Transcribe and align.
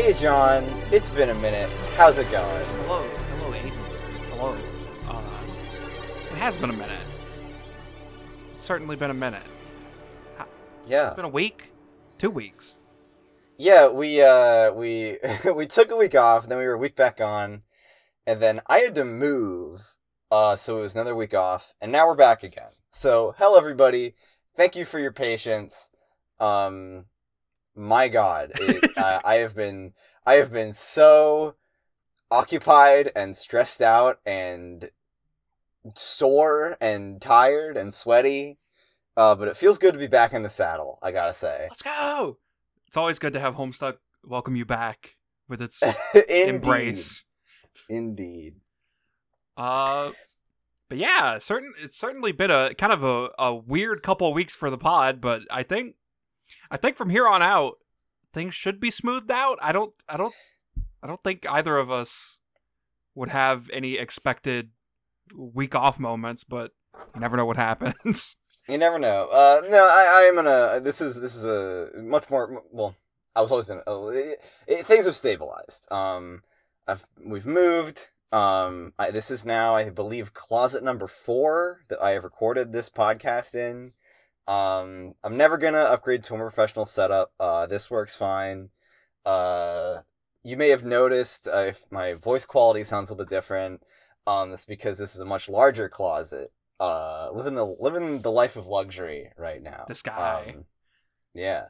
Hey, 0.00 0.12
John. 0.12 0.62
It's 0.92 1.10
been 1.10 1.28
a 1.28 1.34
minute. 1.34 1.68
How's 1.96 2.18
it 2.18 2.30
going? 2.30 2.66
Hello, 2.66 3.02
hello, 3.02 3.52
Aidan. 3.52 3.72
Hello. 4.30 4.56
Uh, 5.08 6.32
it 6.32 6.38
has 6.38 6.56
been 6.56 6.70
a 6.70 6.74
minute. 6.74 7.00
It's 8.54 8.62
certainly 8.62 8.94
been 8.94 9.10
a 9.10 9.14
minute. 9.14 9.42
Yeah. 10.86 11.08
It's 11.08 11.16
been 11.16 11.24
a 11.24 11.28
week, 11.28 11.72
two 12.16 12.30
weeks. 12.30 12.78
Yeah, 13.56 13.88
we 13.88 14.22
uh 14.22 14.72
we 14.72 15.18
we 15.52 15.66
took 15.66 15.90
a 15.90 15.96
week 15.96 16.14
off, 16.14 16.48
then 16.48 16.58
we 16.58 16.64
were 16.66 16.74
a 16.74 16.78
week 16.78 16.94
back 16.94 17.20
on, 17.20 17.62
and 18.24 18.40
then 18.40 18.60
I 18.68 18.78
had 18.78 18.94
to 18.94 19.04
move, 19.04 19.96
uh, 20.30 20.54
so 20.54 20.78
it 20.78 20.82
was 20.82 20.94
another 20.94 21.16
week 21.16 21.34
off, 21.34 21.74
and 21.80 21.90
now 21.90 22.06
we're 22.06 22.14
back 22.14 22.44
again. 22.44 22.70
So, 22.92 23.34
hello 23.36 23.58
everybody. 23.58 24.14
Thank 24.56 24.76
you 24.76 24.84
for 24.84 25.00
your 25.00 25.12
patience. 25.12 25.90
Um, 26.38 27.06
my 27.78 28.08
God, 28.08 28.52
it, 28.56 28.90
uh, 28.98 29.20
I 29.24 29.36
have 29.36 29.54
been 29.54 29.92
I 30.26 30.34
have 30.34 30.52
been 30.52 30.72
so 30.72 31.54
occupied 32.30 33.10
and 33.16 33.36
stressed 33.36 33.80
out 33.80 34.18
and 34.26 34.90
sore 35.94 36.76
and 36.80 37.20
tired 37.20 37.76
and 37.76 37.94
sweaty. 37.94 38.58
Uh, 39.16 39.34
but 39.34 39.48
it 39.48 39.56
feels 39.56 39.78
good 39.78 39.94
to 39.94 39.98
be 39.98 40.06
back 40.06 40.32
in 40.32 40.42
the 40.42 40.48
saddle. 40.48 40.98
I 41.02 41.12
gotta 41.12 41.34
say. 41.34 41.66
Let's 41.70 41.82
go. 41.82 42.38
It's 42.86 42.96
always 42.96 43.18
good 43.18 43.32
to 43.32 43.40
have 43.40 43.54
Homestuck 43.54 43.96
welcome 44.24 44.56
you 44.56 44.64
back 44.64 45.16
with 45.48 45.62
its 45.62 45.82
Indeed. 46.14 46.48
embrace. 46.48 47.24
Indeed. 47.88 48.56
Uh, 49.56 50.12
but 50.88 50.98
yeah, 50.98 51.38
certain 51.38 51.72
it's 51.82 51.96
certainly 51.96 52.32
been 52.32 52.50
a 52.50 52.74
kind 52.74 52.92
of 52.92 53.04
a, 53.04 53.30
a 53.38 53.54
weird 53.54 54.02
couple 54.02 54.28
of 54.28 54.34
weeks 54.34 54.54
for 54.54 54.70
the 54.70 54.78
pod, 54.78 55.20
but 55.20 55.42
I 55.50 55.62
think 55.62 55.96
I 56.70 56.76
think 56.76 56.96
from 56.96 57.10
here 57.10 57.26
on 57.26 57.42
out 57.42 57.74
things 58.32 58.54
should 58.54 58.80
be 58.80 58.90
smoothed 58.90 59.30
out. 59.30 59.58
I 59.60 59.72
don't 59.72 59.94
I 60.08 60.16
don't 60.16 60.34
I 61.02 61.06
don't 61.06 61.22
think 61.22 61.46
either 61.48 61.76
of 61.76 61.90
us 61.90 62.40
would 63.14 63.28
have 63.30 63.70
any 63.72 63.94
expected 63.94 64.70
week 65.34 65.74
off 65.74 65.98
moments, 65.98 66.44
but 66.44 66.72
you 67.14 67.20
never 67.20 67.36
know 67.36 67.46
what 67.46 67.56
happens. 67.56 68.36
You 68.68 68.76
never 68.76 68.98
know. 68.98 69.28
Uh, 69.28 69.62
no, 69.70 69.86
I, 69.86 70.12
I 70.14 70.22
am 70.24 70.34
gonna. 70.34 70.78
This 70.82 71.00
is 71.00 71.18
this 71.18 71.34
is 71.34 71.46
a 71.46 71.88
much 71.96 72.28
more. 72.28 72.62
Well, 72.70 72.94
I 73.34 73.40
was 73.40 73.50
always 73.50 73.70
in. 73.70 73.80
Uh, 73.86 74.08
it, 74.08 74.42
it, 74.66 74.86
things 74.86 75.06
have 75.06 75.16
stabilized. 75.16 75.90
Um, 75.90 76.42
I've 76.86 77.06
we've 77.24 77.46
moved. 77.46 78.10
Um, 78.30 78.92
I, 78.98 79.10
this 79.10 79.30
is 79.30 79.46
now, 79.46 79.74
I 79.74 79.88
believe, 79.88 80.34
closet 80.34 80.84
number 80.84 81.06
four 81.06 81.80
that 81.88 82.02
I 82.02 82.10
have 82.10 82.24
recorded 82.24 82.70
this 82.70 82.90
podcast 82.90 83.54
in. 83.54 83.92
Um, 84.48 85.14
I'm 85.22 85.36
never 85.36 85.58
gonna 85.58 85.78
upgrade 85.78 86.24
to 86.24 86.34
a 86.34 86.38
more 86.38 86.50
professional 86.50 86.86
setup. 86.86 87.32
Uh, 87.38 87.66
this 87.66 87.90
works 87.90 88.16
fine. 88.16 88.70
Uh, 89.24 89.98
you 90.42 90.56
may 90.56 90.70
have 90.70 90.84
noticed 90.84 91.46
uh, 91.46 91.66
if 91.68 91.84
my 91.90 92.14
voice 92.14 92.46
quality 92.46 92.82
sounds 92.82 93.10
a 93.10 93.12
little 93.12 93.26
bit 93.26 93.30
different. 93.30 93.82
Um, 94.26 94.50
that's 94.50 94.64
because 94.64 94.98
this 94.98 95.14
is 95.14 95.20
a 95.20 95.26
much 95.26 95.48
larger 95.48 95.88
closet 95.88 96.50
uh 96.80 97.30
living 97.32 97.54
the 97.54 97.64
living 97.64 98.22
the 98.22 98.30
life 98.30 98.56
of 98.56 98.66
luxury 98.66 99.32
right 99.36 99.62
now. 99.62 99.84
This 99.88 100.02
guy. 100.02 100.44
Um, 100.46 100.64
yeah. 101.34 101.66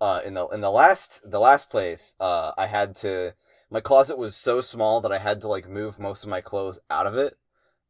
Uh 0.00 0.20
in 0.24 0.34
the 0.34 0.46
in 0.48 0.60
the 0.60 0.70
last 0.70 1.20
the 1.28 1.40
last 1.40 1.70
place, 1.70 2.14
uh 2.20 2.52
I 2.56 2.66
had 2.66 2.94
to 2.96 3.34
my 3.70 3.80
closet 3.80 4.16
was 4.16 4.36
so 4.36 4.60
small 4.60 5.00
that 5.00 5.12
I 5.12 5.18
had 5.18 5.40
to 5.42 5.48
like 5.48 5.68
move 5.68 5.98
most 5.98 6.22
of 6.22 6.30
my 6.30 6.40
clothes 6.40 6.80
out 6.88 7.06
of 7.06 7.16
it 7.16 7.36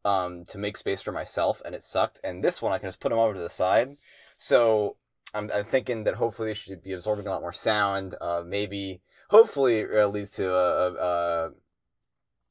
um 0.08 0.44
to 0.50 0.58
make 0.58 0.76
space 0.76 1.02
for 1.02 1.12
myself 1.12 1.60
and 1.64 1.74
it 1.74 1.82
sucked. 1.82 2.20
And 2.24 2.42
this 2.42 2.60
one 2.62 2.72
I 2.72 2.78
can 2.78 2.88
just 2.88 3.00
put 3.00 3.10
them 3.10 3.18
over 3.18 3.34
to 3.34 3.40
the 3.40 3.50
side. 3.62 3.96
So 4.36 4.96
I'm 5.34 5.50
I'm 5.54 5.64
thinking 5.64 6.04
that 6.04 6.14
hopefully 6.14 6.48
they 6.48 6.54
should 6.54 6.82
be 6.82 6.92
absorbing 6.92 7.26
a 7.26 7.30
lot 7.30 7.42
more 7.46 7.52
sound. 7.52 8.14
Uh 8.20 8.42
maybe 8.44 9.00
hopefully 9.30 9.80
it 9.80 10.06
leads 10.06 10.30
to 10.30 10.46
a, 10.54 10.70
a, 10.86 10.94
a 10.94 11.50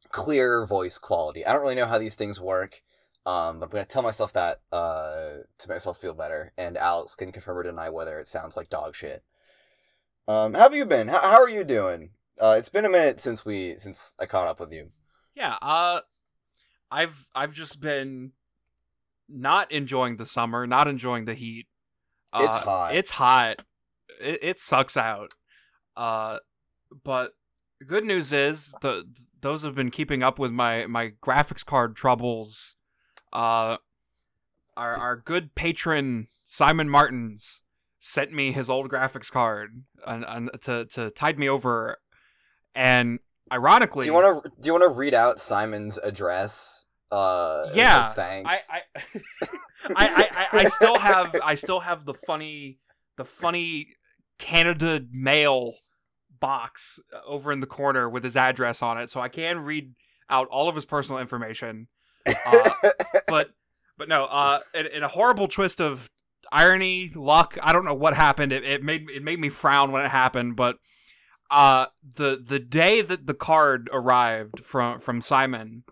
clear 0.10 0.66
voice 0.66 0.98
quality. 0.98 1.46
I 1.46 1.54
don't 1.54 1.62
really 1.62 1.76
know 1.76 1.86
how 1.86 1.98
these 1.98 2.16
things 2.16 2.40
work. 2.40 2.82
Um, 3.26 3.60
but 3.60 3.66
I'm 3.66 3.72
gonna 3.72 3.86
tell 3.86 4.04
myself 4.04 4.32
that 4.34 4.62
uh, 4.72 5.44
to 5.58 5.68
make 5.68 5.76
myself 5.76 6.00
feel 6.00 6.14
better, 6.14 6.54
and 6.58 6.78
Alex 6.78 7.14
can 7.14 7.34
confirm 7.34 7.58
or 7.58 7.64
deny 7.64 7.90
whether 7.90 8.22
it 8.22 8.28
sounds 8.28 8.56
like 8.56 8.70
dog 8.70 8.96
shit. 8.96 9.22
Um, 10.30 10.54
how 10.54 10.62
have 10.62 10.76
you 10.76 10.86
been? 10.86 11.10
How, 11.10 11.20
how 11.20 11.42
are 11.42 11.50
you 11.50 11.66
doing? 11.66 12.12
Uh, 12.40 12.56
it's 12.58 12.70
been 12.70 12.86
a 12.86 12.90
minute 12.90 13.20
since 13.20 13.44
we 13.44 13.76
since 13.80 14.14
I 14.18 14.28
caught 14.28 14.48
up 14.48 14.62
with 14.62 14.72
you. 14.72 14.92
Yeah, 15.36 15.58
uh 15.62 16.00
I've 16.92 17.30
I've 17.36 17.54
just 17.54 17.82
been 17.82 18.32
not 19.30 19.72
enjoying 19.72 20.18
the 20.18 20.26
summer, 20.26 20.66
not 20.66 20.88
enjoying 20.88 21.26
the 21.26 21.34
heat. 21.34 21.68
Uh, 22.32 22.44
It's 22.46 22.58
hot. 22.58 22.96
It's 22.96 23.12
hot. 23.12 23.64
It, 24.22 24.40
it 24.42 24.60
sucks 24.60 24.96
out. 24.98 25.34
Uh 25.96 26.40
but 27.04 27.34
good 27.86 28.06
news 28.06 28.32
is 28.32 28.74
the 28.82 29.06
those 29.42 29.64
have 29.64 29.76
been 29.76 29.92
keeping 29.92 30.24
up 30.24 30.40
with 30.40 30.52
my 30.52 30.86
my 30.88 31.14
graphics 31.22 31.66
card 31.66 31.96
troubles. 31.96 32.76
Uh 33.34 33.78
our 34.76 34.96
our 34.96 35.16
good 35.18 35.56
patron 35.56 36.28
Simon 36.46 36.90
Martins 36.90 37.62
sent 38.00 38.32
me 38.32 38.54
his 38.54 38.70
old 38.70 38.90
graphics 38.90 39.32
card 39.32 39.84
and, 40.06 40.24
and 40.28 40.50
to 40.62 40.86
to 40.86 41.12
tide 41.12 41.38
me 41.38 41.50
over 41.50 41.98
and 42.74 43.20
ironically 43.52 44.06
Do 44.06 44.08
you 44.08 44.14
want 44.14 44.44
to 44.44 44.50
do 44.62 44.68
you 44.68 44.74
want 44.74 44.84
to 44.84 44.90
read 44.90 45.14
out 45.14 45.40
Simon's 45.40 45.98
address? 45.98 46.86
Uh, 47.12 47.70
Yeah, 47.74 48.10
thanks. 48.10 48.50
I 48.70 48.82
I, 49.84 49.92
I, 49.96 50.30
I, 50.32 50.48
I 50.60 50.64
still 50.66 51.00
have 51.00 51.36
I 51.44 51.56
still 51.56 51.82
have 51.82 52.06
the 52.06 52.14
funny 52.14 52.80
the 53.16 53.26
funny 53.26 53.88
Canada 54.38 55.02
mail 55.12 55.74
box 56.40 57.00
over 57.26 57.52
in 57.52 57.60
the 57.60 57.68
corner 57.68 58.10
with 58.10 58.24
his 58.24 58.36
address 58.36 58.82
on 58.82 58.98
it, 58.98 59.10
so 59.10 59.20
I 59.20 59.30
can 59.30 59.60
read 59.60 59.96
out 60.30 60.48
all 60.50 60.68
of 60.70 60.76
his 60.76 60.86
personal 60.86 61.20
information. 61.20 61.88
Uh, 62.46 62.70
but 63.28 63.52
but 63.98 64.10
no, 64.10 64.26
uh, 64.26 64.60
in, 64.74 64.86
in 64.88 65.04
a 65.04 65.08
horrible 65.08 65.48
twist 65.48 65.82
of 65.82 66.10
irony, 66.52 67.12
luck, 67.16 67.58
I 67.62 67.74
don't 67.74 67.86
know 67.86 67.94
what 67.94 68.14
happened. 68.14 68.52
It, 68.52 68.64
it 68.64 68.84
made 68.84 69.10
it 69.10 69.24
made 69.24 69.40
me 69.40 69.50
frown 69.50 69.92
when 69.92 70.04
it 70.04 70.10
happened, 70.12 70.56
but 70.56 70.78
uh, 71.50 71.88
the 72.16 72.42
the 72.46 72.60
day 72.60 73.02
that 73.02 73.28
the 73.28 73.34
card 73.34 73.90
arrived 73.92 74.60
from 74.64 75.00
from 75.00 75.22
Simon, 75.22 75.84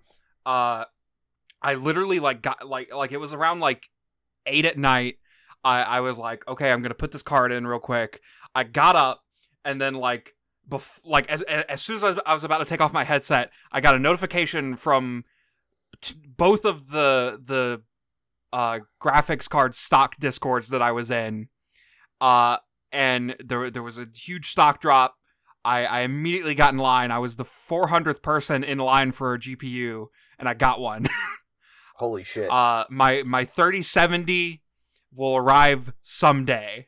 uh, 0.45 0.85
I 1.61 1.73
literally 1.75 2.19
like 2.19 2.41
got 2.41 2.67
like 2.67 2.93
like 2.93 3.11
it 3.11 3.17
was 3.19 3.33
around 3.33 3.59
like 3.59 3.89
eight 4.45 4.65
at 4.65 4.77
night. 4.77 5.17
I 5.63 5.81
I 5.81 5.99
was 6.01 6.17
like, 6.17 6.47
okay, 6.47 6.71
I'm 6.71 6.81
gonna 6.81 6.93
put 6.93 7.11
this 7.11 7.23
card 7.23 7.51
in 7.51 7.67
real 7.67 7.79
quick. 7.79 8.21
I 8.53 8.63
got 8.63 8.95
up 8.95 9.23
and 9.63 9.81
then 9.81 9.95
like 9.95 10.35
bef- 10.69 11.01
like 11.03 11.29
as 11.29 11.41
as 11.41 11.81
soon 11.81 11.95
as 11.95 12.03
I 12.03 12.33
was, 12.33 12.43
about 12.43 12.59
to 12.59 12.65
take 12.65 12.81
off 12.81 12.93
my 12.93 13.03
headset, 13.03 13.51
I 13.71 13.81
got 13.81 13.95
a 13.95 13.99
notification 13.99 14.75
from 14.75 15.25
t- 16.01 16.15
both 16.37 16.65
of 16.65 16.89
the 16.89 17.41
the 17.43 17.81
uh 18.53 18.79
graphics 19.01 19.49
card 19.49 19.75
stock 19.75 20.15
discords 20.17 20.69
that 20.69 20.81
I 20.81 20.91
was 20.91 21.11
in. 21.11 21.49
Uh 22.21 22.57
and 22.91 23.35
there 23.43 23.69
there 23.69 23.83
was 23.83 23.97
a 23.97 24.07
huge 24.13 24.47
stock 24.47 24.79
drop. 24.79 25.15
I 25.65 25.85
I 25.85 25.99
immediately 26.01 26.55
got 26.55 26.73
in 26.73 26.79
line. 26.79 27.11
I 27.11 27.19
was 27.19 27.35
the 27.35 27.45
400th 27.45 28.21
person 28.21 28.63
in 28.63 28.77
line 28.77 29.11
for 29.11 29.33
a 29.33 29.39
GPU 29.39 30.07
and 30.39 30.47
I 30.47 30.53
got 30.53 30.79
one. 30.79 31.07
Holy 31.95 32.23
shit! 32.23 32.49
Uh, 32.49 32.85
my 32.89 33.23
my 33.23 33.45
thirty 33.45 33.81
seventy 33.81 34.61
will 35.13 35.37
arrive 35.37 35.93
someday. 36.01 36.87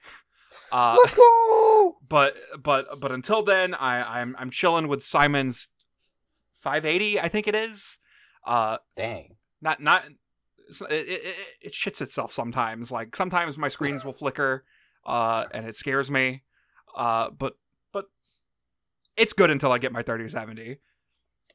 Uh, 0.70 0.98
Let's 1.00 1.16
go. 1.16 1.98
but 2.08 2.36
but 2.62 3.00
but 3.00 3.12
until 3.12 3.42
then, 3.42 3.74
I 3.74 4.20
I'm 4.20 4.36
I'm 4.38 4.52
chilling 4.52 4.90
with 4.90 5.02
Simon's 5.02 5.70
five 6.54 6.86
eighty. 6.86 7.20
I 7.20 7.30
think 7.30 7.48
it 7.48 7.56
is. 7.56 8.00
Uh, 8.46 8.78
Dang. 8.96 9.38
not 9.62 9.82
not. 9.82 10.04
It, 10.90 10.92
it, 10.92 11.08
it, 11.24 11.36
it 11.62 11.74
shits 11.74 12.02
itself 12.02 12.34
sometimes. 12.34 12.92
Like 12.92 13.16
sometimes 13.16 13.58
my 13.58 13.70
screens 13.70 14.04
will 14.04 14.12
flicker, 14.12 14.66
uh, 15.06 15.46
and 15.54 15.66
it 15.66 15.78
scares 15.78 16.12
me. 16.12 16.44
Uh, 16.98 17.30
but 17.30 17.54
it's 19.18 19.34
good 19.34 19.50
until 19.50 19.72
I 19.72 19.78
get 19.78 19.92
my 19.92 20.04
thirty 20.04 20.28
seventy. 20.30 20.80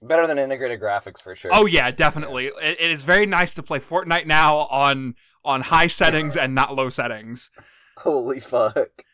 Better 0.00 0.26
than 0.26 0.38
integrated 0.38 0.80
graphics 0.80 1.22
for 1.22 1.34
sure. 1.34 1.50
Oh 1.54 1.66
yeah, 1.66 1.90
definitely. 1.90 2.46
It, 2.46 2.80
it 2.80 2.90
is 2.90 3.04
very 3.04 3.26
nice 3.26 3.54
to 3.54 3.62
play 3.62 3.78
Fortnite 3.78 4.26
now 4.26 4.58
on 4.58 5.14
on 5.44 5.62
high 5.62 5.86
settings 5.88 6.36
and 6.36 6.54
not 6.54 6.74
low 6.74 6.90
settings. 6.90 7.50
Holy 7.98 8.40
fuck. 8.40 9.04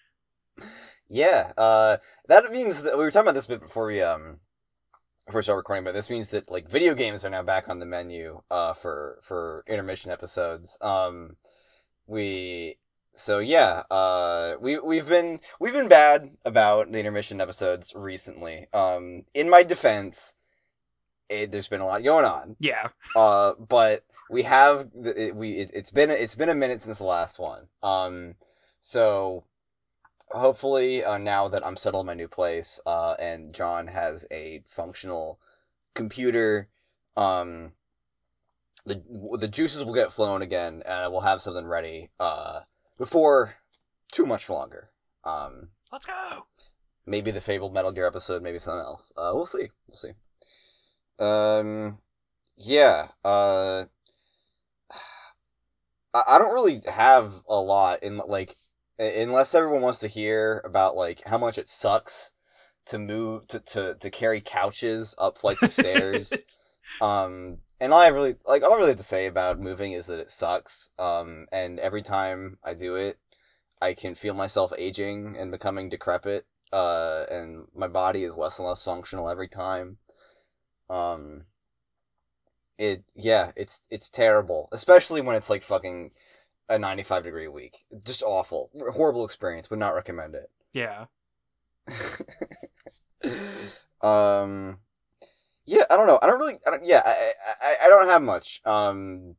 Yeah, 1.09 1.53
uh, 1.57 1.99
that 2.27 2.51
means 2.51 2.83
that 2.83 2.99
we 2.99 3.05
were 3.05 3.11
talking 3.11 3.27
about 3.27 3.35
this 3.35 3.47
bit 3.47 3.61
before 3.61 3.87
we 3.87 4.03
um 4.03 4.39
before 5.27 5.41
we 5.41 5.43
start 5.43 5.57
recording, 5.59 5.85
but 5.85 5.95
this 5.95 6.11
means 6.11 6.31
that 6.31 6.51
like 6.51 6.71
video 6.71 6.95
games 6.95 7.25
are 7.25 7.31
now 7.31 7.43
back 7.43 7.69
on 7.69 7.79
the 7.79 7.87
menu 7.87 8.41
uh 8.51 8.73
for 8.73 9.21
for 9.23 9.65
intermission 9.67 10.11
episodes. 10.11 10.79
Um, 10.81 11.37
we 12.07 12.79
so 13.19 13.39
yeah, 13.41 13.83
uh, 13.91 14.55
we 14.61 14.79
we've 14.79 15.09
been 15.09 15.41
we've 15.61 15.73
been 15.73 15.89
bad 15.89 16.31
about 16.45 16.91
the 16.91 16.99
intermission 16.99 17.41
episodes 17.41 17.93
recently. 17.95 18.67
Um, 18.73 19.25
in 19.35 19.51
my 19.51 19.63
defense, 19.63 20.35
it, 21.29 21.51
there's 21.51 21.69
been 21.69 21.81
a 21.81 21.87
lot 21.87 22.03
going 22.03 22.25
on. 22.25 22.57
Yeah. 22.59 22.89
Uh, 23.17 23.53
but 23.59 24.05
we 24.31 24.43
have 24.45 24.89
it, 25.05 25.35
we 25.35 25.53
it, 25.53 25.71
it's 25.75 25.91
been 25.91 26.11
it's 26.11 26.35
been 26.35 26.49
a 26.49 26.55
minute 26.55 26.83
since 26.83 26.99
the 26.99 27.05
last 27.05 27.39
one. 27.39 27.69
Um, 27.83 28.35
so 28.81 29.45
hopefully, 30.31 31.05
uh, 31.05 31.19
now 31.19 31.49
that 31.49 31.67
I'm 31.67 31.77
settled 31.77 32.03
in 32.03 32.07
my 32.07 32.15
new 32.15 32.29
place, 32.29 32.81
uh, 32.87 33.15
and 33.19 33.55
John 33.55 33.89
has 33.89 34.27
a 34.31 34.63
functional 34.67 35.41
computer, 35.95 36.69
um, 37.17 37.73
the 38.87 39.03
the 39.39 39.49
juices 39.49 39.85
will 39.85 39.95
get 39.95 40.13
flowing 40.13 40.43
again, 40.43 40.83
and 40.87 41.13
we'll 41.13 41.23
have 41.23 41.43
something 41.43 41.67
ready, 41.67 42.11
uh, 42.21 42.61
before 42.99 43.55
too 44.13 44.27
much 44.27 44.51
longer. 44.51 44.91
Um, 45.25 45.71
Let's 45.93 46.07
go. 46.07 46.47
maybe 47.07 47.31
the 47.31 47.41
fabled 47.41 47.73
Metal 47.73 47.93
Gear 47.93 48.07
episode, 48.07 48.43
maybe 48.43 48.59
something 48.59 48.81
else. 48.81 49.13
Uh, 49.17 49.33
we'll 49.35 49.47
see. 49.47 49.71
We'll 49.87 49.97
see. 49.97 50.13
Um, 51.19 51.99
yeah. 52.57 53.09
Uh, 53.25 53.85
I, 56.15 56.39
don't 56.39 56.55
really 56.55 56.83
have 56.87 57.35
a 57.49 57.61
lot 57.61 58.03
in 58.03 58.17
like, 58.19 58.57
unless 58.99 59.55
everyone 59.55 59.83
wants 59.83 60.01
to 60.01 60.09
hear 60.09 60.61
about 60.65 60.97
like 60.97 61.23
how 61.27 61.39
much 61.39 61.59
it 61.59 61.69
sucks 61.69 62.33
to 62.87 62.99
move 62.99 63.47
to 63.47 63.61
to 63.61 63.95
to 64.01 64.11
carry 64.11 64.41
couches 64.41 65.15
up 65.19 65.39
flights 65.39 65.63
of 65.63 65.73
stairs. 65.73 66.33
Um, 67.03 67.59
and 67.81 67.93
all 67.93 68.01
I 68.01 68.09
really 68.09 68.37
like 68.47 68.63
all 68.63 68.75
I 68.75 68.77
really 68.77 68.91
have 68.91 68.99
to 68.99 69.05
say 69.05 69.27
about 69.27 69.61
moving 69.61 69.93
is 69.93 70.07
that 70.07 70.21
it 70.21 70.31
sucks. 70.31 70.91
Um, 70.99 71.47
and 71.53 71.79
every 71.79 72.03
time 72.03 72.59
I 72.65 72.75
do 72.75 72.97
it, 72.97 73.19
I 73.81 73.95
can 73.95 74.15
feel 74.15 74.35
myself 74.35 74.73
aging 74.77 75.37
and 75.39 75.51
becoming 75.51 75.89
decrepit. 75.89 76.47
Uh, 76.73 77.25
and 77.31 77.67
my 77.75 77.89
body 77.89 78.25
is 78.25 78.37
less 78.37 78.59
and 78.59 78.69
less 78.69 78.85
functional 78.85 79.29
every 79.29 79.49
time. 79.49 79.99
Um, 80.91 81.45
it 82.79 83.05
yeah, 83.15 83.53
it's 83.57 83.81
it's 83.91 84.11
terrible, 84.11 84.69
especially 84.73 85.21
when 85.21 85.37
it's 85.37 85.51
like 85.51 85.63
fucking 85.63 86.13
a 86.69 86.79
ninety 86.79 87.03
five 87.03 87.25
degree 87.25 87.49
week. 87.49 87.85
Just 88.05 88.23
awful, 88.23 88.71
horrible 88.93 89.25
experience. 89.25 89.71
Would 89.71 89.79
not 89.79 89.95
recommend 89.95 90.35
it. 90.35 90.51
Yeah. 90.73 91.07
um 94.03 94.79
yeah 95.69 95.85
i 95.91 95.97
don't 95.97 96.07
know 96.07 96.19
i 96.23 96.27
don't 96.27 96.39
really 96.39 96.59
I 96.67 96.71
don't, 96.71 96.85
yeah 96.85 97.03
I, 97.05 97.33
I 97.63 97.77
i 97.85 97.89
don't 97.89 98.09
have 98.09 98.23
much 98.23 98.61
um 98.65 99.37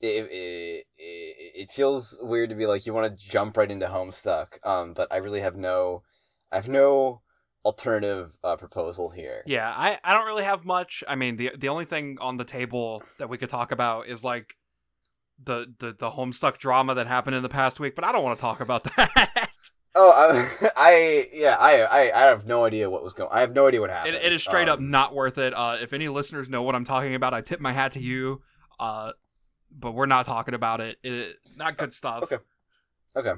it, 0.00 0.26
it, 0.26 0.86
it, 0.98 1.52
it 1.62 1.70
feels 1.70 2.18
weird 2.20 2.50
to 2.50 2.56
be 2.56 2.66
like 2.66 2.86
you 2.86 2.92
want 2.94 3.06
to 3.06 3.26
jump 3.26 3.56
right 3.56 3.70
into 3.70 3.86
homestuck 3.86 4.46
um 4.64 4.94
but 4.94 5.08
i 5.10 5.18
really 5.18 5.40
have 5.40 5.56
no 5.56 6.02
i 6.50 6.56
have 6.56 6.68
no 6.68 7.22
alternative 7.64 8.36
uh, 8.44 8.56
proposal 8.56 9.10
here 9.10 9.42
Yeah, 9.44 9.68
I, 9.76 9.98
I 10.04 10.14
don't 10.14 10.26
really 10.26 10.44
have 10.44 10.64
much. 10.64 11.02
I 11.08 11.16
mean, 11.16 11.36
the 11.36 11.50
the 11.58 11.68
only 11.68 11.84
thing 11.84 12.16
on 12.20 12.36
the 12.36 12.44
table 12.44 13.02
that 13.18 13.28
we 13.28 13.38
could 13.38 13.48
talk 13.48 13.72
about 13.72 14.06
is 14.06 14.22
like 14.22 14.54
the 15.42 15.66
the 15.80 15.92
the 15.92 16.10
Homestuck 16.10 16.58
drama 16.58 16.94
that 16.94 17.08
happened 17.08 17.34
in 17.34 17.42
the 17.42 17.48
past 17.48 17.80
week, 17.80 17.96
but 17.96 18.04
I 18.04 18.12
don't 18.12 18.22
want 18.22 18.38
to 18.38 18.40
talk 18.40 18.60
about 18.60 18.84
that. 18.96 19.50
Oh 19.96 20.10
I, 20.10 20.70
I 20.76 21.28
yeah 21.32 21.56
I, 21.58 21.80
I 21.82 22.24
i 22.24 22.26
have 22.26 22.46
no 22.46 22.64
idea 22.64 22.88
what 22.88 23.02
was 23.02 23.14
going 23.14 23.30
i 23.32 23.40
have 23.40 23.54
no 23.54 23.66
idea 23.66 23.80
what 23.80 23.90
happened 23.90 24.14
it, 24.14 24.24
it 24.24 24.32
is 24.32 24.42
straight 24.42 24.68
up 24.68 24.78
Um, 24.78 24.90
not 24.90 25.14
worth 25.14 25.38
it. 25.38 25.54
Uh, 25.54 25.76
if 25.80 25.92
any 25.92 26.08
listeners 26.08 26.48
know 26.48 26.62
what 26.62 26.74
I'm 26.74 26.84
talking 26.84 27.14
about, 27.14 27.34
I 27.34 27.40
tip 27.40 27.60
my 27.60 27.72
hat 27.72 27.92
to 27.92 28.00
you. 28.00 28.42
Uh, 28.78 29.12
but 29.70 29.92
we're 29.92 30.06
not 30.06 30.26
talking 30.26 30.54
about 30.54 30.80
it. 30.80 30.98
it 31.02 31.36
not 31.56 31.76
good 31.76 31.92
stuff. 31.92 32.22
Okay. 32.24 32.38
Okay. 33.16 33.32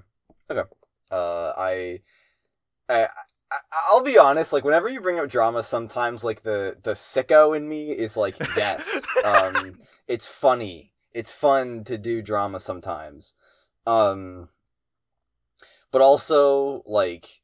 Okay. 0.51 0.69
Uh, 1.11 1.53
I, 1.57 2.01
I, 2.89 3.03
I, 3.51 3.57
I'll 3.91 4.03
be 4.03 4.19
honest. 4.19 4.53
Like, 4.53 4.65
whenever 4.65 4.89
you 4.89 5.01
bring 5.01 5.19
up 5.19 5.29
drama, 5.29 5.63
sometimes 5.63 6.25
like 6.25 6.43
the 6.43 6.77
the 6.83 6.93
sicko 6.93 7.57
in 7.57 7.69
me 7.69 7.91
is 7.91 8.17
like, 8.17 8.39
yes, 8.57 9.01
um, 9.25 9.79
it's 10.09 10.27
funny. 10.27 10.93
It's 11.13 11.33
fun 11.33 11.85
to 11.85 11.99
do 11.99 12.23
drama 12.23 12.61
sometimes. 12.61 13.35
Um, 13.87 14.51
but 15.91 16.03
also 16.03 16.83
like 16.87 17.43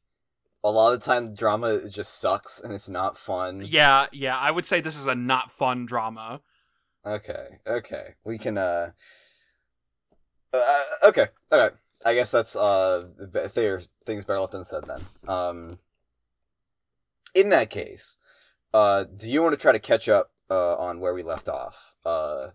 a 0.63 0.71
lot 0.71 0.93
of 0.93 0.99
the 0.99 1.05
time, 1.05 1.35
drama 1.35 1.87
just 1.89 2.19
sucks 2.19 2.59
and 2.59 2.73
it's 2.73 2.89
not 2.89 3.17
fun. 3.17 3.63
Yeah, 3.65 4.07
yeah. 4.11 4.37
I 4.37 4.49
would 4.49 4.65
say 4.65 4.81
this 4.81 4.97
is 4.97 5.05
a 5.05 5.15
not 5.15 5.51
fun 5.51 5.85
drama. 5.85 6.41
Okay, 7.05 7.59
okay. 7.67 8.15
We 8.23 8.39
can 8.39 8.57
uh, 8.57 8.91
uh 10.53 10.83
okay, 11.03 11.27
okay. 11.51 11.75
I 12.03 12.13
guess 12.13 12.31
that's 12.31 12.55
uh 12.55 13.07
there 13.53 13.81
things 14.05 14.23
better 14.23 14.39
left 14.39 14.55
unsaid 14.55 14.83
then. 14.87 15.01
Um 15.27 15.79
in 17.35 17.49
that 17.49 17.69
case, 17.69 18.17
uh 18.73 19.03
do 19.03 19.29
you 19.29 19.43
want 19.43 19.53
to 19.53 19.61
try 19.61 19.71
to 19.71 19.79
catch 19.79 20.09
up 20.09 20.31
uh 20.49 20.77
on 20.77 20.99
where 20.99 21.13
we 21.13 21.21
left 21.21 21.47
off? 21.47 21.93
Uh 22.03 22.49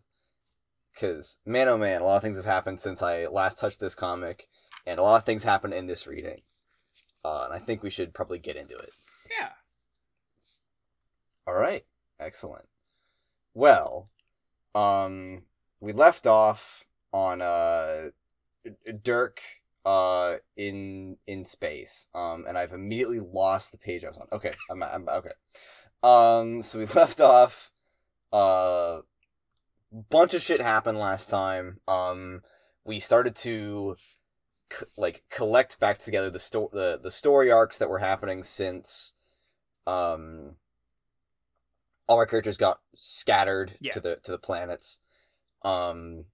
cuz 0.99 1.39
man 1.47 1.69
oh 1.69 1.79
man, 1.79 2.01
a 2.01 2.05
lot 2.05 2.17
of 2.17 2.23
things 2.23 2.37
have 2.37 2.47
happened 2.47 2.81
since 2.81 3.03
I 3.03 3.27
last 3.27 3.61
touched 3.61 3.79
this 3.79 3.95
comic 3.95 4.49
and 4.87 4.99
a 4.99 5.03
lot 5.03 5.17
of 5.17 5.25
things 5.25 5.45
happen 5.45 5.73
in 5.73 5.87
this 5.87 6.07
reading. 6.07 6.43
Uh 7.25 7.45
and 7.47 7.55
I 7.55 7.59
think 7.59 7.83
we 7.83 7.91
should 7.91 8.15
probably 8.15 8.39
get 8.39 8.57
into 8.57 8.77
it. 8.77 8.95
Yeah. 9.39 9.51
All 11.47 11.55
right. 11.55 11.85
Excellent. 12.19 12.67
Well, 13.55 14.09
um 14.75 15.43
we 15.81 15.93
left 15.93 16.27
off 16.27 16.85
on 17.13 17.41
uh 17.43 18.11
Dirk 19.03 19.41
uh 19.85 20.37
in 20.57 21.17
in 21.27 21.45
space. 21.45 22.09
Um 22.15 22.45
and 22.47 22.57
I've 22.59 22.73
immediately 22.73 23.21
lost 23.21 23.73
the 23.73 23.79
page 23.79 24.05
I 24.05 24.09
was 24.09 24.19
on. 24.19 24.29
Okay, 24.33 24.55
I'm 24.71 24.83
I'm 24.83 25.09
okay. 25.09 25.33
Um 26.03 26.63
so 26.63 26.79
we 26.79 26.87
left 26.95 27.21
off 27.21 27.71
uh 28.33 29.01
bunch 30.09 30.35
of 30.35 30.43
shit 30.43 30.61
happened 30.61 30.99
last 30.99 31.29
time. 31.29 31.81
Um 31.89 32.43
we 32.85 33.01
started 33.01 33.35
to 33.37 33.97
c- 34.73 34.87
like 34.97 35.25
collect 35.31 35.79
back 35.81 35.99
together 35.99 36.31
the 36.31 36.39
sto- 36.39 36.71
the 36.73 36.99
the 37.03 37.11
story 37.11 37.51
arcs 37.51 37.79
that 37.79 37.89
were 37.91 37.99
happening 37.99 38.43
since 38.43 39.15
um 39.87 40.57
all 42.07 42.17
our 42.19 42.27
characters 42.27 42.57
got 42.57 42.81
scattered 42.95 43.77
Yeah. 43.81 43.93
to 43.93 44.01
the 44.01 44.17
to 44.17 44.31
the 44.33 44.39
planets. 44.39 45.01
Um 45.63 46.25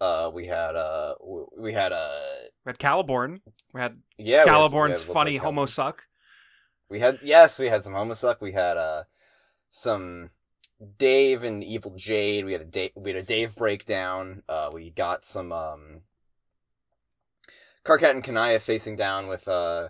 uh 0.00 0.30
we 0.32 0.46
had 0.46 0.76
uh 0.76 1.14
we 1.56 1.72
had 1.72 1.92
uh 1.92 2.20
We 2.64 2.70
had 2.70 2.78
Caliborn. 2.78 3.40
We 3.72 3.80
had 3.80 4.00
yeah 4.18 4.24
we 4.26 4.32
had- 4.32 4.44
we 4.46 4.50
had 4.50 4.70
Caliborn's 4.70 5.04
a 5.04 5.06
funny 5.06 5.36
of 5.36 5.42
homo 5.42 5.66
suck. 5.66 6.04
We 6.88 7.00
had 7.00 7.20
yes, 7.22 7.58
we 7.58 7.68
had 7.68 7.84
some 7.84 7.92
Homosuck 7.92 8.40
We 8.40 8.52
had 8.52 8.76
uh 8.76 9.04
some 9.68 10.30
Dave 10.98 11.44
and 11.44 11.62
Evil 11.62 11.94
Jade. 11.96 12.44
We 12.44 12.52
had 12.52 12.62
a 12.62 12.64
Dave, 12.64 12.90
we 12.96 13.10
had 13.10 13.18
a 13.22 13.22
Dave 13.26 13.54
breakdown. 13.54 14.42
Uh, 14.48 14.70
we 14.72 14.90
got 14.90 15.24
some 15.24 15.52
um 15.52 16.00
Karkat 17.84 18.10
and 18.10 18.24
Kanaya 18.24 18.60
facing 18.60 18.96
down 18.96 19.26
with 19.26 19.48
uh 19.48 19.88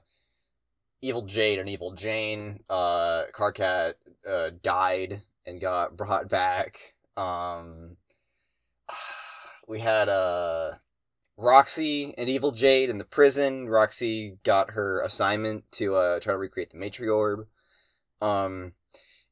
Evil 1.03 1.23
Jade 1.23 1.59
and 1.59 1.69
Evil 1.69 1.93
Jane. 1.93 2.61
Uh, 2.69 3.25
Karkat 3.35 3.95
uh 4.29 4.51
died 4.63 5.23
and 5.47 5.61
got 5.61 5.97
brought 5.97 6.29
back. 6.29 6.95
Um, 7.17 7.97
we 9.67 9.81
had 9.81 10.09
uh 10.09 10.73
Roxy 11.37 12.15
and 12.19 12.29
Evil 12.29 12.53
Jade 12.53 12.91
in 12.91 12.99
the 12.99 13.05
prison. 13.05 13.69
Roxy 13.69 14.39
got 14.45 14.73
her 14.73 15.01
assignment 15.01 15.71
to 15.73 15.95
uh, 15.95 16.21
try 16.21 16.35
to 16.35 16.39
recreate 16.39 16.71
the 16.71 16.77
Matriorb. 16.77 17.47
Um, 18.21 18.73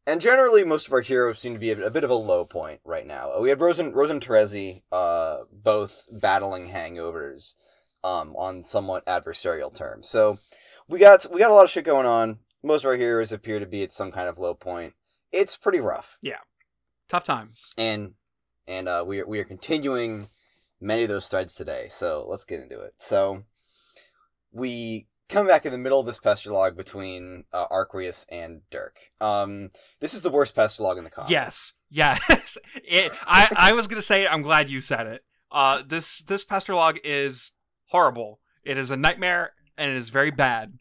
and 0.06 0.22
generally, 0.22 0.64
most 0.64 0.86
of 0.86 0.94
our 0.94 1.02
heroes 1.02 1.38
seem 1.38 1.52
to 1.52 1.58
be 1.58 1.70
a, 1.70 1.86
a 1.86 1.90
bit 1.90 2.04
of 2.04 2.10
a 2.10 2.14
low 2.14 2.46
point 2.46 2.80
right 2.82 3.06
now. 3.06 3.38
We 3.38 3.50
had 3.50 3.60
Rose 3.60 3.78
and 3.78 3.92
Terezi, 3.92 4.82
uh, 4.90 5.40
both 5.52 6.04
battling 6.10 6.70
hangovers 6.70 7.54
um, 8.04 8.34
on 8.36 8.62
somewhat 8.64 9.04
adversarial 9.06 9.74
terms. 9.74 10.08
So 10.08 10.38
we 10.88 10.98
got 10.98 11.26
we 11.32 11.40
got 11.40 11.50
a 11.50 11.54
lot 11.54 11.64
of 11.64 11.70
shit 11.70 11.84
going 11.84 12.06
on. 12.06 12.38
Most 12.62 12.84
of 12.84 12.88
our 12.90 12.96
heroes 12.96 13.32
appear 13.32 13.58
to 13.60 13.66
be 13.66 13.82
at 13.82 13.92
some 13.92 14.10
kind 14.10 14.28
of 14.28 14.38
low 14.38 14.54
point. 14.54 14.94
It's 15.30 15.56
pretty 15.56 15.80
rough 15.80 16.18
Yeah, 16.22 16.38
Tough 17.08 17.24
times. 17.24 17.72
and 17.76 18.14
and 18.66 18.88
uh, 18.88 19.04
we 19.06 19.20
are 19.20 19.26
we 19.26 19.38
are 19.38 19.44
continuing 19.44 20.28
many 20.80 21.02
of 21.02 21.08
those 21.08 21.28
threads 21.28 21.54
today. 21.54 21.86
So 21.90 22.24
let's 22.28 22.44
get 22.44 22.60
into 22.60 22.80
it. 22.80 22.94
So 22.98 23.44
we 24.52 25.06
come 25.28 25.46
back 25.46 25.66
in 25.66 25.72
the 25.72 25.78
middle 25.78 26.00
of 26.00 26.06
this 26.06 26.18
pesterlog 26.18 26.76
between 26.76 27.44
uh, 27.52 27.66
Arquius 27.68 28.24
and 28.30 28.62
Dirk. 28.70 28.96
Um, 29.20 29.70
this 30.00 30.14
is 30.14 30.22
the 30.22 30.30
worst 30.30 30.54
pesterlog 30.56 30.96
in 30.98 31.04
the 31.04 31.10
comic. 31.10 31.30
Yes. 31.30 31.74
Yes. 31.90 32.56
it, 32.76 33.12
I, 33.26 33.48
I 33.56 33.72
was 33.72 33.86
gonna 33.86 34.02
say 34.02 34.24
it. 34.24 34.32
I'm 34.32 34.42
glad 34.42 34.70
you 34.70 34.80
said 34.80 35.06
it. 35.06 35.24
Uh, 35.50 35.82
this 35.86 36.20
this 36.20 36.44
pesterlog 36.44 36.98
is 37.04 37.52
horrible. 37.88 38.40
It 38.64 38.78
is 38.78 38.90
a 38.90 38.96
nightmare 38.96 39.52
and 39.76 39.90
it 39.90 39.96
is 39.96 40.10
very 40.10 40.30
bad. 40.30 40.78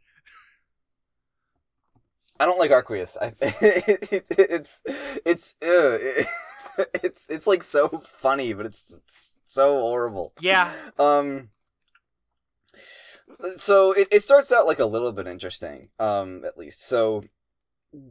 I 2.39 2.45
don't 2.45 2.59
like 2.59 2.71
Arquius. 2.71 3.17
I 3.19 3.33
it's 3.41 4.81
it's 5.25 5.55
uh, 5.61 6.83
it's 7.03 7.25
it's 7.29 7.47
like 7.47 7.63
so 7.63 7.87
funny, 8.05 8.53
but 8.53 8.65
it's, 8.65 8.93
it's 8.93 9.33
so 9.43 9.81
horrible. 9.81 10.33
Yeah. 10.39 10.71
Um. 10.99 11.49
So 13.57 13.91
it, 13.91 14.07
it 14.11 14.23
starts 14.23 14.51
out 14.51 14.67
like 14.67 14.79
a 14.79 14.85
little 14.85 15.11
bit 15.11 15.27
interesting, 15.27 15.89
um, 15.99 16.43
at 16.45 16.57
least. 16.57 16.87
So 16.87 17.23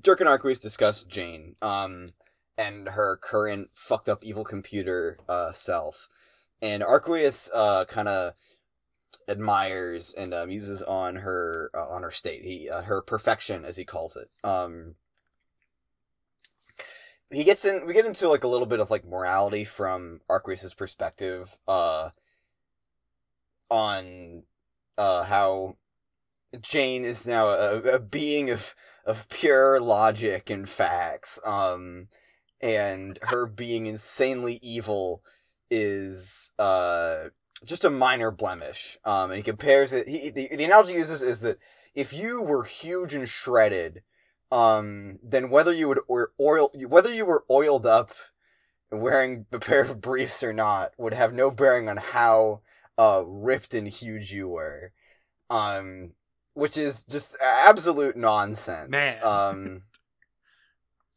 Dirk 0.00 0.20
and 0.20 0.28
Arquius 0.28 0.60
discuss 0.60 1.04
Jane, 1.04 1.54
um, 1.62 2.10
and 2.58 2.88
her 2.88 3.18
current 3.22 3.70
fucked 3.74 4.08
up 4.08 4.24
evil 4.24 4.44
computer 4.44 5.18
uh 5.28 5.52
self, 5.52 6.08
and 6.60 6.82
Arquius 6.82 7.48
uh 7.54 7.84
kind 7.84 8.08
of 8.08 8.34
admires 9.28 10.14
and 10.16 10.32
um, 10.34 10.50
uses 10.50 10.82
on 10.82 11.16
her 11.16 11.70
uh, 11.74 11.88
on 11.88 12.02
her 12.02 12.10
state. 12.10 12.44
He 12.44 12.68
uh, 12.68 12.82
her 12.82 13.02
perfection, 13.02 13.64
as 13.64 13.76
he 13.76 13.84
calls 13.84 14.16
it. 14.16 14.30
Um, 14.42 14.94
he 17.30 17.44
gets 17.44 17.64
in. 17.64 17.86
We 17.86 17.94
get 17.94 18.06
into 18.06 18.28
like 18.28 18.44
a 18.44 18.48
little 18.48 18.66
bit 18.66 18.80
of 18.80 18.90
like 18.90 19.04
morality 19.04 19.64
from 19.64 20.20
Arquius's 20.28 20.74
perspective. 20.74 21.56
Uh, 21.66 22.10
on 23.68 24.44
uh 24.96 25.24
how 25.24 25.76
Jane 26.60 27.04
is 27.04 27.26
now 27.26 27.48
a, 27.48 27.78
a 27.80 27.98
being 27.98 28.50
of 28.50 28.74
of 29.04 29.28
pure 29.28 29.80
logic 29.80 30.50
and 30.50 30.68
facts. 30.68 31.38
Um, 31.44 32.08
and 32.60 33.18
her 33.22 33.46
being 33.46 33.86
insanely 33.86 34.58
evil 34.62 35.22
is 35.70 36.52
uh 36.58 37.28
just 37.64 37.84
a 37.84 37.90
minor 37.90 38.30
blemish. 38.30 38.98
Um, 39.04 39.30
and 39.30 39.36
he 39.36 39.42
compares 39.42 39.92
it. 39.92 40.08
He 40.08 40.30
the, 40.30 40.48
the 40.54 40.64
analogy 40.64 40.92
he 40.92 40.98
uses 40.98 41.22
is 41.22 41.40
that 41.40 41.58
if 41.94 42.12
you 42.12 42.42
were 42.42 42.64
huge 42.64 43.14
and 43.14 43.28
shredded, 43.28 44.02
um, 44.52 45.18
then 45.22 45.50
whether 45.50 45.72
you 45.72 45.88
would 45.88 46.00
or 46.08 46.32
oil 46.40 46.70
whether 46.86 47.12
you 47.12 47.24
were 47.24 47.44
oiled 47.50 47.86
up 47.86 48.12
and 48.90 49.00
wearing 49.00 49.46
a 49.52 49.58
pair 49.58 49.82
of 49.82 50.00
briefs 50.00 50.42
or 50.42 50.52
not 50.52 50.92
would 50.98 51.14
have 51.14 51.32
no 51.32 51.50
bearing 51.50 51.88
on 51.88 51.96
how 51.96 52.60
uh 52.98 53.22
ripped 53.26 53.74
and 53.74 53.88
huge 53.88 54.32
you 54.32 54.48
were. 54.48 54.92
Um, 55.50 56.12
which 56.54 56.78
is 56.78 57.04
just 57.04 57.36
absolute 57.40 58.16
nonsense. 58.16 58.90
Man. 58.90 59.18
Um, 59.22 59.82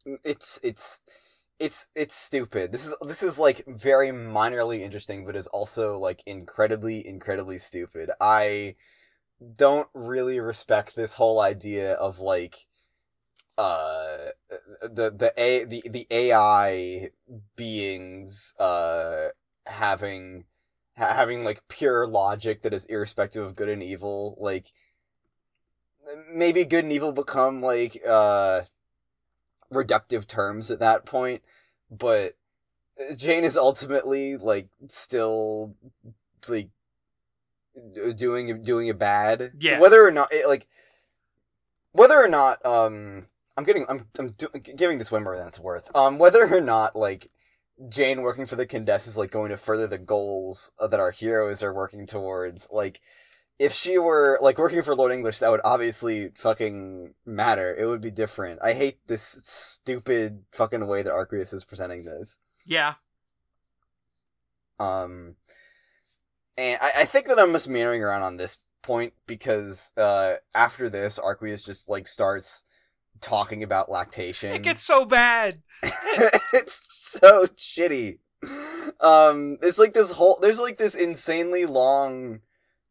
it's 0.24 0.60
it's 0.62 1.00
it's 1.60 1.88
it's 1.94 2.16
stupid. 2.16 2.72
This 2.72 2.86
is 2.86 2.94
this 3.02 3.22
is 3.22 3.38
like 3.38 3.64
very 3.68 4.08
minorly 4.08 4.80
interesting, 4.80 5.26
but 5.26 5.36
is 5.36 5.46
also 5.48 5.98
like 5.98 6.22
incredibly 6.26 7.06
incredibly 7.06 7.58
stupid. 7.58 8.10
I 8.20 8.76
don't 9.56 9.88
really 9.94 10.40
respect 10.40 10.96
this 10.96 11.14
whole 11.14 11.40
idea 11.40 11.94
of 11.94 12.20
like 12.20 12.66
uh 13.58 14.16
the 14.82 15.10
the 15.10 15.32
a 15.36 15.64
the 15.64 15.82
the 15.90 16.06
AI 16.10 17.10
beings 17.56 18.54
uh 18.58 19.28
having 19.66 20.44
ha- 20.96 21.14
having 21.14 21.44
like 21.44 21.62
pure 21.68 22.06
logic 22.06 22.62
that 22.62 22.74
is 22.74 22.86
irrespective 22.86 23.44
of 23.44 23.56
good 23.56 23.68
and 23.68 23.82
evil 23.82 24.36
like 24.40 24.72
maybe 26.32 26.64
good 26.64 26.84
and 26.84 26.92
evil 26.92 27.12
become 27.12 27.60
like 27.62 28.00
uh 28.06 28.62
reductive 29.72 30.26
terms 30.26 30.70
at 30.70 30.80
that 30.80 31.04
point 31.04 31.42
but 31.90 32.36
jane 33.16 33.44
is 33.44 33.56
ultimately 33.56 34.36
like 34.36 34.68
still 34.88 35.74
like 36.48 36.70
doing 38.16 38.62
doing 38.62 38.90
a 38.90 38.94
bad 38.94 39.52
Yeah. 39.58 39.80
whether 39.80 40.04
or 40.06 40.10
not 40.10 40.32
it, 40.32 40.46
like 40.46 40.66
whether 41.92 42.16
or 42.22 42.28
not 42.28 42.64
um 42.66 43.26
i'm 43.56 43.64
getting 43.64 43.86
i'm 43.88 44.06
i'm 44.18 44.30
do- 44.30 44.48
giving 44.58 44.98
this 44.98 45.10
way 45.10 45.20
more 45.20 45.36
than 45.36 45.48
it's 45.48 45.60
worth 45.60 45.90
um 45.94 46.18
whether 46.18 46.54
or 46.54 46.60
not 46.60 46.96
like 46.96 47.30
jane 47.88 48.22
working 48.22 48.44
for 48.46 48.56
the 48.56 48.66
Condesce 48.66 49.06
is 49.06 49.16
like 49.16 49.30
going 49.30 49.50
to 49.50 49.56
further 49.56 49.86
the 49.86 49.98
goals 49.98 50.72
that 50.78 51.00
our 51.00 51.10
heroes 51.12 51.62
are 51.62 51.72
working 51.72 52.06
towards 52.06 52.68
like 52.70 53.00
if 53.60 53.74
she 53.74 53.98
were 53.98 54.38
like 54.40 54.56
working 54.56 54.82
for 54.82 54.94
Lord 54.94 55.12
English, 55.12 55.38
that 55.40 55.50
would 55.50 55.60
obviously 55.62 56.30
fucking 56.34 57.12
matter. 57.26 57.76
It 57.76 57.84
would 57.84 58.00
be 58.00 58.10
different. 58.10 58.58
I 58.64 58.72
hate 58.72 59.06
this 59.06 59.22
stupid 59.44 60.44
fucking 60.50 60.86
way 60.86 61.02
that 61.02 61.12
Arquius 61.12 61.52
is 61.52 61.62
presenting 61.62 62.04
this. 62.04 62.38
Yeah. 62.64 62.94
Um, 64.78 65.36
and 66.56 66.78
I, 66.80 66.92
I 67.00 67.04
think 67.04 67.26
that 67.26 67.38
I'm 67.38 67.52
just 67.52 67.68
meandering 67.68 68.02
around 68.02 68.22
on 68.22 68.38
this 68.38 68.56
point 68.80 69.12
because 69.26 69.92
uh, 69.98 70.36
after 70.54 70.88
this, 70.88 71.18
Arquius 71.18 71.62
just 71.62 71.86
like 71.86 72.08
starts 72.08 72.64
talking 73.20 73.62
about 73.62 73.90
lactation. 73.90 74.54
It 74.54 74.62
gets 74.62 74.80
so 74.80 75.04
bad. 75.04 75.60
it's 75.82 76.82
so 76.88 77.46
shitty. 77.48 78.20
Um, 79.00 79.58
it's 79.60 79.78
like 79.78 79.92
this 79.92 80.12
whole 80.12 80.38
there's 80.40 80.58
like 80.58 80.78
this 80.78 80.94
insanely 80.94 81.66
long 81.66 82.40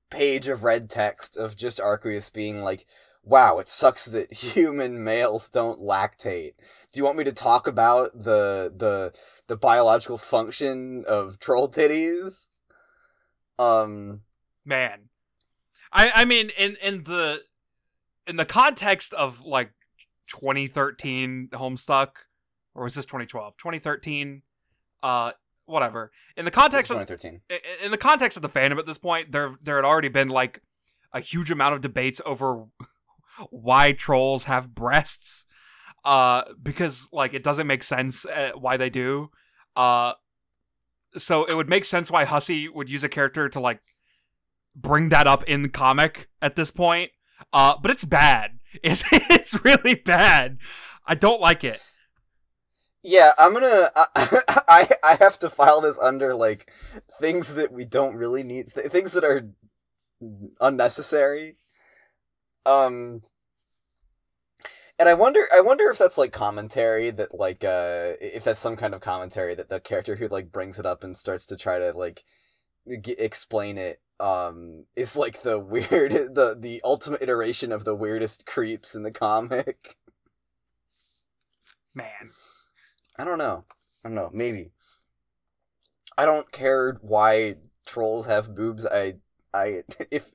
page 0.09 0.47
of 0.47 0.63
red 0.63 0.89
text 0.89 1.37
of 1.37 1.55
just 1.55 1.79
Arquius 1.79 2.31
being 2.31 2.61
like, 2.61 2.85
"Wow, 3.23 3.59
it 3.59 3.69
sucks 3.69 4.05
that 4.05 4.33
human 4.55 5.03
males 5.03 5.49
don't 5.49 5.81
lactate." 5.81 6.53
Do 6.91 6.99
you 6.99 7.03
want 7.03 7.17
me 7.17 7.23
to 7.25 7.31
talk 7.31 7.67
about 7.67 8.11
the 8.13 8.73
the 8.75 9.13
the 9.47 9.55
biological 9.55 10.17
function 10.17 11.05
of 11.07 11.39
troll 11.39 11.69
titties? 11.69 12.47
Um, 13.59 14.21
Man. 14.65 15.09
I 15.91 16.11
I 16.13 16.25
mean 16.25 16.51
in 16.57 16.77
in 16.81 17.03
the 17.03 17.43
in 18.27 18.37
the 18.37 18.45
context 18.45 19.13
of 19.13 19.41
like 19.41 19.71
2013 20.27 21.49
Homestuck 21.53 22.09
or 22.75 22.83
was 22.83 22.95
this 22.95 23.05
2012? 23.05 23.57
2013 23.57 24.43
uh 25.01 25.31
whatever. 25.69 26.11
In 26.35 26.45
the 26.45 26.51
context 26.51 26.91
of 26.91 26.97
2013. 26.97 27.41
in 27.83 27.91
the 27.91 27.97
context 27.97 28.35
of 28.35 28.41
the 28.41 28.49
fandom 28.49 28.77
at 28.77 28.85
this 28.85 28.97
point, 28.97 29.31
there 29.31 29.55
there 29.61 29.75
had 29.75 29.85
already 29.85 30.09
been 30.09 30.27
like 30.27 30.61
a 31.13 31.19
huge 31.19 31.51
amount 31.51 31.75
of 31.75 31.81
debates 31.81 32.21
over 32.25 32.65
why 33.49 33.91
trolls 33.91 34.45
have 34.45 34.73
breasts, 34.73 35.45
uh, 36.03 36.43
because 36.61 37.07
like 37.11 37.33
it 37.33 37.43
doesn't 37.43 37.67
make 37.67 37.83
sense 37.83 38.25
uh, 38.25 38.51
why 38.55 38.77
they 38.77 38.89
do. 38.89 39.31
Uh, 39.75 40.13
so 41.17 41.45
it 41.45 41.55
would 41.55 41.69
make 41.69 41.85
sense 41.85 42.11
why 42.11 42.25
Hussie 42.25 42.71
would 42.71 42.89
use 42.89 43.03
a 43.03 43.09
character 43.09 43.49
to 43.49 43.59
like 43.59 43.81
bring 44.75 45.09
that 45.09 45.27
up 45.27 45.43
in 45.43 45.61
the 45.61 45.69
comic 45.69 46.29
at 46.41 46.55
this 46.55 46.71
point. 46.71 47.11
Uh, 47.53 47.75
but 47.81 47.91
it's 47.91 48.05
bad. 48.05 48.59
It's 48.83 49.03
it's 49.11 49.65
really 49.65 49.95
bad. 49.95 50.59
I 51.03 51.15
don't 51.15 51.41
like 51.41 51.63
it. 51.63 51.81
Yeah, 53.03 53.31
I'm 53.37 53.53
gonna. 53.53 53.91
I, 53.95 54.05
I 54.67 54.89
I 55.03 55.15
have 55.15 55.39
to 55.39 55.49
file 55.49 55.81
this 55.81 55.97
under 55.99 56.33
like 56.33 56.71
things 57.19 57.53
that 57.55 57.71
we 57.71 57.85
don't 57.85 58.15
really 58.15 58.43
need, 58.43 58.73
th- 58.73 58.87
things 58.87 59.13
that 59.13 59.23
are 59.23 59.49
unnecessary. 60.61 61.55
Um, 62.65 63.21
and 64.97 65.07
I 65.07 65.13
wonder, 65.13 65.47
I 65.53 65.61
wonder 65.61 65.89
if 65.89 65.97
that's 65.97 66.17
like 66.17 66.33
commentary 66.33 67.09
that 67.11 67.33
like, 67.37 67.63
uh, 67.63 68.13
if 68.21 68.43
that's 68.43 68.59
some 68.59 68.75
kind 68.75 68.93
of 68.93 69.01
commentary 69.01 69.55
that 69.55 69.69
the 69.69 69.79
character 69.79 70.15
who 70.15 70.27
like 70.27 70.51
brings 70.51 70.77
it 70.79 70.85
up 70.85 71.03
and 71.03 71.15
starts 71.15 71.45
to 71.47 71.57
try 71.57 71.79
to 71.79 71.93
like 71.93 72.23
g- 73.01 73.15
explain 73.19 73.77
it, 73.77 74.01
um, 74.19 74.85
is 74.95 75.15
like 75.17 75.43
the 75.43 75.59
weird, 75.59 76.11
the 76.35 76.57
the 76.59 76.81
ultimate 76.85 77.21
iteration 77.23 77.71
of 77.71 77.85
the 77.85 77.95
weirdest 77.95 78.45
creeps 78.45 78.95
in 78.95 79.03
the 79.03 79.11
comic. 79.11 79.97
Man. 81.93 82.31
I 83.19 83.25
don't 83.25 83.37
know. 83.37 83.65
I 84.03 84.07
don't 84.07 84.15
know. 84.15 84.29
Maybe. 84.33 84.71
I 86.17 86.25
don't 86.25 86.49
care 86.53 86.97
why 87.01 87.55
trolls 87.85 88.27
have 88.27 88.55
boobs. 88.55 88.85
I 88.85 89.15
I 89.53 89.83
if 90.11 90.31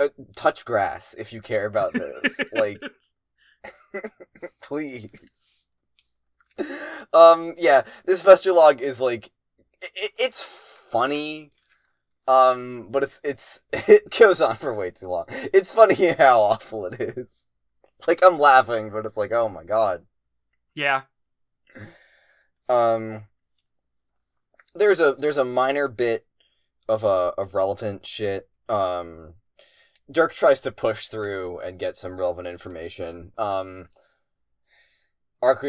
uh, 0.00 0.08
touch 0.34 0.64
grass 0.64 1.14
if 1.16 1.32
you 1.32 1.40
care 1.40 1.64
about 1.64 1.92
this. 1.92 2.40
like 2.52 2.80
please. 4.60 5.10
Um 7.12 7.54
yeah, 7.56 7.82
this 8.04 8.24
pesterlog 8.24 8.80
is 8.80 9.00
like 9.00 9.30
it, 9.80 10.10
it's 10.18 10.42
funny. 10.42 11.52
Um 12.26 12.88
but 12.90 13.04
it's 13.04 13.20
it's 13.22 13.62
it 13.72 14.10
goes 14.18 14.40
on 14.40 14.56
for 14.56 14.74
way 14.74 14.90
too 14.90 15.06
long. 15.06 15.26
It's 15.28 15.72
funny 15.72 16.14
how 16.18 16.40
awful 16.40 16.84
it 16.86 17.00
is. 17.00 17.46
Like 18.08 18.24
I'm 18.26 18.40
laughing, 18.40 18.90
but 18.90 19.06
it's 19.06 19.16
like, 19.16 19.30
"Oh 19.30 19.48
my 19.48 19.62
god." 19.62 20.04
yeah. 20.74 21.02
Um 22.68 23.24
there's 24.74 25.00
a 25.00 25.14
there's 25.18 25.36
a 25.36 25.44
minor 25.44 25.88
bit 25.88 26.26
of 26.88 27.04
uh 27.04 27.32
of 27.38 27.54
relevant 27.54 28.06
shit. 28.06 28.48
Um 28.68 29.34
dirk 30.10 30.34
tries 30.34 30.60
to 30.60 30.72
push 30.72 31.08
through 31.08 31.60
and 31.60 31.78
get 31.78 31.96
some 31.96 32.18
relevant 32.18 32.48
information. 32.48 33.32
Um 33.38 33.88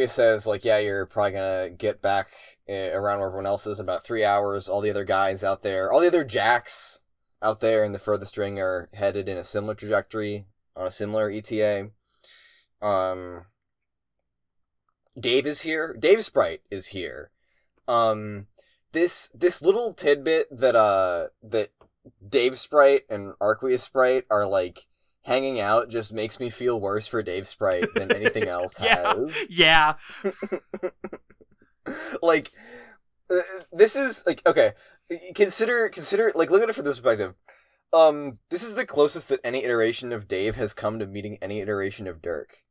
says 0.08 0.46
like 0.46 0.64
yeah 0.64 0.78
you're 0.78 1.06
probably 1.06 1.32
gonna 1.32 1.70
get 1.70 2.02
back 2.02 2.30
uh, 2.70 2.92
around 2.94 3.20
where 3.20 3.28
everyone 3.28 3.48
else 3.48 3.66
is 3.66 3.80
in 3.80 3.86
about 3.86 4.04
three 4.04 4.24
hours. 4.24 4.70
All 4.70 4.82
the 4.82 4.92
other 4.92 5.06
guys 5.06 5.44
out 5.44 5.64
there 5.64 5.92
all 5.92 6.00
the 6.00 6.08
other 6.08 6.24
jacks 6.24 7.02
out 7.42 7.60
there 7.60 7.84
in 7.84 7.92
the 7.92 8.00
furthest 8.00 8.38
ring 8.38 8.60
are 8.60 8.90
headed 8.94 9.28
in 9.28 9.38
a 9.38 9.44
similar 9.44 9.76
trajectory 9.76 10.46
on 10.76 10.88
a 10.88 10.92
similar 10.92 11.30
eta 11.30 11.90
um 12.82 13.46
Dave 15.20 15.46
is 15.46 15.62
here. 15.62 15.96
Dave 15.98 16.24
Sprite 16.24 16.62
is 16.72 16.88
here. 16.88 17.32
Um, 17.88 18.48
this 18.94 19.30
this 19.34 19.62
little 19.62 19.94
tidbit 19.94 20.48
that 20.52 20.76
uh 20.76 21.28
that 21.42 21.70
Dave 22.28 22.58
Sprite 22.58 23.04
and 23.10 23.34
Arquius 23.42 23.80
Sprite 23.82 24.26
are 24.30 24.46
like 24.46 24.88
hanging 25.24 25.60
out 25.60 25.90
just 25.90 26.12
makes 26.12 26.40
me 26.40 26.50
feel 26.50 26.80
worse 26.80 27.08
for 27.08 27.24
Dave 27.24 27.48
Sprite 27.48 27.94
than 27.96 28.12
anything 28.12 28.44
else 28.48 28.76
Yeah. 28.80 29.14
has. 29.16 29.36
Yeah. 29.50 29.94
like 32.22 32.52
uh, 33.30 33.42
this 33.72 33.96
is 33.96 34.24
like 34.26 34.42
okay. 34.46 34.74
Consider 35.36 35.90
consider 35.90 36.32
like 36.36 36.50
look 36.50 36.62
at 36.64 36.70
it 36.70 36.74
from 36.76 36.86
this 36.86 37.00
perspective. 37.00 37.34
Um, 37.92 38.40
this 38.50 38.64
is 38.64 38.74
the 38.76 38.86
closest 38.86 39.30
that 39.30 39.40
any 39.44 39.64
iteration 39.64 40.12
of 40.14 40.28
Dave 40.28 40.56
has 40.56 40.74
come 40.74 40.98
to 41.00 41.06
meeting 41.06 41.38
any 41.42 41.60
iteration 41.62 42.08
of 42.08 42.22
Dirk. 42.22 42.64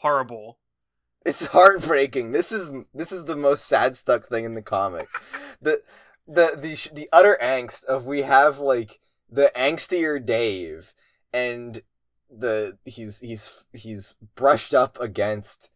Horrible. 0.00 0.58
It's 1.24 1.46
heartbreaking. 1.46 2.32
This 2.32 2.50
is 2.50 2.70
this 2.94 3.12
is 3.12 3.24
the 3.26 3.36
most 3.36 3.66
sad 3.66 3.96
stuck 3.96 4.26
thing 4.26 4.44
in 4.44 4.54
the 4.54 4.62
comic. 4.62 5.08
The 5.60 5.82
the 6.26 6.56
the 6.56 6.90
the 6.94 7.08
utter 7.12 7.38
angst 7.42 7.84
of 7.84 8.06
we 8.06 8.22
have 8.22 8.58
like 8.58 9.00
the 9.28 9.52
angstier 9.54 10.24
Dave 10.24 10.94
and 11.32 11.82
the 12.30 12.78
he's 12.84 13.20
he's 13.20 13.64
he's 13.72 14.14
brushed 14.34 14.72
up 14.72 14.98
against 15.00 15.70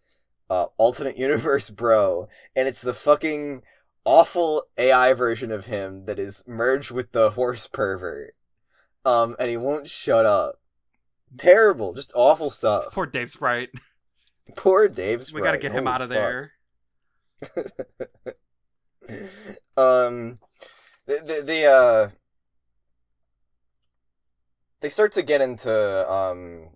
uh 0.49 0.67
alternate 0.77 1.19
universe 1.19 1.71
bro 1.71 2.29
and 2.55 2.69
it's 2.69 2.83
the 2.83 2.95
fucking 2.95 3.63
awful 4.05 4.65
AI 4.79 5.13
version 5.13 5.51
of 5.51 5.67
him 5.67 6.07
that 6.07 6.19
is 6.19 6.43
merged 6.47 6.91
with 6.91 7.13
the 7.13 7.31
horse 7.33 7.67
pervert. 7.67 8.35
Um 9.05 9.37
and 9.39 9.51
he 9.51 9.57
won't 9.59 9.89
shut 9.89 10.25
up. 10.25 10.61
Terrible, 11.37 11.93
just 11.93 12.13
awful 12.15 12.49
stuff. 12.49 12.87
Poor 12.93 13.07
Dave 13.07 13.31
Sprite. 13.31 13.71
Poor 14.57 14.89
Dave's 14.89 15.33
We 15.33 15.41
gotta 15.41 15.59
get 15.59 15.73
him 15.73 15.87
out 15.87 16.03
of 16.03 16.09
there. 16.09 16.53
um, 19.77 20.39
the, 21.07 21.23
the 21.25 21.43
the 21.45 21.67
uh, 21.67 22.11
they 24.81 24.89
start 24.89 25.13
to 25.13 25.23
get 25.23 25.41
into 25.41 26.11
um, 26.11 26.71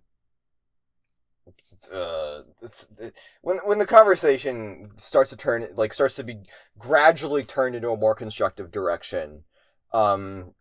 uh, 1.92 2.40
it's, 2.62 2.88
when 3.42 3.58
when 3.58 3.78
the 3.78 3.86
conversation 3.86 4.90
starts 4.96 5.30
to 5.30 5.36
turn 5.36 5.66
like 5.74 5.92
starts 5.92 6.14
to 6.16 6.24
be 6.24 6.40
gradually 6.78 7.44
turned 7.44 7.74
into 7.74 7.90
a 7.90 7.96
more 7.96 8.14
constructive 8.14 8.70
direction. 8.70 9.44
Um, 9.92 10.54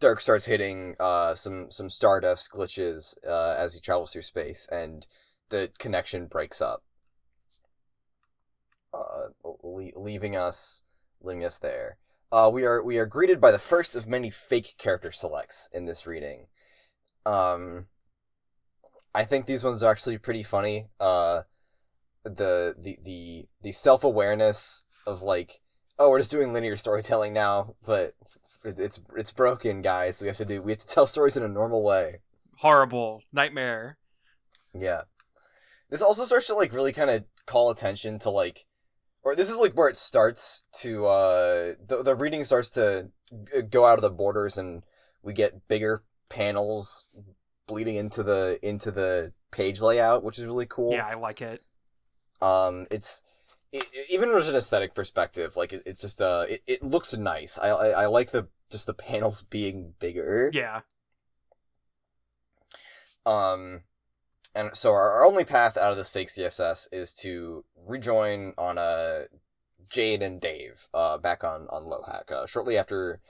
Dirk 0.00 0.20
starts 0.20 0.46
hitting 0.46 0.94
uh 1.00 1.34
some 1.34 1.70
some 1.70 1.90
stardust 1.90 2.50
glitches 2.52 3.14
uh 3.26 3.56
as 3.58 3.74
he 3.74 3.80
travels 3.80 4.12
through 4.12 4.22
space 4.22 4.68
and 4.70 5.06
the 5.50 5.70
connection 5.78 6.26
breaks 6.26 6.60
up 6.60 6.82
uh, 8.94 9.28
le- 9.62 9.90
leaving 9.96 10.36
us 10.36 10.82
leaving 11.20 11.44
us 11.44 11.58
there. 11.58 11.98
Uh, 12.30 12.50
we 12.52 12.64
are 12.64 12.82
we 12.82 12.98
are 12.98 13.06
greeted 13.06 13.40
by 13.40 13.50
the 13.50 13.58
first 13.58 13.94
of 13.94 14.06
many 14.06 14.30
fake 14.30 14.74
character 14.78 15.12
selects 15.12 15.68
in 15.72 15.86
this 15.86 16.06
reading. 16.06 16.46
Um, 17.24 17.86
I 19.14 19.24
think 19.24 19.46
these 19.46 19.64
ones 19.64 19.82
are 19.82 19.90
actually 19.90 20.18
pretty 20.18 20.42
funny. 20.42 20.88
Uh, 20.98 21.42
the 22.24 22.74
the 22.78 22.98
the 23.02 23.46
the 23.62 23.72
self 23.72 24.04
awareness 24.04 24.84
of 25.06 25.22
like, 25.22 25.60
oh, 25.98 26.10
we're 26.10 26.18
just 26.18 26.30
doing 26.30 26.52
linear 26.52 26.76
storytelling 26.76 27.32
now, 27.32 27.74
but 27.84 28.14
it's 28.64 29.00
it's 29.16 29.32
broken, 29.32 29.82
guys. 29.82 30.20
We 30.20 30.28
have 30.28 30.36
to 30.38 30.44
do 30.44 30.62
we 30.62 30.72
have 30.72 30.80
to 30.80 30.86
tell 30.86 31.06
stories 31.06 31.36
in 31.36 31.42
a 31.42 31.48
normal 31.48 31.82
way. 31.82 32.20
Horrible 32.58 33.22
nightmare. 33.32 33.98
Yeah. 34.72 35.02
This 35.94 36.02
also 36.02 36.24
starts 36.24 36.48
to 36.48 36.56
like 36.56 36.72
really 36.72 36.92
kind 36.92 37.08
of 37.08 37.22
call 37.46 37.70
attention 37.70 38.18
to 38.18 38.28
like 38.28 38.66
or 39.22 39.36
this 39.36 39.48
is 39.48 39.58
like 39.58 39.74
where 39.74 39.88
it 39.88 39.96
starts 39.96 40.64
to 40.80 41.06
uh 41.06 41.74
the, 41.86 42.02
the 42.02 42.16
reading 42.16 42.42
starts 42.42 42.68
to 42.72 43.10
go 43.70 43.86
out 43.86 43.98
of 43.98 44.02
the 44.02 44.10
borders 44.10 44.58
and 44.58 44.82
we 45.22 45.32
get 45.32 45.68
bigger 45.68 46.02
panels 46.28 47.04
bleeding 47.68 47.94
into 47.94 48.24
the 48.24 48.58
into 48.60 48.90
the 48.90 49.34
page 49.52 49.80
layout 49.80 50.24
which 50.24 50.36
is 50.36 50.44
really 50.44 50.66
cool 50.66 50.90
Yeah, 50.90 51.08
I 51.14 51.16
like 51.16 51.40
it. 51.40 51.62
um 52.42 52.88
it's 52.90 53.22
it, 53.70 53.86
even 54.10 54.30
from 54.30 54.42
an 54.42 54.56
aesthetic 54.56 54.96
perspective 54.96 55.54
like 55.54 55.72
it, 55.72 55.84
it's 55.86 56.00
just 56.00 56.20
uh 56.20 56.44
it, 56.48 56.60
it 56.66 56.82
looks 56.82 57.14
nice 57.16 57.56
I, 57.56 57.68
I 57.68 57.88
i 58.02 58.06
like 58.06 58.32
the 58.32 58.48
just 58.68 58.86
the 58.86 58.94
panels 58.94 59.42
being 59.42 59.94
bigger 60.00 60.50
Yeah. 60.52 60.80
Um, 63.24 63.82
and 64.54 64.70
so 64.74 64.92
our, 64.92 65.24
only 65.24 65.44
path 65.44 65.76
out 65.76 65.90
of 65.90 65.96
this 65.96 66.10
fake 66.10 66.28
CSS 66.28 66.88
is 66.92 67.12
to 67.14 67.64
rejoin 67.86 68.54
on 68.56 68.78
uh, 68.78 69.24
Jade 69.90 70.22
and 70.22 70.40
Dave 70.40 70.88
uh, 70.94 71.18
back 71.18 71.44
on 71.44 71.66
on 71.70 71.84
LOHAC 71.84 72.30
uh, 72.30 72.46
shortly 72.46 72.76
after 72.76 73.20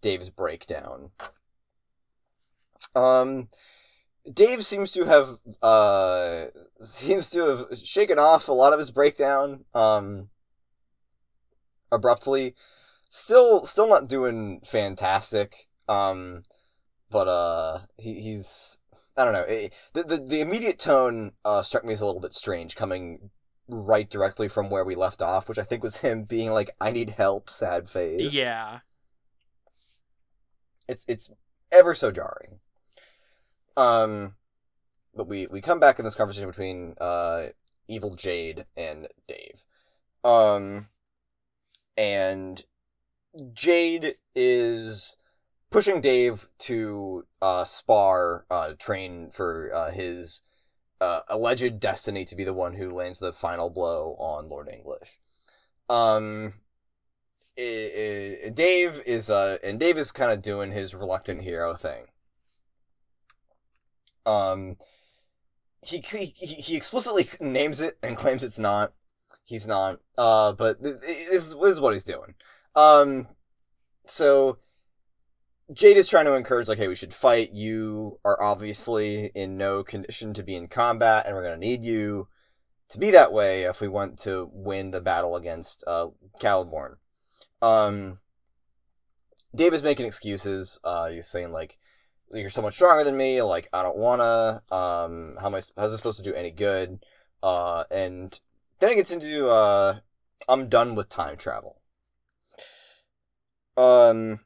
Dave's 0.00 0.30
breakdown. 0.30 1.10
Um, 2.94 3.48
Dave 4.30 4.64
seems 4.64 4.92
to 4.92 5.04
have 5.04 5.38
uh 5.62 6.46
seems 6.80 7.28
to 7.30 7.40
have 7.40 7.78
shaken 7.78 8.18
off 8.18 8.48
a 8.48 8.52
lot 8.52 8.72
of 8.72 8.78
his 8.78 8.90
breakdown 8.90 9.64
um 9.74 10.28
abruptly. 11.90 12.54
Still 13.10 13.64
still 13.64 13.88
not 13.88 14.08
doing 14.08 14.60
fantastic. 14.64 15.68
Um 15.88 16.42
but 17.10 17.28
uh 17.28 17.80
he, 17.98 18.14
he's 18.14 18.78
I 19.16 19.24
don't 19.24 19.32
know. 19.32 19.40
It, 19.40 19.74
the, 19.92 20.02
the 20.04 20.16
the 20.16 20.40
immediate 20.40 20.78
tone 20.78 21.32
uh 21.44 21.62
struck 21.62 21.84
me 21.84 21.92
as 21.92 22.00
a 22.00 22.06
little 22.06 22.20
bit 22.20 22.34
strange 22.34 22.76
coming 22.76 23.30
right 23.68 24.08
directly 24.08 24.48
from 24.48 24.70
where 24.70 24.84
we 24.84 24.94
left 24.94 25.22
off, 25.22 25.48
which 25.48 25.58
I 25.58 25.62
think 25.62 25.82
was 25.82 25.96
him 25.98 26.24
being 26.24 26.50
like 26.50 26.70
I 26.80 26.90
need 26.90 27.10
help 27.10 27.50
sad 27.50 27.88
face. 27.88 28.32
Yeah. 28.32 28.80
It's 30.88 31.04
it's 31.08 31.30
ever 31.70 31.94
so 31.94 32.10
jarring. 32.10 32.60
Um, 33.76 34.34
but 35.14 35.26
we 35.26 35.46
we 35.46 35.60
come 35.60 35.80
back 35.80 35.98
in 35.98 36.04
this 36.04 36.14
conversation 36.14 36.48
between 36.48 36.94
uh 37.00 37.48
evil 37.88 38.14
Jade 38.14 38.66
and 38.76 39.08
Dave. 39.26 39.64
Um, 40.24 40.88
and 41.96 42.64
Jade 43.52 44.16
is 44.34 45.16
pushing 45.72 46.00
Dave 46.00 46.48
to 46.58 47.26
uh 47.40 47.64
spar 47.64 48.46
uh 48.50 48.74
train 48.78 49.30
for 49.30 49.70
uh 49.74 49.90
his 49.90 50.42
uh, 51.02 51.22
alleged 51.28 51.80
destiny 51.80 52.24
to 52.24 52.36
be 52.36 52.44
the 52.44 52.54
one 52.54 52.74
who 52.74 52.88
lands 52.88 53.18
the 53.18 53.32
final 53.32 53.68
blow 53.68 54.14
on 54.20 54.48
Lord 54.48 54.68
English. 54.72 55.18
Um, 55.90 56.54
i 57.58 58.40
i 58.46 58.48
Dave 58.50 59.02
is 59.04 59.28
uh, 59.28 59.58
and 59.64 59.80
Dave 59.80 59.98
is 59.98 60.12
kind 60.12 60.30
of 60.30 60.42
doing 60.42 60.70
his 60.70 60.94
reluctant 60.94 61.42
hero 61.42 61.74
thing. 61.74 62.06
Um, 64.24 64.76
he 65.82 65.98
he 65.98 66.26
he 66.26 66.76
explicitly 66.76 67.28
names 67.40 67.80
it 67.80 67.98
and 68.00 68.16
claims 68.16 68.44
it's 68.44 68.60
not. 68.60 68.92
He's 69.44 69.66
not. 69.66 69.98
Uh, 70.16 70.52
but 70.52 70.82
th- 70.84 71.00
th- 71.00 71.28
this 71.30 71.48
is, 71.48 71.56
this 71.56 71.72
is 71.72 71.80
what 71.80 71.94
he's 71.94 72.04
doing. 72.04 72.34
Um, 72.76 73.26
so 74.06 74.58
Jade 75.72 75.96
is 75.96 76.08
trying 76.08 76.24
to 76.26 76.34
encourage, 76.34 76.68
like, 76.68 76.78
hey, 76.78 76.88
we 76.88 76.94
should 76.94 77.14
fight. 77.14 77.52
You 77.52 78.18
are 78.24 78.40
obviously 78.42 79.30
in 79.34 79.56
no 79.56 79.82
condition 79.82 80.34
to 80.34 80.42
be 80.42 80.54
in 80.54 80.68
combat, 80.68 81.26
and 81.26 81.34
we're 81.34 81.44
gonna 81.44 81.56
need 81.56 81.84
you 81.84 82.28
to 82.90 82.98
be 82.98 83.10
that 83.12 83.32
way 83.32 83.62
if 83.62 83.80
we 83.80 83.88
want 83.88 84.18
to 84.20 84.50
win 84.52 84.90
the 84.90 85.00
battle 85.00 85.36
against 85.36 85.82
uh, 85.86 86.08
Caliborn. 86.40 86.96
Um, 87.62 88.18
Dave 89.54 89.72
is 89.72 89.82
making 89.82 90.06
excuses. 90.06 90.78
Uh, 90.84 91.08
he's 91.08 91.28
saying 91.28 91.52
like, 91.52 91.78
"You're 92.32 92.50
so 92.50 92.62
much 92.62 92.74
stronger 92.74 93.04
than 93.04 93.16
me. 93.16 93.40
Like, 93.42 93.68
I 93.72 93.82
don't 93.82 93.96
wanna. 93.96 94.62
Um, 94.70 95.36
how 95.40 95.46
am 95.46 95.54
I? 95.54 95.62
How's 95.76 95.90
this 95.90 95.96
supposed 95.96 96.22
to 96.22 96.30
do 96.30 96.34
any 96.34 96.50
good?" 96.50 97.04
Uh, 97.42 97.84
and 97.90 98.38
then 98.78 98.90
it 98.90 98.96
gets 98.96 99.12
into 99.12 99.48
uh, 99.48 100.00
I'm 100.48 100.68
done 100.68 100.94
with 100.94 101.08
time 101.08 101.36
travel. 101.36 101.80
Um, 103.76 104.40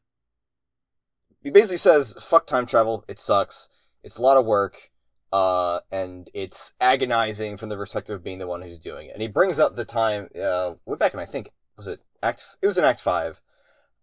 he 1.47 1.51
basically 1.53 1.77
says, 1.77 2.17
"Fuck 2.21 2.45
time 2.45 2.67
travel. 2.67 3.05
It 3.07 3.21
sucks. 3.21 3.69
It's 4.03 4.17
a 4.17 4.23
lot 4.23 4.37
of 4.37 4.45
work." 4.45 4.91
Uh, 5.33 5.79
and 5.93 6.29
it's 6.35 6.73
agonizing 6.81 7.57
from 7.57 7.69
the 7.69 7.77
perspective 7.77 8.17
of 8.17 8.25
being 8.25 8.39
the 8.39 8.49
one 8.49 8.63
who's 8.63 8.81
doing 8.81 9.07
it. 9.07 9.13
And 9.13 9.23
he 9.23 9.29
brings 9.29 9.61
up 9.61 9.77
the 9.77 9.85
time, 9.85 10.29
uh, 10.41 10.75
way 10.87 10.97
back 10.97 11.15
in, 11.15 11.21
I 11.21 11.25
think, 11.25 11.51
was 11.77 11.87
it 11.87 12.01
Act, 12.23 12.45
it 12.63 12.67
was 12.67 12.79
in 12.79 12.85
Act 12.85 13.01
5, 13.01 13.41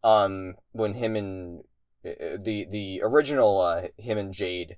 um, 0.04 0.56
when 0.74 0.94
him 0.94 1.16
and, 1.16 1.64
uh, 2.06 2.38
the, 2.38 2.66
the 2.70 3.02
original, 3.04 3.60
uh, 3.60 3.88
him 3.98 4.18
and 4.18 4.34
Jade 4.34 4.78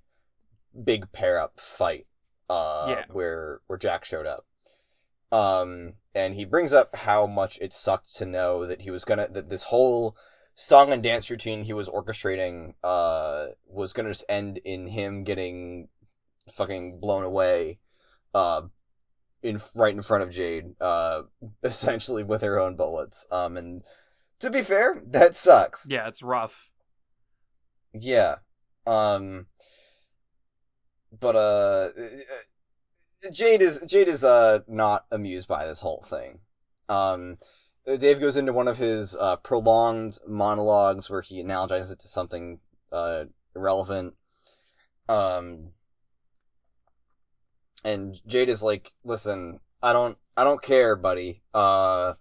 big 0.81 1.11
pair 1.11 1.39
up 1.39 1.59
fight, 1.59 2.07
uh, 2.49 2.85
Yeah. 2.89 3.05
where, 3.11 3.61
where 3.67 3.79
Jack 3.79 4.05
showed 4.05 4.27
up. 4.27 4.45
Um, 5.31 5.95
and 6.13 6.35
he 6.35 6.45
brings 6.45 6.73
up 6.73 6.95
how 6.95 7.25
much 7.27 7.57
it 7.59 7.73
sucked 7.73 8.15
to 8.15 8.25
know 8.25 8.65
that 8.65 8.81
he 8.81 8.91
was 8.91 9.03
gonna, 9.03 9.27
that 9.29 9.49
this 9.49 9.63
whole 9.63 10.15
song 10.55 10.91
and 10.91 11.03
dance 11.03 11.29
routine 11.29 11.63
he 11.63 11.73
was 11.73 11.89
orchestrating, 11.89 12.73
uh, 12.83 13.47
was 13.67 13.93
gonna 13.93 14.09
just 14.09 14.23
end 14.27 14.57
in 14.59 14.87
him 14.87 15.23
getting 15.23 15.89
fucking 16.51 16.99
blown 16.99 17.23
away 17.23 17.79
uh 18.35 18.61
in 19.41 19.59
right 19.75 19.95
in 19.95 20.01
front 20.03 20.21
of 20.21 20.29
Jade 20.29 20.75
uh 20.79 21.23
essentially 21.63 22.23
with 22.23 22.41
her 22.43 22.59
own 22.59 22.75
bullets. 22.75 23.25
Um 23.31 23.57
and 23.57 23.83
to 24.39 24.49
be 24.51 24.61
fair 24.61 25.01
that 25.07 25.35
sucks. 25.35 25.87
Yeah, 25.89 26.07
it's 26.07 26.21
rough. 26.21 26.69
yeah. 27.93 28.35
Um 28.85 29.47
but 31.19 31.35
uh 31.35 31.89
Jade 33.31 33.61
is 33.63 33.79
Jade 33.87 34.07
is 34.07 34.23
uh 34.23 34.59
not 34.67 35.05
amused 35.11 35.47
by 35.47 35.65
this 35.65 35.81
whole 35.81 36.03
thing. 36.07 36.41
Um 36.89 37.37
Dave 37.85 38.19
goes 38.19 38.35
into 38.35 38.51
one 38.51 38.67
of 38.67 38.77
his 38.77 39.15
uh, 39.15 39.35
prolonged 39.37 40.17
monologues 40.27 41.09
where 41.09 41.21
he 41.21 41.43
analogizes 41.43 41.91
it 41.91 41.99
to 41.99 42.07
something 42.07 42.59
uh, 42.91 43.25
irrelevant. 43.55 44.15
Um, 45.07 45.71
and 47.83 48.19
Jade 48.25 48.49
is 48.49 48.63
like, 48.63 48.93
"Listen, 49.03 49.59
I 49.83 49.93
don't, 49.93 50.17
I 50.35 50.43
don't 50.43 50.63
care, 50.63 50.95
buddy. 50.95 51.43
Uh, 51.53 52.13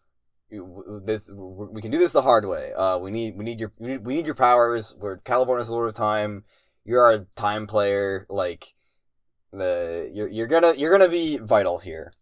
this 0.51 1.31
we 1.33 1.81
can 1.81 1.91
do 1.91 1.99
this 1.99 2.13
the 2.13 2.23
hard 2.23 2.47
way. 2.47 2.73
Uh, 2.77 2.99
we 2.99 3.11
need, 3.11 3.37
we 3.37 3.45
need 3.45 3.59
your, 3.59 3.73
we 3.79 3.89
need, 3.89 4.05
we 4.05 4.15
need 4.15 4.27
your 4.27 4.35
powers. 4.35 4.95
We're 4.99 5.19
Caliborn 5.19 5.61
is 5.61 5.69
the 5.69 5.73
Lord 5.73 5.89
of 5.89 5.95
Time. 5.95 6.45
You're 6.85 7.11
a 7.11 7.27
time 7.35 7.67
player. 7.67 8.27
Like, 8.29 8.75
the 9.51 10.11
you're 10.13 10.29
you're 10.29 10.47
gonna 10.47 10.75
you're 10.75 10.93
gonna 10.93 11.09
be 11.09 11.39
vital 11.39 11.79
here." 11.79 12.13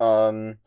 Um, 0.00 0.58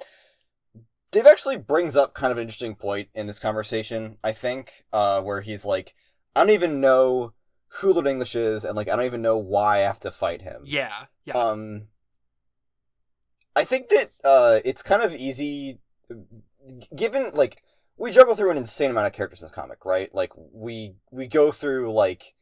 Dave 1.11 1.25
actually 1.25 1.57
brings 1.57 1.97
up 1.97 2.13
kind 2.13 2.31
of 2.31 2.37
an 2.37 2.43
interesting 2.43 2.75
point 2.75 3.09
in 3.15 3.27
this 3.27 3.39
conversation, 3.39 4.17
I 4.23 4.31
think, 4.31 4.85
uh, 4.93 5.21
where 5.21 5.41
he's 5.41 5.65
like, 5.65 5.95
I 6.35 6.41
don't 6.41 6.53
even 6.53 6.79
know 6.79 7.33
who 7.67 7.93
Lord 7.93 8.07
English 8.07 8.35
is, 8.35 8.63
and 8.65 8.75
like 8.75 8.89
I 8.89 8.95
don't 8.95 9.05
even 9.05 9.21
know 9.21 9.37
why 9.37 9.77
I 9.77 9.79
have 9.79 9.99
to 10.01 10.11
fight 10.11 10.41
him. 10.41 10.61
Yeah, 10.65 11.05
yeah. 11.25 11.33
Um, 11.33 11.87
I 13.55 13.63
think 13.63 13.89
that 13.89 14.11
uh, 14.23 14.59
it's 14.65 14.81
kind 14.81 15.01
of 15.01 15.13
easy, 15.13 15.79
given 16.95 17.31
like 17.33 17.61
we 17.97 18.11
juggle 18.11 18.35
through 18.35 18.51
an 18.51 18.57
insane 18.57 18.91
amount 18.91 19.07
of 19.07 19.13
characters 19.13 19.41
in 19.41 19.45
this 19.45 19.51
comic, 19.51 19.85
right? 19.85 20.13
Like 20.13 20.31
we 20.35 20.95
we 21.11 21.27
go 21.27 21.51
through 21.51 21.91
like 21.91 22.33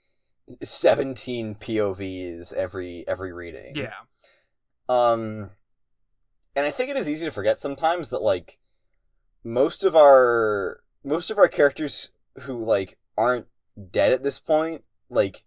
seventeen 0.63 1.55
POVs 1.55 2.53
every 2.53 3.05
every 3.07 3.33
reading. 3.33 3.75
yeah. 3.75 3.93
Um, 4.89 5.51
and 6.57 6.65
I 6.65 6.71
think 6.71 6.89
it 6.89 6.97
is 6.97 7.07
easy 7.07 7.23
to 7.23 7.31
forget 7.31 7.59
sometimes 7.59 8.09
that 8.09 8.23
like 8.23 8.57
most 9.43 9.83
of 9.83 9.95
our 9.95 10.81
most 11.03 11.29
of 11.29 11.37
our 11.37 11.47
characters 11.47 12.09
who 12.41 12.57
like 12.57 12.97
aren't 13.15 13.45
dead 13.91 14.11
at 14.11 14.23
this 14.23 14.39
point, 14.39 14.83
like 15.07 15.43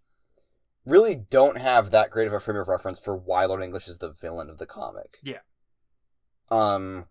really 0.85 1.15
don't 1.15 1.57
have 1.57 1.91
that 1.91 2.11
great 2.11 2.27
of 2.27 2.33
a 2.33 2.39
frame 2.39 2.57
of 2.57 2.69
reference 2.69 2.97
for 2.97 3.13
why 3.13 3.43
Lord 3.43 3.61
English 3.61 3.89
is 3.89 3.97
the 3.97 4.13
villain 4.13 4.49
of 4.49 4.57
the 4.57 4.65
comic. 4.65 5.17
Yeah. 5.21 5.39
Um, 6.49 7.05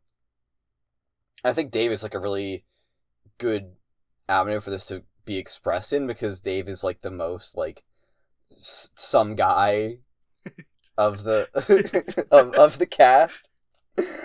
I 1.44 1.52
think 1.52 1.70
Dave 1.70 1.92
is 1.92 2.02
like 2.02 2.14
a 2.14 2.18
really 2.18 2.64
good 3.36 3.72
avenue 4.30 4.60
for 4.60 4.70
this 4.70 4.86
to 4.86 5.02
be 5.26 5.36
expressed 5.36 5.92
in 5.92 6.06
because 6.06 6.40
Dave 6.40 6.70
is 6.70 6.82
like 6.82 7.02
the 7.02 7.10
most 7.10 7.54
like 7.54 7.82
s- 8.50 8.88
some 8.94 9.34
guy 9.34 9.98
of 10.96 11.24
the 11.24 11.48
of, 12.30 12.54
of 12.54 12.78
the 12.78 12.86
cast. 12.86 13.49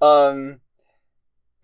Um, 0.00 0.60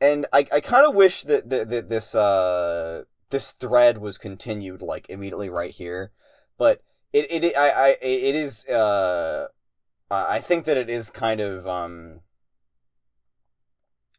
and 0.01 0.27
I 0.33 0.47
I 0.53 0.61
kind 0.61 0.87
of 0.87 0.95
wish 0.95 1.25
that, 1.25 1.51
that 1.51 1.69
that 1.69 1.89
this 1.89 2.15
uh 2.15 3.05
this 3.31 3.53
thread 3.53 3.99
was 3.99 4.19
continued 4.19 4.83
like 4.83 5.09
immediately 5.11 5.51
right 5.51 5.73
here, 5.73 6.13
but 6.57 6.81
it 7.13 7.31
it 7.31 7.57
I 7.57 7.71
I 7.71 7.89
it 8.01 8.35
is 8.35 8.67
uh 8.67 9.49
I 10.11 10.41
think 10.41 10.65
that 10.65 10.77
it 10.77 10.89
is 10.89 11.11
kind 11.11 11.41
of 11.41 11.67
um 11.67 12.21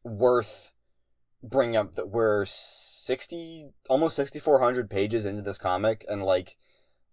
worth 0.04 0.72
bringing 1.44 1.76
up 1.76 1.96
that 1.96 2.10
we're 2.10 2.46
60 2.46 3.72
almost 3.90 4.16
6400 4.16 4.90
pages 4.90 5.26
into 5.26 5.42
this 5.42 5.58
comic 5.58 6.06
and 6.08 6.24
like 6.24 6.56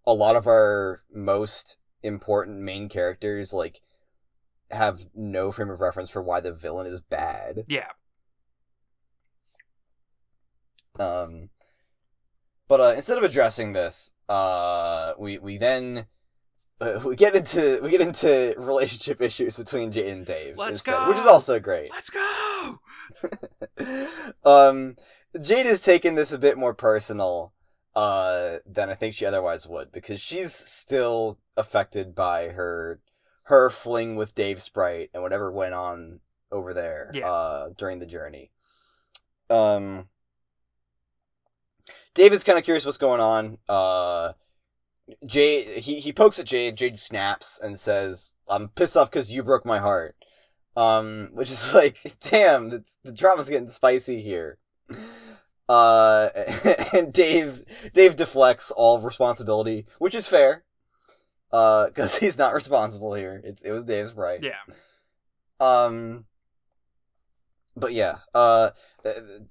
a 0.07 0.12
lot 0.12 0.37
of 0.37 0.46
our 0.46 1.03
most 1.12 1.79
important 2.03 2.61
main 2.61 2.88
characters 2.88 3.53
like 3.53 3.81
have 4.70 5.04
no 5.14 5.50
frame 5.52 5.70
of 5.70 5.81
reference 5.81 6.11
for 6.11 6.22
why 6.22 6.40
the 6.40 6.52
villain 6.52 6.87
is 6.87 7.00
bad 7.00 7.64
Yeah. 7.68 7.88
um 10.98 11.50
but 12.66 12.81
uh 12.81 12.92
instead 12.96 13.18
of 13.18 13.24
addressing 13.24 13.72
this 13.72 14.12
uh 14.28 15.12
we 15.18 15.38
we 15.38 15.57
then 15.59 16.07
uh, 16.81 17.00
we 17.04 17.16
get 17.16 17.35
into 17.35 17.81
we 17.83 17.90
get 17.90 18.00
into 18.00 18.54
relationship 18.59 19.20
issues 19.28 19.57
between 19.57 19.90
Jade 19.90 20.14
and 20.14 20.26
Dave 20.26 20.57
Let's 20.57 20.72
instead, 20.83 21.09
which 21.09 21.18
is 21.18 21.26
also 21.26 21.59
great 21.59 21.90
Let's 21.90 22.11
go. 22.11 22.78
um, 24.44 24.94
Jade 25.40 25.66
has 25.66 25.81
taken 25.81 26.14
this 26.14 26.31
a 26.33 26.38
bit 26.38 26.57
more 26.57 26.74
personal 26.74 27.52
uh, 27.96 28.59
than 28.64 28.90
I 28.90 28.94
think 28.94 29.14
she 29.14 29.26
otherwise 29.26 29.66
would 29.66 29.90
because 29.90 30.20
she's 30.20 30.54
still 30.54 31.40
affected 31.57 32.14
by 32.14 32.48
her 32.50 33.00
her 33.48 33.68
fling 33.70 34.16
with 34.16 34.34
Dave 34.34 34.62
Sprite 34.62 35.11
and 35.12 35.22
whatever 35.22 35.50
went 35.50 35.74
on 35.74 36.20
over 36.50 36.72
there 36.72 37.11
Yeah. 37.14 37.28
uh, 37.28 37.68
during 37.76 37.98
the 37.98 38.06
journey. 38.06 38.50
Um, 39.50 40.08
Dave 42.14 42.32
is 42.32 42.44
kind 42.44 42.58
of 42.58 42.64
curious 42.64 42.84
what's 42.84 42.98
going 42.98 43.20
on. 43.20 43.58
Uh, 43.68 44.32
Jade 45.24 45.66
he 45.78 46.00
he 46.00 46.12
pokes 46.12 46.38
at 46.38 46.46
Jade. 46.46 46.76
Jade 46.76 46.98
snaps 47.00 47.58
and 47.62 47.78
says, 47.80 48.34
"I'm 48.48 48.68
pissed 48.68 48.96
off 48.96 49.11
because 49.11 49.32
you 49.32 49.42
broke 49.42 49.64
my 49.64 49.78
heart." 49.78 50.14
Um, 50.76 51.30
which 51.32 51.50
is 51.50 51.72
like, 51.80 51.98
damn, 52.20 52.68
the, 52.70 52.84
the 53.02 53.12
drama's 53.12 53.48
getting 53.48 53.70
spicy 53.70 54.20
here. 54.20 54.58
Uh, 55.68 56.28
and 56.92 57.12
Dave, 57.12 57.64
Dave 57.92 58.16
deflects 58.16 58.70
all 58.70 59.00
responsibility, 59.00 59.87
which 59.98 60.14
is 60.14 60.28
fair. 60.28 60.64
Uh, 61.52 61.87
because 61.88 62.18
he's 62.18 62.38
not 62.38 62.54
responsible 62.54 63.14
here. 63.14 63.40
It, 63.44 63.61
it 63.64 63.72
was 63.72 63.84
Dave 63.84 64.08
Sprite. 64.08 64.42
Yeah. 64.42 64.61
Um, 65.61 66.26
but 67.76 67.92
yeah, 67.92 68.18
uh, 68.34 68.70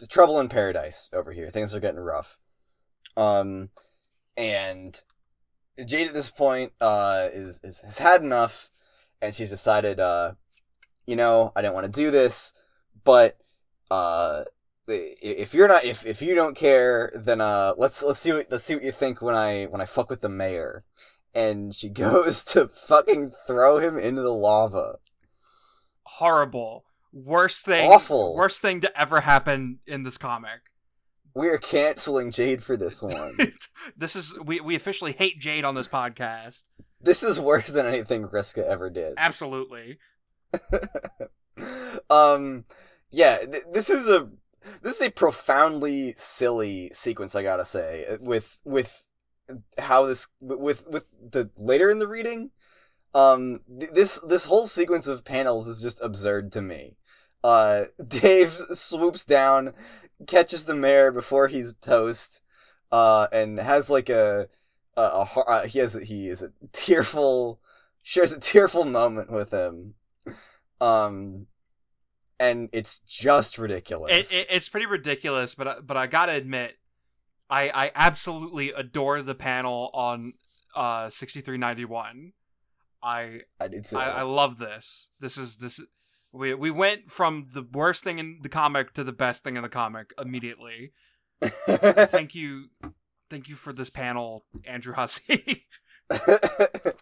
trouble 0.10 0.40
in 0.40 0.50
paradise 0.50 1.10
over 1.14 1.32
here. 1.32 1.50
Things 1.50 1.74
are 1.74 1.80
getting 1.80 2.00
rough. 2.00 2.38
Um, 3.16 3.70
and 4.36 5.02
Jade 5.86 6.08
at 6.08 6.14
this 6.14 6.30
point, 6.30 6.74
uh, 6.82 7.30
is, 7.32 7.60
is 7.64 7.80
has 7.82 7.98
had 7.98 8.22
enough, 8.22 8.70
and 9.22 9.34
she's 9.34 9.50
decided, 9.50 10.00
uh, 10.00 10.34
you 11.06 11.16
know, 11.16 11.52
I 11.56 11.62
didn't 11.62 11.74
want 11.74 11.86
to 11.86 11.92
do 11.92 12.12
this, 12.12 12.54
but 13.04 13.38
uh, 13.90 14.44
if 14.88 15.54
you're 15.54 15.68
not, 15.68 15.86
if 15.86 16.06
if 16.06 16.22
you 16.22 16.36
don't 16.36 16.56
care, 16.56 17.12
then 17.16 17.42
uh, 17.42 17.74
let's 17.78 18.02
let's 18.04 18.20
see 18.20 18.32
what 18.32 18.48
let's 18.50 18.64
see 18.64 18.76
what 18.76 18.84
you 18.84 18.92
think 18.92 19.22
when 19.22 19.36
I 19.36 19.66
when 19.66 19.82
I 19.82 19.86
fuck 19.86 20.10
with 20.10 20.22
the 20.22 20.30
mayor. 20.30 20.84
And 21.38 21.76
she 21.76 21.90
goes 22.06 22.44
to 22.46 22.68
fucking 22.68 23.32
throw 23.46 23.78
him 23.78 23.98
into 23.98 24.22
the 24.22 24.34
lava. 24.34 24.96
Horrible. 26.04 26.86
Worst 27.14 27.64
thing. 27.66 27.90
Awful. 27.92 28.36
Worst 28.36 28.62
thing 28.62 28.82
to 28.82 29.00
ever 29.00 29.22
happen 29.22 29.80
in 29.86 30.04
this 30.04 30.18
comic. 30.18 30.62
We 31.36 31.50
are 31.50 31.58
canceling 31.60 32.32
Jade 32.32 32.64
for 32.64 32.76
this 32.76 33.02
one. 33.02 33.38
this 33.98 34.16
is 34.16 34.36
we 34.44 34.60
we 34.60 34.76
officially 34.76 35.12
hate 35.12 35.40
Jade 35.40 35.64
on 35.64 35.76
this 35.76 35.88
podcast. 35.88 36.64
this 37.00 37.22
is 37.22 37.40
worse 37.40 37.68
than 37.68 37.86
anything 37.86 38.28
Vriska 38.28 38.64
ever 38.64 38.90
did. 38.90 39.14
Absolutely. 39.18 40.00
um, 42.10 42.66
yeah, 43.12 43.38
th- 43.38 43.64
this 43.72 43.90
is 43.90 44.08
a 44.08 44.30
this 44.82 44.96
is 44.96 45.02
a 45.02 45.12
profoundly 45.12 46.16
silly 46.18 46.90
sequence. 46.94 47.36
I 47.36 47.44
gotta 47.44 47.66
say, 47.66 48.18
with 48.20 48.58
with 48.64 49.06
how 49.78 50.06
this 50.06 50.28
with 50.42 50.88
with 50.88 51.06
the 51.32 51.50
later 51.58 51.90
in 51.90 52.00
the 52.00 52.08
reading, 52.08 52.52
um, 53.14 53.62
th- 53.80 53.92
this 53.92 54.20
this 54.22 54.46
whole 54.46 54.68
sequence 54.68 55.08
of 55.08 55.24
panels 55.26 55.68
is 55.68 55.82
just 55.82 56.02
absurd 56.02 56.52
to 56.54 56.62
me. 56.62 56.98
Uh, 57.44 57.86
Dave 58.08 58.60
swoops 58.74 59.26
down, 59.26 59.74
catches 60.26 60.66
the 60.66 60.76
mayor 60.76 61.12
before 61.12 61.48
he's 61.48 61.74
toast, 61.76 62.42
uh, 62.92 63.28
and 63.32 63.58
has 63.60 63.90
like 63.90 64.10
a 64.10 64.50
a, 64.96 65.02
a 65.02 65.22
uh, 65.40 65.66
he 65.68 65.80
has 65.80 65.96
a, 65.96 66.04
he 66.04 66.28
is 66.28 66.42
a 66.42 66.52
tearful 66.72 67.60
shares 68.02 68.32
a 68.32 68.40
tearful 68.40 68.86
moment 68.86 69.30
with 69.30 69.52
him 69.52 69.94
um 70.80 71.46
and 72.40 72.70
it's 72.72 73.00
just 73.02 73.58
ridiculous 73.58 74.32
It, 74.32 74.36
it, 74.38 74.48
it's 74.50 74.70
pretty 74.70 74.86
ridiculous, 74.86 75.56
but 75.56 75.68
I- 75.68 75.80
but 75.80 75.98
I 75.98 76.08
gotta 76.08 76.34
admit, 76.34 76.78
I 77.50 77.70
I 77.70 77.92
absolutely 77.96 78.72
adore 78.72 79.22
the 79.22 79.36
panel 79.36 79.90
on 79.94 80.34
uh 80.76 81.10
sixty 81.10 81.42
three 81.42 81.58
ninety 81.58 81.86
one. 81.86 82.34
I 83.02 83.42
I 83.60 83.68
did. 83.68 83.94
I, 83.94 84.10
I 84.10 84.22
love 84.24 84.58
this. 84.58 85.10
This 85.20 85.38
is 85.38 85.58
this. 85.58 85.80
We 86.32 86.54
we 86.54 86.72
went 86.72 87.10
from 87.12 87.48
the 87.54 87.66
worst 87.72 88.04
thing 88.04 88.20
in 88.20 88.40
the 88.42 88.50
comic 88.50 88.94
to 88.94 89.04
the 89.04 89.14
best 89.14 89.44
thing 89.44 89.56
in 89.56 89.64
the 89.64 89.70
comic 89.70 90.12
immediately. 90.20 90.92
Thank 91.42 92.34
you, 92.34 92.70
thank 93.30 93.48
you 93.48 93.56
for 93.56 93.72
this 93.72 93.92
panel, 93.92 94.46
Andrew 94.66 94.96
Hussie. 94.96 95.66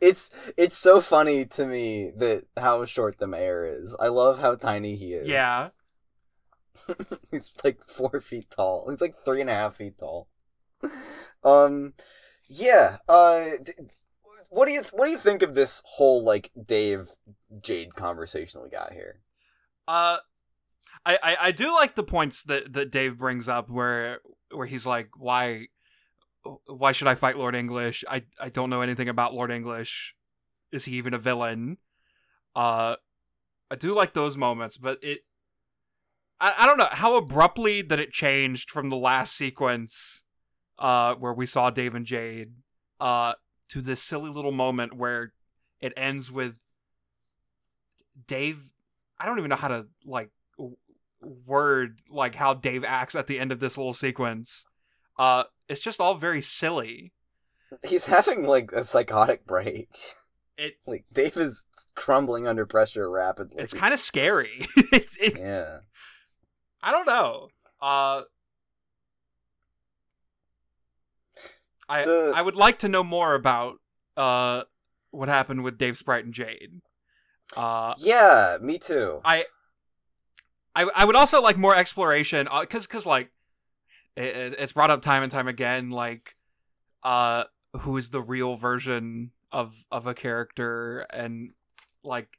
it's 0.00 0.30
it's 0.56 0.76
so 0.76 1.00
funny 1.00 1.46
to 1.46 1.66
me 1.66 2.12
that 2.16 2.44
how 2.56 2.84
short 2.84 3.18
the 3.18 3.26
mayor 3.26 3.66
is. 3.66 3.96
I 3.98 4.08
love 4.08 4.38
how 4.40 4.54
tiny 4.54 4.96
he 4.96 5.14
is. 5.14 5.28
yeah, 5.28 5.70
he's 7.30 7.52
like 7.64 7.78
four 7.88 8.20
feet 8.20 8.50
tall. 8.50 8.88
He's 8.90 9.00
like 9.00 9.24
three 9.24 9.40
and 9.40 9.50
a 9.50 9.54
half 9.54 9.76
feet 9.76 9.98
tall. 9.98 10.28
Um, 11.44 11.94
yeah. 12.48 12.98
Uh, 13.08 13.50
what 14.48 14.66
do 14.66 14.72
you 14.72 14.82
what 14.92 15.06
do 15.06 15.12
you 15.12 15.18
think 15.18 15.42
of 15.42 15.54
this 15.54 15.82
whole 15.84 16.22
like 16.24 16.50
Dave 16.66 17.08
Jade 17.60 17.94
conversation 17.94 18.62
we 18.62 18.70
got 18.70 18.92
here? 18.92 19.20
uh, 19.86 20.18
I, 21.04 21.18
I 21.22 21.36
I 21.40 21.52
do 21.52 21.72
like 21.72 21.94
the 21.94 22.02
points 22.02 22.42
that 22.44 22.72
that 22.74 22.90
Dave 22.90 23.18
brings 23.18 23.48
up 23.48 23.70
where 23.70 24.20
where 24.52 24.66
he's 24.66 24.86
like, 24.86 25.10
why 25.16 25.66
why 26.66 26.92
should 26.92 27.08
I 27.08 27.14
fight 27.14 27.38
Lord 27.38 27.54
English? 27.54 28.04
I 28.08 28.24
I 28.40 28.48
don't 28.48 28.70
know 28.70 28.82
anything 28.82 29.08
about 29.08 29.34
Lord 29.34 29.50
English. 29.50 30.14
Is 30.72 30.84
he 30.84 30.92
even 30.92 31.14
a 31.14 31.18
villain? 31.18 31.78
Uh, 32.54 32.96
I 33.70 33.76
do 33.76 33.94
like 33.94 34.12
those 34.14 34.36
moments, 34.36 34.76
but 34.76 34.98
it. 35.02 35.20
I, 36.40 36.54
I 36.58 36.66
don't 36.66 36.78
know 36.78 36.88
how 36.90 37.16
abruptly 37.16 37.82
that 37.82 37.98
it 37.98 38.12
changed 38.12 38.70
from 38.70 38.90
the 38.90 38.96
last 38.96 39.36
sequence, 39.36 40.22
uh, 40.78 41.14
where 41.14 41.32
we 41.32 41.46
saw 41.46 41.70
Dave 41.70 41.94
and 41.94 42.06
Jade, 42.06 42.52
uh, 43.00 43.34
to 43.70 43.80
this 43.80 44.02
silly 44.02 44.30
little 44.30 44.52
moment 44.52 44.94
where 44.94 45.32
it 45.80 45.92
ends 45.96 46.30
with 46.30 46.54
Dave. 48.26 48.70
I 49.18 49.26
don't 49.26 49.38
even 49.38 49.50
know 49.50 49.56
how 49.56 49.68
to 49.68 49.86
like 50.04 50.30
word 51.20 52.00
like 52.08 52.34
how 52.34 52.54
Dave 52.54 52.84
acts 52.84 53.14
at 53.14 53.26
the 53.26 53.38
end 53.38 53.52
of 53.52 53.60
this 53.60 53.76
little 53.76 53.92
sequence. 53.92 54.64
Uh, 55.18 55.44
it's 55.68 55.82
just 55.82 56.00
all 56.00 56.14
very 56.14 56.40
silly. 56.40 57.12
He's 57.86 58.06
having 58.06 58.46
like 58.46 58.72
a 58.72 58.84
psychotic 58.84 59.46
break. 59.46 59.88
It 60.56 60.78
Like 60.86 61.04
Dave 61.12 61.36
is 61.36 61.66
crumbling 61.94 62.46
under 62.46 62.66
pressure 62.66 63.08
rapidly. 63.10 63.62
it's 63.62 63.72
kind 63.72 63.92
of 63.92 64.00
scary. 64.00 64.66
it's, 64.76 65.16
it, 65.18 65.38
yeah. 65.38 65.78
I 66.82 66.92
don't 66.92 67.06
know. 67.06 67.48
Uh, 67.80 68.22
I 71.88 72.04
The- 72.04 72.32
I 72.34 72.42
would 72.42 72.56
like 72.56 72.78
to 72.80 72.88
know 72.88 73.02
more 73.04 73.34
about 73.34 73.80
uh 74.16 74.64
what 75.10 75.28
happened 75.28 75.64
with 75.64 75.78
Dave 75.78 75.96
Sprite 75.96 76.24
and 76.24 76.34
Jade. 76.34 76.80
Uh, 77.56 77.94
Yeah, 77.98 78.58
me 78.60 78.78
too. 78.78 79.20
I 79.24 79.46
I 80.74 80.82
I 80.94 81.04
would 81.04 81.16
also 81.16 81.40
like 81.40 81.56
more 81.56 81.74
exploration 81.74 82.46
because 82.60 82.86
because 82.86 83.06
like 83.06 83.30
it, 84.16 84.24
it- 84.36 84.56
it's 84.58 84.72
brought 84.72 84.90
up 84.90 85.02
time 85.02 85.22
and 85.22 85.32
time 85.32 85.48
again 85.48 85.90
like 85.90 86.36
uh 87.02 87.44
who 87.80 87.96
is 87.96 88.10
the 88.10 88.20
real 88.20 88.56
version 88.56 89.30
of 89.52 89.84
of 89.90 90.06
a 90.06 90.14
character 90.14 91.06
and 91.10 91.52
like 92.02 92.38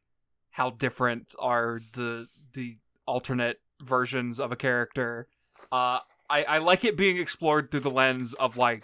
how 0.51 0.69
different 0.69 1.33
are 1.39 1.79
the 1.93 2.27
the 2.53 2.77
alternate 3.07 3.59
versions 3.81 4.39
of 4.39 4.51
a 4.51 4.55
character 4.55 5.27
uh 5.71 5.99
I, 6.31 6.43
I 6.43 6.57
like 6.59 6.85
it 6.85 6.95
being 6.95 7.17
explored 7.17 7.71
through 7.71 7.79
the 7.79 7.89
lens 7.89 8.33
of 8.33 8.55
like 8.55 8.83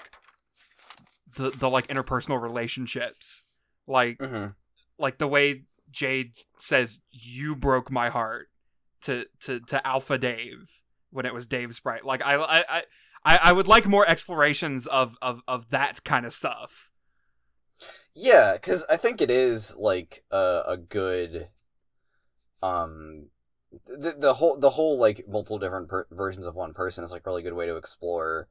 the 1.35 1.51
the 1.51 1.69
like 1.69 1.87
interpersonal 1.87 2.41
relationships 2.41 3.43
like 3.87 4.19
hmm 4.19 4.47
like 4.97 5.17
the 5.17 5.27
way 5.27 5.63
Jade 5.91 6.35
says 6.57 6.99
you 7.11 7.55
broke 7.55 7.91
my 7.91 8.09
heart 8.09 8.47
to 9.01 9.25
to 9.41 9.59
to 9.61 9.85
Alpha 9.85 10.17
Dave 10.17 10.81
when 11.11 11.25
it 11.25 11.33
was 11.33 11.47
Dave 11.47 11.73
Sprite. 11.73 12.05
Like 12.05 12.21
I 12.23 12.35
I 12.35 12.59
I 12.59 12.83
I 13.23 13.39
I 13.43 13.51
would 13.51 13.67
like 13.67 13.85
more 13.85 14.07
explorations 14.07 14.87
of 14.87 15.15
of 15.21 15.41
of 15.47 15.69
that 15.69 16.03
kind 16.03 16.25
of 16.25 16.33
stuff. 16.33 16.91
Yeah, 18.13 18.53
because 18.53 18.83
I 18.89 18.97
think 18.97 19.21
it 19.21 19.29
is 19.29 19.75
like 19.75 20.23
a, 20.31 20.63
a 20.67 20.77
good, 20.77 21.49
um, 22.63 23.27
the 23.85 24.15
the 24.17 24.33
whole 24.35 24.57
the 24.57 24.71
whole 24.71 24.97
like 24.97 25.27
multiple 25.27 25.59
different 25.59 25.87
per- 25.87 26.07
versions 26.11 26.45
of 26.45 26.55
one 26.55 26.73
person 26.73 27.03
is 27.03 27.11
like 27.11 27.25
a 27.25 27.29
really 27.29 27.43
good 27.43 27.53
way 27.53 27.65
to 27.65 27.75
explore 27.75 28.47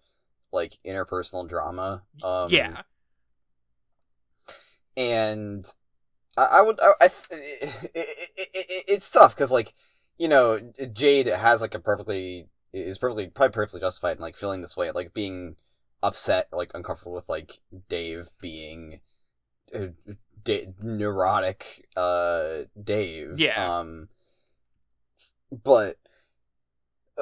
like 0.53 0.79
interpersonal 0.87 1.49
drama. 1.49 2.03
Um, 2.23 2.51
yeah. 2.51 2.83
and 4.97 5.73
I, 6.37 6.45
I 6.45 6.61
would 6.63 6.81
I, 6.81 6.93
I 7.01 7.05
it, 7.07 7.91
it, 7.95 8.09
it, 8.35 8.85
it's 8.89 9.11
tough 9.11 9.35
because 9.35 9.53
like 9.53 9.75
you 10.19 10.29
know 10.29 10.61
Jade 10.93 11.27
has 11.27 11.61
like 11.61 11.75
a 11.75 11.81
perfectly 11.81 12.49
is 12.73 12.99
perfectly 12.99 13.29
probably 13.29 13.53
perfectly 13.53 13.81
justified 13.81 14.17
in 14.17 14.23
like 14.23 14.37
feeling 14.37 14.61
this 14.61 14.77
way 14.77 14.91
like 14.91 15.15
being 15.15 15.57
upset 16.03 16.49
like 16.53 16.71
uncomfortable 16.75 17.15
with 17.15 17.29
like 17.29 17.61
Dave 17.89 18.31
being 18.41 19.01
uh, 19.75 19.87
da- 20.43 20.73
neurotic 20.83 21.89
uh 21.97 22.63
Dave 22.83 23.39
Yeah. 23.39 23.79
um 23.79 24.09
but 25.63 25.97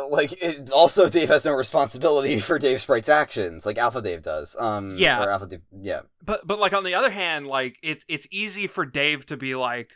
like 0.08 0.32
it, 0.42 0.70
also 0.70 1.08
Dave 1.08 1.28
has 1.28 1.44
no 1.44 1.52
responsibility 1.52 2.40
for 2.40 2.58
Dave 2.58 2.80
Sprite's 2.80 3.08
actions 3.10 3.66
like 3.66 3.76
Alpha 3.78 4.00
Dave 4.00 4.22
does 4.22 4.56
um 4.58 4.94
Yeah. 4.94 5.22
or 5.22 5.30
Alpha 5.30 5.46
Dave 5.46 5.60
yeah 5.70 6.00
But 6.24 6.46
but 6.46 6.58
like 6.58 6.72
on 6.72 6.84
the 6.84 6.94
other 6.94 7.10
hand, 7.10 7.46
like 7.46 7.78
it's 7.82 8.04
it's 8.08 8.26
easy 8.30 8.66
for 8.66 8.86
Dave 8.86 9.26
to 9.26 9.36
be 9.36 9.54
like 9.54 9.90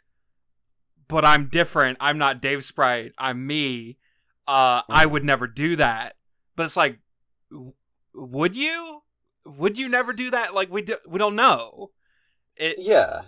but 1.08 1.24
I'm 1.24 1.48
different. 1.48 1.98
I'm 2.00 2.18
not 2.18 2.40
Dave 2.42 2.64
Sprite. 2.64 3.12
I'm 3.16 3.46
me. 3.46 3.96
Uh 4.46 4.82
I 4.90 5.06
Mhm. 5.06 5.10
would 5.12 5.24
never 5.24 5.46
do 5.46 5.76
that. 5.76 6.16
But 6.56 6.64
it's 6.64 6.76
like 6.76 6.98
w- 7.50 7.72
would 8.14 8.54
you? 8.56 9.02
Would 9.44 9.78
you 9.78 9.88
never 9.88 10.12
do 10.12 10.30
that? 10.32 10.52
Like 10.54 10.70
we 10.70 10.82
do, 10.82 10.96
we 11.06 11.18
don't 11.18 11.36
know. 11.36 11.92
It 12.56 12.76
Yeah. 12.80 13.22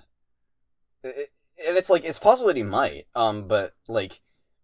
I- 1.04 1.08
I- 1.08 1.26
And 1.68 1.76
it's 1.76 1.88
like 1.90 2.04
it's 2.04 2.18
possible 2.18 2.48
that 2.48 2.56
he 2.56 2.62
might. 2.62 3.06
Um, 3.14 3.46
but 3.48 3.74
like 3.88 4.20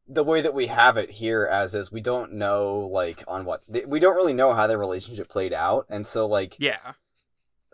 the 0.07 0.25
way 0.25 0.41
that 0.41 0.55
we 0.55 0.67
have 0.67 0.97
it 0.97 1.13
here 1.13 1.49
as 1.51 1.75
is 1.75 1.91
we 1.91 2.01
don't 2.01 2.33
know 2.33 2.89
like 2.93 3.25
on 3.27 3.45
what 3.45 3.63
we 3.87 3.99
don't 3.99 4.17
really 4.17 4.35
know 4.35 4.53
how 4.53 4.67
their 4.67 4.79
relationship 4.79 5.29
played 5.29 5.53
out 5.53 5.87
and 5.89 6.07
so 6.07 6.27
like 6.27 6.57
yeah. 6.59 6.93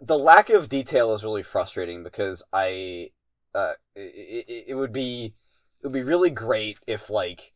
the 0.00 0.18
lack 0.18 0.48
of 0.48 0.68
detail 0.68 1.12
is 1.12 1.24
really 1.24 1.42
frustrating 1.42 2.04
because 2.04 2.42
I 2.52 3.10
uh 3.54 3.72
it, 3.96 4.64
it, 4.68 4.74
would 4.76 4.92
be 4.92 5.34
it 5.82 5.86
would 5.86 5.92
be 5.92 6.02
really 6.02 6.30
great 6.30 6.78
if 6.86 7.10
like 7.10 7.52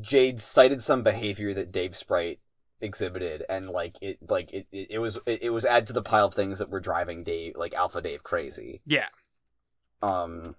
Jade 0.00 0.40
cited 0.40 0.80
some 0.80 1.02
behavior 1.02 1.52
that 1.54 1.72
Dave 1.72 1.96
Sprite 1.96 2.38
exhibited 2.80 3.42
and 3.48 3.68
like 3.68 3.96
it 4.00 4.18
like 4.28 4.52
it, 4.52 4.66
it, 4.70 4.92
it 4.92 4.98
was 4.98 5.18
it, 5.26 5.42
it 5.42 5.50
was 5.50 5.64
add 5.64 5.86
to 5.86 5.92
the 5.92 6.02
pile 6.02 6.26
of 6.26 6.34
things 6.34 6.58
that 6.58 6.70
were 6.70 6.78
driving 6.78 7.24
Dave 7.24 7.54
like 7.56 7.74
Alpha 7.74 8.00
Dave 8.00 8.22
crazy 8.22 8.80
Yeah. 8.86 9.08
um 10.02 10.54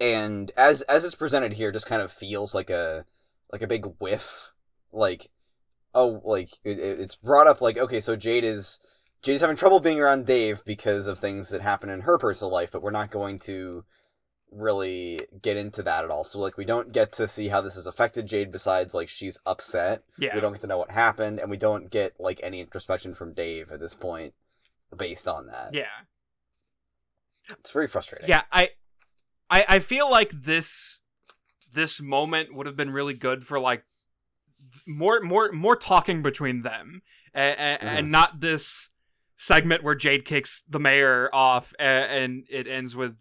and 0.00 0.50
as 0.56 0.82
as 0.82 1.04
it's 1.04 1.14
presented 1.14 1.52
here 1.54 1.70
just 1.70 1.86
kind 1.86 2.00
of 2.02 2.10
feels 2.10 2.54
like 2.54 2.70
a 2.70 3.04
like 3.52 3.62
a 3.62 3.66
big 3.66 3.84
whiff 3.98 4.50
like 4.92 5.30
oh 5.94 6.20
like 6.24 6.50
it, 6.64 6.78
it- 6.78 7.00
it's 7.00 7.14
brought 7.16 7.46
up 7.46 7.60
like 7.60 7.76
okay 7.76 8.00
so 8.00 8.16
jade 8.16 8.44
is 8.44 8.80
jade 9.22 9.34
is 9.34 9.40
having 9.40 9.56
trouble 9.56 9.80
being 9.80 10.00
around 10.00 10.24
dave 10.26 10.64
because 10.64 11.06
of 11.06 11.18
things 11.18 11.50
that 11.50 11.60
happen 11.60 11.90
in 11.90 12.00
her 12.02 12.16
personal 12.18 12.50
life 12.52 12.70
but 12.72 12.82
we're 12.82 12.90
not 12.90 13.10
going 13.10 13.38
to 13.38 13.84
really 14.52 15.20
get 15.42 15.56
into 15.56 15.80
that 15.82 16.02
at 16.04 16.10
all 16.10 16.24
so 16.24 16.38
like 16.40 16.56
we 16.56 16.64
don't 16.64 16.92
get 16.92 17.12
to 17.12 17.28
see 17.28 17.48
how 17.48 17.60
this 17.60 17.76
has 17.76 17.86
affected 17.86 18.26
jade 18.26 18.50
besides 18.50 18.94
like 18.94 19.08
she's 19.08 19.38
upset 19.46 20.02
Yeah. 20.18 20.34
we 20.34 20.40
don't 20.40 20.52
get 20.52 20.60
to 20.62 20.66
know 20.66 20.78
what 20.78 20.90
happened 20.90 21.38
and 21.38 21.48
we 21.50 21.56
don't 21.56 21.88
get 21.90 22.14
like 22.18 22.40
any 22.42 22.60
introspection 22.60 23.14
from 23.14 23.32
dave 23.32 23.70
at 23.70 23.78
this 23.78 23.94
point 23.94 24.34
based 24.96 25.28
on 25.28 25.46
that 25.46 25.70
yeah. 25.72 25.84
it's 27.58 27.70
very 27.70 27.86
frustrating 27.86 28.28
Yeah, 28.28 28.42
I, 28.50 28.70
I, 29.50 29.64
I 29.68 29.78
feel 29.80 30.10
like 30.10 30.30
this, 30.30 31.00
this 31.74 32.00
moment 32.00 32.54
would 32.54 32.66
have 32.66 32.76
been 32.76 32.90
really 32.90 33.14
good 33.14 33.44
for 33.46 33.58
like 33.58 33.84
more, 34.86 35.20
more, 35.20 35.50
more 35.52 35.76
talking 35.76 36.22
between 36.22 36.62
them, 36.62 37.02
and, 37.34 37.58
and, 37.58 37.82
and 37.82 38.10
not 38.10 38.40
this 38.40 38.90
segment 39.36 39.82
where 39.82 39.94
Jade 39.94 40.24
kicks 40.24 40.62
the 40.68 40.78
mayor 40.80 41.28
off, 41.32 41.72
and, 41.78 42.10
and 42.12 42.44
it 42.50 42.66
ends 42.68 42.94
with 42.94 43.16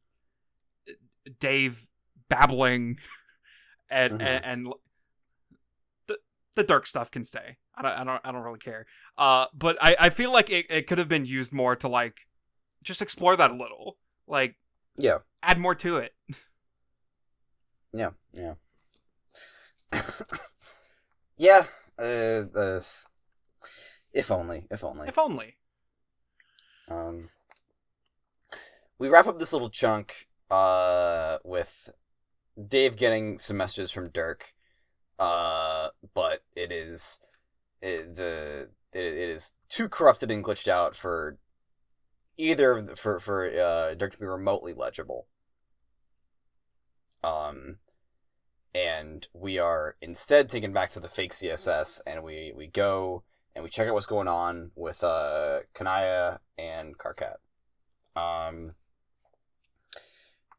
Dave 1.39 1.87
babbling, 2.29 2.97
and 3.89 4.13
Mhm. 4.13 4.21
and, 4.21 4.45
and 4.45 4.73
the 6.07 6.17
the 6.55 6.63
Dirk 6.63 6.85
stuff 6.87 7.09
can 7.11 7.23
stay. 7.23 7.57
I 7.75 7.81
don't, 7.81 7.91
I 7.91 8.03
don't, 8.03 8.21
I 8.25 8.31
don't 8.31 8.43
really 8.43 8.59
care. 8.59 8.85
Uh, 9.17 9.45
but 9.53 9.77
I, 9.81 9.95
I 9.99 10.09
feel 10.09 10.31
like 10.33 10.49
it, 10.49 10.65
it 10.69 10.87
could 10.87 10.97
have 10.97 11.07
been 11.07 11.25
used 11.25 11.53
more 11.53 11.75
to 11.77 11.87
like 11.87 12.17
just 12.83 13.01
explore 13.01 13.35
that 13.37 13.51
a 13.51 13.55
little, 13.55 13.97
like 14.27 14.55
yeah 14.97 15.19
add 15.41 15.60
more 15.60 15.75
to 15.75 15.97
it. 15.97 16.13
Yeah, 17.91 18.12
yeah. 18.34 18.54
yeah, 21.38 21.65
uh, 21.97 22.43
uh, 22.56 22.82
if 24.13 24.30
only, 24.30 24.67
if 24.69 24.84
only. 24.84 25.08
If 25.08 25.17
only. 25.17 25.56
Um, 26.88 27.30
we 28.99 29.10
wrap 29.10 29.28
up 29.28 29.39
this 29.39 29.54
little 29.54 29.69
chunk 29.69 30.28
uh, 30.52 31.38
with 31.43 31.89
Dave 32.67 32.95
getting 32.95 33.39
some 33.39 33.58
messages 33.58 33.91
from 33.91 34.10
Dirk, 34.10 34.54
uh, 35.17 35.89
but 36.13 36.43
it 36.56 36.71
is 36.71 37.19
it, 37.82 38.15
the 38.15 38.69
it, 38.93 38.99
it 38.99 39.30
is 39.30 39.54
too 39.69 39.88
corrupted 39.89 40.30
and 40.32 40.43
glitched 40.43 40.67
out 40.67 40.95
for 40.95 41.38
either 42.38 42.95
for 42.95 43.19
for 43.19 43.49
uh, 43.49 43.93
Dirk 43.95 44.13
to 44.13 44.19
be 44.19 44.25
remotely 44.25 44.73
legible. 44.73 45.28
Um, 47.23 47.77
and 48.73 49.27
we 49.34 49.58
are 49.58 49.95
instead 50.01 50.49
taken 50.49 50.73
back 50.73 50.91
to 50.91 50.99
the 50.99 51.10
fake 51.10 51.34
CSS, 51.34 52.01
and 52.05 52.23
we 52.23 52.53
we 52.55 52.67
go 52.67 53.23
and 53.55 53.63
we 53.63 53.69
check 53.69 53.88
out 53.88 53.93
what's 53.93 54.05
going 54.05 54.27
on 54.27 54.71
with 54.75 55.03
uh 55.03 55.60
Kanaya 55.73 56.39
and 56.58 56.97
Karkat. 56.97 57.38
Um 58.15 58.75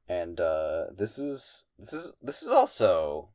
and 0.09 0.41
uh 0.41 0.87
this 0.97 1.19
is 1.19 1.67
this 1.79 1.93
is 1.93 2.13
this 2.21 2.43
is 2.43 2.49
also 2.49 3.31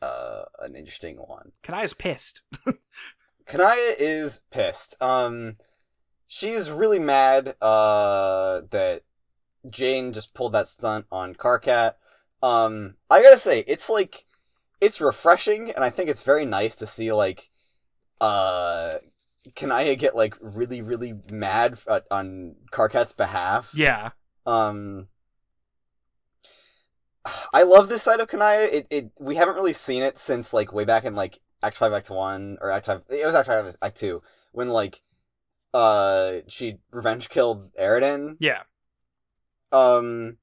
uh 0.00 0.44
an 0.60 0.76
interesting 0.76 1.16
one. 1.16 1.52
Kanaya's 1.62 1.94
pissed. 1.94 2.42
Kanaya 3.46 3.94
is 3.98 4.40
pissed. 4.50 4.96
Um, 5.00 5.56
she's 6.26 6.70
really 6.70 6.98
mad. 6.98 7.56
Uh, 7.60 8.62
that 8.70 9.02
Jane 9.68 10.12
just 10.12 10.34
pulled 10.34 10.52
that 10.52 10.68
stunt 10.68 11.06
on 11.10 11.34
Karkat. 11.34 11.94
Um, 12.42 12.96
I 13.08 13.22
gotta 13.22 13.38
say, 13.38 13.64
it's 13.66 13.88
like, 13.88 14.26
it's 14.80 15.00
refreshing, 15.00 15.70
and 15.70 15.82
I 15.84 15.90
think 15.90 16.10
it's 16.10 16.22
very 16.22 16.44
nice 16.44 16.76
to 16.76 16.86
see 16.86 17.12
like, 17.12 17.50
uh, 18.20 18.98
Kanaya 19.54 19.96
get 19.96 20.16
like 20.16 20.34
really, 20.40 20.82
really 20.82 21.14
mad 21.30 21.78
at, 21.88 22.04
on 22.10 22.56
Karkat's 22.72 23.12
behalf. 23.12 23.70
Yeah. 23.74 24.10
Um, 24.46 25.08
I 27.52 27.62
love 27.62 27.88
this 27.88 28.02
side 28.02 28.20
of 28.20 28.28
Kanaya. 28.28 28.68
It, 28.70 28.86
it 28.90 29.10
we 29.18 29.36
haven't 29.36 29.54
really 29.54 29.72
seen 29.72 30.02
it 30.02 30.18
since 30.18 30.52
like 30.52 30.72
way 30.72 30.84
back 30.84 31.04
in 31.04 31.14
like 31.14 31.40
Act 31.62 31.76
Five, 31.76 31.92
Act 31.92 32.10
One, 32.10 32.58
or 32.60 32.70
Act 32.70 32.86
Five. 32.86 33.04
It 33.08 33.24
was 33.24 33.34
Act 33.34 33.46
Five, 33.46 33.76
Act 33.80 33.96
Two, 33.96 34.22
when 34.52 34.68
like, 34.68 35.02
uh, 35.72 36.36
she 36.46 36.78
revenge 36.92 37.28
killed 37.30 37.70
Eridan. 37.80 38.36
Yeah. 38.40 38.62
Um, 39.72 40.36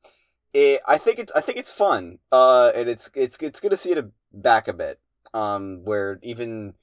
it, 0.54 0.82
I 0.88 0.98
think 0.98 1.20
it's 1.20 1.32
I 1.34 1.42
think 1.42 1.58
it's 1.58 1.72
fun. 1.72 2.20
Uh, 2.32 2.72
and 2.76 2.90
it's 2.90 3.10
it's 3.16 3.38
it's 3.38 3.60
good 3.60 3.72
to 3.72 3.78
see 3.78 3.92
it 3.92 4.06
back 4.34 4.68
a 4.68 4.74
bit. 4.74 5.00
Um, 5.34 5.82
where 5.84 6.20
even 6.24 6.74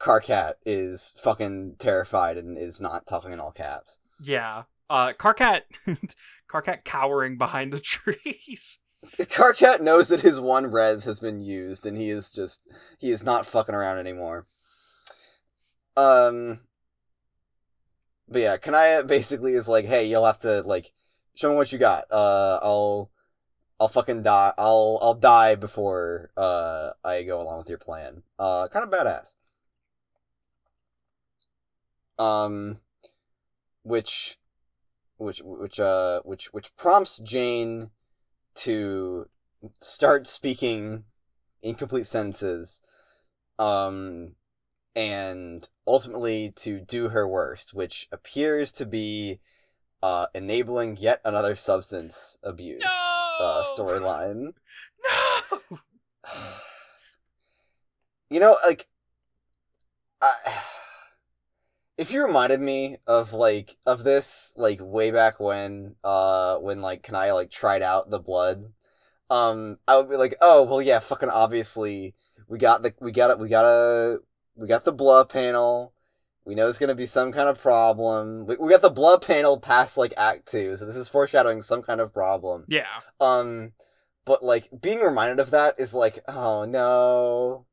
Karkat 0.00 0.54
is 0.64 1.12
fucking 1.16 1.76
terrified 1.78 2.36
and 2.36 2.56
is 2.56 2.80
not 2.80 3.06
talking 3.06 3.32
in 3.32 3.40
all 3.40 3.52
caps. 3.52 3.98
Yeah. 4.22 4.64
Uh, 4.88 5.12
Karkat, 5.12 5.62
Karkat 6.48 6.84
cowering 6.84 7.36
behind 7.36 7.72
the 7.72 7.80
trees. 7.80 8.78
Karkat 9.18 9.80
knows 9.80 10.08
that 10.08 10.20
his 10.20 10.38
one 10.38 10.70
res 10.70 11.04
has 11.04 11.20
been 11.20 11.40
used, 11.40 11.84
and 11.86 11.96
he 11.96 12.10
is 12.10 12.30
just 12.30 12.62
he 12.98 13.10
is 13.10 13.24
not 13.24 13.46
fucking 13.46 13.74
around 13.74 13.98
anymore. 13.98 14.46
Um, 15.96 16.60
but 18.28 18.42
yeah, 18.42 18.56
Kanaya 18.56 19.02
basically 19.02 19.54
is 19.54 19.68
like, 19.68 19.84
"Hey, 19.84 20.06
you'll 20.06 20.26
have 20.26 20.40
to 20.40 20.62
like 20.62 20.92
show 21.34 21.50
me 21.50 21.56
what 21.56 21.72
you 21.72 21.78
got. 21.78 22.04
Uh, 22.10 22.58
I'll 22.62 23.10
I'll 23.78 23.88
fucking 23.88 24.22
die. 24.22 24.52
I'll 24.56 24.98
I'll 25.02 25.14
die 25.14 25.54
before 25.54 26.30
uh 26.36 26.90
I 27.04 27.22
go 27.22 27.40
along 27.40 27.58
with 27.58 27.68
your 27.68 27.78
plan. 27.78 28.22
Uh, 28.38 28.68
kind 28.68 28.84
of 28.84 28.90
badass. 28.90 29.34
Um, 32.18 32.78
which, 33.82 34.38
which 35.18 35.42
which 35.44 35.78
uh 35.78 36.20
which 36.24 36.52
which 36.52 36.74
prompts 36.76 37.18
Jane 37.18 37.90
to 38.54 39.28
start 39.80 40.26
speaking 40.26 41.04
incomplete 41.62 42.06
sentences 42.06 42.80
um 43.58 44.34
and 44.94 45.68
ultimately 45.86 46.52
to 46.54 46.80
do 46.80 47.08
her 47.08 47.26
worst 47.26 47.74
which 47.74 48.06
appears 48.12 48.70
to 48.70 48.86
be 48.86 49.40
uh 50.02 50.26
enabling 50.34 50.96
yet 50.96 51.20
another 51.24 51.54
substance 51.54 52.38
abuse 52.42 52.84
uh 53.40 53.62
storyline 53.76 54.52
No. 55.62 55.78
you 58.30 58.40
know 58.40 58.56
like 58.64 58.88
I, 60.20 60.32
if 61.98 62.12
you 62.12 62.24
reminded 62.24 62.60
me 62.60 62.98
of 63.06 63.32
like 63.32 63.76
of 63.86 64.04
this 64.04 64.52
like 64.56 64.78
way 64.80 65.10
back 65.10 65.40
when 65.40 65.96
uh 66.04 66.56
when 66.56 66.82
like 66.82 67.02
Kanaya 67.02 67.34
like 67.34 67.50
tried 67.50 67.82
out 67.82 68.10
the 68.10 68.18
blood 68.18 68.72
um 69.30 69.78
I 69.88 69.96
would 69.96 70.10
be 70.10 70.16
like 70.16 70.36
oh 70.40 70.62
well 70.62 70.82
yeah 70.82 70.98
fucking 70.98 71.30
obviously 71.30 72.14
we 72.48 72.58
got 72.58 72.82
the 72.82 72.94
we 73.00 73.12
got 73.12 73.30
it 73.30 73.38
we 73.38 73.48
got 73.48 73.64
a 73.64 74.18
we 74.56 74.66
got 74.66 74.84
the 74.84 74.92
blood 74.92 75.28
panel 75.28 75.92
we 76.46 76.54
know 76.54 76.64
there's 76.64 76.78
gonna 76.78 76.94
be 76.94 77.04
some 77.06 77.32
kind 77.32 77.48
of 77.48 77.60
problem 77.60 78.46
we, 78.46 78.56
we 78.56 78.70
got 78.70 78.80
the 78.80 78.88
blood 78.88 79.20
panel 79.20 79.58
past 79.60 79.98
like 79.98 80.14
act 80.16 80.50
two 80.50 80.74
so 80.76 80.86
this 80.86 80.96
is 80.96 81.08
foreshadowing 81.08 81.60
some 81.60 81.82
kind 81.82 82.00
of 82.00 82.12
problem 82.14 82.64
Yeah. 82.68 82.86
um 83.20 83.72
but 84.24 84.42
like 84.42 84.68
being 84.80 85.00
reminded 85.00 85.40
of 85.40 85.50
that 85.50 85.74
is 85.78 85.92
like 85.92 86.20
oh 86.28 86.64
no 86.64 87.66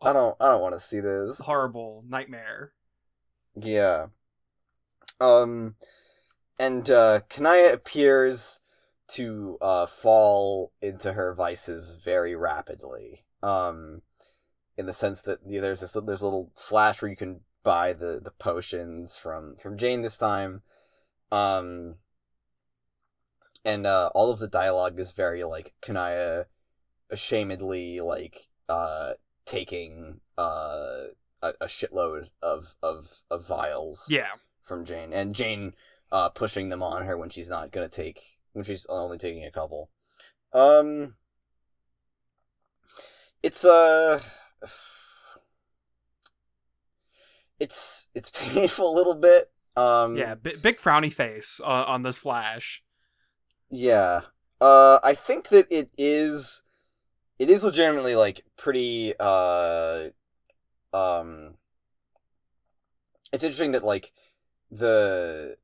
I 0.00 0.12
don't 0.12 0.36
I 0.40 0.48
don't 0.48 0.60
want 0.62 0.74
to 0.76 0.80
see 0.80 1.00
this 1.00 1.38
Horrible 1.38 2.04
nightmare. 2.06 2.70
yeah. 3.56 4.06
Um, 5.20 5.74
and 6.60 6.88
uh, 6.88 7.20
Kanaya 7.28 7.72
appears 7.72 8.60
to 9.08 9.58
uh, 9.60 9.86
fall 9.86 10.72
into 10.80 11.14
her 11.14 11.34
vices 11.34 11.96
very 12.00 12.36
rapidly. 12.36 13.24
Um, 13.42 14.02
in 14.78 14.86
the 14.86 14.92
sense 14.92 15.20
that 15.22 15.40
yeah, 15.46 15.60
there's 15.60 15.80
this 15.80 15.96
there's 16.06 16.22
a 16.22 16.26
little 16.26 16.52
flash 16.56 17.02
where 17.02 17.10
you 17.10 17.16
can 17.16 17.40
buy 17.64 17.92
the 17.92 18.20
the 18.22 18.30
potions 18.30 19.16
from 19.16 19.56
from 19.56 19.76
Jane 19.76 20.00
this 20.02 20.16
time. 20.16 20.62
Um, 21.30 21.96
and 23.64 23.86
uh, 23.86 24.10
all 24.14 24.30
of 24.30 24.38
the 24.38 24.48
dialogue 24.48 24.98
is 24.98 25.12
very 25.12 25.44
like 25.44 25.74
Kanaya 25.82 26.46
ashamedly 27.12 28.00
like 28.00 28.48
uh 28.68 29.12
taking 29.46 30.20
uh 30.36 31.04
a, 31.42 31.52
a 31.60 31.66
shitload 31.66 32.28
of 32.42 32.74
of 32.82 33.22
of 33.30 33.46
vials 33.46 34.06
Yeah. 34.08 34.32
from 34.62 34.84
Jane, 34.84 35.12
and 35.12 35.34
Jane 35.34 35.74
uh, 36.10 36.28
pushing 36.30 36.68
them 36.68 36.82
on 36.82 37.04
her 37.04 37.16
when 37.16 37.28
she's 37.30 37.48
not 37.48 37.72
gonna 37.72 37.88
take 37.88 38.20
when 38.52 38.64
she's 38.64 38.86
only 38.88 39.18
taking 39.18 39.44
a 39.44 39.50
couple. 39.50 39.90
Um, 40.52 41.16
it's 43.42 43.64
uh, 43.64 44.20
it's 47.60 48.10
it's 48.14 48.30
painful 48.34 48.92
a 48.92 48.96
little 48.96 49.14
bit. 49.14 49.50
Um, 49.76 50.16
Yeah. 50.16 50.34
B- 50.34 50.56
big 50.60 50.78
frowny 50.78 51.12
face 51.12 51.60
uh, 51.62 51.84
on 51.86 52.02
this 52.02 52.18
flash. 52.18 52.82
yeah. 53.70 54.22
Uh, 54.60 54.98
I 55.04 55.14
think 55.14 55.50
that 55.50 55.66
it 55.70 55.92
is, 55.96 56.62
it 57.38 57.48
is 57.48 57.62
legitimately 57.62 58.16
like 58.16 58.44
pretty. 58.56 59.14
Uh, 59.20 60.08
um, 60.92 61.54
it's 63.32 63.44
interesting 63.44 63.72
that 63.72 63.84
like 63.84 64.12
the 64.70 65.56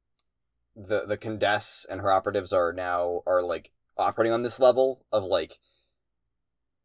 the 0.77 1.07
the 1.07 1.17
Condesce 1.17 1.87
and 1.89 2.01
her 2.01 2.11
operatives 2.11 2.53
are 2.53 2.73
now 2.73 3.23
are 3.27 3.43
like 3.43 3.71
operating 3.97 4.33
on 4.33 4.43
this 4.43 4.61
level 4.61 5.05
of 5.13 5.25
like 5.25 5.59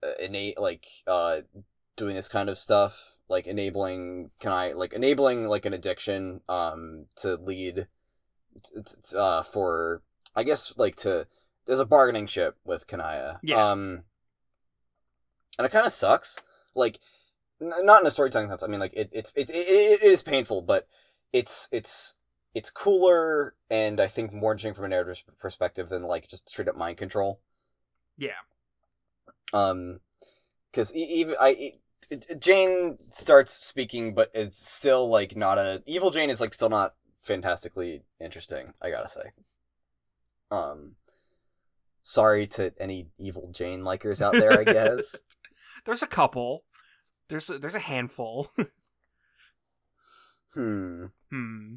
uh, 0.04 0.12
innate 0.24 0.60
like 0.60 0.86
uh 1.08 1.42
doing 2.00 2.16
this 2.16 2.28
kind 2.28 2.50
of 2.50 2.58
stuff 2.58 3.16
like 3.28 3.46
enabling 3.46 4.32
Kanaya 4.40 4.76
like 4.76 4.94
enabling 4.94 5.48
like 5.48 5.66
an 5.66 5.74
addiction 5.74 6.42
um 6.50 7.06
to 7.18 7.36
lead 7.36 7.88
t- 8.64 8.82
t- 8.82 9.16
uh 9.18 9.44
for 9.44 10.02
i 10.36 10.42
guess 10.44 10.74
like 10.78 10.96
to 10.96 11.28
there's 11.66 11.80
a 11.80 11.86
bargaining 11.86 12.26
chip 12.26 12.56
with 12.66 12.88
kanaya 12.88 13.40
Yeah. 13.44 13.72
um 13.72 14.04
and 15.58 15.66
it 15.66 15.72
kind 15.72 15.86
of 15.86 15.92
sucks 15.92 16.40
like 16.74 17.00
n- 17.62 17.86
not 17.86 18.02
in 18.02 18.08
a 18.08 18.12
storytelling 18.12 18.48
sense 18.50 18.64
i 18.64 18.68
mean 18.68 18.80
like 18.80 18.94
it, 18.94 19.10
it's 19.12 19.32
it, 19.36 19.50
it, 19.52 20.02
it 20.02 20.04
is 20.04 20.24
painful 20.24 20.62
but 20.64 20.88
it's 21.32 21.70
it's 21.72 22.16
it's 22.56 22.72
cooler 22.72 23.54
and 23.70 24.00
I 24.02 24.08
think 24.08 24.34
more 24.34 24.52
interesting 24.54 24.74
from 24.74 24.86
a 24.86 24.90
narrative 24.90 25.24
perspective 25.38 25.90
than 25.90 26.02
like 26.02 26.28
just 26.28 26.50
straight 26.50 26.68
up 26.68 26.76
mind 26.76 26.98
control. 26.98 27.40
Yeah. 28.18 28.42
Um, 29.54 30.00
because 30.72 30.92
even 30.96 31.36
I 31.40 31.74
Jane 32.40 32.98
starts 33.12 33.54
speaking, 33.54 34.14
but 34.14 34.32
it's 34.34 34.68
still 34.68 35.08
like 35.08 35.36
not 35.36 35.58
a 35.58 35.84
evil 35.86 36.10
Jane 36.12 36.30
is 36.30 36.42
like 36.42 36.54
still 36.54 36.70
not 36.70 36.96
fantastically 37.22 38.04
interesting. 38.20 38.74
I 38.82 38.90
gotta 38.90 39.08
say. 39.08 39.32
Um, 40.52 40.96
sorry 42.02 42.48
to 42.48 42.74
any 42.80 43.10
evil 43.20 43.52
Jane 43.52 43.82
likers 43.82 44.22
out 44.22 44.34
there. 44.34 44.60
I 44.60 44.64
guess. 44.64 45.16
There's 45.86 46.02
a 46.02 46.08
couple. 46.08 46.64
There's 47.30 47.50
a, 47.50 47.60
there's 47.60 47.76
a 47.76 47.80
handful. 47.80 48.50
hmm. 50.54 51.06
hmm. 51.30 51.76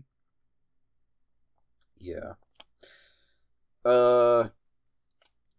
Yeah. 1.98 2.34
Uh. 3.84 4.48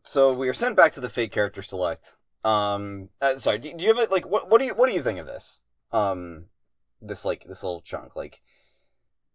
So 0.02 0.34
we 0.34 0.50
are 0.50 0.54
sent 0.54 0.76
back 0.76 0.92
to 0.94 1.00
the 1.00 1.10
fake 1.10 1.32
character 1.32 1.62
select. 1.62 2.16
Um. 2.44 3.10
Uh, 3.22 3.38
sorry. 3.38 3.58
Do, 3.60 3.74
do 3.74 3.84
you 3.86 3.94
have 3.96 4.10
a, 4.10 4.12
like 4.12 4.28
what? 4.28 4.50
What 4.50 4.60
do 4.60 4.66
you 4.68 4.74
What 4.74 4.88
do 4.90 4.94
you 4.96 5.02
think 5.02 5.20
of 5.20 5.26
this? 5.28 5.62
Um. 5.92 6.46
This 7.02 7.26
like 7.26 7.46
this 7.46 7.64
little 7.64 7.82
chunk 7.82 8.16
like 8.16 8.42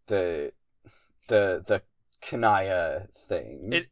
the 0.07 0.51
the 1.27 1.63
the 1.67 1.81
Kanaya 2.21 3.07
thing. 3.17 3.69
It- 3.73 3.89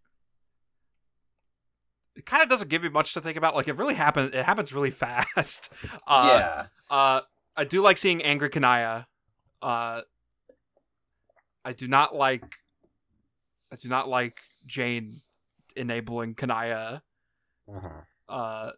It 2.16 2.26
kind 2.26 2.42
of 2.42 2.50
doesn't 2.50 2.70
give 2.70 2.82
me 2.82 2.90
much 2.90 3.14
to 3.14 3.22
think 3.22 3.38
about. 3.38 3.54
Like 3.56 3.68
it 3.68 3.78
really 3.78 3.94
happened. 3.94 4.34
It 4.34 4.44
happens 4.44 4.74
really 4.74 4.90
fast. 5.06 5.70
Uh, 6.08 6.28
yeah. 6.34 6.66
Uh, 6.90 7.22
I 7.56 7.64
do 7.64 7.82
like 7.84 7.98
seeing 7.98 8.24
angry 8.24 8.50
Kanaya. 8.50 9.06
Uh, 9.62 10.02
I 11.64 11.74
do 11.74 11.88
not 11.88 12.16
like. 12.16 12.44
I 13.72 13.76
do 13.76 13.88
not 13.88 14.10
like 14.10 14.38
Jane 14.66 15.22
enabling 15.76 16.34
Kanaya. 16.34 17.04
Uh-huh. 17.72 18.02
Uh, 18.28 18.72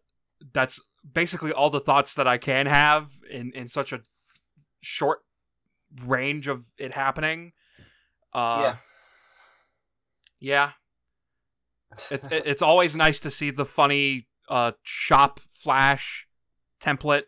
that's 0.54 0.80
basically 1.14 1.52
all 1.52 1.70
the 1.70 1.80
thoughts 1.80 2.14
that 2.16 2.28
I 2.28 2.38
can 2.38 2.66
have 2.66 3.10
in 3.30 3.52
in 3.54 3.68
such 3.68 3.92
a 3.92 4.02
short 4.82 5.20
range 6.06 6.48
of 6.48 6.66
it 6.78 6.94
happening. 6.94 7.54
Uh, 8.34 8.76
yeah, 10.40 10.72
it's 12.12 12.28
it, 12.28 12.44
it's 12.46 12.62
always 12.62 12.96
nice 12.96 13.20
to 13.22 13.32
see 13.32 13.52
the 13.52 13.66
funny 13.66 14.28
uh 14.48 14.72
shop 14.84 15.40
flash 15.54 16.28
template. 16.82 17.24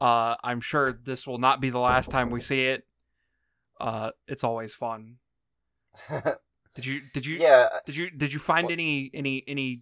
Uh, 0.00 0.36
I'm 0.44 0.60
sure 0.60 0.92
this 0.92 1.26
will 1.26 1.38
not 1.38 1.60
be 1.60 1.70
the 1.70 1.78
last 1.78 2.10
time 2.10 2.30
we 2.30 2.40
see 2.40 2.66
it. 2.66 2.84
Uh, 3.80 4.10
it's 4.28 4.44
always 4.44 4.74
fun. 4.74 5.16
Did 6.76 6.84
you 6.84 7.00
did 7.14 7.24
you 7.24 7.38
yeah. 7.38 7.68
did 7.86 7.96
you 7.96 8.10
did 8.10 8.34
you 8.34 8.38
find 8.38 8.70
any 8.70 9.10
any 9.14 9.42
any 9.48 9.80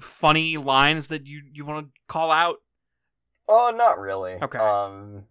funny 0.00 0.56
lines 0.56 1.08
that 1.08 1.26
you 1.26 1.42
you 1.52 1.64
want 1.64 1.86
to 1.86 1.92
call 2.08 2.30
out? 2.30 2.58
Oh, 3.48 3.72
not 3.74 3.98
really. 3.98 4.34
Okay. 4.42 4.58
Um, 4.58 5.24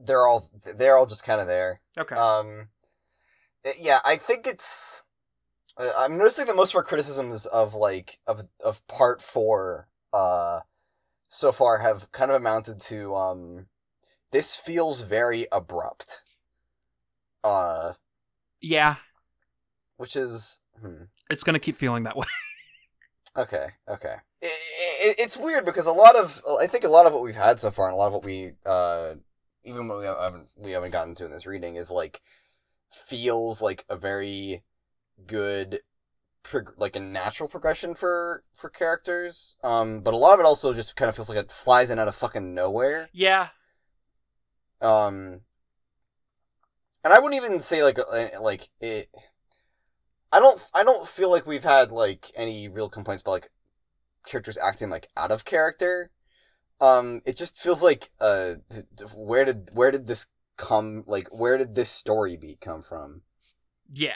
they're 0.00 0.26
all 0.26 0.50
they're 0.74 0.96
all 0.96 1.06
just 1.06 1.24
kind 1.24 1.40
of 1.40 1.46
there. 1.46 1.80
Okay. 1.98 2.14
Um, 2.14 2.68
yeah, 3.78 4.00
I 4.04 4.16
think 4.16 4.46
it's. 4.46 5.02
I'm 5.78 6.18
noticing 6.18 6.46
that 6.46 6.56
most 6.56 6.72
of 6.72 6.76
our 6.76 6.82
criticisms 6.82 7.46
of 7.46 7.74
like 7.74 8.18
of 8.26 8.46
of 8.62 8.86
part 8.88 9.22
four, 9.22 9.88
uh, 10.12 10.60
so 11.28 11.50
far 11.50 11.78
have 11.78 12.12
kind 12.12 12.30
of 12.30 12.36
amounted 12.36 12.80
to 12.82 13.14
um, 13.14 13.66
this 14.32 14.56
feels 14.56 15.00
very 15.00 15.46
abrupt. 15.50 16.22
Uh, 17.42 17.94
yeah, 18.60 18.96
which 19.96 20.14
is 20.14 20.60
hmm. 20.80 21.04
it's 21.30 21.42
gonna 21.42 21.58
keep 21.58 21.78
feeling 21.78 22.02
that 22.02 22.16
way. 22.16 22.26
Okay, 23.36 23.68
okay. 23.88 24.16
I 24.42 24.46
i 24.46 25.14
it's 25.18 25.36
weird 25.36 25.64
because 25.64 25.86
a 25.86 25.92
lot 25.92 26.16
of 26.16 26.42
I 26.60 26.66
think 26.66 26.84
a 26.84 26.88
lot 26.88 27.06
of 27.06 27.12
what 27.12 27.22
we've 27.22 27.34
had 27.34 27.60
so 27.60 27.70
far, 27.70 27.86
and 27.86 27.94
a 27.94 27.96
lot 27.96 28.08
of 28.08 28.12
what 28.12 28.24
we 28.24 28.52
uh, 28.66 29.14
even 29.64 29.88
when 29.88 29.98
we 29.98 30.04
haven't 30.04 30.48
we 30.56 30.72
haven't 30.72 30.90
gotten 30.90 31.14
to 31.16 31.24
in 31.24 31.30
this 31.30 31.46
reading 31.46 31.76
is 31.76 31.90
like 31.90 32.20
feels 32.92 33.62
like 33.62 33.84
a 33.88 33.96
very 33.96 34.64
good 35.26 35.80
prog- 36.42 36.74
like 36.76 36.96
a 36.96 37.00
natural 37.00 37.48
progression 37.48 37.94
for 37.94 38.44
for 38.54 38.68
characters. 38.68 39.56
Um, 39.64 40.00
but 40.00 40.12
a 40.14 40.18
lot 40.18 40.34
of 40.34 40.40
it 40.40 40.46
also 40.46 40.74
just 40.74 40.96
kind 40.96 41.08
of 41.08 41.16
feels 41.16 41.28
like 41.28 41.38
it 41.38 41.50
flies 41.52 41.90
in 41.90 41.98
out 41.98 42.08
of 42.08 42.14
fucking 42.14 42.54
nowhere. 42.54 43.08
yeah, 43.12 43.48
Um, 44.80 45.40
and 47.04 47.12
I 47.12 47.18
wouldn't 47.18 47.42
even 47.42 47.60
say 47.60 47.82
like 47.82 47.98
uh, 47.98 48.28
like 48.40 48.68
it. 48.80 49.08
I 50.32 50.40
don't. 50.40 50.60
I 50.72 50.82
don't 50.82 51.06
feel 51.06 51.30
like 51.30 51.46
we've 51.46 51.64
had 51.64 51.92
like 51.92 52.30
any 52.34 52.68
real 52.68 52.88
complaints 52.88 53.20
about 53.22 53.32
like 53.32 53.50
characters 54.26 54.56
acting 54.56 54.88
like 54.90 55.08
out 55.16 55.30
of 55.30 55.44
character. 55.44 56.10
Um, 56.80 57.20
it 57.26 57.36
just 57.36 57.58
feels 57.62 57.82
like 57.82 58.10
uh, 58.20 58.54
where 59.14 59.44
did 59.44 59.68
where 59.72 59.90
did 59.90 60.06
this 60.06 60.26
come? 60.56 61.04
Like, 61.06 61.28
where 61.28 61.58
did 61.58 61.74
this 61.74 61.90
story 61.90 62.36
beat 62.36 62.60
come 62.60 62.82
from? 62.82 63.22
yeah, 63.92 64.14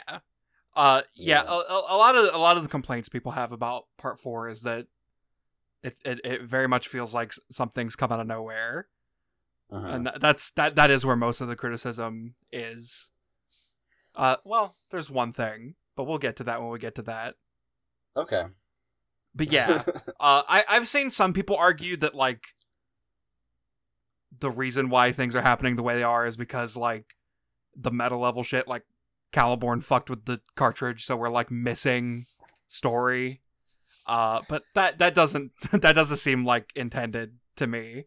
uh, 0.75 1.03
yeah. 1.13 1.43
Yeah. 1.43 1.49
A, 1.49 1.83
a, 1.89 1.97
lot 1.97 2.15
of 2.15 2.33
a 2.33 2.37
lot 2.39 2.57
of 2.57 2.63
the 2.63 2.69
complaints 2.69 3.09
people 3.09 3.33
have 3.33 3.51
about 3.51 3.85
part 3.97 4.19
four 4.19 4.49
is 4.49 4.63
that 4.63 4.87
it 5.83 5.97
it, 6.03 6.19
it 6.25 6.41
very 6.43 6.67
much 6.67 6.87
feels 6.87 7.13
like 7.13 7.33
something's 7.51 7.95
come 7.95 8.11
out 8.11 8.19
of 8.19 8.27
nowhere, 8.27 8.87
Uh-huh. 9.71 9.87
and 9.87 10.07
tha- 10.07 10.17
that's 10.19 10.49
that 10.51 10.75
that 10.75 10.89
is 10.89 11.05
where 11.05 11.15
most 11.15 11.41
of 11.41 11.47
the 11.47 11.55
criticism 11.55 12.33
is. 12.51 13.11
Uh, 14.15 14.37
well, 14.43 14.75
there's 14.89 15.11
one 15.11 15.31
thing, 15.31 15.75
but 15.97 16.05
we'll 16.05 16.19
get 16.19 16.37
to 16.37 16.45
that 16.45 16.61
when 16.61 16.69
we 16.69 16.79
get 16.79 16.95
to 16.95 17.01
that. 17.01 17.35
okay. 18.15 18.43
But 19.35 19.51
yeah, 19.51 19.83
uh, 20.19 20.43
I 20.47 20.63
I've 20.69 20.87
seen 20.87 21.09
some 21.09 21.33
people 21.33 21.57
argue 21.57 21.97
that 21.97 22.15
like 22.15 22.41
the 24.39 24.49
reason 24.49 24.89
why 24.89 25.11
things 25.11 25.35
are 25.35 25.41
happening 25.41 25.75
the 25.75 25.83
way 25.83 25.95
they 25.95 26.03
are 26.03 26.25
is 26.25 26.37
because 26.37 26.77
like 26.77 27.15
the 27.75 27.91
meta 27.91 28.15
level 28.15 28.43
shit, 28.43 28.67
like 28.67 28.83
Caliborn 29.33 29.83
fucked 29.83 30.09
with 30.09 30.25
the 30.25 30.41
cartridge, 30.55 31.05
so 31.05 31.15
we're 31.15 31.29
like 31.29 31.51
missing 31.51 32.25
story. 32.67 33.41
Uh, 34.05 34.41
but 34.47 34.63
that 34.73 34.99
that 34.99 35.13
doesn't 35.13 35.51
that 35.71 35.93
doesn't 35.93 36.17
seem 36.17 36.45
like 36.45 36.71
intended 36.75 37.37
to 37.57 37.67
me. 37.67 38.05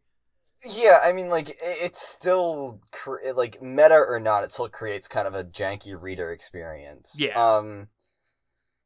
Yeah, 0.64 1.00
I 1.02 1.12
mean, 1.12 1.28
like 1.28 1.58
it's 1.62 2.06
still 2.06 2.80
cre- 2.92 3.32
like 3.34 3.62
meta 3.62 3.94
or 3.96 4.20
not, 4.20 4.44
it 4.44 4.52
still 4.52 4.68
creates 4.68 5.08
kind 5.08 5.26
of 5.26 5.34
a 5.34 5.44
janky 5.44 6.00
reader 6.00 6.32
experience. 6.32 7.14
Yeah. 7.16 7.40
Um, 7.40 7.88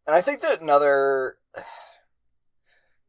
and 0.07 0.14
I 0.14 0.20
think 0.20 0.41
that 0.43 0.61
another, 0.61 1.39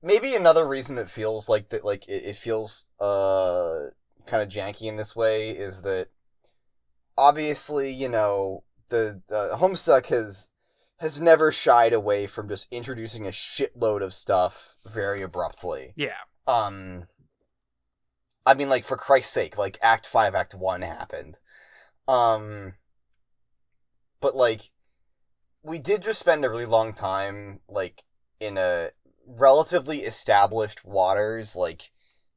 maybe 0.02 0.36
another 0.36 0.68
reason 0.68 0.98
it 0.98 1.10
feels 1.10 1.48
like 1.48 1.70
that, 1.70 1.86
like 1.86 2.08
it, 2.08 2.24
it 2.26 2.36
feels 2.36 2.88
uh 3.00 3.88
kind 4.26 4.42
of 4.42 4.50
janky 4.50 4.84
in 4.84 4.96
this 4.96 5.16
way 5.16 5.52
is 5.52 5.84
that 5.84 6.08
obviously 7.18 7.92
you 7.92 8.10
know 8.10 8.64
the 8.90 9.22
uh, 9.30 9.58
Homestuck 9.58 10.08
has 10.08 10.50
has 10.98 11.22
never 11.22 11.52
shied 11.52 11.94
away 11.94 12.26
from 12.26 12.48
just 12.48 12.68
introducing 12.72 13.28
a 13.28 13.32
shitload 13.32 14.02
of 14.02 14.14
stuff 14.14 14.76
very 14.86 15.22
abruptly. 15.22 15.94
Yeah, 15.96 16.16
Um, 16.48 17.08
I 18.46 18.54
mean, 18.54 18.70
like 18.70 18.86
for 18.86 18.98
Christ's 18.98 19.34
sake, 19.34 19.58
like 19.58 19.78
Act 19.82 20.06
Five, 20.06 20.36
Act 20.36 20.54
One 20.54 20.82
happened. 20.82 21.38
Um, 22.08 22.74
but 24.22 24.36
like, 24.36 24.72
we 25.64 25.80
did 25.80 26.04
just 26.04 26.20
spend 26.20 26.46
a 26.46 26.50
really 26.50 26.66
long 26.66 26.94
time 26.94 27.62
like 27.68 28.04
in 28.40 28.58
a 28.58 28.92
relatively 29.26 30.02
established 30.02 30.86
waters. 30.86 31.56
Like 31.56 31.92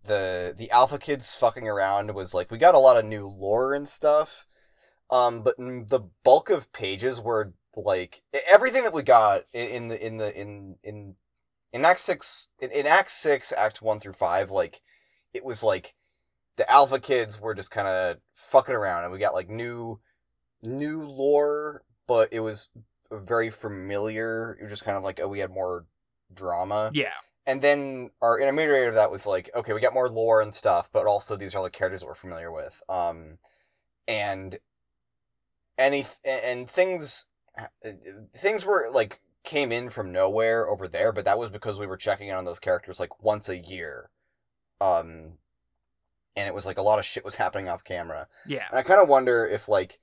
the 0.05 0.55
the 0.57 0.71
Alpha 0.71 0.99
Kids 0.99 1.35
fucking 1.35 1.69
around 1.69 2.15
was 2.15 2.35
like 2.35 2.51
we 2.51 2.59
got 2.59 2.75
a 2.75 2.79
lot 2.79 2.97
of 2.97 3.05
new 3.05 3.27
lore 3.29 3.75
and 3.75 3.89
stuff. 3.89 4.47
Um, 5.11 5.43
but 5.43 5.57
the 5.59 6.09
bulk 6.25 6.51
of 6.51 6.73
pages 6.73 7.21
were 7.21 7.55
like 7.75 8.23
everything 8.49 8.83
that 8.83 8.93
we 8.93 9.03
got 9.03 9.45
in 9.53 9.89
the 9.89 10.07
in 10.07 10.17
the 10.17 10.39
in 10.39 10.77
in 10.83 11.15
in 11.73 11.85
Act 11.85 12.01
Six 12.01 12.49
in, 12.61 12.71
in 12.71 12.87
Act 12.87 13.11
Six, 13.11 13.53
Act 13.53 13.83
One 13.83 14.01
through 14.01 14.15
Five, 14.15 14.51
like 14.51 14.81
it 15.35 15.45
was 15.45 15.63
like 15.63 15.95
the 16.59 16.71
Alpha 16.71 16.99
Kids 16.99 17.41
were 17.41 17.55
just 17.55 17.71
kind 17.71 17.89
of 17.89 18.19
fucking 18.35 18.75
around, 18.75 19.05
and 19.05 19.13
we 19.13 19.19
got 19.19 19.33
like 19.33 19.49
new 19.49 19.99
new 20.61 21.07
lore, 21.07 21.85
but 22.07 22.33
it 22.33 22.41
was 22.41 22.69
very 23.11 23.49
familiar. 23.49 24.59
It 24.61 24.65
was 24.65 24.73
just 24.73 24.85
kind 24.85 24.99
of 24.99 25.05
like 25.05 25.21
oh, 25.23 25.29
we 25.29 25.39
had 25.39 25.51
more 25.51 25.87
drama, 26.35 26.91
yeah, 26.93 27.15
and 27.47 27.63
then 27.63 28.11
our 28.21 28.39
intermediary 28.39 28.89
of 28.89 28.95
that 28.95 29.11
was 29.11 29.25
like 29.25 29.49
okay, 29.55 29.73
we 29.73 29.81
got 29.81 29.95
more 29.95 30.11
lore 30.11 30.43
and 30.43 30.53
stuff, 30.53 30.91
but 30.93 31.07
also 31.07 31.37
these 31.37 31.55
are 31.55 31.59
all 31.59 31.65
the 31.65 31.71
characters 31.71 32.01
that 32.01 32.07
we're 32.07 32.15
familiar 32.15 32.53
with, 32.53 32.83
um, 32.89 33.39
and 34.09 34.59
any 35.79 36.05
and 36.25 36.69
things 36.69 37.27
things 38.35 38.67
were 38.67 38.91
like 38.93 39.21
came 39.45 39.71
in 39.71 39.91
from 39.91 40.11
nowhere 40.11 40.69
over 40.69 40.89
there, 40.89 41.13
but 41.13 41.25
that 41.25 41.39
was 41.39 41.51
because 41.51 41.79
we 41.79 41.87
were 41.87 41.97
checking 41.97 42.29
in 42.29 42.35
on 42.35 42.45
those 42.45 42.59
characters 42.59 42.99
like 42.99 43.23
once 43.23 43.49
a 43.49 43.57
year. 43.57 44.11
Um 44.81 45.39
and 46.39 46.47
it 46.47 46.55
was 46.55 46.65
like 46.65 46.79
a 46.79 46.83
lot 46.83 47.01
of 47.01 47.05
shit 47.05 47.25
was 47.25 47.35
happening 47.35 47.69
off 47.69 47.83
camera. 47.83 48.29
yeah, 48.47 48.67
And 48.71 48.79
I 48.79 48.83
kind 48.83 49.01
of 49.01 49.09
wonder 49.09 49.45
if 49.45 49.69
like 49.69 49.99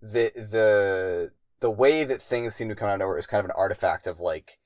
the 0.00 0.30
the 0.34 1.32
the 1.60 1.70
way 1.70 2.04
that 2.04 2.22
things 2.22 2.54
seem 2.54 2.68
to 2.68 2.74
come 2.74 2.88
out 2.88 2.94
of 2.94 3.00
nowhere 3.00 3.18
is 3.18 3.26
kind 3.26 3.40
of 3.40 3.46
an 3.46 3.56
artifact 3.56 4.06
of 4.06 4.20
like 4.20 4.58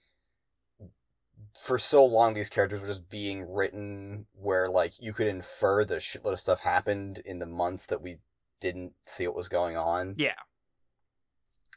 for 1.59 1.79
so 1.79 2.05
long 2.05 2.35
these 2.35 2.51
characters 2.51 2.81
were 2.81 2.87
just 2.87 3.09
being 3.09 3.51
written 3.51 4.27
where 4.35 4.69
like 4.69 4.93
you 5.01 5.15
could 5.15 5.27
infer 5.27 5.85
the 5.85 5.97
shitload 5.97 6.35
of 6.35 6.41
stuff 6.41 6.61
happened 6.61 7.23
in 7.25 7.39
the 7.39 7.47
months 7.47 7.87
that 7.87 8.03
we 8.03 8.19
didn't 8.61 8.93
see 9.07 9.27
what 9.27 9.37
was 9.37 9.49
going 9.49 9.77
on. 9.77 10.15
yeah. 10.19 10.35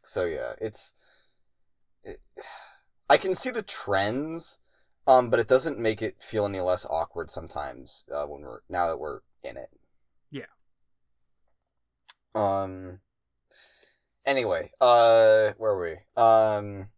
So 0.03 0.25
yeah, 0.25 0.53
it's 0.59 0.93
it, 2.03 2.19
I 3.09 3.17
can 3.17 3.35
see 3.35 3.51
the 3.51 3.61
trends, 3.61 4.59
um, 5.07 5.29
but 5.29 5.39
it 5.39 5.47
doesn't 5.47 5.79
make 5.79 6.01
it 6.01 6.21
feel 6.21 6.45
any 6.45 6.59
less 6.59 6.85
awkward 6.89 7.29
sometimes 7.29 8.05
uh, 8.13 8.25
when 8.25 8.41
we're 8.41 8.61
now 8.69 8.87
that 8.87 8.99
we're 8.99 9.21
in 9.43 9.57
it. 9.57 9.69
Yeah. 10.31 10.45
Um. 12.35 12.99
Anyway, 14.25 14.71
uh, 14.79 15.51
where 15.57 15.75
were 15.75 15.97
we? 16.15 16.21
Um. 16.21 16.89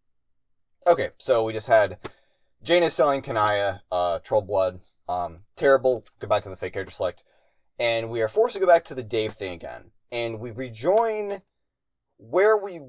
Okay, 0.86 1.10
so 1.18 1.44
we 1.44 1.54
just 1.54 1.68
had 1.68 2.00
Jane 2.64 2.84
is 2.84 2.94
selling 2.94 3.22
Kanaya, 3.22 3.82
uh, 3.92 4.20
Troll 4.20 4.42
Blood. 4.42 4.82
Um, 5.08 5.42
terrible. 5.56 6.06
Goodbye 6.20 6.40
to 6.42 6.50
the 6.50 6.56
fake 6.56 6.74
character 6.74 6.94
select, 6.94 7.24
and 7.80 8.10
we 8.10 8.22
are 8.22 8.28
forced 8.28 8.54
to 8.56 8.60
go 8.60 8.68
back 8.68 8.84
to 8.86 8.96
the 8.96 9.04
Dave 9.04 9.34
thing 9.34 9.54
again, 9.54 9.92
and 10.12 10.40
we 10.40 10.52
rejoin 10.52 11.42
where 12.18 12.56
we 12.56 12.80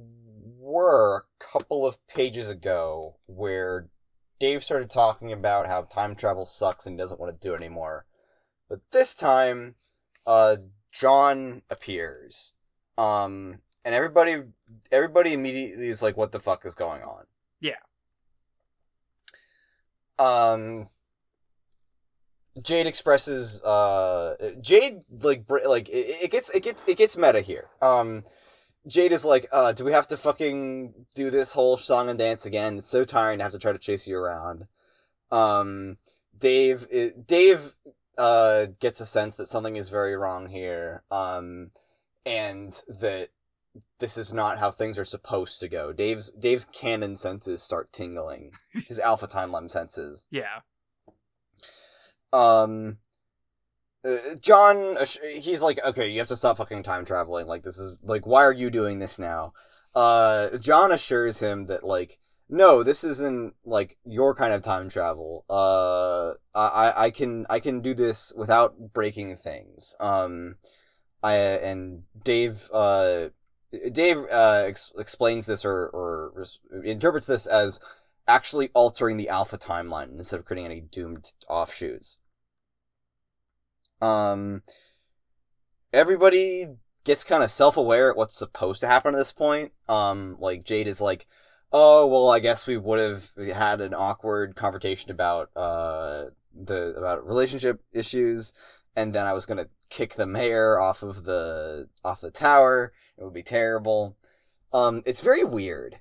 were 0.58 1.16
a 1.18 1.44
couple 1.44 1.86
of 1.86 1.98
pages 2.06 2.48
ago, 2.48 3.16
where 3.26 3.88
Dave 4.38 4.62
started 4.62 4.90
talking 4.90 5.32
about 5.32 5.66
how 5.66 5.82
time 5.82 6.14
travel 6.14 6.46
sucks 6.46 6.86
and 6.86 6.98
doesn't 6.98 7.20
want 7.20 7.32
to 7.32 7.48
do 7.48 7.54
it 7.54 7.58
anymore. 7.58 8.06
But 8.72 8.80
this 8.90 9.14
time, 9.14 9.74
uh, 10.26 10.56
John 10.90 11.60
appears, 11.68 12.54
um, 12.96 13.58
and 13.84 13.94
everybody, 13.94 14.44
everybody 14.90 15.34
immediately 15.34 15.88
is 15.88 16.00
like, 16.00 16.16
"What 16.16 16.32
the 16.32 16.40
fuck 16.40 16.64
is 16.64 16.74
going 16.74 17.02
on?" 17.02 17.26
Yeah. 17.60 17.74
Um. 20.18 20.88
Jade 22.62 22.86
expresses 22.86 23.60
uh 23.62 24.52
Jade 24.62 25.02
like 25.22 25.46
br- 25.46 25.66
like 25.66 25.90
it, 25.90 26.24
it 26.24 26.30
gets 26.30 26.48
it 26.48 26.62
gets 26.62 26.82
it 26.88 26.96
gets 26.96 27.14
meta 27.14 27.42
here. 27.42 27.68
Um 27.82 28.24
Jade 28.86 29.12
is 29.12 29.24
like, 29.24 29.48
uh, 29.52 29.72
do 29.72 29.84
we 29.84 29.92
have 29.92 30.08
to 30.08 30.16
fucking 30.16 31.06
do 31.14 31.30
this 31.30 31.52
whole 31.52 31.76
song 31.76 32.08
and 32.08 32.18
dance 32.18 32.46
again? 32.46 32.78
It's 32.78 32.88
so 32.88 33.04
tiring 33.04 33.38
to 33.38 33.44
have 33.44 33.52
to 33.52 33.58
try 33.58 33.72
to 33.72 33.78
chase 33.78 34.06
you 34.06 34.16
around. 34.16 34.66
Um 35.30 35.98
Dave 36.38 36.86
Dave 37.26 37.76
uh 38.18 38.66
gets 38.80 39.00
a 39.00 39.06
sense 39.06 39.36
that 39.36 39.48
something 39.48 39.76
is 39.76 39.88
very 39.88 40.16
wrong 40.16 40.48
here. 40.48 41.02
Um 41.10 41.70
and 42.24 42.80
that 42.88 43.30
this 43.98 44.18
is 44.18 44.32
not 44.32 44.58
how 44.58 44.70
things 44.70 44.98
are 44.98 45.04
supposed 45.04 45.60
to 45.60 45.68
go. 45.68 45.92
Dave's 45.92 46.30
Dave's 46.30 46.66
canon 46.66 47.16
senses 47.16 47.62
start 47.62 47.92
tingling. 47.92 48.52
His 48.88 48.98
alpha 48.98 49.26
timeline 49.26 49.70
senses. 49.70 50.26
Yeah. 50.30 50.60
Um, 52.32 52.98
uh, 54.04 54.16
John, 54.40 54.96
he's 55.34 55.62
like, 55.62 55.84
okay, 55.84 56.08
you 56.08 56.18
have 56.18 56.28
to 56.28 56.36
stop 56.36 56.56
fucking 56.56 56.82
time 56.82 57.04
traveling. 57.04 57.46
Like, 57.46 57.62
this 57.62 57.78
is 57.78 57.96
like, 58.02 58.26
why 58.26 58.42
are 58.42 58.52
you 58.52 58.70
doing 58.70 58.98
this 58.98 59.18
now? 59.18 59.52
Uh, 59.94 60.56
John 60.58 60.90
assures 60.90 61.40
him 61.40 61.66
that 61.66 61.84
like, 61.84 62.18
no, 62.52 62.82
this 62.82 63.02
isn't 63.02 63.54
like 63.64 63.96
your 64.04 64.34
kind 64.34 64.52
of 64.52 64.62
time 64.62 64.88
travel. 64.88 65.44
Uh, 65.50 66.34
I 66.54 67.06
I 67.06 67.10
can 67.10 67.46
I 67.50 67.58
can 67.58 67.80
do 67.80 67.94
this 67.94 68.32
without 68.36 68.92
breaking 68.92 69.36
things. 69.38 69.96
Um, 69.98 70.56
I 71.22 71.34
and 71.34 72.04
Dave 72.22 72.70
uh. 72.72 73.28
Dave 73.90 74.26
uh, 74.30 74.64
ex- 74.66 74.92
explains 74.98 75.46
this 75.46 75.64
or, 75.64 75.88
or 75.94 76.30
res- 76.34 76.58
interprets 76.84 77.26
this 77.26 77.46
as 77.46 77.80
actually 78.28 78.68
altering 78.74 79.16
the 79.16 79.30
alpha 79.30 79.56
timeline 79.56 80.18
instead 80.18 80.38
of 80.38 80.44
creating 80.44 80.66
any 80.66 80.82
doomed 80.82 81.32
offshoots. 81.48 82.18
Um, 84.02 84.60
everybody 85.90 86.66
gets 87.04 87.24
kind 87.24 87.42
of 87.42 87.50
self-aware 87.50 88.10
at 88.10 88.16
what's 88.18 88.36
supposed 88.36 88.82
to 88.82 88.88
happen 88.88 89.14
at 89.14 89.18
this 89.18 89.32
point. 89.32 89.72
Um, 89.88 90.36
like 90.38 90.64
Jade 90.64 90.86
is 90.86 91.00
like, 91.00 91.26
"Oh, 91.72 92.06
well, 92.06 92.28
I 92.30 92.38
guess 92.40 92.66
we 92.66 92.76
would 92.76 92.98
have 92.98 93.30
had 93.54 93.80
an 93.80 93.94
awkward 93.94 94.56
conversation 94.56 95.10
about 95.10 95.50
uh 95.56 96.26
the 96.54 96.94
about 96.96 97.26
relationship 97.26 97.82
issues, 97.92 98.52
and 98.94 99.14
then 99.14 99.26
I 99.26 99.32
was 99.32 99.46
gonna 99.46 99.68
kick 99.88 100.14
the 100.14 100.26
mayor 100.26 100.78
off 100.80 101.02
of 101.02 101.24
the 101.24 101.88
off 102.04 102.20
the 102.20 102.30
tower. 102.30 102.92
It 103.18 103.24
would 103.24 103.34
be 103.34 103.42
terrible." 103.42 104.16
Um, 104.72 105.02
it's 105.06 105.20
very 105.20 105.44
weird. 105.44 106.00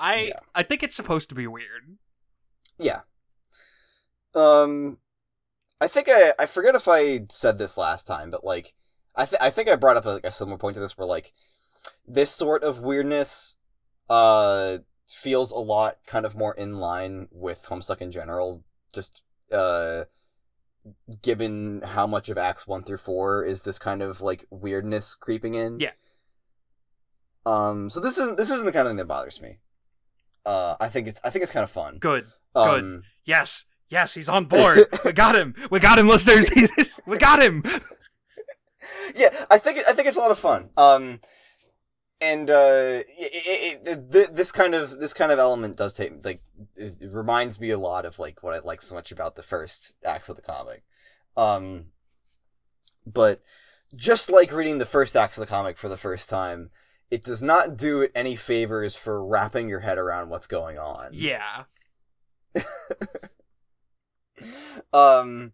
I 0.00 0.16
Yeah. 0.16 0.40
I 0.54 0.62
think 0.62 0.82
it's 0.82 0.96
supposed 0.96 1.28
to 1.28 1.34
be 1.34 1.46
weird. 1.46 1.98
Yeah. 2.78 3.02
Um, 4.34 4.98
I 5.80 5.88
think 5.88 6.08
I 6.10 6.32
I 6.38 6.46
forget 6.46 6.74
if 6.74 6.88
I 6.88 7.26
said 7.30 7.58
this 7.58 7.76
last 7.76 8.06
time, 8.06 8.30
but 8.30 8.44
like, 8.44 8.74
I 9.16 9.26
th- 9.26 9.42
I 9.42 9.50
think 9.50 9.68
I 9.68 9.76
brought 9.76 9.96
up 9.96 10.06
a, 10.06 10.10
like 10.10 10.24
a 10.24 10.32
similar 10.32 10.58
point 10.58 10.74
to 10.74 10.80
this, 10.80 10.96
where 10.96 11.06
like, 11.06 11.32
this 12.12 12.30
sort 12.30 12.62
of 12.62 12.80
weirdness, 12.80 13.56
uh, 14.08 14.78
feels 15.06 15.50
a 15.50 15.58
lot 15.58 15.98
kind 16.06 16.24
of 16.26 16.36
more 16.36 16.54
in 16.54 16.76
line 16.76 17.28
with 17.30 17.62
Homestuck 17.64 18.00
in 18.00 18.10
general. 18.10 18.64
Just 18.92 19.22
uh, 19.52 20.04
given 21.22 21.82
how 21.84 22.06
much 22.06 22.28
of 22.28 22.38
Acts 22.38 22.66
one 22.66 22.82
through 22.82 22.98
four 22.98 23.44
is 23.44 23.62
this 23.62 23.78
kind 23.78 24.02
of 24.02 24.20
like 24.20 24.44
weirdness 24.50 25.14
creeping 25.14 25.54
in. 25.54 25.80
Yeah. 25.80 25.92
Um. 27.46 27.90
So 27.90 28.00
this 28.00 28.18
isn't 28.18 28.36
this 28.36 28.50
isn't 28.50 28.66
the 28.66 28.72
kind 28.72 28.86
of 28.86 28.90
thing 28.90 28.98
that 28.98 29.06
bothers 29.08 29.40
me. 29.40 29.58
Uh, 30.44 30.76
I 30.80 30.88
think 30.88 31.06
it's 31.06 31.20
I 31.24 31.30
think 31.30 31.42
it's 31.42 31.52
kind 31.52 31.64
of 31.64 31.70
fun. 31.70 31.98
Good. 31.98 32.26
Um, 32.54 33.02
Yes. 33.24 33.64
Yes, 33.88 34.14
he's 34.14 34.28
on 34.28 34.44
board. 34.44 34.86
we 35.04 35.12
got 35.12 35.36
him. 35.36 35.54
We 35.70 35.80
got 35.80 35.98
him, 35.98 36.08
listeners. 36.08 36.50
we 37.06 37.18
got 37.18 37.42
him. 37.42 37.64
yeah, 39.16 39.46
I 39.50 39.58
think 39.58 39.80
I 39.86 39.92
think 39.92 40.06
it's 40.06 40.16
a 40.16 40.20
lot 40.20 40.30
of 40.30 40.38
fun. 40.38 40.70
Um, 40.76 41.20
and 42.20 42.50
uh, 42.50 43.02
it, 43.08 43.82
it, 43.86 44.12
it, 44.14 44.34
this 44.36 44.52
kind 44.52 44.74
of 44.74 44.98
this 44.98 45.14
kind 45.14 45.32
of 45.32 45.38
element 45.38 45.76
does 45.76 45.94
take 45.94 46.24
like 46.24 46.42
it, 46.76 46.96
reminds 47.00 47.58
me 47.58 47.70
a 47.70 47.78
lot 47.78 48.04
of 48.04 48.18
like 48.18 48.42
what 48.42 48.54
I 48.54 48.58
like 48.58 48.82
so 48.82 48.94
much 48.94 49.10
about 49.10 49.36
the 49.36 49.42
first 49.42 49.94
acts 50.04 50.28
of 50.28 50.36
the 50.36 50.42
comic. 50.42 50.82
Um, 51.36 51.86
but 53.06 53.40
just 53.94 54.30
like 54.30 54.52
reading 54.52 54.78
the 54.78 54.86
first 54.86 55.16
acts 55.16 55.38
of 55.38 55.42
the 55.42 55.46
comic 55.46 55.78
for 55.78 55.88
the 55.88 55.96
first 55.96 56.28
time, 56.28 56.70
it 57.10 57.24
does 57.24 57.42
not 57.42 57.76
do 57.76 58.02
it 58.02 58.12
any 58.14 58.36
favors 58.36 58.96
for 58.96 59.24
wrapping 59.24 59.68
your 59.68 59.80
head 59.80 59.98
around 59.98 60.28
what's 60.28 60.46
going 60.46 60.78
on. 60.78 61.08
Yeah. 61.12 61.64
um 64.92 65.52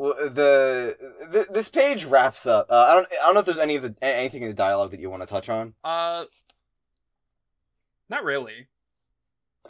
the 0.00 0.96
th- 1.32 1.48
this 1.48 1.68
page 1.68 2.04
wraps 2.06 2.46
up 2.46 2.66
uh, 2.70 2.86
i 2.90 2.94
don't 2.94 3.06
i 3.22 3.26
don't 3.26 3.34
know 3.34 3.40
if 3.40 3.46
there's 3.46 3.58
any 3.58 3.76
of 3.76 3.82
the 3.82 3.94
anything 4.02 4.42
in 4.42 4.48
the 4.48 4.54
dialogue 4.54 4.90
that 4.92 5.00
you 5.00 5.10
want 5.10 5.22
to 5.22 5.28
touch 5.28 5.48
on. 5.48 5.74
Uh 5.84 6.24
Not 8.08 8.24
really. 8.24 8.68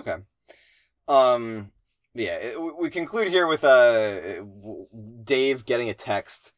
okay. 0.01 0.17
Um 1.09 1.73
yeah 2.15 2.37
it, 2.37 2.77
we- 2.81 2.91
conclude 2.91 3.29
here 3.29 3.47
with 3.47 3.65
uh 3.65 4.43
dave 5.25 5.65
getting 5.65 5.89
a 5.91 5.95
text 5.95 6.53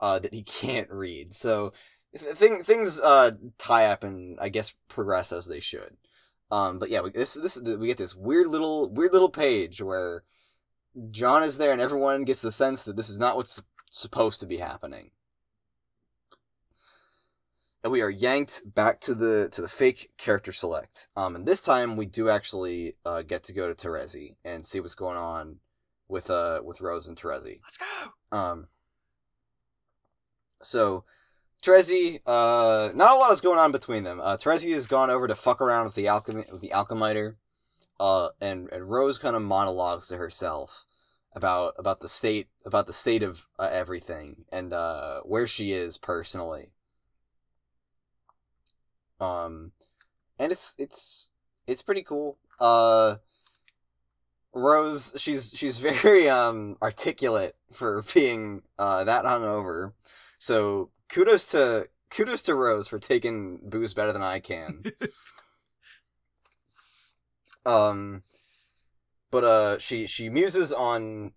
uh 0.00 0.18
that 0.18 0.34
he 0.34 0.42
can't 0.60 0.90
read. 0.90 1.32
So 1.32 1.72
th- 2.18 2.34
thing, 2.34 2.62
things 2.64 2.98
uh 3.00 3.32
tie 3.58 3.86
up 3.86 4.02
and 4.04 4.38
i 4.40 4.48
guess 4.48 4.74
progress 4.88 5.32
as 5.32 5.46
they 5.46 5.60
should. 5.60 5.96
Um 6.50 6.78
but 6.80 6.90
yeah 6.90 7.00
we, 7.02 7.10
this 7.10 7.34
this 7.34 7.56
we 7.60 7.86
get 7.86 7.98
this 7.98 8.16
weird 8.16 8.48
little 8.48 8.90
weird 8.90 9.12
little 9.12 9.30
page 9.30 9.80
where 9.80 10.24
John 11.10 11.42
is 11.42 11.58
there, 11.58 11.72
and 11.72 11.80
everyone 11.80 12.24
gets 12.24 12.40
the 12.40 12.52
sense 12.52 12.82
that 12.82 12.96
this 12.96 13.08
is 13.08 13.18
not 13.18 13.36
what's 13.36 13.62
supposed 13.90 14.40
to 14.40 14.46
be 14.46 14.58
happening. 14.58 15.10
And 17.82 17.92
we 17.92 18.00
are 18.00 18.10
yanked 18.10 18.62
back 18.64 19.00
to 19.02 19.14
the 19.14 19.48
to 19.52 19.60
the 19.60 19.68
fake 19.68 20.12
character 20.16 20.52
select. 20.52 21.08
Um, 21.16 21.34
and 21.34 21.46
this 21.46 21.60
time 21.60 21.96
we 21.96 22.06
do 22.06 22.28
actually 22.28 22.96
uh, 23.04 23.22
get 23.22 23.42
to 23.44 23.52
go 23.52 23.72
to 23.72 23.74
Terezi 23.74 24.36
and 24.44 24.64
see 24.64 24.78
what's 24.80 24.94
going 24.94 25.16
on 25.16 25.56
with 26.08 26.30
uh 26.30 26.60
with 26.64 26.80
Rose 26.80 27.08
and 27.08 27.16
Terezi. 27.16 27.60
Let's 27.62 27.78
go. 27.78 28.36
Um, 28.36 28.68
so 30.62 31.04
Terezi, 31.62 32.20
uh, 32.26 32.90
not 32.94 33.14
a 33.14 33.16
lot 33.16 33.32
is 33.32 33.40
going 33.40 33.58
on 33.58 33.72
between 33.72 34.02
them. 34.02 34.20
Uh, 34.20 34.36
Terezi 34.36 34.72
has 34.74 34.86
gone 34.86 35.10
over 35.10 35.28
to 35.28 35.34
fuck 35.34 35.60
around 35.60 35.86
with 35.86 35.94
the 35.94 36.08
alchemy 36.08 36.44
with 36.50 36.60
the 36.60 36.72
alchemiter, 36.74 37.36
uh, 38.02 38.30
and 38.40 38.68
and 38.72 38.90
Rose 38.90 39.16
kind 39.16 39.36
of 39.36 39.42
monologues 39.42 40.08
to 40.08 40.16
herself 40.16 40.84
about 41.34 41.74
about 41.78 42.00
the 42.00 42.08
state 42.08 42.48
about 42.66 42.88
the 42.88 42.92
state 42.92 43.22
of 43.22 43.46
uh, 43.60 43.70
everything 43.72 44.44
and 44.50 44.72
uh, 44.72 45.20
where 45.20 45.46
she 45.46 45.72
is 45.72 45.98
personally. 45.98 46.72
Um, 49.20 49.70
and 50.36 50.50
it's 50.50 50.74
it's 50.78 51.30
it's 51.66 51.82
pretty 51.82 52.02
cool. 52.02 52.38
Uh. 52.60 53.16
Rose, 54.54 55.14
she's 55.16 55.50
she's 55.56 55.78
very 56.02 56.28
um 56.28 56.76
articulate 56.82 57.56
for 57.72 58.04
being 58.12 58.60
uh 58.78 59.02
that 59.04 59.24
hungover. 59.24 59.92
So 60.38 60.90
kudos 61.08 61.46
to 61.52 61.88
kudos 62.10 62.42
to 62.42 62.54
Rose 62.54 62.86
for 62.86 62.98
taking 62.98 63.60
booze 63.62 63.94
better 63.94 64.12
than 64.12 64.20
I 64.20 64.40
can. 64.40 64.84
um, 67.64 68.22
but 69.30 69.44
uh, 69.44 69.78
she 69.78 70.06
she 70.06 70.28
muses 70.28 70.72
on 70.72 71.32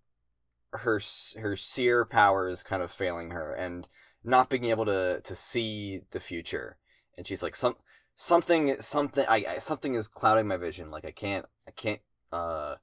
her 0.73 0.99
her 1.39 1.55
seer 1.55 2.05
powers 2.05 2.63
kind 2.63 2.83
of 2.83 2.91
failing 2.91 3.31
her 3.31 3.53
and 3.53 3.87
not 4.23 4.49
being 4.49 4.65
able 4.65 4.85
to 4.85 5.21
to 5.23 5.35
see 5.35 6.01
the 6.11 6.19
future, 6.19 6.77
and 7.17 7.25
she's 7.25 7.43
like 7.43 7.55
some 7.55 7.75
something 8.15 8.75
something 8.81 9.25
I, 9.27 9.45
I 9.49 9.57
something 9.57 9.93
is 9.95 10.07
clouding 10.07 10.47
my 10.47 10.57
vision. 10.57 10.91
Like 10.91 11.05
I 11.05 11.11
can't 11.11 11.45
I 11.67 11.71
can't 11.71 12.01
uh 12.31 12.75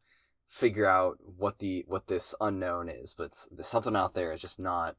figure 0.49 0.87
out 0.87 1.19
what 1.39 1.59
the 1.59 1.85
what 1.89 2.07
this 2.07 2.35
unknown 2.41 2.89
is, 2.89 3.15
but 3.17 3.35
something 3.61 3.97
out 3.97 4.15
there 4.15 4.33
is 4.33 4.41
just 4.41 4.61
not. 4.61 4.97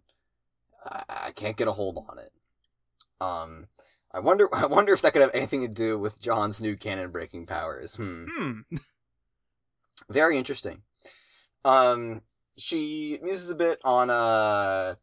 I, 0.85 1.03
I 1.27 1.31
can't 1.31 1.55
get 1.55 1.67
a 1.67 1.73
hold 1.73 2.05
on 2.09 2.19
it. 2.19 2.31
Um, 3.21 3.67
I 4.13 4.19
wonder. 4.19 4.47
I 4.55 4.65
wonder 4.65 4.93
if 4.93 5.01
that 5.01 5.13
could 5.13 5.21
have 5.21 5.31
anything 5.33 5.61
to 5.61 5.67
do 5.67 5.97
with 5.97 6.19
John's 6.19 6.61
new 6.61 6.75
canon 6.75 7.11
breaking 7.11 7.45
powers. 7.45 7.95
Hmm. 7.95 8.25
Hmm. 8.25 8.59
Very 10.09 10.37
interesting. 10.37 10.81
Um, 11.65 12.21
she 12.57 13.19
muses 13.21 13.49
a 13.49 13.55
bit 13.55 13.79
on 13.83 14.09
uh 14.09 14.95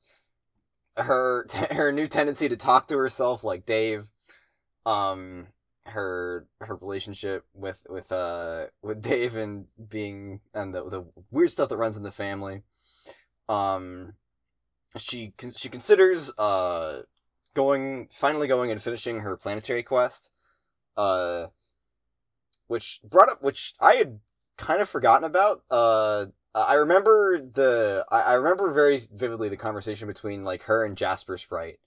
her 0.97 1.47
her 1.71 1.93
new 1.93 2.07
tendency 2.07 2.49
to 2.49 2.57
talk 2.57 2.89
to 2.89 2.99
herself 2.99 3.43
like 3.45 3.67
Dave. 3.67 4.11
Um, 4.87 5.49
her 5.87 6.47
her 6.61 6.77
relationship 6.77 7.45
with 7.55 7.87
with 7.89 8.13
uh 8.13 8.67
with 8.83 9.03
Dave 9.03 9.37
and 9.37 9.67
being 9.89 10.41
and 10.55 10.75
the 10.75 10.89
the 10.89 11.05
weird 11.31 11.51
stuff 11.51 11.69
that 11.69 11.77
runs 11.77 11.97
in 11.97 12.03
the 12.03 12.13
family. 12.13 12.63
Um, 13.49 14.15
she 14.97 15.33
con- 15.37 15.53
she 15.53 15.69
considers 15.69 16.31
uh 16.39 17.03
going 17.55 18.09
finally 18.11 18.49
going 18.49 18.71
and 18.71 18.81
finishing 18.81 19.21
her 19.21 19.37
planetary 19.37 19.83
quest. 19.83 20.33
Uh, 20.97 21.47
which 22.71 23.01
brought 23.03 23.29
up 23.29 23.43
which 23.43 23.75
I 23.81 23.95
had 23.95 24.21
kind 24.57 24.81
of 24.81 24.89
forgotten 24.89 25.25
about. 25.25 25.65
Uh, 25.71 26.27
I 26.55 26.75
remember 26.75 27.39
the 27.39 28.05
I, 28.11 28.21
I 28.21 28.33
remember 28.35 28.73
very 28.73 29.01
vividly 29.13 29.49
the 29.49 29.57
conversation 29.57 30.07
between 30.07 30.45
like 30.45 30.63
her 30.63 30.85
and 30.85 30.97
Jasper 30.97 31.37
Sprite, 31.37 31.81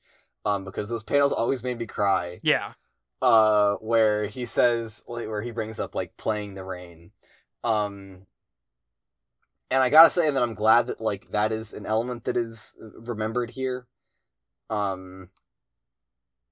um, 0.45 0.65
because 0.65 0.89
those 0.89 1.03
panels 1.03 1.31
always 1.31 1.63
made 1.63 1.79
me 1.79 1.85
cry. 1.85 2.39
Yeah. 2.43 2.73
Uh, 3.21 3.75
where 3.75 4.25
he 4.25 4.43
says 4.43 5.03
like, 5.07 5.27
where 5.29 5.41
he 5.41 5.51
brings 5.51 5.79
up 5.79 5.95
like 5.95 6.17
playing 6.17 6.55
the 6.55 6.65
rain, 6.65 7.11
um. 7.63 8.25
And 9.71 9.81
I 9.81 9.89
gotta 9.89 10.09
say 10.09 10.29
that 10.29 10.43
I'm 10.43 10.53
glad 10.53 10.87
that 10.87 11.01
like 11.01 11.31
that 11.31 11.51
is 11.51 11.73
an 11.73 11.85
element 11.85 12.25
that 12.25 12.37
is 12.37 12.75
remembered 12.79 13.51
here. 13.51 13.87
Um, 14.69 15.29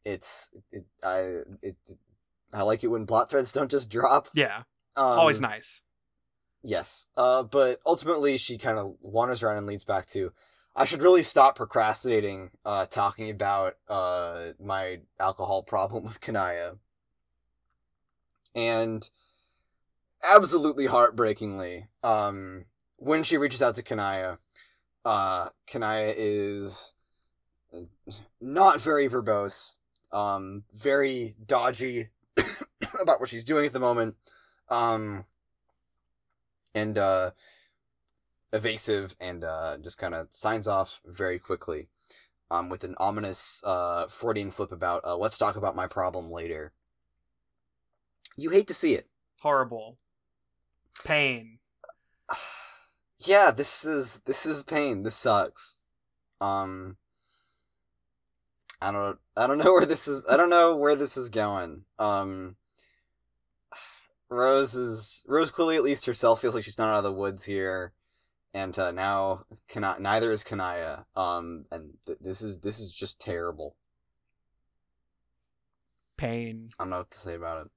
it's 0.05 0.49
it 0.71 0.85
I 1.03 1.41
it, 1.61 1.75
I 2.53 2.63
like 2.63 2.83
it 2.83 2.87
when 2.87 3.05
plot 3.05 3.29
threads 3.29 3.51
don't 3.51 3.71
just 3.71 3.89
drop. 3.89 4.27
Yeah. 4.33 4.63
Um, 4.95 5.19
Always 5.19 5.41
nice. 5.41 5.81
Yes. 6.63 7.07
Uh, 7.17 7.43
but 7.43 7.79
ultimately, 7.85 8.37
she 8.37 8.57
kind 8.57 8.77
of 8.77 8.95
wanders 9.01 9.41
around 9.41 9.57
and 9.57 9.67
leads 9.67 9.83
back 9.83 10.05
to, 10.07 10.31
I 10.75 10.85
should 10.85 11.01
really 11.01 11.23
stop 11.23 11.55
procrastinating, 11.55 12.51
uh, 12.65 12.85
talking 12.85 13.29
about, 13.29 13.75
uh, 13.87 14.49
my 14.59 14.99
alcohol 15.19 15.63
problem 15.63 16.03
with 16.07 16.21
Kanaya. 16.21 16.75
And 18.53 19.09
absolutely 20.23 20.87
heartbreakingly, 20.87 21.87
um, 22.03 22.65
when 22.97 23.23
she 23.23 23.37
reaches 23.37 23.63
out 23.63 23.75
to 23.75 23.83
Kanaya, 23.83 24.37
uh, 25.03 25.49
Kanaya 25.65 26.13
is 26.15 26.93
not 28.39 28.79
very 28.79 29.07
verbose, 29.07 29.75
um, 30.11 30.63
very 30.73 31.35
dodgy 31.45 32.09
about 33.01 33.19
what 33.19 33.29
she's 33.29 33.45
doing 33.45 33.65
at 33.65 33.73
the 33.73 33.79
moment. 33.79 34.15
Um, 34.69 35.25
and 36.73 36.97
uh, 36.97 37.31
evasive 38.53 39.15
and 39.19 39.43
uh, 39.43 39.77
just 39.81 39.97
kind 39.97 40.13
of 40.13 40.27
signs 40.31 40.67
off 40.67 41.01
very 41.05 41.39
quickly 41.39 41.87
um, 42.49 42.69
with 42.69 42.83
an 42.83 42.95
ominous 42.97 43.61
uh, 43.63 44.07
Freudian 44.07 44.49
slip 44.49 44.71
about, 44.71 45.03
uh, 45.05 45.15
let's 45.15 45.37
talk 45.37 45.55
about 45.55 45.75
my 45.75 45.87
problem 45.87 46.31
later. 46.31 46.73
You 48.37 48.49
hate 48.49 48.67
to 48.67 48.73
see 48.73 48.93
it. 48.93 49.07
Horrible. 49.41 49.97
Pain. 51.03 51.59
yeah, 53.19 53.51
this 53.51 53.85
is 53.85 54.21
this 54.25 54.45
is 54.45 54.63
pain. 54.63 55.03
This 55.03 55.15
sucks. 55.15 55.77
Um 56.39 56.97
I 58.81 58.91
don't 58.91 59.17
I 59.37 59.47
don't 59.47 59.57
know 59.63 59.73
where 59.73 59.85
this 59.85 60.07
is 60.07 60.25
I 60.29 60.37
don't 60.37 60.49
know 60.49 60.75
where 60.75 60.95
this 60.95 61.17
is 61.17 61.29
going. 61.29 61.83
Um 61.99 62.55
Rose 64.29 64.75
is 64.75 65.23
Rose 65.27 65.51
clearly 65.51 65.75
at 65.75 65.83
least 65.83 66.05
herself 66.05 66.41
feels 66.41 66.55
like 66.55 66.63
she's 66.63 66.77
not 66.77 66.89
out 66.89 66.99
of 66.99 67.03
the 67.03 67.11
woods 67.11 67.43
here, 67.43 67.91
and 68.53 68.77
uh, 68.79 68.91
now 68.91 69.43
Kana- 69.67 69.97
neither 69.99 70.31
is 70.31 70.45
Kanaya. 70.45 71.05
Um, 71.17 71.65
and 71.69 71.95
th- 72.05 72.19
this 72.21 72.41
is 72.41 72.59
this 72.59 72.79
is 72.79 72.93
just 72.93 73.19
terrible. 73.19 73.75
Pain. 76.15 76.69
I 76.79 76.83
don't 76.83 76.91
know 76.91 76.97
what 76.99 77.11
to 77.11 77.17
say 77.17 77.35
about 77.35 77.65
it. 77.65 77.71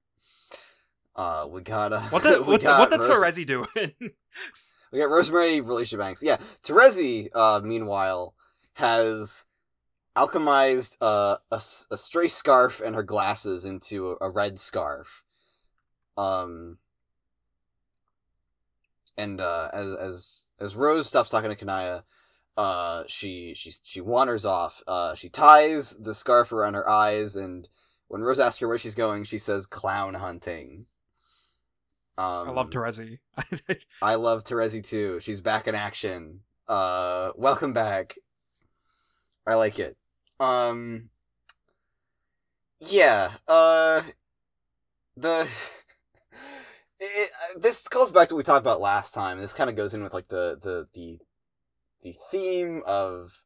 Uh, 1.13 1.47
we 1.49 1.61
got 1.61 1.91
uh, 1.91 1.99
What 2.03 2.23
the 2.23 2.41
what 2.43 2.61
the, 2.61 2.67
got 2.67 2.79
what 2.79 2.89
the 2.89 2.99
Rose- 3.05 3.35
Terezi 3.35 3.45
doing? 3.45 3.93
We 4.91 4.99
got 4.99 5.09
Rosemary 5.09 5.59
Relationship 5.59 5.99
Banks. 5.99 6.23
Yeah, 6.23 6.37
Terezi, 6.63 7.27
uh, 7.33 7.59
meanwhile, 7.61 8.33
has 8.73 9.43
alchemized 10.15 10.97
uh, 11.01 11.37
a, 11.51 11.61
a 11.91 11.97
stray 11.97 12.27
scarf 12.27 12.81
and 12.81 12.95
her 12.95 13.03
glasses 13.03 13.65
into 13.65 14.11
a, 14.11 14.25
a 14.25 14.29
red 14.29 14.59
scarf. 14.59 15.23
Um, 16.17 16.77
and 19.17 19.41
uh, 19.41 19.69
as 19.73 19.95
as 19.95 20.45
as 20.59 20.75
Rose 20.75 21.07
stops 21.07 21.29
talking 21.29 21.49
to 21.49 21.55
Kanaya, 21.55 22.03
uh, 22.57 23.03
she 23.07 23.53
she 23.55 23.73
she 23.83 24.01
wanders 24.01 24.45
off. 24.45 24.81
Uh, 24.87 25.15
she 25.15 25.29
ties 25.29 25.95
the 25.99 26.13
scarf 26.13 26.51
around 26.51 26.73
her 26.73 26.89
eyes, 26.89 27.35
and 27.35 27.67
when 28.07 28.21
Rose 28.21 28.39
asks 28.39 28.59
her 28.59 28.67
where 28.67 28.77
she's 28.77 28.95
going, 28.95 29.23
she 29.23 29.37
says 29.37 29.65
clown 29.65 30.15
hunting. 30.15 30.85
Um, 32.17 32.49
I 32.49 32.51
love 32.51 32.69
Terezi. 32.69 33.19
I 34.01 34.15
love 34.15 34.45
Terezi 34.45 34.85
too. 34.85 35.19
She's 35.19 35.41
back 35.41 35.67
in 35.67 35.75
action. 35.75 36.41
Uh, 36.67 37.31
welcome 37.35 37.73
back. 37.73 38.15
I 39.45 39.55
like 39.55 39.79
it. 39.79 39.97
Um, 40.39 41.09
yeah. 42.79 43.31
Uh, 43.47 44.03
the 45.15 45.47
it, 46.99 47.29
uh, 47.31 47.59
this 47.59 47.87
goes 47.87 48.11
back 48.11 48.27
to 48.27 48.35
what 48.35 48.39
we 48.39 48.43
talked 48.43 48.61
about 48.61 48.81
last 48.81 49.13
time. 49.13 49.39
This 49.39 49.53
kind 49.53 49.69
of 49.69 49.75
goes 49.75 49.93
in 49.93 50.03
with 50.03 50.13
like 50.13 50.27
the 50.27 50.57
the 50.61 50.87
the 50.93 51.19
the 52.01 52.15
theme 52.29 52.81
of 52.85 53.41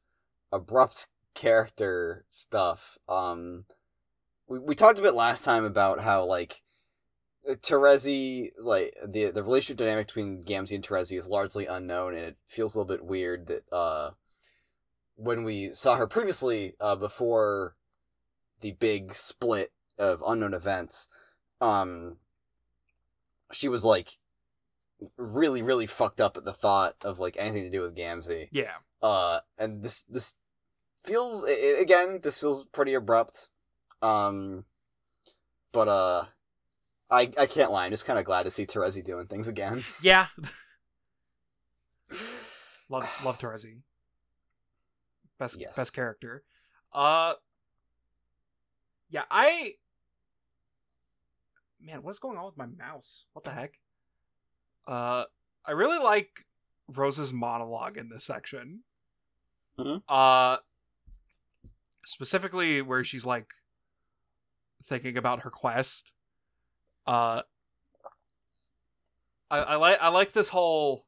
abrupt 0.52 1.08
character 1.34 2.26
stuff. 2.30 2.98
Um, 3.08 3.66
we 4.48 4.60
we 4.60 4.76
talked 4.76 5.00
a 5.00 5.04
bit 5.04 5.14
last 5.14 5.44
time 5.44 5.64
about 5.64 6.02
how 6.02 6.26
like 6.26 6.62
Terezi, 7.48 8.52
like 8.62 8.96
the 9.06 9.32
the 9.32 9.44
relationship 9.44 9.78
dynamic 9.78 10.08
between 10.08 10.42
Gamzee 10.42 10.76
and 10.76 10.84
Terezi 10.84 11.18
is 11.18 11.28
largely 11.28 11.66
unknown, 11.66 12.14
and 12.14 12.26
it 12.26 12.38
feels 12.46 12.76
a 12.76 12.80
little 12.80 12.94
bit 12.94 13.06
weird 13.06 13.48
that 13.48 13.64
uh, 13.72 14.12
when 15.22 15.44
we 15.44 15.74
saw 15.74 15.96
her 15.98 16.08
previously, 16.08 16.76
uh, 16.80 16.96
before 16.96 17.76
the 18.62 18.72
big 18.72 19.14
split 19.14 19.72
of 19.98 20.24
unknown 20.26 20.54
events, 20.54 21.10
um, 21.60 22.18
she 23.52 23.68
was 23.68 23.84
like 23.84 24.18
really, 25.18 25.62
really 25.62 25.88
fucked 25.88 26.22
up 26.22 26.38
at 26.38 26.46
the 26.46 26.54
thought 26.54 26.96
of 27.04 27.20
like 27.20 27.36
anything 27.38 27.64
to 27.64 27.70
do 27.70 27.82
with 27.82 27.96
Gamzee. 27.98 28.48
yeah. 28.52 28.76
Uh, 29.02 29.40
and 29.58 29.82
this 29.84 30.04
this 30.04 30.36
feels 31.04 31.46
i 31.46 31.50
i- 31.52 31.80
again. 31.80 32.20
This 32.22 32.40
feels 32.40 32.66
pretty 32.74 32.94
abrupt. 32.94 33.48
Um, 34.02 34.66
but 35.72 35.88
uh, 35.88 36.26
I 37.10 37.32
I 37.38 37.46
can't 37.46 37.72
lie. 37.72 37.86
I'm 37.86 37.92
just 37.92 38.06
kind 38.06 38.20
of 38.20 38.26
glad 38.26 38.44
to 38.44 38.52
see 38.52 38.66
Terezi 38.66 39.04
doing 39.04 39.28
things 39.28 39.48
again. 39.48 39.84
Yeah. 40.02 40.28
love 42.90 43.08
love 43.24 43.38
Terezi. 43.40 43.80
Best 45.40 45.60
Yes. 45.60 45.76
best 45.76 45.94
character. 45.94 46.44
Uh 46.94 47.34
Yeah, 49.10 49.24
I 49.32 49.76
Man, 51.82 52.04
what's 52.04 52.20
going 52.20 52.38
on 52.38 52.46
with 52.46 52.58
my 52.58 52.66
mouse? 52.66 53.26
What 53.34 53.46
the 53.46 53.52
heck? 53.52 53.80
Uh 54.86 55.24
I 55.66 55.72
really 55.72 55.98
like 55.98 56.46
Rose's 56.88 57.32
monologue 57.34 57.98
in 57.98 58.10
this 58.10 58.26
section. 58.26 58.82
Mhm. 59.78 60.04
Uh 60.10 60.58
specifically 62.06 62.82
where 62.82 63.04
she's 63.04 63.26
like 63.26 63.48
thinking 64.84 65.18
about 65.18 65.42
her 65.42 65.50
quest. 65.50 66.12
Uh 67.08 67.44
I, 69.52 69.60
I 69.60 69.76
like 69.78 69.98
I 70.02 70.10
like 70.10 70.34
this 70.34 70.50
whole 70.50 71.06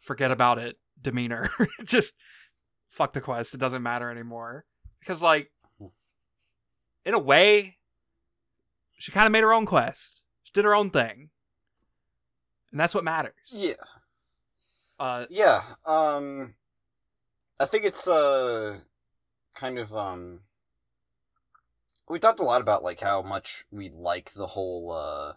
forget 0.00 0.30
about 0.30 0.58
it 0.58 0.78
demeanor. 1.00 1.48
Just 1.84 2.14
fuck 2.88 3.12
the 3.12 3.20
quest. 3.20 3.54
It 3.54 3.58
doesn't 3.60 3.82
matter 3.82 4.10
anymore. 4.10 4.64
Because 5.00 5.22
like 5.22 5.50
in 7.04 7.14
a 7.14 7.18
way, 7.18 7.78
she 8.98 9.12
kind 9.12 9.26
of 9.26 9.32
made 9.32 9.42
her 9.42 9.52
own 9.52 9.66
quest. 9.66 10.22
She 10.42 10.52
did 10.52 10.64
her 10.64 10.74
own 10.74 10.90
thing. 10.90 11.30
And 12.70 12.78
that's 12.80 12.94
what 12.94 13.04
matters. 13.04 13.32
Yeah, 13.46 13.74
Uh 14.98 15.24
yeah. 15.30 15.62
Um, 15.86 16.54
I 17.58 17.64
think 17.66 17.84
it's 17.84 18.06
uh 18.06 18.78
kind 19.54 19.78
of 19.78 19.94
um. 19.94 20.40
We 22.10 22.18
talked 22.18 22.40
a 22.40 22.44
lot 22.44 22.60
about 22.60 22.82
like 22.82 23.00
how 23.00 23.22
much 23.22 23.64
we 23.70 23.88
like 23.90 24.32
the 24.32 24.48
whole 24.48 24.92
uh 24.92 25.34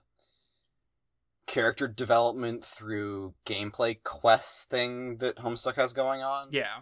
character 1.45 1.87
development 1.87 2.63
through 2.63 3.33
gameplay 3.45 4.01
quest 4.03 4.69
thing 4.69 5.17
that 5.17 5.37
Homestuck 5.37 5.75
has 5.75 5.91
going 5.93 6.21
on. 6.21 6.47
yeah. 6.51 6.81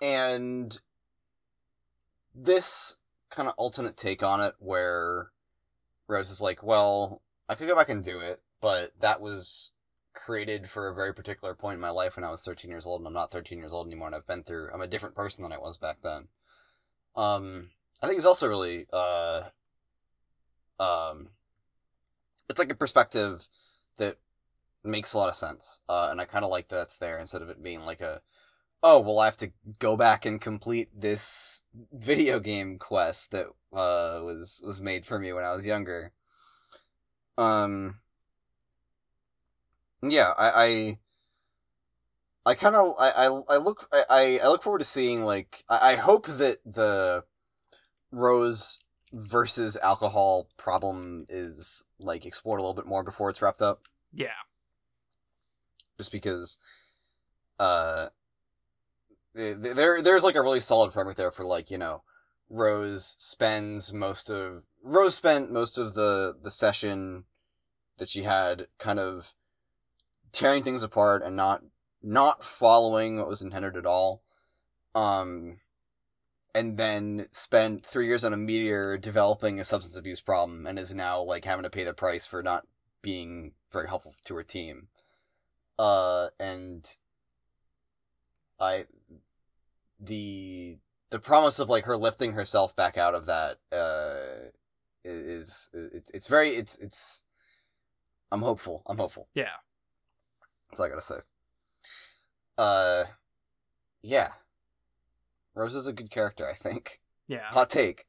And 0.00 0.78
this 2.34 2.96
kind 3.30 3.48
of 3.48 3.54
alternate 3.56 3.96
take 3.96 4.22
on 4.22 4.40
it 4.40 4.54
where 4.58 5.30
Rose 6.06 6.30
is 6.30 6.40
like, 6.40 6.62
well, 6.62 7.22
I 7.48 7.54
could 7.54 7.68
go 7.68 7.76
back 7.76 7.88
and 7.88 8.02
do 8.02 8.20
it, 8.20 8.40
but 8.60 8.92
that 9.00 9.20
was 9.20 9.72
created 10.14 10.68
for 10.68 10.88
a 10.88 10.94
very 10.94 11.14
particular 11.14 11.54
point 11.54 11.74
in 11.74 11.80
my 11.80 11.90
life 11.90 12.16
when 12.16 12.24
I 12.24 12.30
was 12.30 12.42
13 12.42 12.70
years 12.70 12.86
old, 12.86 13.00
and 13.00 13.06
I'm 13.06 13.14
not 13.14 13.30
13 13.30 13.58
years 13.58 13.72
old 13.72 13.86
anymore, 13.86 14.08
and 14.08 14.16
I've 14.16 14.26
been 14.26 14.42
through, 14.42 14.70
I'm 14.72 14.80
a 14.80 14.86
different 14.86 15.14
person 15.14 15.42
than 15.42 15.52
I 15.52 15.58
was 15.58 15.76
back 15.78 15.98
then. 16.02 16.28
Um, 17.16 17.70
I 18.02 18.06
think 18.06 18.16
it's 18.16 18.26
also 18.26 18.48
really, 18.48 18.86
uh, 18.92 19.42
um, 20.80 21.28
it's 22.48 22.58
like 22.58 22.70
a 22.70 22.74
perspective 22.74 23.48
that 23.98 24.18
makes 24.84 25.12
a 25.12 25.18
lot 25.18 25.28
of 25.28 25.34
sense, 25.34 25.80
uh, 25.88 26.08
and 26.10 26.20
I 26.20 26.24
kind 26.24 26.44
of 26.44 26.50
like 26.50 26.68
that 26.68 26.76
that's 26.76 26.96
there 26.96 27.18
instead 27.18 27.42
of 27.42 27.48
it 27.48 27.62
being 27.62 27.80
like 27.80 28.00
a, 28.00 28.22
oh 28.82 29.00
well 29.00 29.18
i 29.18 29.24
have 29.24 29.36
to 29.36 29.50
go 29.78 29.96
back 29.96 30.24
and 30.24 30.40
complete 30.40 30.88
this 30.94 31.62
video 31.92 32.40
game 32.40 32.78
quest 32.78 33.30
that 33.30 33.46
uh 33.72 34.20
was 34.22 34.62
was 34.64 34.80
made 34.80 35.04
for 35.04 35.18
me 35.18 35.32
when 35.32 35.44
i 35.44 35.54
was 35.54 35.66
younger 35.66 36.12
um 37.36 37.96
yeah, 40.02 40.32
I, 40.36 40.98
I, 42.44 42.50
I 42.50 42.54
kind 42.54 42.76
of, 42.76 42.94
I, 42.98 43.10
I, 43.10 43.24
I 43.54 43.56
look, 43.56 43.88
I, 43.92 44.38
I 44.42 44.48
look 44.48 44.62
forward 44.62 44.78
to 44.78 44.84
seeing 44.84 45.22
like, 45.22 45.64
I, 45.68 45.92
I 45.92 45.96
hope 45.96 46.26
that 46.26 46.58
the 46.64 47.24
Rose 48.12 48.80
versus 49.12 49.76
alcohol 49.82 50.48
problem 50.56 51.26
is 51.28 51.84
like 51.98 52.26
explored 52.26 52.60
a 52.60 52.62
little 52.62 52.74
bit 52.74 52.86
more 52.86 53.02
before 53.02 53.30
it's 53.30 53.42
wrapped 53.42 53.62
up. 53.62 53.78
Yeah. 54.12 54.28
Just 55.96 56.12
because, 56.12 56.58
uh, 57.58 58.08
there, 59.38 60.02
there's 60.02 60.24
like 60.24 60.34
a 60.34 60.42
really 60.42 60.60
solid 60.60 60.92
framework 60.92 61.16
there 61.16 61.30
for 61.30 61.44
like 61.44 61.70
you 61.70 61.78
know, 61.78 62.02
Rose 62.50 63.16
spends 63.18 63.92
most 63.92 64.30
of 64.30 64.64
Rose 64.82 65.14
spent 65.14 65.52
most 65.52 65.78
of 65.78 65.94
the 65.94 66.34
the 66.40 66.50
session 66.50 67.24
that 67.98 68.08
she 68.08 68.24
had 68.24 68.66
kind 68.78 68.98
of 68.98 69.34
tearing 70.32 70.62
things 70.62 70.82
apart 70.82 71.22
and 71.22 71.36
not 71.36 71.62
not 72.02 72.42
following 72.42 73.16
what 73.16 73.28
was 73.28 73.42
intended 73.42 73.76
at 73.76 73.86
all. 73.86 74.22
Um 74.94 75.58
and 76.54 76.76
then 76.76 77.28
spent 77.30 77.86
three 77.86 78.06
years 78.06 78.24
on 78.24 78.32
a 78.32 78.36
meteor 78.36 78.96
developing 78.98 79.60
a 79.60 79.64
substance 79.64 79.96
abuse 79.96 80.20
problem 80.20 80.66
and 80.66 80.78
is 80.78 80.94
now 80.94 81.22
like 81.22 81.44
having 81.44 81.62
to 81.62 81.70
pay 81.70 81.84
the 81.84 81.94
price 81.94 82.26
for 82.26 82.42
not 82.42 82.66
being 83.02 83.52
very 83.72 83.86
helpful 83.86 84.14
to 84.24 84.34
her 84.34 84.42
team. 84.42 84.88
Uh 85.78 86.28
and 86.40 86.96
I 88.58 88.86
the 90.00 90.78
the 91.10 91.18
promise 91.18 91.58
of 91.58 91.68
like 91.68 91.84
her 91.84 91.96
lifting 91.96 92.32
herself 92.32 92.76
back 92.76 92.96
out 92.96 93.14
of 93.14 93.26
that 93.26 93.58
uh 93.72 94.50
is 95.04 95.70
it's 95.72 96.10
it's 96.12 96.28
very 96.28 96.50
it's 96.50 96.76
it's 96.78 97.24
I'm 98.30 98.42
hopeful. 98.42 98.82
I'm 98.86 98.98
hopeful. 98.98 99.28
Yeah. 99.34 99.56
That's 100.70 100.80
all 100.80 100.86
I 100.86 100.88
gotta 100.90 101.02
say. 101.02 101.18
Uh, 102.56 103.04
yeah. 104.02 104.32
Rose 105.54 105.74
is 105.74 105.86
a 105.86 105.92
good 105.92 106.10
character, 106.10 106.48
I 106.48 106.54
think. 106.54 107.00
Yeah. 107.26 107.46
Hot 107.46 107.70
take. 107.70 108.06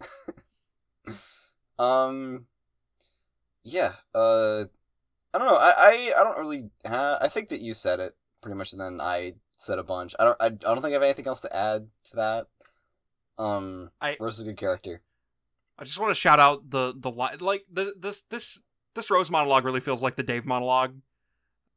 um, 1.78 2.46
yeah. 3.62 3.92
Uh, 4.14 4.64
I 5.32 5.38
don't 5.38 5.46
know. 5.46 5.56
I 5.56 5.70
I, 5.76 6.12
I 6.18 6.24
don't 6.24 6.38
really. 6.38 6.70
Ha- 6.86 7.18
I 7.20 7.28
think 7.28 7.48
that 7.50 7.60
you 7.60 7.74
said 7.74 8.00
it 8.00 8.16
pretty 8.40 8.56
much, 8.56 8.72
and 8.72 8.80
then 8.80 9.00
I 9.00 9.34
said 9.56 9.78
a 9.78 9.82
bunch. 9.82 10.14
I 10.18 10.24
don't. 10.24 10.36
I, 10.40 10.46
I 10.46 10.48
don't 10.50 10.76
think 10.82 10.90
I 10.92 10.94
have 10.94 11.02
anything 11.02 11.26
else 11.26 11.40
to 11.42 11.54
add 11.54 11.88
to 12.10 12.16
that. 12.16 12.46
Um, 13.38 13.90
I 14.00 14.16
Rose 14.20 14.34
is 14.34 14.40
a 14.40 14.44
good 14.44 14.56
character. 14.56 15.02
I 15.78 15.84
just 15.84 15.98
want 15.98 16.10
to 16.10 16.14
shout 16.20 16.38
out 16.40 16.70
the 16.70 16.94
the 16.96 17.10
like 17.10 17.64
the, 17.70 17.94
this 17.98 18.22
this 18.30 18.60
this 18.94 19.10
Rose 19.10 19.30
monologue 19.30 19.64
really 19.64 19.80
feels 19.80 20.02
like 20.02 20.16
the 20.16 20.22
Dave 20.22 20.46
monologue, 20.46 20.96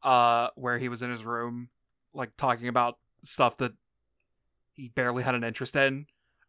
uh, 0.03 0.49
where 0.55 0.77
he 0.77 0.89
was 0.89 1.01
in 1.01 1.09
his 1.09 1.23
room, 1.25 1.69
like 2.13 2.37
talking 2.37 2.67
about 2.67 2.99
stuff 3.23 3.57
that 3.57 3.73
he 4.73 4.89
barely 4.89 5.23
had 5.23 5.33
an 5.35 5.43
interest 5.43 5.75
in. 5.75 6.05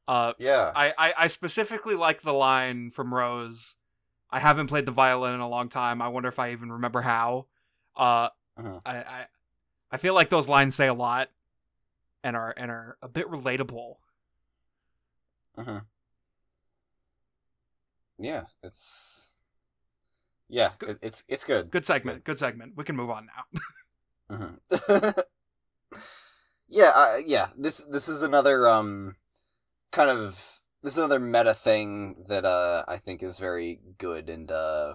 Uh, 0.06 0.32
Yeah. 0.38 0.72
I, 0.74 0.92
I 0.98 1.14
I 1.20 1.26
specifically 1.28 1.94
like 1.94 2.22
the 2.22 2.32
line 2.34 2.90
from 2.90 3.12
Rose. 3.14 3.76
I 4.30 4.40
haven't 4.40 4.66
played 4.66 4.84
the 4.84 4.92
violin 4.92 5.34
in 5.34 5.40
a 5.40 5.48
long 5.48 5.70
time. 5.70 6.02
I 6.02 6.08
wonder 6.08 6.28
if 6.28 6.38
I 6.38 6.52
even 6.52 6.70
remember 6.72 7.00
how. 7.00 7.46
Uh, 7.96 8.28
Mhm. 8.58 8.82
I, 8.84 8.96
I 8.98 9.26
I 9.90 9.96
feel 9.96 10.14
like 10.14 10.30
those 10.30 10.48
lines 10.48 10.74
say 10.74 10.86
a 10.88 10.94
lot, 10.94 11.30
and 12.22 12.36
are 12.36 12.54
and 12.56 12.70
are 12.70 12.98
a 13.02 13.08
bit 13.08 13.28
relatable. 13.30 13.96
Mm-hmm. 15.56 15.78
Yeah, 18.18 18.44
it's 18.62 19.36
yeah, 20.48 20.72
Good- 20.78 20.90
it, 20.90 20.98
it's 21.02 21.24
it's 21.28 21.44
good. 21.44 21.70
Good 21.70 21.86
segment. 21.86 22.24
Good 22.24 22.38
segment. 22.38 22.72
We 22.76 22.84
can 22.84 22.96
move 22.96 23.10
on 23.10 23.26
now. 24.30 24.56
Mhm. 24.70 25.22
yeah, 26.68 26.92
uh, 26.94 27.18
yeah. 27.24 27.48
This 27.56 27.78
this 27.78 28.08
is 28.08 28.22
another 28.22 28.68
um 28.68 29.16
kind 29.90 30.10
of 30.10 30.60
this 30.82 30.92
is 30.94 30.98
another 30.98 31.20
meta 31.20 31.54
thing 31.54 32.24
that 32.28 32.44
uh 32.44 32.84
I 32.86 32.98
think 32.98 33.22
is 33.22 33.38
very 33.38 33.80
good 33.98 34.28
and 34.28 34.50
uh 34.50 34.94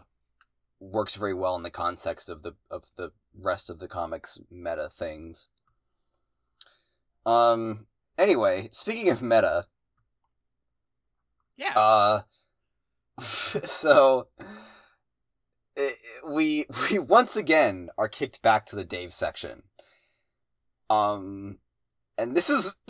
works 0.92 1.16
very 1.16 1.34
well 1.34 1.56
in 1.56 1.64
the 1.64 1.70
context 1.70 2.30
of 2.30 2.44
the 2.44 2.54
of 2.70 2.86
the 2.98 3.12
rest 3.40 3.70
of 3.70 3.80
the 3.80 3.88
comics 3.88 4.38
meta 4.52 4.90
things. 4.90 5.48
Um 7.26 7.88
anyway, 8.18 8.70
speaking 8.72 9.10
of 9.10 9.22
meta, 9.22 9.68
Yeah. 11.58 11.78
uh 11.80 12.22
so 13.66 14.28
i- 15.78 15.96
we 16.28 16.66
we 16.92 17.00
once 17.00 17.36
again 17.36 17.90
are 17.98 18.10
kicked 18.10 18.42
back 18.42 18.66
to 18.68 18.76
the 18.76 18.84
Dave 18.84 19.14
section. 19.14 19.64
Um 20.90 21.60
and 22.18 22.36
this 22.36 22.50
is 22.50 22.76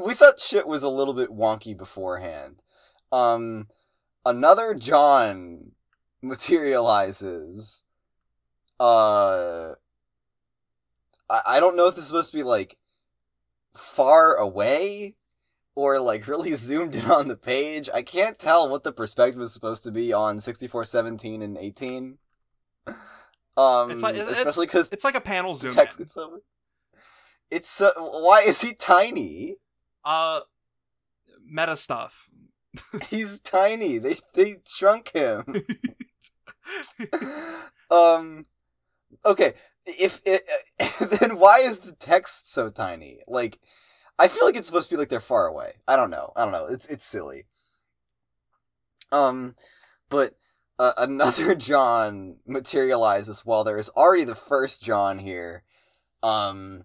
we 0.00 0.14
thought 0.14 0.38
shit 0.40 0.66
was 0.66 0.82
a 0.82 0.88
little 0.88 1.14
bit 1.14 1.30
wonky 1.30 1.76
beforehand. 1.76 2.62
Um 3.10 3.66
another 4.24 4.74
John 4.74 5.72
materializes. 6.22 7.84
Uh 8.80 9.72
I, 11.28 11.40
I 11.46 11.60
don't 11.60 11.76
know 11.76 11.86
if 11.88 11.94
this 11.94 12.02
is 12.04 12.08
supposed 12.08 12.30
to 12.30 12.36
be 12.36 12.42
like 12.42 12.78
far 13.74 14.34
away 14.34 15.16
or 15.74 15.98
like 16.00 16.26
really 16.28 16.52
zoomed 16.52 16.94
in 16.96 17.10
on 17.10 17.28
the 17.28 17.36
page. 17.36 17.88
I 17.92 18.02
can't 18.02 18.38
tell 18.38 18.68
what 18.68 18.84
the 18.84 18.92
perspective 18.92 19.40
is 19.42 19.52
supposed 19.52 19.84
to 19.84 19.90
be 19.90 20.12
on 20.12 20.40
64, 20.40 20.84
17, 20.84 21.42
and 21.42 21.56
18. 21.58 22.18
Um, 23.56 23.90
It's 23.90 24.02
like- 24.02 24.14
it's- 24.16 24.30
especially 24.38 24.66
because 24.66 24.88
it's 24.92 25.04
like 25.04 25.14
a 25.14 25.20
panel 25.20 25.54
zoom. 25.54 25.74
text 25.74 25.98
in. 25.98 26.04
gets 26.04 26.16
over. 26.16 26.42
It's 27.50 27.70
so, 27.70 27.92
why 27.96 28.40
is 28.42 28.62
he 28.62 28.72
tiny? 28.74 29.56
Uh, 30.04 30.40
meta 31.44 31.76
stuff. 31.76 32.30
He's 33.10 33.38
tiny. 33.40 33.98
They 33.98 34.16
they 34.32 34.56
shrunk 34.66 35.10
him. 35.14 35.44
um, 37.90 38.44
okay. 39.24 39.54
If 39.84 40.20
it, 40.24 40.48
then 41.20 41.38
why 41.38 41.58
is 41.58 41.80
the 41.80 41.92
text 41.92 42.52
so 42.52 42.68
tiny? 42.68 43.20
Like, 43.26 43.58
I 44.18 44.28
feel 44.28 44.44
like 44.44 44.56
it's 44.56 44.68
supposed 44.68 44.88
to 44.88 44.94
be 44.94 44.98
like 44.98 45.08
they're 45.08 45.20
far 45.20 45.46
away. 45.46 45.74
I 45.88 45.96
don't 45.96 46.10
know. 46.10 46.32
I 46.36 46.44
don't 46.44 46.52
know. 46.52 46.66
It's 46.66 46.86
it's 46.86 47.06
silly. 47.06 47.46
Um, 49.10 49.56
but 50.08 50.36
uh, 50.78 50.92
another 50.98 51.54
John 51.54 52.36
materializes 52.46 53.40
while 53.44 53.64
there 53.64 53.78
is 53.78 53.90
already 53.90 54.24
the 54.24 54.34
first 54.34 54.82
John 54.82 55.18
here. 55.18 55.64
Um, 56.22 56.84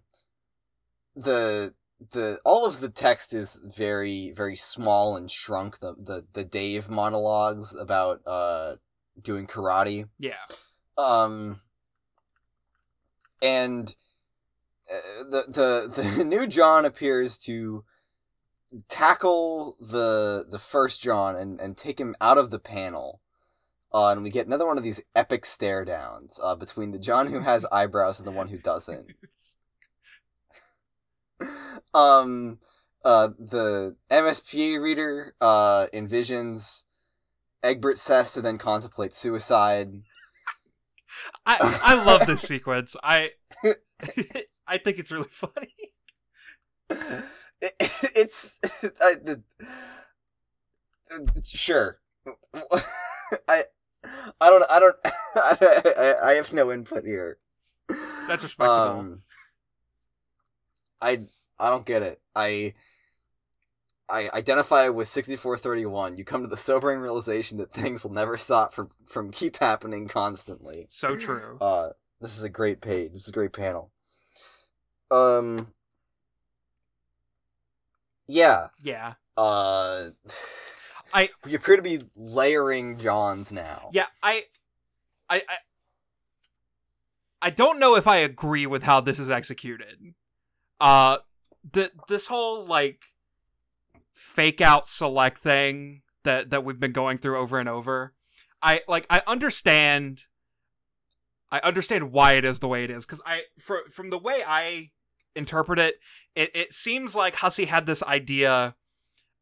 the 1.15 1.73
the 2.11 2.39
all 2.45 2.65
of 2.65 2.79
the 2.79 2.89
text 2.89 3.33
is 3.33 3.61
very 3.63 4.31
very 4.35 4.55
small 4.55 5.15
and 5.15 5.29
shrunk. 5.29 5.79
The 5.79 5.95
the 5.97 6.25
the 6.33 6.43
Dave 6.43 6.89
monologues 6.89 7.73
about 7.73 8.21
uh 8.25 8.75
doing 9.21 9.47
karate 9.47 10.07
yeah. 10.19 10.33
um 10.97 11.59
and 13.41 13.95
uh, 14.91 15.23
the 15.23 15.43
the 15.47 16.01
the 16.01 16.23
new 16.23 16.47
John 16.47 16.85
appears 16.85 17.37
to 17.39 17.83
tackle 18.87 19.77
the 19.79 20.45
the 20.49 20.59
first 20.59 21.01
John 21.01 21.35
and 21.35 21.59
and 21.59 21.77
take 21.77 21.99
him 21.99 22.15
out 22.21 22.37
of 22.37 22.51
the 22.51 22.59
panel. 22.59 23.21
Uh, 23.93 24.11
and 24.11 24.21
we 24.21 24.29
get 24.29 24.45
another 24.45 24.67
one 24.67 24.77
of 24.77 24.83
these 24.83 25.01
epic 25.15 25.45
stare 25.45 25.85
downs 25.85 26.41
uh, 26.43 26.55
between 26.55 26.91
the 26.91 26.99
John 26.99 27.27
who 27.27 27.39
has 27.39 27.65
eyebrows 27.71 28.19
and 28.19 28.27
the 28.27 28.31
one 28.31 28.49
who 28.49 28.57
doesn't. 28.57 29.07
um, 31.93 32.59
uh, 33.05 33.29
the 33.39 33.95
MSPA 34.11 34.81
reader 34.81 35.35
uh, 35.39 35.87
envisions 35.93 36.83
Egbert 37.63 37.99
says 37.99 38.33
to 38.33 38.41
then 38.41 38.57
contemplate 38.57 39.15
suicide. 39.15 40.01
I 41.45 41.79
I 41.83 42.03
love 42.03 42.27
this 42.27 42.41
sequence. 42.41 42.95
I 43.03 43.31
I 44.67 44.77
think 44.77 44.99
it's 44.99 45.11
really 45.11 45.29
funny. 45.31 45.73
It- 46.89 47.75
it's 48.15 48.59
I, 49.01 49.15
the, 49.15 49.41
sure. 51.43 51.99
I 53.47 53.63
I 54.39 54.49
don't 54.49 54.63
I 54.69 54.79
don't 54.79 54.95
I, 55.05 55.57
I, 55.97 56.29
I 56.29 56.33
have 56.33 56.53
no 56.53 56.71
input 56.71 57.05
here. 57.05 57.39
That's 58.27 58.43
respectable. 58.43 58.99
Um, 58.99 59.21
I 61.01 61.21
I 61.59 61.69
don't 61.69 61.85
get 61.85 62.03
it. 62.03 62.21
I 62.35 62.73
I 64.09 64.29
identify 64.33 64.87
with 64.89 65.09
6431. 65.09 66.17
You 66.17 66.23
come 66.23 66.41
to 66.41 66.47
the 66.47 66.55
sobering 66.57 66.99
realization 66.99 67.57
that 67.57 67.73
things 67.73 68.03
will 68.03 68.13
never 68.13 68.37
stop 68.37 68.73
from 68.73 68.89
from 69.05 69.31
keep 69.31 69.57
happening 69.57 70.07
constantly. 70.07 70.87
so 70.89 71.15
true. 71.17 71.57
Uh, 71.59 71.89
this 72.21 72.37
is 72.37 72.43
a 72.43 72.49
great 72.49 72.79
page. 72.81 73.11
This 73.11 73.23
is 73.23 73.27
a 73.29 73.33
great 73.33 73.53
panel. 73.53 73.91
Um, 75.11 75.73
yeah. 78.27 78.67
Yeah. 78.81 79.13
Uh, 79.35 80.11
I- 81.13 81.29
we 81.45 81.53
appear 81.55 81.75
to 81.75 81.81
be 81.81 82.01
layering 82.15 82.97
Johns 82.97 83.51
now. 83.51 83.89
Yeah. 83.91 84.07
I 84.23 84.45
I 85.29 85.37
I 85.49 85.57
I 87.41 87.49
don't 87.49 87.79
know 87.79 87.95
if 87.95 88.07
I 88.07 88.17
agree 88.17 88.65
with 88.65 88.83
how 88.83 89.01
this 89.01 89.19
is 89.19 89.29
executed. 89.29 90.13
Uh 90.79 91.17
the 91.71 91.91
this 92.07 92.27
whole 92.27 92.65
like 92.65 93.01
fake 94.37 94.61
out 94.61 94.87
select 94.87 95.39
thing 95.39 96.03
that 96.23 96.51
that 96.51 96.63
we've 96.63 96.79
been 96.79 96.91
going 96.91 97.17
through 97.17 97.39
over 97.39 97.59
and 97.59 97.67
over. 97.67 98.13
I 98.61 98.81
like 98.87 99.07
I 99.09 99.23
understand 99.25 100.25
I 101.51 101.59
understand 101.61 102.11
why 102.11 102.33
it 102.33 102.45
is 102.45 102.59
the 102.59 102.67
way 102.67 102.83
it 102.83 102.91
is 102.91 103.03
cuz 103.03 103.19
I 103.25 103.41
for, 103.59 103.81
from 103.91 104.11
the 104.11 104.19
way 104.19 104.43
I 104.45 104.91
interpret 105.35 105.79
it, 105.79 105.95
it 106.35 106.51
it 106.53 106.71
seems 106.71 107.15
like 107.15 107.37
Hussie 107.37 107.65
had 107.65 107.87
this 107.87 108.03
idea 108.03 108.75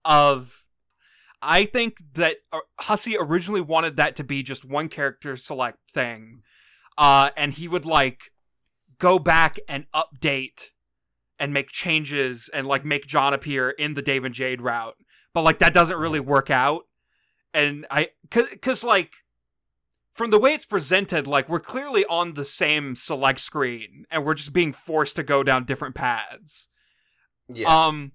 of 0.05 0.63
I 1.41 1.65
think 1.65 1.97
that 2.13 2.37
Hussie 2.79 3.17
originally 3.19 3.61
wanted 3.61 3.97
that 3.97 4.15
to 4.15 4.23
be 4.23 4.43
just 4.43 4.63
one 4.63 4.87
character 4.87 5.35
select 5.35 5.79
thing. 5.93 6.41
Uh 6.97 7.31
and 7.35 7.51
he 7.53 7.67
would 7.67 7.85
like 7.85 8.31
go 8.97 9.19
back 9.19 9.59
and 9.67 9.87
update 9.93 10.69
and 11.39 11.53
make 11.53 11.69
changes 11.69 12.49
and 12.53 12.67
like 12.67 12.85
make 12.85 13.07
John 13.07 13.33
appear 13.33 13.71
in 13.71 13.93
the 13.93 14.01
Dave 14.01 14.23
and 14.23 14.33
Jade 14.33 14.61
route. 14.61 14.95
But 15.33 15.41
like 15.41 15.59
that 15.59 15.73
doesn't 15.73 15.97
really 15.97 16.19
work 16.19 16.49
out. 16.49 16.83
And 17.53 17.85
I 17.89 18.09
cuz, 18.31 18.47
cause 18.61 18.83
like 18.83 19.13
from 20.13 20.29
the 20.29 20.39
way 20.39 20.53
it's 20.53 20.65
presented 20.65 21.27
like 21.27 21.49
we're 21.49 21.59
clearly 21.59 22.05
on 22.05 22.33
the 22.33 22.45
same 22.45 22.95
select 22.95 23.39
screen 23.39 24.05
and 24.09 24.25
we're 24.25 24.33
just 24.33 24.53
being 24.53 24.73
forced 24.73 25.15
to 25.17 25.23
go 25.23 25.43
down 25.43 25.65
different 25.65 25.95
paths. 25.95 26.69
Yeah. 27.47 27.87
Um 27.87 28.13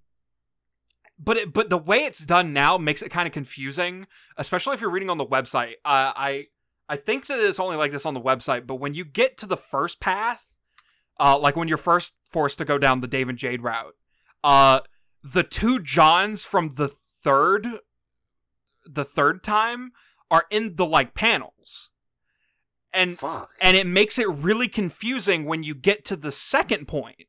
but 1.23 1.37
it, 1.37 1.53
but 1.53 1.69
the 1.69 1.79
way 1.79 1.99
it's 1.99 2.25
done 2.25 2.53
now 2.53 2.79
makes 2.79 3.03
it 3.03 3.11
kind 3.11 3.27
of 3.27 3.33
confusing, 3.33 4.07
especially 4.39 4.75
if 4.75 4.81
you're 4.81 4.91
reading 4.91 5.11
on 5.11 5.19
the 5.19 5.27
website. 5.27 5.75
Uh, 5.85 6.17
I 6.17 6.47
I 6.89 6.97
think 6.97 7.27
that 7.27 7.39
it's 7.39 7.61
only 7.61 7.77
like 7.77 7.93
this 7.93 8.07
on 8.07 8.15
the 8.15 8.21
website, 8.21 8.67
but 8.67 8.77
when 8.77 8.95
you 8.95 9.05
get 9.05 9.37
to 9.39 9.47
the 9.47 9.57
first 9.57 10.01
path, 10.01 10.50
uh, 11.21 11.39
like 11.39 11.55
when 11.55 11.69
you're 11.69 11.77
first 11.77 12.15
forced 12.31 12.59
to 12.59 12.65
go 12.65 12.79
down 12.79 13.01
the 13.01 13.07
Dave 13.07 13.29
and 13.29 13.39
Jade 13.39 13.63
route, 13.63 13.95
uh, 14.43 14.81
the 15.23 15.43
two 15.43 15.79
Johns 15.79 16.45
from 16.45 16.75
the 16.77 16.89
third, 16.89 17.67
the 18.87 19.05
third 19.05 19.43
time 19.45 19.93
are 20.31 20.47
in 20.51 20.77
the 20.77 20.87
like 20.87 21.13
panels, 21.15 21.91
and 22.93 23.19
Fuck. 23.19 23.51
and 23.61 23.77
it 23.77 23.87
makes 23.87 24.19
it 24.19 24.29
really 24.29 24.67
confusing 24.69 25.45
when 25.45 25.63
you 25.63 25.75
get 25.75 26.05
to 26.07 26.17
the 26.17 26.33
second 26.33 26.89
point. 26.89 27.25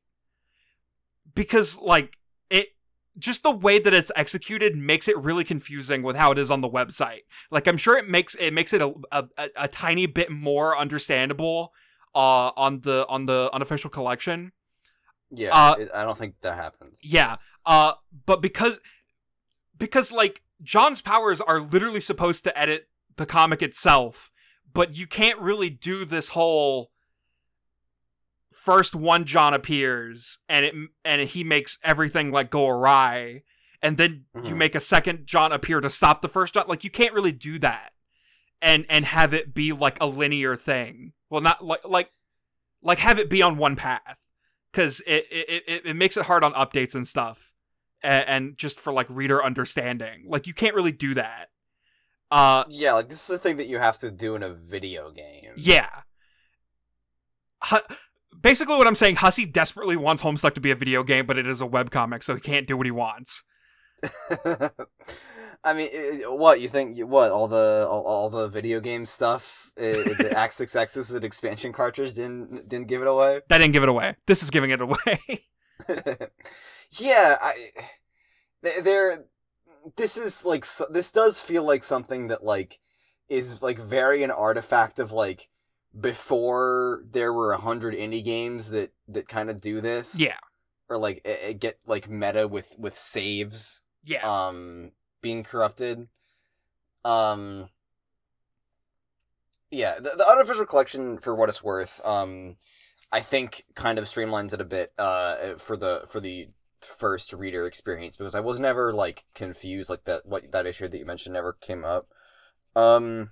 Because 1.33 1.79
like 1.79 2.17
it 2.49 2.69
just 3.17 3.43
the 3.43 3.51
way 3.51 3.79
that 3.79 3.93
it's 3.93 4.11
executed 4.15 4.75
makes 4.75 5.07
it 5.07 5.17
really 5.17 5.43
confusing 5.43 6.01
with 6.03 6.15
how 6.15 6.31
it 6.31 6.37
is 6.39 6.49
on 6.51 6.61
the 6.61 6.69
website. 6.69 7.21
Like 7.49 7.67
i'm 7.67 7.77
sure 7.77 7.97
it 7.97 8.07
makes 8.09 8.35
it 8.35 8.51
makes 8.51 8.73
it 8.73 8.81
a, 8.81 8.93
a, 9.11 9.25
a- 9.37 9.49
a 9.63 9.67
tiny 9.67 10.05
bit 10.05 10.29
more 10.31 10.77
understandable 10.77 11.71
uh 12.15 12.51
on 12.57 12.81
the 12.81 13.05
on 13.07 13.25
the 13.25 13.49
unofficial 13.53 13.89
collection 13.89 14.51
Yeah. 15.29 15.49
uh, 15.55 15.75
it- 15.79 15.89
I 15.93 16.03
don't 16.03 16.17
think 16.17 16.35
that 16.41 16.55
happens. 16.55 16.99
yeah 17.01 17.37
uh 17.65 17.93
but 18.25 18.41
because 18.41 18.79
because 19.77 20.11
like 20.11 20.41
john's 20.63 21.01
powers 21.01 21.39
are 21.41 21.59
literally 21.59 22.01
supposed 22.01 22.43
to 22.43 22.57
edit 22.57 22.87
the 23.17 23.25
comic 23.25 23.61
itself 23.61 24.31
but 24.73 24.95
you 24.95 25.07
can't 25.07 25.39
really 25.39 25.69
do 25.69 26.05
this 26.05 26.29
whole 26.29 26.91
first 28.51 28.93
one 28.95 29.25
john 29.25 29.53
appears 29.53 30.39
and 30.47 30.65
it 30.65 30.73
and 31.03 31.29
he 31.29 31.43
makes 31.43 31.77
everything 31.83 32.31
like 32.31 32.49
go 32.49 32.67
awry 32.67 33.41
and 33.81 33.97
then 33.97 34.25
you 34.35 34.53
Mhm. 34.53 34.57
make 34.57 34.75
a 34.75 34.79
second 34.79 35.25
john 35.25 35.51
appear 35.51 35.81
to 35.81 35.89
stop 35.89 36.21
the 36.21 36.29
first 36.29 36.53
john 36.53 36.65
like 36.67 36.83
you 36.83 36.91
can't 36.91 37.13
really 37.13 37.31
do 37.31 37.57
that 37.59 37.90
and 38.61 38.85
and 38.89 39.05
have 39.05 39.33
it 39.33 39.53
be 39.53 39.71
like 39.73 39.97
a 40.01 40.05
linear 40.05 40.55
thing. 40.55 41.13
Well 41.29 41.41
not 41.41 41.63
like 41.63 41.81
like 41.85 42.11
like 42.81 42.99
have 42.99 43.19
it 43.19 43.29
be 43.29 43.41
on 43.41 43.57
one 43.57 43.75
path 43.75 44.17
because 44.71 45.01
it, 45.07 45.25
it 45.31 45.63
it 45.67 45.85
it 45.85 45.95
makes 45.95 46.17
it 46.17 46.25
hard 46.25 46.43
on 46.43 46.53
updates 46.53 46.95
and 46.95 47.07
stuff 47.07 47.51
and, 48.03 48.27
and 48.27 48.57
just 48.57 48.79
for 48.79 48.91
like 48.93 49.07
reader 49.09 49.43
understanding. 49.43 50.25
Like 50.27 50.47
you 50.47 50.53
can't 50.53 50.75
really 50.75 50.91
do 50.91 51.13
that. 51.15 51.49
Uh 52.29 52.63
Yeah, 52.69 52.93
like 52.93 53.09
this 53.09 53.23
is 53.23 53.35
a 53.35 53.37
thing 53.37 53.57
that 53.57 53.67
you 53.67 53.77
have 53.79 53.97
to 53.99 54.11
do 54.11 54.35
in 54.35 54.43
a 54.43 54.53
video 54.53 55.11
game. 55.11 55.51
yeah. 55.57 55.89
Hu- 57.65 57.77
basically 58.41 58.75
what 58.75 58.87
i'm 58.87 58.95
saying 58.95 59.17
Hussie 59.17 59.51
desperately 59.51 59.95
wants 59.95 60.23
homestuck 60.23 60.55
to 60.55 60.61
be 60.61 60.71
a 60.71 60.75
video 60.75 61.03
game 61.03 61.27
but 61.27 61.37
it 61.37 61.45
is 61.45 61.61
a 61.61 61.67
webcomic 61.67 62.23
so 62.23 62.33
he 62.33 62.41
can't 62.41 62.65
do 62.65 62.75
what 62.75 62.87
he 62.87 62.91
wants 62.91 63.43
I 65.63 65.73
mean, 65.73 65.89
what 66.25 66.59
you 66.61 66.67
think? 66.69 66.97
What 67.07 67.31
all 67.31 67.47
the 67.47 67.85
all, 67.89 68.03
all 68.03 68.29
the 68.29 68.47
video 68.47 68.79
game 68.79 69.05
stuff? 69.05 69.71
i- 69.77 69.83
i- 69.83 70.13
the 70.23 70.33
Act 70.37 70.53
Six 70.53 70.75
X's 70.75 71.11
and 71.11 71.23
expansion 71.23 71.71
cartridge 71.71 72.15
didn't 72.15 72.67
didn't 72.67 72.87
give 72.87 73.01
it 73.01 73.07
away. 73.07 73.41
that 73.47 73.57
didn't 73.59 73.73
give 73.73 73.83
it 73.83 73.89
away 73.89 74.15
this 74.25 74.41
is 74.43 74.49
giving 74.49 74.69
it 74.71 74.81
away 74.81 75.45
yeah, 76.91 77.37
I 77.41 77.53
there. 78.83 79.25
This 79.95 80.17
is 80.17 80.45
like 80.45 80.65
this 80.89 81.11
does 81.11 81.41
feel 81.41 81.63
like 81.63 81.83
something 81.83 82.27
that 82.27 82.43
like 82.43 82.79
is 83.29 83.61
like 83.63 83.79
very 83.79 84.21
an 84.23 84.29
artifact 84.31 84.99
of 84.99 85.11
like 85.11 85.49
before 85.99 87.03
there 87.11 87.33
were 87.33 87.51
a 87.53 87.57
hundred 87.57 87.93
indie 87.95 88.23
games 88.23 88.69
that 88.71 88.91
that 89.07 89.27
kind 89.27 89.49
of 89.49 89.59
do 89.61 89.81
this. 89.81 90.19
yeah 90.19 90.37
or 90.89 90.97
like 90.97 91.21
it, 91.25 91.39
it 91.49 91.59
get 91.59 91.79
like 91.87 92.09
meta 92.09 92.47
with 92.47 92.75
with 92.77 92.97
saves 92.97 93.81
yeah 94.03 94.21
um 94.23 94.91
being 95.21 95.43
corrupted. 95.43 96.07
Um 97.03 97.69
yeah 99.71 99.95
the, 99.95 100.11
the 100.17 100.27
unofficial 100.29 100.65
collection 100.65 101.17
for 101.17 101.33
what 101.33 101.49
it's 101.49 101.63
worth 101.63 102.01
um 102.05 102.57
i 103.11 103.19
think 103.19 103.65
kind 103.73 103.97
of 103.97 104.05
streamlines 104.05 104.53
it 104.53 104.61
a 104.61 104.65
bit 104.65 104.91
uh 104.99 105.55
for 105.57 105.75
the 105.75 106.03
for 106.07 106.19
the 106.19 106.49
first 106.81 107.31
reader 107.33 107.65
experience 107.65 108.17
because 108.17 108.35
i 108.35 108.39
was 108.39 108.59
never 108.59 108.93
like 108.93 109.23
confused 109.33 109.89
like 109.89 110.03
that 110.03 110.25
what 110.25 110.51
that 110.51 110.65
issue 110.65 110.87
that 110.87 110.97
you 110.97 111.05
mentioned 111.05 111.33
never 111.33 111.53
came 111.53 111.85
up. 111.85 112.07
Um 112.75 113.31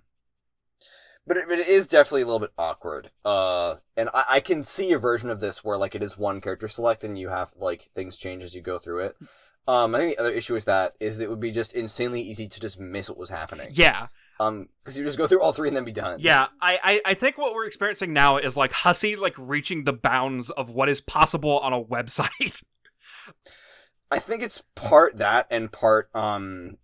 but 1.26 1.38
it, 1.38 1.50
it 1.50 1.68
is 1.68 1.88
definitely 1.88 2.22
a 2.22 2.26
little 2.26 2.40
bit 2.40 2.54
awkward 2.58 3.10
uh 3.26 3.76
and 3.98 4.10
I, 4.14 4.24
I 4.30 4.40
can 4.40 4.64
see 4.64 4.92
a 4.92 5.00
version 5.00 5.30
of 5.30 5.40
this 5.40 5.64
where 5.64 5.78
like 5.78 5.96
it 5.96 6.04
is 6.04 6.18
one 6.18 6.42
character 6.42 6.68
select 6.68 7.04
and 7.04 7.18
you 7.18 7.30
have 7.30 7.52
like 7.56 7.90
things 7.96 8.18
change 8.18 8.44
as 8.44 8.54
you 8.54 8.62
go 8.62 8.78
through 8.78 9.00
it 9.00 9.16
um, 9.70 9.94
I 9.94 10.00
think 10.00 10.16
the 10.16 10.22
other 10.22 10.32
issue 10.32 10.56
is 10.56 10.66
that 10.66 10.96
is 11.00 11.18
that 11.18 11.26
it 11.26 11.30
would 11.30 11.40
be 11.40 11.52
just 11.52 11.74
insanely 11.74 12.22
easy 12.22 12.48
to 12.48 12.60
just 12.60 12.80
miss 12.80 13.10
what 13.10 13.18
was 13.18 13.30
happening. 13.30 13.70
yeah 13.72 14.08
Um, 14.40 14.70
because 14.84 14.98
you 14.98 15.04
just 15.04 15.18
go 15.18 15.28
through 15.28 15.42
all 15.42 15.54
three 15.54 15.68
and 15.68 15.78
then 15.78 15.84
be 15.84 15.92
done. 15.92 16.20
Yeah, 16.20 16.48
I, 16.62 16.80
I 16.84 17.12
I 17.12 17.14
think 17.14 17.38
what 17.38 17.54
we're 17.54 17.66
experiencing 17.68 18.14
now 18.14 18.38
is 18.38 18.56
like 18.58 18.72
Hussie 18.72 19.18
like 19.18 19.36
reaching 19.38 19.84
the 19.84 19.94
bounds 19.94 20.50
of 20.50 20.72
what 20.72 20.90
is 20.90 21.02
possible 21.02 21.60
on 21.60 21.74
a 21.74 21.82
website. 21.96 22.64
I 24.12 24.20
think 24.20 24.42
it's 24.42 24.64
part 24.76 25.18
that 25.18 25.46
and 25.52 25.72
part 25.72 26.10
um, 26.16 26.78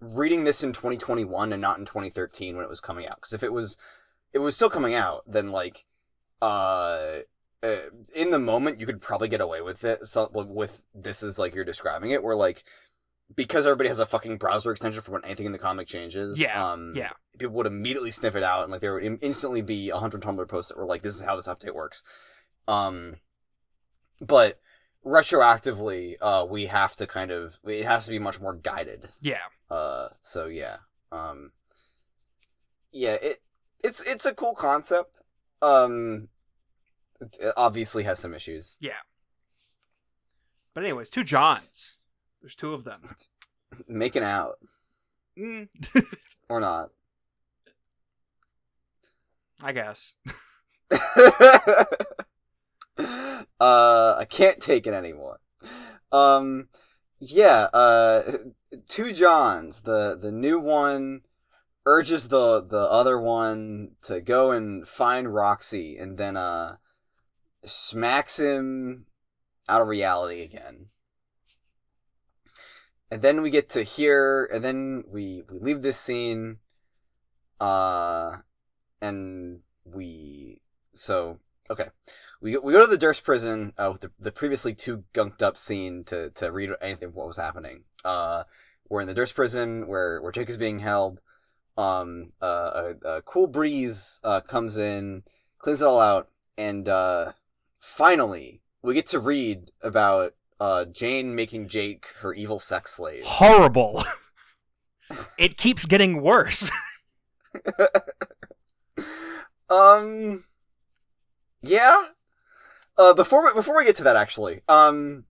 reading 0.00 0.44
this 0.44 0.62
in 0.62 0.72
2021 0.72 1.52
and 1.52 1.62
not 1.62 1.78
in 1.78 1.86
2013 1.86 2.54
when 2.54 2.64
it 2.64 2.68
was 2.68 2.80
coming 2.80 3.06
out. 3.06 3.16
Because 3.16 3.32
if 3.32 3.42
it 3.42 3.52
was, 3.52 3.78
it 4.32 4.40
was 4.40 4.54
still 4.56 4.68
coming 4.68 4.94
out, 4.94 5.22
then 5.26 5.50
like, 5.50 5.86
uh, 6.42 7.20
uh, 7.66 7.78
in 8.14 8.30
the 8.30 8.38
moment 8.38 8.80
you 8.80 8.86
could 8.86 9.00
probably 9.00 9.28
get 9.28 9.40
away 9.40 9.60
with 9.60 9.82
it. 9.84 10.06
So 10.06 10.30
with 10.32 10.82
this 10.94 11.22
is 11.22 11.38
like 11.38 11.54
you're 11.54 11.64
describing 11.64 12.10
it, 12.10 12.22
where 12.22 12.36
like. 12.36 12.64
Because 13.34 13.66
everybody 13.66 13.88
has 13.88 13.98
a 13.98 14.06
fucking 14.06 14.36
browser 14.38 14.70
extension 14.70 15.02
for 15.02 15.10
when 15.10 15.24
anything 15.24 15.46
in 15.46 15.50
the 15.52 15.58
comic 15.58 15.88
changes. 15.88 16.38
Yeah, 16.38 16.64
Um, 16.64 16.92
yeah. 16.94 17.10
people 17.36 17.56
would 17.56 17.66
immediately 17.66 18.12
sniff 18.12 18.36
it 18.36 18.44
out 18.44 18.62
and 18.62 18.70
like 18.70 18.80
there 18.80 18.94
would 18.94 19.18
instantly 19.20 19.62
be 19.62 19.90
a 19.90 19.96
hundred 19.96 20.22
tumblr 20.22 20.46
posts 20.46 20.68
that 20.68 20.78
were 20.78 20.84
like 20.84 21.02
this 21.02 21.16
is 21.16 21.22
how 21.22 21.34
this 21.34 21.48
update 21.48 21.74
works 21.74 22.04
um 22.68 23.16
but 24.20 24.60
retroactively 25.04 26.14
uh 26.20 26.46
we 26.48 26.66
have 26.66 26.94
to 26.96 27.04
kind 27.04 27.32
of 27.32 27.58
it 27.64 27.84
has 27.84 28.04
to 28.04 28.10
be 28.10 28.20
much 28.20 28.40
more 28.40 28.54
guided 28.54 29.08
yeah, 29.20 29.38
uh 29.70 30.08
so 30.22 30.46
yeah 30.46 30.76
um 31.10 31.50
yeah 32.92 33.14
it 33.14 33.42
it's 33.82 34.02
it's 34.02 34.24
a 34.24 34.34
cool 34.34 34.54
concept 34.54 35.22
um 35.62 36.28
it 37.20 37.52
obviously 37.56 38.04
has 38.04 38.18
some 38.18 38.34
issues 38.34 38.76
yeah. 38.80 39.02
But 40.74 40.84
anyways, 40.84 41.08
two 41.08 41.24
Johns. 41.24 41.94
There's 42.42 42.54
two 42.54 42.74
of 42.74 42.84
them. 42.84 43.16
making 43.88 44.22
out 44.22 44.58
Mm, 45.38 45.68
or 46.48 46.60
not 46.60 46.90
I 49.62 49.72
guess. 49.72 50.14
uh, 50.90 51.84
I 53.58 54.26
can't 54.28 54.60
take 54.60 54.86
it 54.86 54.94
anymore. 54.94 55.40
Um, 56.12 56.68
yeah. 57.18 57.68
Uh, 57.72 58.38
two 58.88 59.12
Johns. 59.12 59.82
The 59.82 60.18
the 60.20 60.32
new 60.32 60.58
one 60.58 61.22
urges 61.86 62.28
the 62.28 62.62
the 62.62 62.80
other 62.80 63.18
one 63.18 63.92
to 64.02 64.20
go 64.20 64.50
and 64.50 64.86
find 64.86 65.34
Roxy, 65.34 65.96
and 65.96 66.18
then 66.18 66.36
uh, 66.36 66.76
smacks 67.66 68.38
him 68.38 69.06
out 69.68 69.82
of 69.82 69.88
reality 69.88 70.42
again. 70.42 70.86
And 73.10 73.22
then 73.22 73.42
we 73.42 73.50
get 73.50 73.68
to 73.70 73.82
hear, 73.82 74.48
and 74.52 74.64
then 74.64 75.04
we 75.08 75.42
we 75.50 75.58
leave 75.60 75.82
this 75.82 75.98
scene. 75.98 76.58
Uh, 77.60 78.38
and 79.00 79.60
we 79.84 80.60
so 80.94 81.38
okay, 81.70 81.86
we 82.40 82.56
we 82.56 82.72
go 82.72 82.80
to 82.80 82.86
the 82.86 82.98
Derse 82.98 83.22
prison 83.22 83.72
uh, 83.78 83.90
with 83.92 84.00
the, 84.00 84.10
the 84.18 84.32
previously 84.32 84.74
too 84.74 85.04
gunked 85.14 85.42
up 85.42 85.56
scene 85.56 86.04
to 86.04 86.30
to 86.30 86.50
read 86.50 86.70
anything 86.80 87.08
of 87.08 87.14
what 87.14 87.28
was 87.28 87.36
happening. 87.36 87.84
Uh, 88.04 88.44
we're 88.88 89.00
in 89.00 89.08
the 89.08 89.14
Derse 89.14 89.34
prison 89.34 89.86
where 89.86 90.20
where 90.20 90.32
Jake 90.32 90.50
is 90.50 90.56
being 90.56 90.80
held. 90.80 91.20
Um, 91.78 92.32
uh, 92.40 92.94
a, 93.04 93.08
a 93.08 93.22
cool 93.22 93.46
breeze 93.46 94.18
uh, 94.24 94.40
comes 94.40 94.78
in, 94.78 95.24
cleans 95.58 95.82
it 95.82 95.84
all 95.84 96.00
out, 96.00 96.30
and 96.56 96.88
uh, 96.88 97.32
finally 97.86 98.60
we 98.82 98.94
get 98.94 99.06
to 99.06 99.20
read 99.20 99.70
about 99.80 100.34
uh, 100.58 100.84
Jane 100.86 101.34
making 101.34 101.68
Jake 101.68 102.06
her 102.20 102.34
evil 102.34 102.58
sex 102.58 102.94
slave. 102.94 103.24
Horrible. 103.24 104.04
it 105.38 105.56
keeps 105.56 105.86
getting 105.86 106.20
worse. 106.20 106.70
um, 109.70 110.44
yeah. 111.62 112.04
Uh, 112.98 113.14
before 113.14 113.44
we, 113.44 113.52
before 113.52 113.76
we 113.76 113.84
get 113.84 113.96
to 113.96 114.04
that, 114.04 114.16
actually, 114.16 114.62
um, 114.68 115.24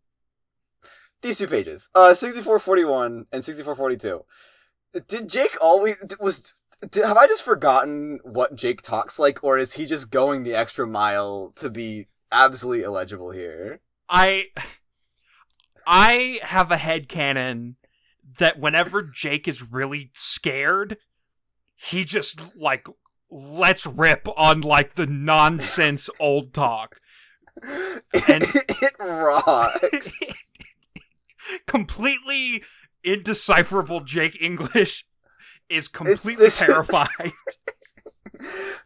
these 1.23 1.39
two 1.39 1.49
pages, 1.49 1.91
uh, 1.95 2.15
sixty 2.15 2.41
four 2.41 2.59
forty 2.59 2.85
one 2.85 3.27
and 3.33 3.45
sixty 3.45 3.65
four 3.65 3.75
forty 3.75 3.97
two. 3.97 4.25
Did 5.09 5.29
Jake 5.29 5.57
always 5.61 5.97
was? 6.21 6.53
Did, 6.89 7.05
have 7.05 7.17
I 7.17 7.27
just 7.27 7.43
forgotten 7.43 8.21
what 8.23 8.55
Jake 8.55 8.83
talks 8.83 9.19
like, 9.19 9.43
or 9.43 9.59
is 9.59 9.75
he 9.75 9.85
just 9.85 10.11
going 10.11 10.45
the 10.45 10.55
extra 10.55 10.87
mile 10.87 11.53
to 11.57 11.69
be 11.69 12.07
absolutely 12.45 12.85
illegible 12.85 13.31
here? 13.31 13.81
I 14.09 14.47
I 15.87 16.41
have 16.43 16.71
a 16.71 16.77
head 16.77 17.09
canon 17.09 17.77
that 18.39 18.59
whenever 18.59 19.03
Jake 19.03 19.47
is 19.49 19.73
really 19.73 20.11
scared, 20.15 20.99
he 21.77 22.05
just 22.05 22.57
like 22.57 22.87
lets 23.31 23.87
rip 23.87 24.27
on 24.37 24.61
like 24.61 24.95
the 24.95 25.07
nonsense 25.07 26.11
old 26.21 26.53
talk. 26.53 27.01
And 27.63 28.45
it 28.45 28.95
rocks. 28.99 30.13
completely 31.67 32.63
indecipherable 33.03 34.01
Jake 34.01 34.37
English 34.41 35.07
is 35.69 35.89
completely 35.89 36.51
terrified. 36.51 37.33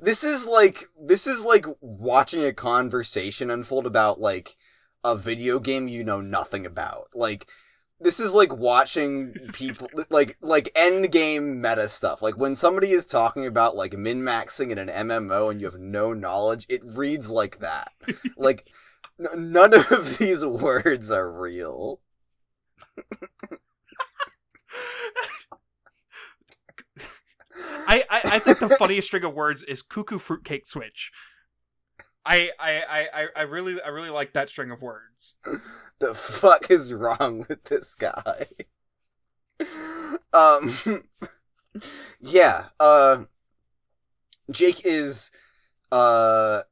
This 0.01 0.25
is 0.25 0.47
like 0.47 0.89
this 1.01 1.27
is 1.27 1.45
like 1.45 1.67
watching 1.81 2.45
a 2.45 2.53
conversation 2.53 3.51
unfold 3.51 3.87
about 3.87 4.21
like 4.21 4.57
a 5.05 5.17
video 5.17 5.59
game 5.59 5.89
you 5.89 6.05
know 6.05 6.21
nothing 6.21 6.67
about. 6.67 7.09
Like 7.15 7.47
this 8.01 8.19
is 8.19 8.33
like 8.35 8.53
watching 8.55 9.33
people 9.55 9.89
like 10.09 10.39
like 10.41 10.71
end 10.75 11.13
game 11.13 11.61
meta 11.61 11.89
stuff. 11.89 12.23
Like 12.23 12.37
when 12.37 12.57
somebody 12.57 12.91
is 12.91 13.05
talking 13.05 13.47
about 13.47 13.77
like 13.77 13.97
min 13.97 14.23
maxing 14.23 14.71
in 14.71 14.79
an 14.79 14.89
MMO 14.89 15.51
and 15.51 15.61
you 15.61 15.67
have 15.67 15.81
no 15.81 16.13
knowledge, 16.13 16.67
it 16.69 16.83
reads 16.85 17.31
like 17.31 17.61
that. 17.61 17.93
like 18.37 18.67
n- 19.19 19.53
none 19.53 19.75
of 19.75 20.19
these 20.19 20.45
words 20.45 21.11
are 21.11 21.31
real. 21.31 22.01
I, 27.91 28.21
I, 28.25 28.39
think 28.39 28.59
the 28.59 28.69
funniest 28.77 29.09
string 29.09 29.25
of 29.25 29.35
words 29.35 29.63
is 29.65 29.83
cuckoo 29.83 30.19
fruitcake 30.19 30.67
switch. 30.67 31.11
I, 32.25 32.51
I, 32.59 33.07
I, 33.13 33.27
I- 33.37 33.43
really 33.43 33.81
I 33.83 33.89
really 33.89 34.11
like 34.11 34.33
that 34.35 34.49
string 34.49 34.71
of 34.71 34.83
words. 34.83 35.35
the 35.99 36.15
fuck 36.15 36.71
is 36.71 36.93
wrong 36.93 37.47
with 37.49 37.65
this 37.65 37.95
guy? 37.95 38.47
um 40.33 40.75
yeah, 42.21 42.67
uh 42.79 43.25
Jake 44.51 44.83
is 44.85 45.31
uh 45.93 46.63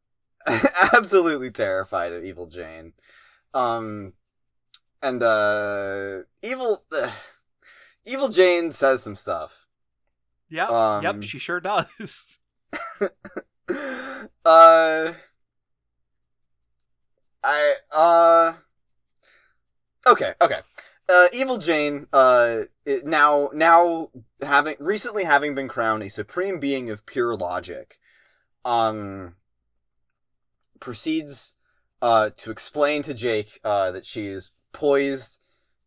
absolutely 0.94 1.50
terrified 1.50 2.12
of 2.12 2.24
Evil 2.24 2.46
Jane. 2.46 2.92
Um 3.54 4.14
and 5.02 5.22
uh 5.22 6.20
Evil 6.42 6.84
Evil 8.04 8.28
Jane 8.28 8.72
says 8.72 9.02
some 9.02 9.16
stuff. 9.16 9.67
Yep, 10.50 10.70
Um, 10.70 11.02
yep, 11.02 11.22
she 11.22 11.38
sure 11.38 11.60
does. 11.60 12.38
uh 14.44 15.12
I 17.44 17.74
uh 17.92 18.52
Okay, 20.06 20.34
okay. 20.40 20.60
Uh 21.08 21.26
Evil 21.32 21.58
Jane 21.58 22.06
uh 22.12 22.62
now 23.04 23.50
now 23.52 24.10
having 24.42 24.76
recently 24.78 25.24
having 25.24 25.54
been 25.54 25.68
crowned 25.68 26.02
a 26.02 26.10
supreme 26.10 26.58
being 26.60 26.90
of 26.90 27.06
pure 27.06 27.34
logic 27.36 27.98
um 28.64 29.34
proceeds 30.80 31.54
uh 32.02 32.30
to 32.36 32.50
explain 32.50 33.02
to 33.02 33.14
Jake 33.14 33.60
uh 33.64 33.90
that 33.90 34.04
she 34.04 34.26
is 34.26 34.52
poised 34.72 35.40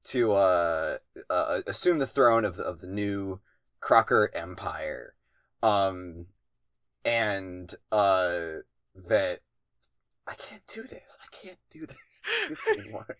to 0.04 0.32
uh, 0.32 0.98
uh 1.30 1.62
assume 1.68 2.00
the 2.00 2.08
throne 2.08 2.44
of 2.44 2.56
the, 2.56 2.64
of 2.64 2.82
the 2.82 2.88
new 2.88 3.40
Crocker 3.82 4.32
Empire. 4.34 5.16
Um 5.62 6.28
and 7.04 7.74
uh 7.92 8.62
that 9.10 9.40
I 10.28 10.36
can't 10.36 10.66
do 10.68 10.84
this. 10.84 11.18
I 11.22 11.28
can't 11.36 11.60
do 11.70 11.86
this, 11.86 12.22
this 12.50 12.68
anymore. 12.80 13.18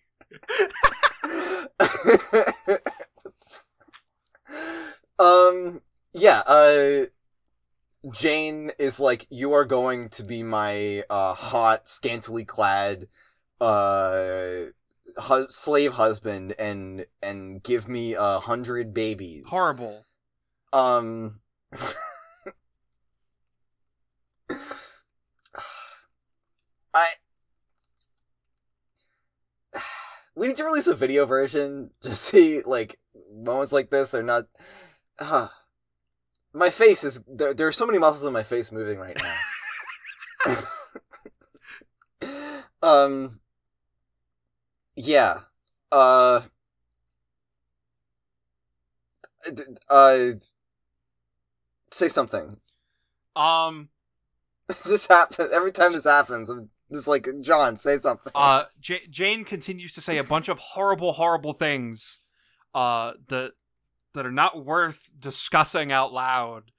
um 5.18 5.82
yeah, 6.14 6.40
uh 6.46 7.06
Jane 8.10 8.72
is 8.78 8.98
like 8.98 9.26
you 9.30 9.52
are 9.52 9.64
going 9.64 10.08
to 10.10 10.24
be 10.24 10.42
my 10.42 11.04
uh 11.10 11.34
hot 11.34 11.88
scantily 11.88 12.44
clad 12.44 13.08
uh 13.60 14.70
hu- 15.18 15.46
slave 15.48 15.92
husband 15.92 16.54
and 16.58 17.06
and 17.22 17.62
give 17.62 17.88
me 17.88 18.14
a 18.14 18.38
hundred 18.38 18.94
babies. 18.94 19.44
Horrible. 19.46 20.04
Um. 20.72 21.40
I. 26.94 27.06
We 30.34 30.46
need 30.46 30.56
to 30.56 30.64
release 30.64 30.86
a 30.86 30.94
video 30.94 31.26
version 31.26 31.90
to 32.00 32.14
see 32.14 32.62
like 32.62 32.98
moments 33.30 33.70
like 33.70 33.90
this 33.90 34.14
are 34.14 34.22
not. 34.22 34.46
Uh, 35.18 35.48
my 36.54 36.70
face 36.70 37.04
is 37.04 37.20
there. 37.28 37.52
There 37.52 37.68
are 37.68 37.72
so 37.72 37.84
many 37.86 37.98
muscles 37.98 38.24
in 38.24 38.32
my 38.32 38.42
face 38.42 38.72
moving 38.72 38.98
right 38.98 39.20
now. 40.46 40.58
um. 42.82 43.40
Yeah. 44.96 45.40
Uh. 45.90 46.42
Uh. 49.88 50.32
Say 51.92 52.08
something. 52.08 52.56
Um, 53.36 53.90
this 54.84 55.06
happens 55.06 55.50
every 55.52 55.72
time 55.72 55.92
this 55.92 56.04
happens. 56.04 56.48
I'm 56.50 56.70
just 56.90 57.06
like 57.06 57.28
John, 57.40 57.76
say 57.76 57.98
something. 57.98 58.32
uh, 58.34 58.64
J- 58.80 59.06
Jane 59.08 59.44
continues 59.44 59.92
to 59.94 60.00
say 60.00 60.18
a 60.18 60.24
bunch 60.24 60.48
of 60.48 60.58
horrible, 60.58 61.12
horrible 61.12 61.52
things, 61.52 62.20
uh, 62.74 63.12
that 63.28 63.52
that 64.14 64.26
are 64.26 64.32
not 64.32 64.64
worth 64.64 65.10
discussing 65.18 65.92
out 65.92 66.12
loud. 66.12 66.70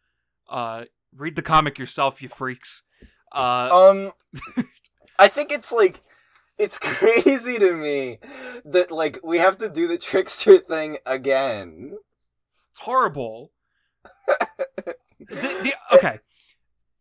Uh, 0.50 0.86
read 1.16 1.36
the 1.36 1.42
comic 1.42 1.80
yourself, 1.80 2.22
you 2.22 2.30
freaks. 2.30 2.84
Uh, 3.32 3.70
um, 3.72 4.66
I 5.20 5.28
think 5.28 5.52
it's 5.52 5.72
like 5.72 6.02
it's 6.58 6.78
crazy 6.82 7.60
to 7.60 7.74
me 7.74 8.20
that 8.66 8.92
like 8.92 9.20
we 9.24 9.38
have 9.38 9.58
to 9.60 9.70
do 9.70 9.88
the 9.88 9.98
trickster 9.98 10.58
thing 10.58 10.98
again. 11.06 11.98
It's 12.72 12.80
horrible. 12.80 13.52
The, 15.30 15.36
the, 15.36 15.74
okay. 15.96 16.14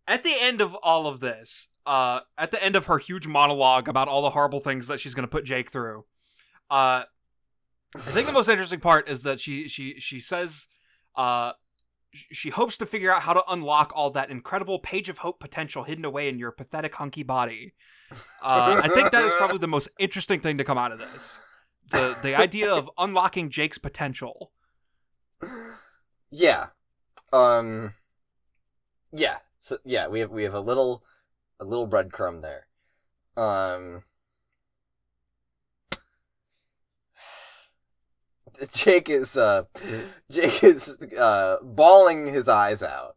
At 0.06 0.24
the 0.24 0.34
end 0.38 0.60
of 0.60 0.74
all 0.76 1.06
of 1.06 1.20
this, 1.20 1.68
uh, 1.86 2.20
at 2.36 2.50
the 2.50 2.62
end 2.62 2.76
of 2.76 2.86
her 2.86 2.98
huge 2.98 3.26
monologue 3.26 3.88
about 3.88 4.08
all 4.08 4.22
the 4.22 4.30
horrible 4.30 4.60
things 4.60 4.86
that 4.88 5.00
she's 5.00 5.14
going 5.14 5.26
to 5.26 5.30
put 5.30 5.44
Jake 5.44 5.70
through, 5.70 6.04
uh, 6.70 7.04
I 7.94 8.10
think 8.10 8.26
the 8.26 8.32
most 8.32 8.48
interesting 8.48 8.80
part 8.80 9.08
is 9.08 9.22
that 9.22 9.38
she 9.38 9.68
she 9.68 10.00
she 10.00 10.18
says, 10.18 10.66
uh, 11.14 11.52
she 12.12 12.50
hopes 12.50 12.76
to 12.78 12.86
figure 12.86 13.12
out 13.12 13.22
how 13.22 13.32
to 13.32 13.42
unlock 13.48 13.92
all 13.94 14.10
that 14.10 14.30
incredible 14.30 14.78
page 14.78 15.08
of 15.08 15.18
hope 15.18 15.40
potential 15.40 15.84
hidden 15.84 16.04
away 16.04 16.28
in 16.28 16.38
your 16.38 16.50
pathetic 16.50 16.94
hunky 16.94 17.22
body. 17.22 17.74
Uh, 18.42 18.80
I 18.82 18.88
think 18.88 19.10
that 19.12 19.24
is 19.24 19.32
probably 19.34 19.58
the 19.58 19.68
most 19.68 19.88
interesting 19.98 20.40
thing 20.40 20.58
to 20.58 20.64
come 20.64 20.78
out 20.78 20.92
of 20.92 20.98
this. 20.98 21.40
The 21.90 22.16
the 22.22 22.34
idea 22.34 22.72
of 22.72 22.90
unlocking 22.98 23.50
Jake's 23.50 23.78
potential. 23.78 24.52
Yeah. 26.30 26.68
Um. 27.32 27.94
Yeah. 29.12 29.38
So 29.58 29.78
yeah, 29.84 30.08
we 30.08 30.20
have 30.20 30.30
we 30.30 30.42
have 30.44 30.54
a 30.54 30.60
little 30.60 31.04
a 31.60 31.64
little 31.64 31.88
breadcrumb 31.88 32.42
there. 32.42 32.66
Um. 33.36 34.04
Jake 38.72 39.08
is 39.08 39.36
uh 39.36 39.64
Jake 40.30 40.62
is 40.62 40.98
uh 41.18 41.56
bawling 41.62 42.26
his 42.26 42.48
eyes 42.48 42.82
out. 42.82 43.16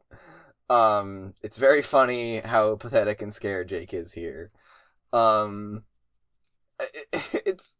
Um 0.69 1.33
it's 1.41 1.57
very 1.57 1.81
funny 1.81 2.39
how 2.39 2.75
pathetic 2.75 3.21
and 3.21 3.33
scared 3.33 3.69
Jake 3.69 3.93
is 3.93 4.13
here. 4.13 4.51
Um, 5.13 5.83
it, 6.79 7.07
it's 7.45 7.75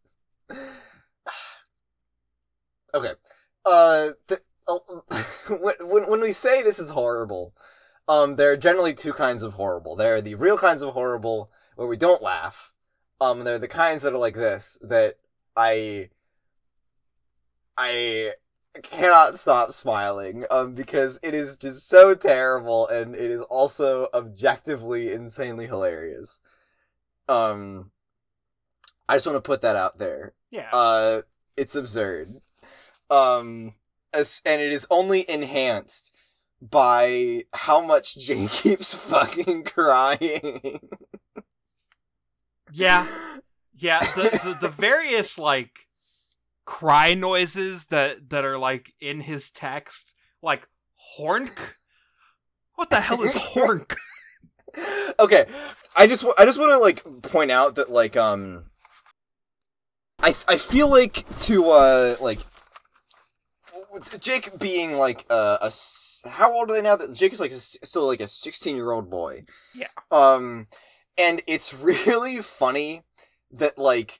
okay. 2.93 3.13
Uh, 3.65 4.09
the, 4.27 4.41
uh, 4.67 4.77
when 5.59 5.75
when 5.81 6.09
when 6.09 6.21
we 6.21 6.33
say 6.33 6.61
this 6.61 6.79
is 6.79 6.89
horrible, 6.91 7.53
um, 8.07 8.35
there 8.35 8.51
are 8.51 8.57
generally 8.57 8.93
two 8.93 9.13
kinds 9.13 9.43
of 9.43 9.53
horrible. 9.53 9.95
There 9.95 10.15
are 10.15 10.21
the 10.21 10.35
real 10.35 10.57
kinds 10.57 10.81
of 10.81 10.93
horrible 10.93 11.51
where 11.75 11.87
we 11.87 11.97
don't 11.97 12.21
laugh. 12.21 12.71
Um, 13.19 13.43
they're 13.43 13.59
the 13.59 13.67
kinds 13.67 14.03
that 14.03 14.13
are 14.13 14.19
like 14.19 14.35
this 14.35 14.77
that 14.81 15.17
I 15.55 16.09
I 17.77 18.33
cannot 18.83 19.39
stop 19.39 19.71
smiling 19.71 20.45
um 20.51 20.75
because 20.75 21.17
it 21.23 21.33
is 21.33 21.55
just 21.55 21.87
so 21.87 22.13
terrible 22.13 22.87
and 22.89 23.15
it 23.15 23.31
is 23.31 23.41
also 23.41 24.09
objectively 24.13 25.13
insanely 25.13 25.67
hilarious. 25.67 26.41
Um 27.29 27.91
I 29.07 29.15
just 29.15 29.25
want 29.25 29.37
to 29.37 29.41
put 29.41 29.61
that 29.61 29.77
out 29.77 29.97
there. 29.97 30.33
Yeah. 30.51 30.69
Uh 30.73 31.21
it's 31.55 31.75
absurd. 31.75 32.41
Um 33.09 33.75
as, 34.13 34.41
and 34.45 34.61
it 34.61 34.71
is 34.71 34.87
only 34.89 35.29
enhanced 35.29 36.11
by 36.61 37.43
how 37.53 37.81
much 37.81 38.15
Jay 38.17 38.47
keeps 38.51 38.93
fucking 38.93 39.63
crying. 39.63 40.79
yeah. 42.71 43.07
Yeah, 43.77 43.99
the, 44.13 44.21
the 44.43 44.57
the 44.61 44.69
various 44.69 45.37
like 45.37 45.87
cry 46.65 47.13
noises 47.13 47.87
that 47.87 48.29
that 48.29 48.45
are 48.45 48.57
like 48.57 48.93
in 48.99 49.21
his 49.21 49.51
text, 49.51 50.15
like 50.41 50.67
hornk. 51.17 51.75
What 52.75 52.89
the 52.89 53.01
hell 53.01 53.21
is 53.21 53.33
hornk? 53.33 53.95
okay, 55.19 55.45
I 55.95 56.07
just 56.07 56.25
I 56.37 56.45
just 56.45 56.59
want 56.59 56.71
to 56.71 56.77
like 56.77 57.03
point 57.21 57.51
out 57.51 57.75
that 57.75 57.91
like 57.91 58.15
um 58.15 58.65
I 60.19 60.35
I 60.47 60.57
feel 60.57 60.89
like 60.89 61.25
to 61.41 61.69
uh 61.69 62.15
like 62.21 62.39
Jake 64.19 64.57
being 64.59 64.93
like 64.93 65.25
uh, 65.29 65.57
a 65.61 65.71
how 66.27 66.53
old 66.53 66.69
are 66.69 66.73
they 66.73 66.81
now? 66.81 66.95
That 66.95 67.13
Jake 67.13 67.33
is 67.33 67.39
like 67.39 67.51
a, 67.51 67.57
still 67.57 68.07
like 68.07 68.21
a 68.21 68.27
sixteen 68.27 68.75
year 68.75 68.91
old 68.91 69.09
boy. 69.09 69.45
Yeah. 69.73 69.87
Um, 70.11 70.67
and 71.17 71.41
it's 71.47 71.73
really 72.05 72.41
funny 72.41 73.03
that 73.51 73.77
like 73.77 74.19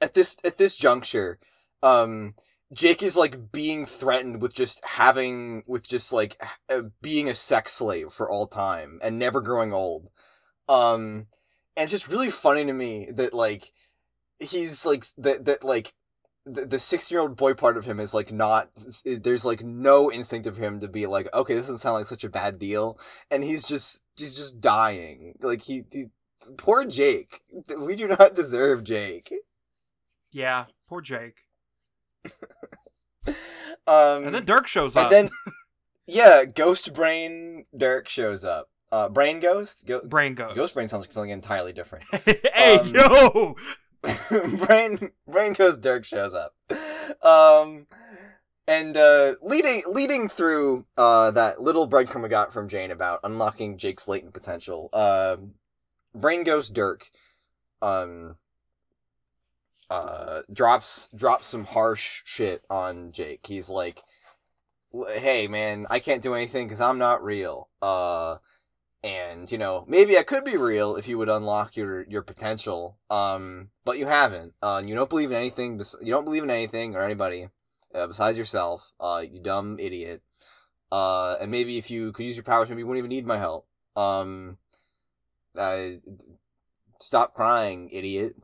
at 0.00 0.14
this 0.14 0.36
at 0.44 0.58
this 0.58 0.76
juncture, 0.76 1.38
um, 1.82 2.32
Jake 2.72 3.02
is 3.02 3.16
like 3.16 3.52
being 3.52 3.86
threatened 3.86 4.40
with 4.40 4.54
just 4.54 4.84
having 4.84 5.62
with 5.66 5.86
just 5.86 6.12
like 6.12 6.40
uh, 6.68 6.82
being 7.02 7.28
a 7.28 7.34
sex 7.34 7.74
slave 7.74 8.12
for 8.12 8.30
all 8.30 8.46
time 8.46 8.98
and 9.02 9.18
never 9.18 9.40
growing 9.40 9.72
old. 9.72 10.10
Um, 10.68 11.26
and 11.76 11.84
it's 11.84 11.92
just 11.92 12.08
really 12.08 12.30
funny 12.30 12.64
to 12.64 12.72
me 12.72 13.08
that 13.12 13.34
like 13.34 13.72
he's 14.38 14.86
like 14.86 15.04
that 15.18 15.44
that 15.46 15.64
like 15.64 15.94
the 16.46 16.78
16 16.78 17.14
year 17.14 17.20
old 17.20 17.36
boy 17.36 17.52
part 17.54 17.76
of 17.76 17.84
him 17.84 18.00
is 18.00 18.14
like 18.14 18.32
not 18.32 18.70
there's 19.04 19.44
like 19.44 19.62
no 19.62 20.10
instinct 20.10 20.46
of 20.46 20.56
him 20.56 20.80
to 20.80 20.88
be 20.88 21.06
like 21.06 21.28
okay 21.34 21.54
this 21.54 21.64
doesn't 21.64 21.78
sound 21.78 21.94
like 21.94 22.06
such 22.06 22.24
a 22.24 22.30
bad 22.30 22.58
deal 22.58 22.98
and 23.30 23.44
he's 23.44 23.62
just 23.62 24.02
he's 24.16 24.34
just 24.34 24.60
dying 24.60 25.34
like 25.42 25.62
he, 25.62 25.84
he 25.92 26.06
poor 26.56 26.84
jake 26.86 27.42
we 27.78 27.94
do 27.94 28.08
not 28.08 28.34
deserve 28.34 28.82
jake 28.82 29.30
yeah, 30.32 30.66
poor 30.88 31.00
Jake. 31.00 31.38
um, 33.26 34.24
and 34.24 34.34
then 34.34 34.44
Dirk 34.44 34.66
shows 34.66 34.96
up. 34.96 35.10
And 35.10 35.28
then, 35.28 35.54
yeah, 36.06 36.44
Ghost 36.44 36.94
Brain 36.94 37.66
Dirk 37.76 38.08
shows 38.08 38.44
up. 38.44 38.68
Uh, 38.92 39.08
Brain 39.08 39.40
Ghost? 39.40 39.86
Go- 39.86 40.02
Brain 40.02 40.34
Ghost. 40.34 40.56
Ghost 40.56 40.74
Brain 40.74 40.88
sounds 40.88 41.04
like 41.04 41.12
something 41.12 41.30
entirely 41.30 41.72
different. 41.72 42.04
hey, 42.24 42.78
um, 42.78 42.94
yo! 42.94 43.56
Brain 44.30 45.10
Brain 45.26 45.52
Ghost 45.52 45.80
Dirk 45.80 46.04
shows 46.04 46.34
up. 46.34 46.54
Um, 47.22 47.86
and 48.66 48.96
uh, 48.96 49.34
leading 49.42 49.82
leading 49.88 50.28
through 50.28 50.86
uh, 50.96 51.32
that 51.32 51.60
little 51.60 51.88
breadcrumb 51.88 52.22
we 52.22 52.28
got 52.28 52.52
from 52.52 52.68
Jane 52.68 52.90
about 52.90 53.20
unlocking 53.24 53.76
Jake's 53.76 54.08
latent 54.08 54.32
potential, 54.32 54.88
uh, 54.92 55.36
Brain 56.14 56.44
Ghost 56.44 56.72
Dirk 56.72 57.10
um, 57.82 58.36
uh, 59.90 60.42
drops 60.52 61.08
drops 61.14 61.48
some 61.48 61.64
harsh 61.64 62.22
shit 62.24 62.62
on 62.70 63.12
Jake. 63.12 63.44
He's 63.46 63.68
like, 63.68 64.02
"Hey, 65.14 65.48
man, 65.48 65.86
I 65.90 65.98
can't 65.98 66.22
do 66.22 66.34
anything 66.34 66.66
because 66.66 66.80
I'm 66.80 66.98
not 66.98 67.24
real. 67.24 67.68
Uh, 67.82 68.36
and 69.02 69.50
you 69.50 69.58
know, 69.58 69.84
maybe 69.88 70.18
I 70.18 70.22
could 70.22 70.44
be 70.44 70.56
real 70.56 70.96
if 70.96 71.08
you 71.08 71.18
would 71.18 71.28
unlock 71.28 71.76
your 71.76 72.04
your 72.08 72.22
potential. 72.22 72.98
Um, 73.08 73.70
but 73.84 73.98
you 73.98 74.06
haven't. 74.06 74.54
Uh, 74.62 74.82
you 74.84 74.94
don't 74.94 75.10
believe 75.10 75.30
in 75.30 75.36
anything. 75.36 75.78
Bes- 75.78 75.96
you 76.00 76.12
don't 76.12 76.24
believe 76.24 76.42
in 76.42 76.50
anything 76.50 76.94
or 76.94 77.02
anybody 77.02 77.48
uh, 77.94 78.06
besides 78.06 78.36
yourself. 78.36 78.90
Uh, 79.00 79.24
you 79.30 79.40
dumb 79.40 79.78
idiot. 79.78 80.22
Uh, 80.92 81.36
and 81.40 81.50
maybe 81.50 81.78
if 81.78 81.90
you 81.90 82.12
could 82.12 82.26
use 82.26 82.36
your 82.36 82.44
powers, 82.44 82.68
maybe 82.68 82.80
you 82.80 82.86
wouldn't 82.86 82.98
even 82.98 83.10
need 83.10 83.26
my 83.26 83.38
help. 83.38 83.66
Um, 83.96 84.58
uh, 85.56 85.90
stop 86.98 87.34
crying, 87.34 87.88
idiot." 87.90 88.34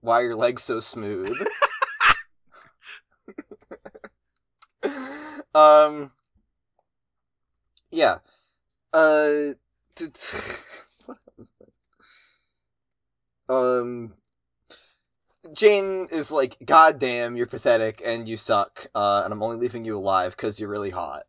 Why 0.00 0.20
are 0.20 0.24
your 0.24 0.36
legs 0.36 0.62
so 0.62 0.78
smooth? 0.80 1.36
um. 5.54 6.12
Yeah. 7.90 8.18
Uh. 8.92 9.54
T- 9.94 10.08
t- 10.08 10.38
what 11.06 11.18
was 11.36 11.52
this? 11.60 11.70
Um. 13.48 14.14
Jane 15.52 16.08
is 16.10 16.32
like, 16.32 16.56
God 16.64 16.98
damn, 16.98 17.36
you're 17.36 17.46
pathetic 17.46 18.02
and 18.04 18.28
you 18.28 18.36
suck, 18.36 18.88
uh, 18.94 19.22
and 19.24 19.32
I'm 19.32 19.42
only 19.42 19.56
leaving 19.56 19.84
you 19.84 19.96
alive 19.96 20.36
because 20.36 20.58
you're 20.58 20.68
really 20.68 20.90
hot. 20.90 21.24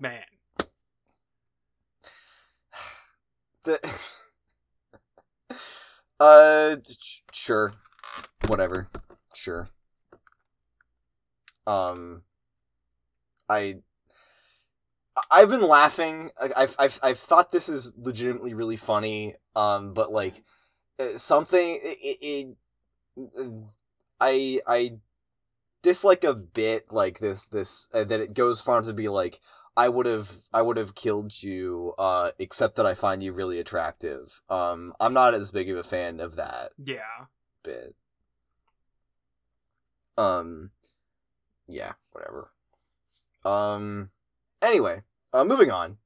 Man. 0.00 0.22
The. 3.64 3.78
Uh, 6.20 6.76
sure, 7.32 7.72
whatever, 8.46 8.88
sure. 9.34 9.66
Um, 11.66 12.22
I, 13.48 13.78
I've 15.30 15.50
been 15.50 15.66
laughing. 15.66 16.30
I've 16.56 16.74
I've 16.78 17.00
I've 17.02 17.18
thought 17.18 17.50
this 17.50 17.68
is 17.68 17.92
legitimately 17.96 18.54
really 18.54 18.76
funny. 18.76 19.34
Um, 19.54 19.92
but 19.92 20.10
like, 20.12 20.42
uh, 20.98 21.18
something 21.18 21.78
it, 21.82 22.18
it, 22.22 22.56
I 24.20 24.60
I 24.66 24.98
dislike 25.82 26.24
a 26.24 26.34
bit 26.34 26.92
like 26.92 27.18
this 27.18 27.44
this 27.44 27.88
uh, 27.92 28.04
that 28.04 28.20
it 28.20 28.34
goes 28.34 28.60
far 28.60 28.82
to 28.82 28.92
be 28.92 29.08
like 29.08 29.40
I 29.76 29.88
would 29.88 30.06
have 30.06 30.30
I 30.52 30.62
would 30.62 30.76
have 30.76 30.94
killed 30.94 31.42
you 31.42 31.94
uh 31.98 32.30
except 32.38 32.76
that 32.76 32.86
I 32.86 32.94
find 32.94 33.22
you 33.22 33.32
really 33.32 33.58
attractive. 33.58 34.40
Um 34.48 34.94
I'm 35.00 35.12
not 35.12 35.34
as 35.34 35.50
big 35.50 35.70
of 35.70 35.76
a 35.76 35.84
fan 35.84 36.20
of 36.20 36.36
that 36.36 36.72
Yeah. 36.82 37.26
bit. 37.62 37.94
Um 40.16 40.70
yeah, 41.66 41.92
whatever. 42.12 42.50
Um 43.44 44.10
anyway, 44.62 45.02
uh 45.32 45.44
moving 45.44 45.70
on. 45.70 45.98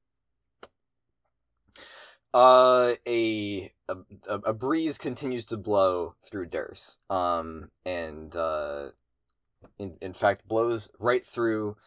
Uh 2.33 2.93
a 3.07 3.71
a, 3.87 3.95
a 4.27 4.53
breeze 4.53 4.97
continues 4.97 5.45
to 5.45 5.57
blow 5.57 6.15
through 6.21 6.49
Derse. 6.49 6.97
Um 7.09 7.69
and 7.85 8.35
uh 8.35 8.89
in 9.79 9.97
in 10.01 10.13
fact 10.13 10.47
blows 10.47 10.89
right 10.99 11.25
through 11.25 11.77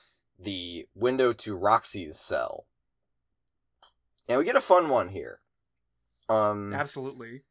the 0.43 0.87
window 0.95 1.33
to 1.33 1.57
Roxy's 1.57 2.19
cell. 2.19 2.67
And 4.29 4.39
we 4.39 4.45
get 4.45 4.57
a 4.57 4.61
fun 4.61 4.89
one 4.89 5.09
here. 5.09 5.41
Um, 6.29 6.73
Absolutely. 6.73 7.43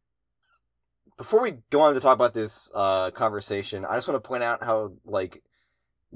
Before 1.18 1.42
we 1.42 1.58
go 1.70 1.82
on 1.82 1.94
to 1.94 2.00
talk 2.00 2.16
about 2.16 2.34
this 2.34 2.72
uh, 2.74 3.12
conversation, 3.12 3.86
I 3.86 3.96
just 3.96 4.08
want 4.08 4.24
to 4.24 4.28
point 4.28 4.44
out 4.44 4.64
how 4.64 4.94
like 5.06 5.44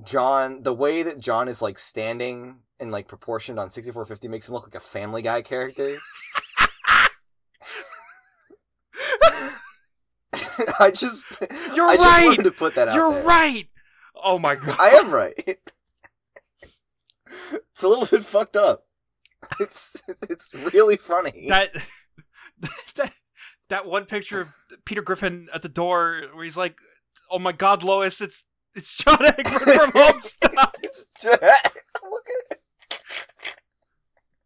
John, 0.02 0.64
the 0.64 0.74
way 0.74 1.04
that 1.04 1.20
John 1.20 1.50
is 1.50 1.62
like 1.62 1.78
standing 1.78 2.60
and 2.84 2.92
like 2.92 3.08
proportioned 3.08 3.58
on 3.58 3.72
6450 3.72 4.28
makes 4.28 4.48
him 4.48 4.54
look 4.54 4.66
like 4.66 4.76
a 4.76 4.80
Family 4.80 5.24
Guy 5.24 5.42
character. 5.42 5.98
I 10.80 10.92
just 10.92 11.26
You're 11.74 11.90
I 11.90 11.96
right. 11.96 12.36
Just 12.36 12.44
to 12.44 12.52
put 12.52 12.76
that 12.76 12.90
out 12.90 12.96
You're 12.96 13.12
there. 13.12 13.24
right. 13.26 13.68
Oh 14.24 14.38
my 14.38 14.56
god. 14.56 14.76
I 14.80 14.90
am 14.90 15.10
right. 15.12 15.34
it's 17.52 17.84
a 17.84 17.88
little 17.88 18.06
bit 18.06 18.24
fucked 18.26 18.56
up. 18.56 18.86
It's 19.60 19.96
it's 20.30 20.54
really 20.74 20.98
funny. 20.98 21.48
That 21.50 21.72
that 22.96 23.14
that 23.70 23.86
one 23.86 24.06
picture 24.06 24.42
of 24.42 24.50
Peter 24.86 25.02
Griffin 25.02 25.48
at 25.54 25.62
the 25.64 25.70
door 25.70 26.24
where 26.34 26.44
he's 26.44 26.58
like, 26.58 26.78
"Oh 27.32 27.40
my 27.40 27.52
God, 27.52 27.84
Lois, 27.84 28.22
it's 28.22 28.44
it's 28.76 28.96
John 29.04 29.20
Egbert 29.26 29.62
from 29.62 29.92
Homestuck." 29.94 30.72
it's 30.84 31.08
just, 31.22 31.42
look 31.42 32.28
at 32.52 32.60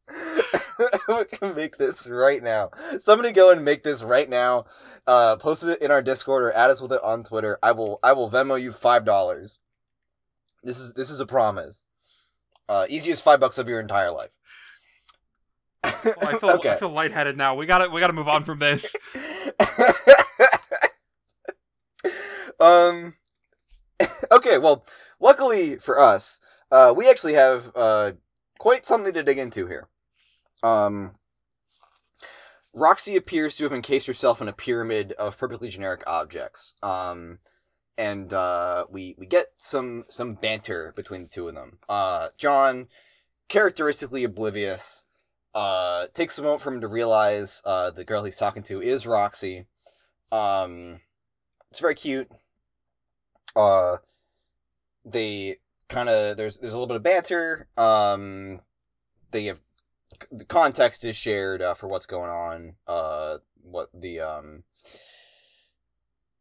make 1.55 1.77
this 1.77 2.07
right 2.07 2.41
now. 2.41 2.71
Somebody 2.99 3.31
go 3.31 3.51
and 3.51 3.63
make 3.63 3.83
this 3.83 4.03
right 4.03 4.29
now. 4.29 4.65
Uh, 5.05 5.37
post 5.37 5.63
it 5.63 5.81
in 5.81 5.89
our 5.89 6.01
Discord 6.01 6.43
or 6.43 6.51
add 6.51 6.69
us 6.69 6.81
with 6.81 6.91
it 6.91 7.01
on 7.03 7.23
Twitter. 7.23 7.57
I 7.63 7.71
will 7.71 7.99
I 8.03 8.13
will 8.13 8.29
Venmo 8.29 8.61
you 8.61 8.71
five 8.71 9.05
dollars. 9.05 9.59
This 10.63 10.79
is 10.79 10.93
this 10.93 11.09
is 11.09 11.19
a 11.19 11.25
promise. 11.25 11.81
Uh, 12.67 12.85
easiest 12.89 13.23
five 13.23 13.39
bucks 13.39 13.57
of 13.57 13.69
your 13.69 13.79
entire 13.79 14.11
life. 14.11 14.31
Oh, 15.83 16.13
I 16.21 16.37
feel 16.37 16.61
I 16.65 16.75
feel 16.75 16.89
lightheaded 16.89 17.37
now. 17.37 17.55
We 17.55 17.65
gotta 17.65 17.89
we 17.89 18.01
gotta 18.01 18.13
move 18.13 18.27
on 18.27 18.43
from 18.43 18.59
this. 18.59 18.93
um. 22.59 23.15
okay. 24.31 24.57
Well, 24.57 24.85
luckily 25.19 25.77
for 25.77 25.99
us, 25.99 26.41
uh, 26.69 26.93
we 26.95 27.09
actually 27.09 27.33
have 27.33 27.71
uh 27.75 28.11
quite 28.59 28.85
something 28.85 29.13
to 29.13 29.23
dig 29.23 29.37
into 29.37 29.67
here. 29.67 29.87
Um. 30.63 31.15
Roxy 32.73 33.15
appears 33.15 33.55
to 33.55 33.63
have 33.63 33.73
encased 33.73 34.05
herself 34.05 34.39
in 34.39 34.47
a 34.47 34.53
pyramid 34.53 35.13
of 35.13 35.35
perfectly 35.35 35.69
generic 35.69 36.03
objects. 36.05 36.75
Um, 36.83 37.39
and 37.97 38.31
uh, 38.31 38.85
we 38.89 39.15
we 39.17 39.25
get 39.25 39.47
some 39.57 40.05
some 40.09 40.35
banter 40.35 40.93
between 40.95 41.23
the 41.23 41.29
two 41.29 41.47
of 41.47 41.55
them. 41.55 41.79
Uh, 41.89 42.29
John, 42.37 42.87
characteristically 43.49 44.23
oblivious, 44.23 45.05
uh, 45.55 46.07
takes 46.13 46.37
a 46.37 46.43
moment 46.43 46.61
for 46.61 46.71
him 46.71 46.81
to 46.81 46.87
realize 46.87 47.61
uh, 47.65 47.89
the 47.89 48.05
girl 48.05 48.23
he's 48.23 48.37
talking 48.37 48.63
to 48.63 48.81
is 48.81 49.07
Roxy. 49.07 49.65
Um, 50.31 51.01
it's 51.71 51.79
very 51.79 51.95
cute. 51.95 52.29
Uh, 53.55 53.97
they 55.03 55.57
kind 55.89 56.09
of 56.09 56.37
there's 56.37 56.59
there's 56.59 56.73
a 56.73 56.77
little 56.77 56.87
bit 56.87 56.97
of 56.97 57.03
banter. 57.03 57.67
Um, 57.75 58.59
they 59.31 59.45
have 59.45 59.59
the 60.31 60.45
context 60.45 61.03
is 61.05 61.15
shared 61.15 61.61
uh, 61.61 61.73
for 61.73 61.87
what's 61.87 62.05
going 62.05 62.29
on. 62.29 62.75
Uh, 62.87 63.37
what 63.61 63.89
the 63.93 64.19
um 64.21 64.63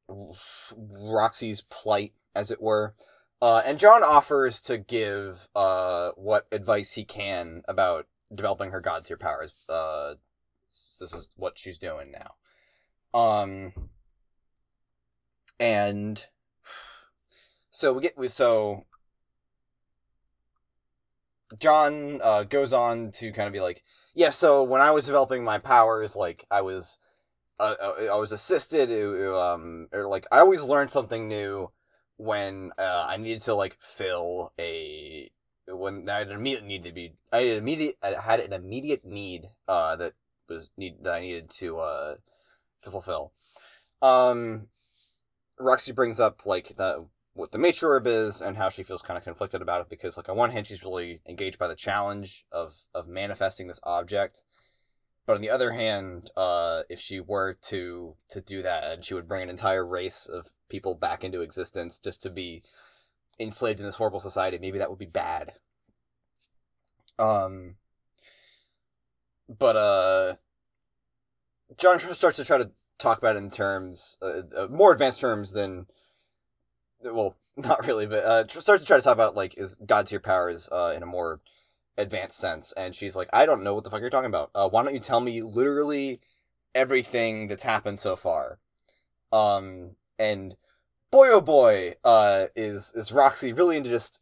Roxy's 0.09 1.63
plight, 1.63 2.13
as 2.35 2.51
it 2.51 2.63
were. 2.63 2.95
Uh, 3.43 3.63
and 3.67 3.79
John 3.79 4.03
offers 4.03 4.61
to 4.63 4.79
give 4.79 5.49
uh, 5.55 6.13
what 6.17 6.47
advice 6.51 6.93
he 6.93 7.05
can 7.05 7.63
about 7.69 8.07
developing 8.35 8.71
her 8.71 8.81
god 8.81 9.05
tier 9.05 9.17
powers. 9.17 9.55
Uh, 9.69 10.15
this 10.69 11.13
is 11.13 11.31
what 11.37 11.59
she's 11.59 11.79
doing 11.79 12.13
now. 12.13 12.35
Um, 13.19 13.73
and 15.59 16.25
so 17.71 17.93
we 17.93 18.03
get 18.03 18.17
we 18.17 18.29
so 18.29 18.85
John 21.59 22.21
uh, 22.23 22.43
goes 22.45 22.73
on 22.73 23.11
to 23.13 23.33
kind 23.33 23.47
of 23.47 23.53
be 23.53 23.61
like, 23.61 23.83
yeah. 24.15 24.31
So 24.31 24.63
when 24.63 24.81
I 24.81 24.91
was 24.91 25.07
developing 25.07 25.45
my 25.45 25.59
powers, 25.59 26.17
like 26.17 26.47
I 26.51 26.63
was 26.63 26.99
uh, 27.59 27.75
uh, 27.81 28.13
I 28.13 28.17
was 28.17 28.33
assisted. 28.33 28.91
Um, 28.91 29.89
or 29.93 30.09
like 30.09 30.27
I 30.33 30.39
always 30.41 30.63
learned 30.63 30.91
something 30.91 31.29
new 31.29 31.71
when 32.17 32.73
uh, 32.79 33.07
I 33.09 33.17
needed 33.17 33.43
to 33.43 33.55
like 33.55 33.77
fill 33.81 34.53
a 34.59 35.31
when 35.69 36.09
I 36.09 36.19
had 36.19 36.29
an 36.29 36.37
immediate 36.37 36.65
need 36.65 36.85
to 36.85 36.93
be 36.93 37.15
I 37.33 37.39
had 37.39 37.57
immediate 37.59 37.97
I 38.03 38.21
had 38.21 38.41
an 38.41 38.53
immediate 38.53 39.05
need 39.05 39.47
uh 39.67 39.97
that 39.97 40.13
was 40.49 40.71
need 40.77 41.03
that 41.03 41.15
I 41.15 41.21
needed 41.21 41.51
to 41.59 41.79
uh 41.79 42.15
to 42.83 42.91
fulfill. 42.91 43.33
Um, 44.03 44.69
Roxy 45.59 45.93
brings 45.93 46.21
up 46.21 46.47
like 46.47 46.77
the 46.77 47.07
what 47.37 47.53
the 47.53 47.59
matriorb 47.59 48.07
is 48.07 48.41
and 48.41 48.57
how 48.57 48.69
she 48.69 48.83
feels 48.83 49.03
kind 49.03 49.17
of 49.17 49.25
conflicted 49.25 49.63
about 49.63 49.81
it 49.81 49.89
because 49.89 50.17
like 50.17 50.29
on 50.29 50.37
one 50.37 50.51
hand 50.51 50.67
she's 50.67 50.83
really 50.83 51.21
engaged 51.29 51.59
by 51.59 51.69
the 51.69 51.77
challenge 51.77 52.45
of 52.51 52.75
of 52.95 53.07
manifesting 53.07 53.69
this 53.69 53.81
object 53.83 54.43
but 55.27 55.35
on 55.35 55.41
the 55.41 55.51
other 55.51 55.73
hand, 55.73 56.31
uh, 56.37 56.83
if 56.89 57.01
she 57.01 57.19
were 57.19 57.55
to 57.63 58.15
to 58.31 58.41
do 58.41 58.63
that, 58.63 58.85
and 58.85 59.05
she 59.05 59.13
would 59.13 59.27
bring 59.27 59.43
an 59.43 59.51
entire 59.51 59.85
race 59.85 60.27
of 60.27 60.53
people 60.69 60.95
back 60.95 61.25
into 61.25 61.41
existence 61.41 61.99
just 61.99 62.23
to 62.23 62.31
be 62.31 62.63
enslaved 63.39 63.81
in 63.81 63.87
this 63.87 63.97
horrible 63.97 64.21
society, 64.21 64.59
maybe 64.59 64.79
that 64.79 64.89
would 64.89 65.01
be 65.01 65.05
bad. 65.05 65.55
Um, 67.19 67.75
but 69.49 69.77
uh, 69.77 70.35
John 71.77 71.99
starts 71.99 72.37
to 72.37 72.45
try 72.45 72.59
to 72.59 72.71
talk 72.99 73.19
about 73.19 73.35
it 73.35 73.41
in 73.41 73.51
terms 73.51 74.19
uh, 74.23 74.43
uh, 74.57 74.69
more 74.71 74.93
advanced 74.93 75.21
terms 75.21 75.53
than 75.53 75.87
well, 77.03 77.37
not 77.57 77.87
really, 77.87 78.07
but 78.07 78.25
uh, 78.25 78.47
starts 78.49 78.83
to 78.83 78.87
try 78.87 78.97
to 78.97 79.03
talk 79.03 79.15
about 79.15 79.37
like 79.37 79.57
is 79.57 79.77
God 79.87 80.07
tier 80.07 80.21
powers 80.21 80.69
uh, 80.71 80.93
in 80.97 81.03
a 81.03 81.07
more 81.07 81.41
advanced 81.99 82.39
sense. 82.39 82.73
And 82.73 82.95
she's 82.95 83.17
like, 83.17 83.29
I 83.33 83.47
don't 83.47 83.63
know 83.63 83.75
what 83.75 83.85
the 83.85 83.91
fuck 83.91 84.01
you're 84.01 84.11
talking 84.11 84.27
about. 84.27 84.51
Uh, 84.55 84.69
why 84.69 84.83
don't 84.83 84.95
you 84.95 85.01
tell 85.01 85.21
me 85.21 85.43
literally 85.43 86.21
everything 86.75 87.49
that's 87.49 87.63
happened 87.63 87.99
so 87.99 88.17
far? 88.17 88.59
Um, 89.33 89.93
and 90.19 90.57
boy 91.11 91.29
oh 91.31 91.41
boy, 91.41 91.95
uh, 92.05 92.47
is 92.55 92.93
is 92.95 93.13
Roxy 93.13 93.53
really 93.53 93.77
into 93.77 93.91
just 93.91 94.21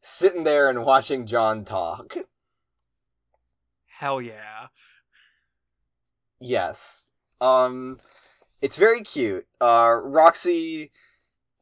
sitting 0.00 0.44
there 0.44 0.70
and 0.70 0.84
watching 0.84 1.26
John 1.26 1.64
talk. 1.64 2.16
Hell 3.86 4.20
yeah. 4.20 4.68
Yes. 6.38 7.06
Um, 7.40 7.98
it's 8.60 8.76
very 8.76 9.02
cute. 9.02 9.46
Uh, 9.60 9.98
Roxy, 10.02 10.92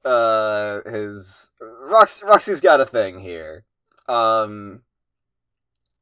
uh, 0.05 0.81
his 0.87 1.53
Rox- 1.61 2.23
Roxy's 2.23 2.61
got 2.61 2.81
a 2.81 2.85
thing 2.85 3.21
here. 3.21 3.65
Um, 4.09 4.83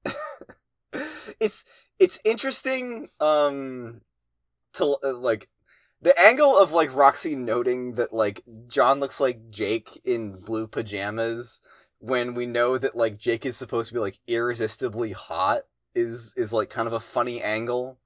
it's 1.41 1.65
it's 1.99 2.19
interesting 2.25 3.11
um 3.21 4.01
to 4.75 4.97
uh, 5.05 5.13
like 5.15 5.49
the 6.01 6.19
angle 6.19 6.59
of 6.59 6.73
like 6.73 6.95
Roxy 6.95 7.37
noting 7.37 7.95
that 7.95 8.13
like 8.13 8.43
John 8.67 8.99
looks 8.99 9.21
like 9.21 9.51
Jake 9.51 10.01
in 10.05 10.41
blue 10.41 10.67
pajamas 10.67 11.61
when 11.99 12.35
we 12.35 12.47
know 12.47 12.77
that 12.77 12.97
like 12.97 13.19
Jake 13.19 13.47
is 13.47 13.57
supposed 13.57 13.89
to 13.89 13.95
be 13.95 14.01
like 14.01 14.19
irresistibly 14.27 15.13
hot 15.13 15.63
is 15.95 16.35
is 16.37 16.53
like 16.53 16.71
kind 16.71 16.89
of 16.89 16.93
a 16.93 17.01
funny 17.01 17.41
angle 17.41 17.99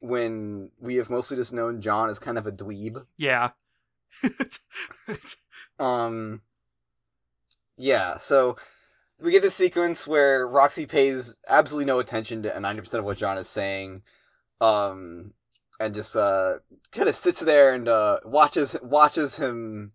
when 0.00 0.70
we 0.80 0.94
have 0.94 1.10
mostly 1.10 1.36
just 1.36 1.52
known 1.52 1.80
John 1.80 2.08
as 2.08 2.18
kind 2.18 2.38
of 2.38 2.46
a 2.46 2.52
dweeb. 2.52 3.04
Yeah. 3.16 3.50
um 5.78 6.42
yeah, 7.78 8.16
so 8.16 8.56
we 9.20 9.30
get 9.30 9.42
this 9.42 9.54
sequence 9.54 10.06
where 10.06 10.46
Roxy 10.46 10.84
pays 10.84 11.36
absolutely 11.48 11.86
no 11.86 11.98
attention 11.98 12.42
to 12.42 12.50
90% 12.50 12.94
of 12.94 13.04
what 13.04 13.16
John 13.16 13.38
is 13.38 13.48
saying. 13.48 14.02
Um, 14.60 15.32
and 15.80 15.94
just, 15.94 16.16
uh, 16.16 16.54
kind 16.92 17.08
of 17.08 17.14
sits 17.14 17.40
there 17.40 17.72
and, 17.72 17.88
uh, 17.88 18.18
watches, 18.24 18.76
watches 18.82 19.36
him, 19.36 19.92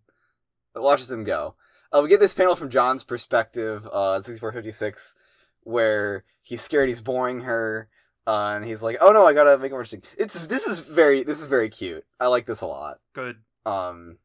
watches 0.74 1.10
him 1.10 1.24
go. 1.24 1.54
Uh, 1.92 2.00
we 2.02 2.08
get 2.08 2.20
this 2.20 2.34
panel 2.34 2.56
from 2.56 2.70
John's 2.70 3.04
perspective, 3.04 3.86
uh, 3.92 4.20
6456, 4.20 5.14
where 5.62 6.24
he's 6.42 6.62
scared 6.62 6.88
he's 6.88 7.00
boring 7.00 7.40
her. 7.40 7.88
Uh, 8.26 8.54
and 8.56 8.64
he's 8.64 8.82
like, 8.82 8.96
"Oh 9.02 9.12
no, 9.12 9.26
I 9.26 9.34
gotta 9.34 9.58
make 9.58 9.66
it 9.66 9.74
more 9.74 9.82
interesting." 9.82 10.02
It's 10.16 10.46
this 10.46 10.66
is 10.66 10.78
very 10.78 11.22
this 11.22 11.38
is 11.38 11.44
very 11.44 11.68
cute. 11.68 12.06
I 12.18 12.28
like 12.28 12.46
this 12.46 12.62
a 12.62 12.66
lot. 12.66 13.00
Good. 13.12 13.36
Um. 13.66 14.18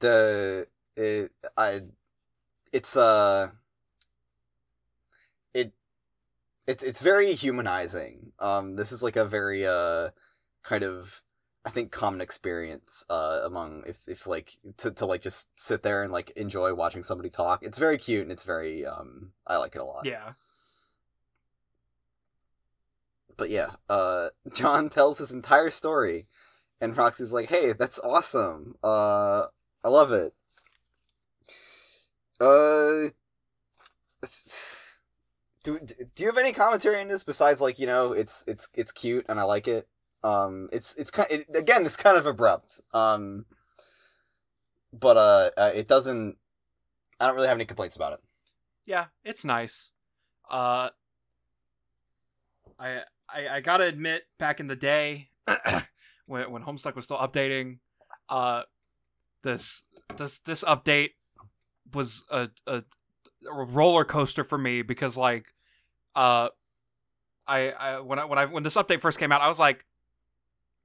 The 0.00 0.66
it 0.96 1.32
I 1.56 1.82
it's 2.72 2.96
uh 2.96 3.50
it 5.54 5.72
it's 6.66 6.82
it's 6.82 7.00
very 7.02 7.34
humanizing. 7.34 8.32
Um 8.38 8.76
this 8.76 8.92
is 8.92 9.02
like 9.02 9.16
a 9.16 9.24
very 9.24 9.66
uh 9.66 10.10
kind 10.62 10.82
of 10.82 11.22
I 11.64 11.70
think 11.70 11.92
common 11.92 12.20
experience 12.20 13.04
uh 13.08 13.40
among 13.44 13.84
if 13.86 13.98
if 14.06 14.26
like 14.26 14.56
to 14.78 14.90
to 14.90 15.06
like 15.06 15.22
just 15.22 15.48
sit 15.56 15.82
there 15.82 16.02
and 16.02 16.12
like 16.12 16.30
enjoy 16.30 16.74
watching 16.74 17.02
somebody 17.02 17.30
talk. 17.30 17.62
It's 17.62 17.78
very 17.78 17.98
cute 17.98 18.22
and 18.22 18.32
it's 18.32 18.44
very 18.44 18.84
um 18.84 19.32
I 19.46 19.56
like 19.56 19.74
it 19.74 19.80
a 19.80 19.84
lot. 19.84 20.04
Yeah. 20.04 20.32
But 23.36 23.50
yeah, 23.50 23.70
uh 23.88 24.28
John 24.52 24.90
tells 24.90 25.18
his 25.18 25.30
entire 25.30 25.70
story 25.70 26.26
and 26.84 26.96
Roxy's 26.96 27.32
like, 27.32 27.48
"Hey, 27.48 27.72
that's 27.72 27.98
awesome. 28.00 28.76
Uh 28.82 29.46
I 29.82 29.88
love 29.88 30.12
it." 30.12 30.34
Uh, 32.40 33.10
do 35.62 35.78
do 35.80 36.06
you 36.18 36.26
have 36.26 36.38
any 36.38 36.52
commentary 36.52 37.00
on 37.00 37.08
this 37.08 37.24
besides 37.24 37.60
like 37.60 37.78
you 37.78 37.86
know 37.86 38.12
it's 38.12 38.44
it's 38.46 38.68
it's 38.74 38.92
cute 38.92 39.24
and 39.28 39.40
I 39.40 39.44
like 39.44 39.66
it. 39.66 39.88
Um, 40.22 40.68
it's 40.72 40.94
it's 40.96 41.10
kind 41.10 41.28
it, 41.30 41.46
again 41.54 41.84
it's 41.84 41.96
kind 41.96 42.16
of 42.16 42.26
abrupt. 42.26 42.80
Um, 42.92 43.46
but 44.92 45.16
uh, 45.16 45.50
uh, 45.56 45.72
it 45.74 45.88
doesn't. 45.88 46.36
I 47.20 47.26
don't 47.26 47.36
really 47.36 47.48
have 47.48 47.56
any 47.56 47.64
complaints 47.64 47.96
about 47.96 48.14
it. 48.14 48.20
Yeah, 48.86 49.06
it's 49.24 49.44
nice. 49.44 49.92
Uh, 50.50 50.90
I 52.78 53.02
I, 53.28 53.48
I 53.52 53.60
gotta 53.60 53.84
admit, 53.84 54.24
back 54.38 54.60
in 54.60 54.66
the 54.66 54.76
day, 54.76 55.30
when 56.26 56.50
when 56.50 56.62
Homestuck 56.62 56.94
was 56.96 57.04
still 57.04 57.18
updating, 57.18 57.78
uh, 58.28 58.62
this 59.42 59.82
this 60.16 60.38
this 60.40 60.64
update 60.64 61.10
was 61.92 62.24
a, 62.30 62.48
a, 62.66 62.82
a 63.50 63.64
roller 63.64 64.04
coaster 64.04 64.42
for 64.44 64.58
me 64.58 64.82
because 64.82 65.16
like 65.16 65.46
uh 66.16 66.48
I, 67.46 67.70
I 67.72 68.00
when 68.00 68.18
I 68.18 68.24
when 68.24 68.38
I 68.38 68.44
when 68.46 68.62
this 68.62 68.76
update 68.76 69.00
first 69.00 69.18
came 69.18 69.30
out, 69.32 69.40
I 69.42 69.48
was 69.48 69.58
like, 69.58 69.84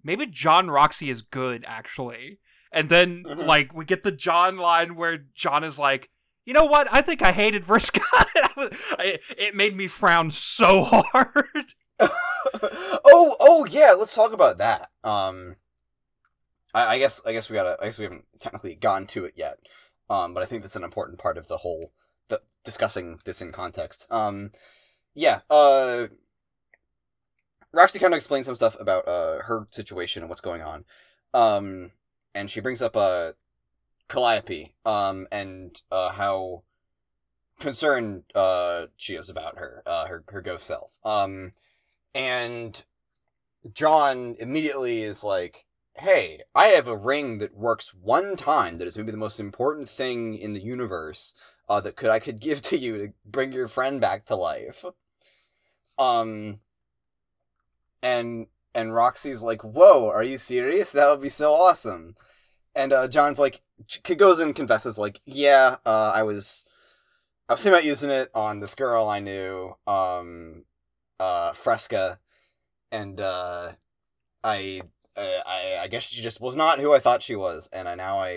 maybe 0.03 0.25
John 0.25 0.69
Roxy 0.69 1.09
is 1.09 1.21
good 1.21 1.63
actually. 1.67 2.39
And 2.71 2.89
then 2.89 3.23
Mhm. 3.23 3.45
like 3.47 3.73
we 3.73 3.85
get 3.85 4.03
the 4.03 4.11
John 4.11 4.57
line 4.57 4.95
where 4.95 5.17
John 5.33 5.63
is 5.63 5.79
like, 5.79 6.09
you 6.45 6.53
know 6.53 6.65
what? 6.65 6.87
I 6.91 7.01
think 7.01 7.21
I 7.21 7.31
hated 7.31 7.63
Vriska. 7.63 8.01
I 8.13 8.49
was- 8.57 8.77
I- 8.99 9.19
it 9.37 9.55
made 9.55 9.75
me 9.75 9.87
frown 9.87 10.31
so 10.31 10.83
hard. 11.13 11.73
oh, 13.05 13.35
oh 13.39 13.65
yeah, 13.65 13.93
let's 13.93 14.15
talk 14.15 14.33
about 14.33 14.57
that. 14.59 14.89
Um, 15.03 15.55
I, 16.73 16.95
I 16.95 16.99
guess 16.99 17.21
I 17.25 17.33
guess 17.33 17.49
we 17.49 17.55
gotta. 17.55 17.77
I 17.81 17.85
guess 17.85 17.97
we 17.97 18.05
haven't 18.05 18.25
technically 18.39 18.75
gone 18.75 19.07
to 19.07 19.25
it 19.25 19.33
yet. 19.35 19.59
Um, 20.09 20.33
but 20.33 20.41
I 20.41 20.45
think 20.45 20.63
that's 20.63 20.75
an 20.75 20.83
important 20.83 21.19
part 21.19 21.37
of 21.37 21.47
the 21.47 21.57
whole 21.57 21.91
the 22.29 22.41
discussing 22.63 23.19
this 23.25 23.41
in 23.41 23.51
context. 23.51 24.07
Um, 24.09 24.51
yeah. 25.13 25.41
Uh, 25.49 26.07
Roxy 27.71 27.99
kind 27.99 28.13
of 28.13 28.17
explains 28.17 28.45
some 28.47 28.55
stuff 28.55 28.75
about 28.79 29.07
uh 29.07 29.43
her 29.43 29.67
situation 29.71 30.23
and 30.23 30.29
what's 30.29 30.41
going 30.41 30.61
on. 30.61 30.85
Um, 31.33 31.91
and 32.33 32.49
she 32.49 32.61
brings 32.61 32.81
up 32.81 32.95
uh 32.95 33.33
Calliope. 34.07 34.73
Um, 34.85 35.27
and 35.31 35.79
uh 35.91 36.09
how 36.09 36.63
concerned 37.59 38.23
uh 38.33 38.85
she 38.97 39.15
is 39.15 39.29
about 39.29 39.57
her 39.57 39.83
uh 39.85 40.07
her 40.07 40.23
her 40.29 40.41
ghost 40.41 40.65
self. 40.65 40.97
Um 41.03 41.51
and 42.13 42.83
John 43.73 44.35
immediately 44.39 45.03
is 45.03 45.23
like, 45.23 45.65
"Hey, 45.95 46.43
I 46.55 46.67
have 46.67 46.87
a 46.87 46.97
ring 46.97 47.39
that 47.39 47.55
works 47.55 47.93
one 47.93 48.35
time. 48.35 48.77
That 48.77 48.87
is 48.87 48.97
maybe 48.97 49.11
the 49.11 49.17
most 49.17 49.39
important 49.39 49.89
thing 49.89 50.35
in 50.35 50.53
the 50.53 50.61
universe. 50.61 51.33
Uh, 51.67 51.81
that 51.81 51.95
could 51.95 52.09
I 52.09 52.19
could 52.19 52.39
give 52.39 52.61
to 52.63 52.77
you 52.77 52.97
to 52.97 53.13
bring 53.25 53.51
your 53.51 53.67
friend 53.67 53.99
back 54.01 54.25
to 54.25 54.35
life." 54.35 54.85
Um, 55.97 56.61
and 58.01 58.47
and 58.73 58.93
Roxy's 58.93 59.41
like, 59.41 59.63
"Whoa, 59.63 60.09
are 60.09 60.23
you 60.23 60.37
serious? 60.37 60.91
That 60.91 61.09
would 61.09 61.21
be 61.21 61.29
so 61.29 61.53
awesome." 61.53 62.15
And 62.75 62.93
uh, 62.93 63.07
John's 63.07 63.39
like, 63.39 63.61
goes 64.17 64.39
and 64.39 64.55
confesses, 64.55 64.97
like, 64.97 65.21
"Yeah, 65.25 65.77
uh, 65.85 66.11
I 66.13 66.23
was." 66.23 66.65
I 67.49 67.53
was 67.53 67.63
thinking 67.63 67.73
about 67.79 67.85
using 67.85 68.11
it 68.11 68.29
on 68.35 68.59
this 68.59 68.75
girl 68.75 69.09
I 69.09 69.19
knew, 69.19 69.75
um, 69.87 70.65
uh, 71.19 71.51
Vriska, 71.53 72.17
and 72.91 73.19
uh, 73.19 73.73
I, 74.43 74.81
I, 75.17 75.41
I- 75.45 75.79
I 75.83 75.87
guess 75.87 76.03
she 76.03 76.21
just 76.21 76.41
was 76.41 76.55
not 76.55 76.79
who 76.79 76.93
I 76.93 76.99
thought 76.99 77.23
she 77.23 77.35
was, 77.35 77.69
and 77.73 77.87
I 77.89 77.95
now 77.95 78.17
I, 78.19 78.29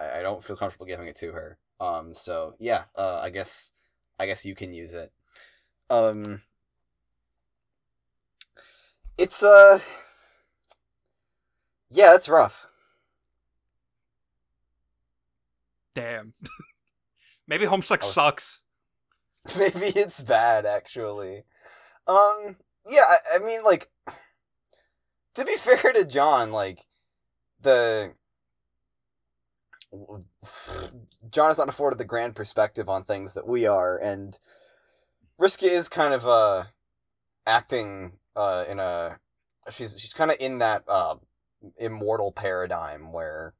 I, 0.00 0.18
I 0.18 0.22
don't 0.22 0.42
feel 0.44 0.56
comfortable 0.56 0.86
giving 0.86 1.08
it 1.08 1.16
to 1.16 1.32
her. 1.32 1.58
Um, 1.80 2.14
so 2.14 2.54
yeah, 2.58 2.84
uh, 2.96 3.18
I 3.22 3.30
guess, 3.30 3.72
I 4.18 4.26
guess 4.26 4.44
you 4.44 4.54
can 4.54 4.72
use 4.72 4.92
it. 4.94 5.12
Um, 5.90 6.42
it's 9.18 9.42
uh, 9.42 9.80
yeah, 11.90 12.12
that's 12.12 12.28
rough. 12.28 12.66
Damn. 15.94 16.34
maybe 17.46 17.64
Homestuck 17.66 17.98
was- 18.02 18.12
sucks. 18.12 18.60
Maybe 19.56 19.86
it's 19.86 20.20
bad, 20.22 20.66
actually. 20.66 21.44
Um, 22.06 22.56
yeah, 22.88 23.02
I, 23.08 23.36
I 23.36 23.38
mean, 23.38 23.62
like, 23.64 23.90
to 25.34 25.44
be 25.44 25.56
fair 25.58 25.92
to 25.92 26.04
John, 26.04 26.52
like, 26.52 26.86
the. 27.60 28.14
John 31.30 31.50
is 31.50 31.58
not 31.58 31.68
afforded 31.68 31.98
the 31.98 32.04
grand 32.04 32.34
perspective 32.34 32.88
on 32.88 33.04
things 33.04 33.34
that 33.34 33.46
we 33.46 33.66
are, 33.66 33.96
and 33.98 34.38
Vriska 35.40 35.64
is 35.68 35.88
kind 35.88 36.12
of, 36.14 36.26
uh, 36.26 36.64
acting, 37.46 38.12
uh, 38.34 38.64
in 38.68 38.78
a. 38.78 39.18
She's, 39.70 39.96
she's 39.98 40.12
kind 40.12 40.30
of 40.30 40.36
in 40.38 40.58
that, 40.58 40.84
uh, 40.86 41.16
immortal 41.78 42.30
paradigm 42.30 43.12
where 43.12 43.54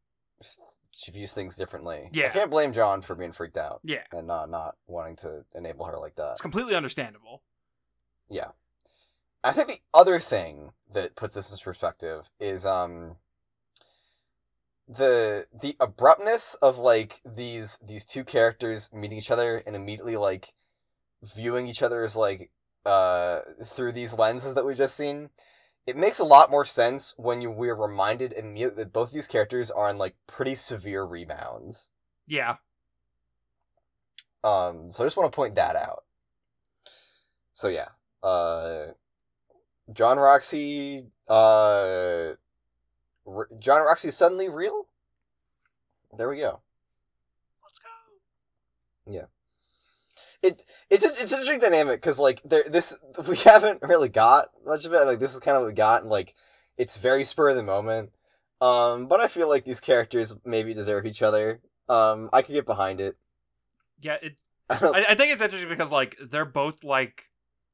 she 0.92 1.10
views 1.10 1.32
things 1.32 1.56
differently. 1.56 2.08
Yeah. 2.12 2.26
I 2.26 2.28
can't 2.30 2.50
blame 2.50 2.72
John 2.72 3.02
for 3.02 3.14
being 3.16 3.32
freaked 3.32 3.56
out 3.58 3.80
Yeah, 3.82 4.02
and 4.12 4.26
not 4.28 4.48
not 4.48 4.76
wanting 4.86 5.16
to 5.16 5.44
enable 5.54 5.86
her 5.86 5.98
like 5.98 6.14
that. 6.16 6.32
it's 6.32 6.40
completely 6.40 6.74
understandable. 6.76 7.42
Yeah. 8.28 8.50
I 9.44 9.52
think 9.52 9.68
the 9.68 9.80
other 9.94 10.18
thing 10.18 10.72
that 10.92 11.14
puts 11.16 11.34
this 11.34 11.52
in 11.52 11.58
perspective 11.58 12.28
is 12.40 12.66
um 12.66 13.16
the 14.88 15.46
the 15.52 15.76
abruptness 15.80 16.54
of 16.62 16.78
like 16.78 17.20
these 17.24 17.78
these 17.84 18.04
two 18.04 18.24
characters 18.24 18.90
meeting 18.92 19.18
each 19.18 19.30
other 19.30 19.62
and 19.66 19.74
immediately 19.76 20.16
like 20.16 20.54
viewing 21.22 21.66
each 21.66 21.82
other 21.82 22.04
as 22.04 22.16
like 22.16 22.50
uh 22.84 23.40
through 23.64 23.92
these 23.92 24.14
lenses 24.14 24.54
that 24.54 24.64
we've 24.64 24.76
just 24.76 24.96
seen. 24.96 25.30
It 25.86 25.96
makes 25.96 26.18
a 26.18 26.24
lot 26.24 26.50
more 26.50 26.64
sense 26.64 27.14
when 27.16 27.40
you 27.40 27.50
we're 27.50 27.74
reminded 27.76 28.32
immediately 28.32 28.84
that 28.84 28.92
both 28.92 29.12
these 29.12 29.28
characters 29.28 29.70
are 29.70 29.88
on 29.88 29.98
like 29.98 30.16
pretty 30.26 30.54
severe 30.56 31.04
rebounds. 31.04 31.90
Yeah, 32.26 32.56
Um, 34.44 34.92
so 34.92 35.02
I 35.02 35.06
just 35.06 35.16
want 35.16 35.30
to 35.30 35.36
point 35.36 35.56
that 35.56 35.74
out. 35.76 36.04
So 37.52 37.68
yeah, 37.68 37.88
uh, 38.26 38.92
John 39.92 40.18
Roxy, 40.18 41.06
uh, 41.28 42.32
R- 43.26 43.48
John 43.58 43.82
Roxy 43.82 44.10
suddenly 44.10 44.48
real. 44.48 44.86
There 46.16 46.28
we 46.28 46.38
go. 46.38 46.60
let's 47.62 47.78
go. 47.78 49.12
Yeah. 49.12 49.26
It 50.42 50.64
it's 50.90 51.04
a, 51.04 51.08
it's 51.08 51.32
an 51.32 51.38
interesting 51.38 51.60
dynamic 51.60 52.00
because 52.00 52.18
like 52.18 52.40
there 52.44 52.64
this 52.68 52.96
we 53.28 53.36
haven't 53.36 53.82
really 53.82 54.08
got 54.08 54.48
much 54.64 54.84
of 54.84 54.92
it. 54.92 55.04
Like 55.04 55.18
this 55.20 55.34
is 55.34 55.40
kind 55.40 55.56
of 55.56 55.62
what 55.62 55.68
we 55.68 55.74
got, 55.74 56.02
and 56.02 56.10
like 56.10 56.34
it's 56.76 56.96
very 56.96 57.22
spur 57.22 57.50
of 57.50 57.56
the 57.56 57.62
moment. 57.62 58.10
Um, 58.60 59.06
but 59.06 59.20
I 59.20 59.28
feel 59.28 59.48
like 59.48 59.64
these 59.64 59.80
characters 59.80 60.34
maybe 60.44 60.74
deserve 60.74 61.06
each 61.06 61.22
other. 61.22 61.60
Um, 61.88 62.30
I 62.32 62.42
could 62.42 62.54
get 62.54 62.66
behind 62.66 63.00
it. 63.00 63.16
Yeah, 64.00 64.16
it 64.20 64.36
I 64.70 64.78
I, 64.82 65.04
I 65.10 65.14
think 65.14 65.32
it's 65.32 65.42
interesting 65.42 65.68
because 65.68 65.92
like 65.92 66.16
they're 66.20 66.44
both 66.44 66.82
like 66.82 67.25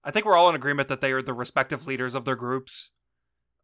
I 0.05 0.11
think 0.11 0.27
we're 0.27 0.37
all 0.37 0.49
in 0.49 0.55
agreement 0.55 0.89
that 0.89 1.01
they 1.01 1.13
are 1.13 1.23
the 1.23 1.33
respective 1.33 1.87
leaders 1.87 2.15
of 2.15 2.25
their 2.25 2.37
groups. 2.37 2.91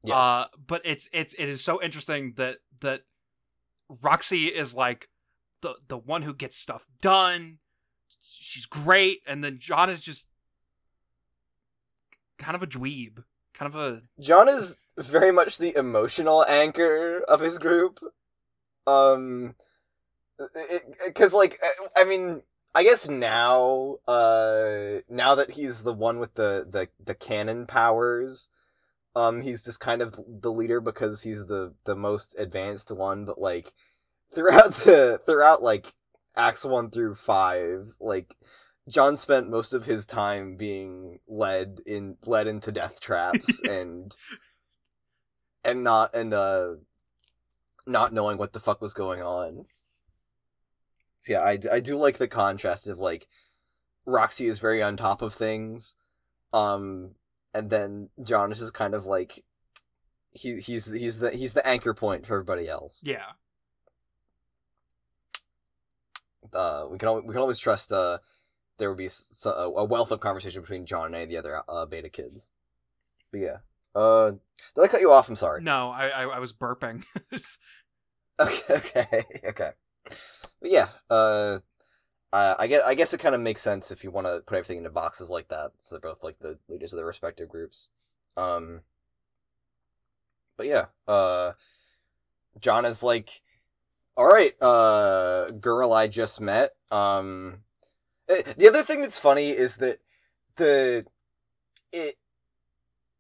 yes. 0.02 0.14
Uh 0.14 0.46
but 0.66 0.82
it's 0.84 1.08
it's 1.12 1.34
it 1.34 1.48
is 1.48 1.62
so 1.62 1.82
interesting 1.82 2.34
that 2.36 2.58
that 2.80 3.02
Roxy 3.88 4.46
is 4.46 4.74
like 4.74 5.08
the 5.60 5.74
the 5.88 5.98
one 5.98 6.22
who 6.22 6.34
gets 6.34 6.56
stuff 6.56 6.86
done. 7.00 7.58
She's 8.22 8.66
great 8.66 9.20
and 9.26 9.42
then 9.42 9.58
John 9.58 9.90
is 9.90 10.00
just 10.00 10.28
kind 12.38 12.54
of 12.54 12.62
a 12.62 12.66
dweeb. 12.66 13.24
Kind 13.54 13.74
of 13.74 13.80
a 13.80 14.02
John 14.20 14.48
is 14.48 14.78
very 14.96 15.32
much 15.32 15.58
the 15.58 15.76
emotional 15.76 16.44
anchor 16.46 17.20
of 17.26 17.40
his 17.40 17.58
group. 17.58 18.00
Um, 18.86 19.54
because 21.04 21.34
like 21.34 21.60
I 21.96 22.04
mean, 22.04 22.42
I 22.74 22.84
guess 22.84 23.08
now, 23.08 23.96
uh, 24.06 25.00
now 25.08 25.34
that 25.34 25.52
he's 25.52 25.82
the 25.82 25.92
one 25.94 26.18
with 26.18 26.34
the 26.34 26.66
the 26.68 26.88
the 27.04 27.14
cannon 27.14 27.66
powers, 27.66 28.50
um, 29.16 29.42
he's 29.42 29.64
just 29.64 29.80
kind 29.80 30.02
of 30.02 30.18
the 30.28 30.52
leader 30.52 30.80
because 30.80 31.22
he's 31.22 31.46
the 31.46 31.74
the 31.84 31.96
most 31.96 32.36
advanced 32.38 32.90
one. 32.92 33.24
But 33.24 33.40
like 33.40 33.72
throughout 34.32 34.72
the 34.84 35.20
throughout 35.26 35.62
like 35.62 35.94
acts 36.36 36.64
one 36.64 36.90
through 36.90 37.16
five, 37.16 37.92
like 38.00 38.36
John 38.88 39.16
spent 39.16 39.50
most 39.50 39.74
of 39.74 39.84
his 39.84 40.06
time 40.06 40.56
being 40.56 41.20
led 41.26 41.80
in 41.86 42.16
led 42.24 42.46
into 42.46 42.72
death 42.72 43.00
traps 43.00 43.60
and 43.68 44.14
and 45.64 45.84
not 45.84 46.14
and 46.14 46.32
uh 46.32 46.74
not 47.86 48.12
knowing 48.12 48.38
what 48.38 48.52
the 48.52 48.60
fuck 48.60 48.80
was 48.80 48.94
going 48.94 49.22
on. 49.22 49.66
Yeah, 51.26 51.42
I 51.42 51.80
do 51.80 51.96
like 51.96 52.18
the 52.18 52.28
contrast 52.28 52.86
of 52.86 52.98
like 52.98 53.28
Roxy 54.06 54.46
is 54.46 54.58
very 54.58 54.82
on 54.82 54.96
top 54.96 55.20
of 55.20 55.34
things, 55.34 55.94
um, 56.52 57.14
and 57.52 57.70
then 57.70 58.08
John 58.22 58.52
is 58.52 58.60
just 58.60 58.74
kind 58.74 58.94
of 58.94 59.04
like 59.04 59.44
he 60.30 60.60
he's 60.60 60.86
he's 60.86 61.18
the 61.18 61.30
he's 61.30 61.54
the 61.54 61.66
anchor 61.66 61.94
point 61.94 62.26
for 62.26 62.34
everybody 62.34 62.68
else. 62.68 63.00
yeah. 63.04 63.32
uh, 66.52 66.86
we 66.90 66.98
can 66.98 67.08
al- 67.08 67.22
we 67.22 67.32
can 67.32 67.42
always 67.42 67.58
trust 67.58 67.92
uh, 67.92 68.18
there 68.78 68.88
will 68.88 68.96
be 68.96 69.08
so, 69.08 69.50
a 69.50 69.84
wealth 69.84 70.10
of 70.10 70.20
conversation 70.20 70.62
between 70.62 70.86
John 70.86 71.06
and 71.06 71.14
any 71.16 71.24
of 71.24 71.30
the 71.30 71.36
other 71.36 71.62
uh, 71.68 71.86
beta 71.86 72.08
kids. 72.08 72.48
But 73.30 73.40
yeah, 73.40 73.56
uh, 73.94 74.32
did 74.74 74.84
I 74.84 74.88
cut 74.88 75.00
you 75.00 75.10
off? 75.10 75.28
I'm 75.28 75.36
sorry. 75.36 75.62
No, 75.62 75.90
I 75.90 76.08
I, 76.08 76.22
I 76.24 76.38
was 76.38 76.52
burping. 76.52 77.04
Okay, 78.40 78.74
okay, 78.74 79.24
okay. 79.48 79.70
But 80.60 80.70
yeah, 80.70 80.88
uh, 81.10 81.60
uh, 82.32 82.54
I 82.58 82.66
guess 82.66 82.82
I 82.84 82.94
guess 82.94 83.14
it 83.14 83.20
kind 83.20 83.34
of 83.34 83.40
makes 83.40 83.62
sense 83.62 83.90
if 83.90 84.04
you 84.04 84.10
want 84.10 84.26
to 84.26 84.42
put 84.46 84.56
everything 84.58 84.78
into 84.78 84.90
boxes 84.90 85.30
like 85.30 85.48
that. 85.48 85.72
So 85.78 85.94
they're 85.94 86.12
both 86.12 86.24
like 86.24 86.38
the 86.40 86.58
leaders 86.68 86.92
of 86.92 86.98
their 86.98 87.06
respective 87.06 87.48
groups. 87.48 87.88
Um, 88.36 88.82
but 90.56 90.66
yeah, 90.66 90.86
uh, 91.06 91.52
John 92.60 92.84
is 92.84 93.02
like, 93.02 93.42
all 94.16 94.26
right, 94.26 94.54
uh, 94.62 95.50
girl 95.52 95.92
I 95.92 96.08
just 96.08 96.40
met. 96.40 96.74
Um, 96.90 97.60
eh, 98.28 98.42
the 98.56 98.68
other 98.68 98.82
thing 98.82 99.02
that's 99.02 99.18
funny 99.18 99.50
is 99.50 99.78
that 99.78 100.00
the 100.56 101.06
it 101.92 102.16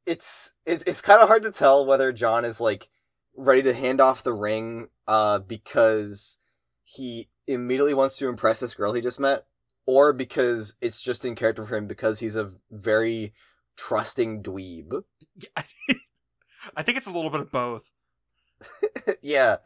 it's 0.06 0.52
it, 0.66 0.82
it's 0.86 1.00
kind 1.00 1.20
of 1.20 1.28
hard 1.28 1.42
to 1.42 1.50
tell 1.50 1.84
whether 1.84 2.12
John 2.12 2.44
is 2.44 2.60
like 2.60 2.88
ready 3.36 3.62
to 3.62 3.74
hand 3.74 4.00
off 4.00 4.22
the 4.22 4.32
ring 4.32 4.88
uh 5.06 5.38
because 5.38 6.37
he 6.90 7.28
immediately 7.46 7.92
wants 7.92 8.16
to 8.16 8.28
impress 8.28 8.60
this 8.60 8.72
girl 8.72 8.94
he 8.94 9.00
just 9.02 9.20
met 9.20 9.44
or 9.86 10.12
because 10.12 10.74
it's 10.80 11.02
just 11.02 11.24
in 11.24 11.34
character 11.34 11.64
for 11.64 11.76
him 11.76 11.86
because 11.86 12.20
he's 12.20 12.36
a 12.36 12.52
very 12.70 13.34
trusting 13.76 14.42
dweeb. 14.42 15.02
Yeah, 15.36 15.62
I 16.76 16.82
think 16.82 16.96
it's 16.96 17.06
a 17.06 17.12
little 17.12 17.30
bit 17.30 17.40
of 17.40 17.52
both. 17.52 17.92
yeah. 19.22 19.56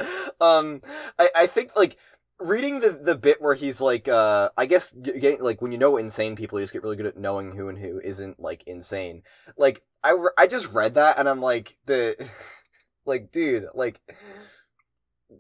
Um 0.41 0.83
I 1.19 1.31
I 1.35 1.47
think 1.47 1.77
like 1.77 1.97
reading 2.41 2.81
the 2.81 2.91
the 2.91 3.15
bit 3.15 3.41
where 3.41 3.55
he's 3.55 3.81
like 3.81 4.09
uh 4.09 4.51
I 4.57 4.67
guess 4.67 4.93
getting 4.93 5.41
like 5.41 5.63
when 5.63 5.71
you 5.71 5.79
know 5.79 5.97
insane 5.97 6.35
people 6.35 6.59
you 6.59 6.65
just 6.65 6.73
get 6.73 6.83
really 6.83 6.97
good 6.97 7.07
at 7.07 7.17
knowing 7.17 7.53
who 7.53 7.69
and 7.69 7.79
who 7.79 8.01
isn't 8.01 8.41
like 8.41 8.65
insane. 8.67 9.23
Like 9.57 9.83
I 10.03 10.17
I 10.37 10.49
just 10.49 10.73
read 10.73 10.95
that 10.95 11.19
and 11.19 11.29
I'm 11.29 11.41
like 11.41 11.79
the 11.87 12.29
like 13.07 13.31
dude, 13.31 13.67
like 13.75 14.01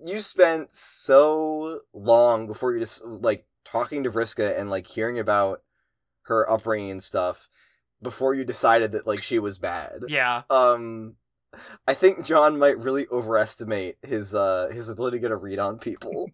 you 0.04 0.20
spent 0.20 0.72
so 0.72 1.80
long 1.92 2.46
before 2.46 2.72
you 2.72 2.80
just 2.80 3.04
like 3.04 3.46
talking 3.64 4.02
to 4.04 4.10
Vriska 4.10 4.58
and 4.58 4.70
like 4.70 4.86
hearing 4.86 5.18
about 5.18 5.62
her 6.22 6.48
upbringing 6.48 6.90
and 6.90 7.02
stuff 7.02 7.48
before 8.00 8.34
you 8.34 8.44
decided 8.44 8.92
that 8.92 9.06
like 9.06 9.22
she 9.22 9.38
was 9.38 9.58
bad. 9.58 10.02
Yeah. 10.08 10.42
Um 10.50 11.16
I 11.86 11.94
think 11.94 12.24
John 12.24 12.58
might 12.58 12.78
really 12.78 13.06
overestimate 13.08 13.98
his 14.02 14.34
uh 14.34 14.70
his 14.72 14.88
ability 14.88 15.18
to 15.18 15.20
get 15.20 15.30
a 15.30 15.36
read 15.36 15.58
on 15.58 15.78
people. 15.78 16.30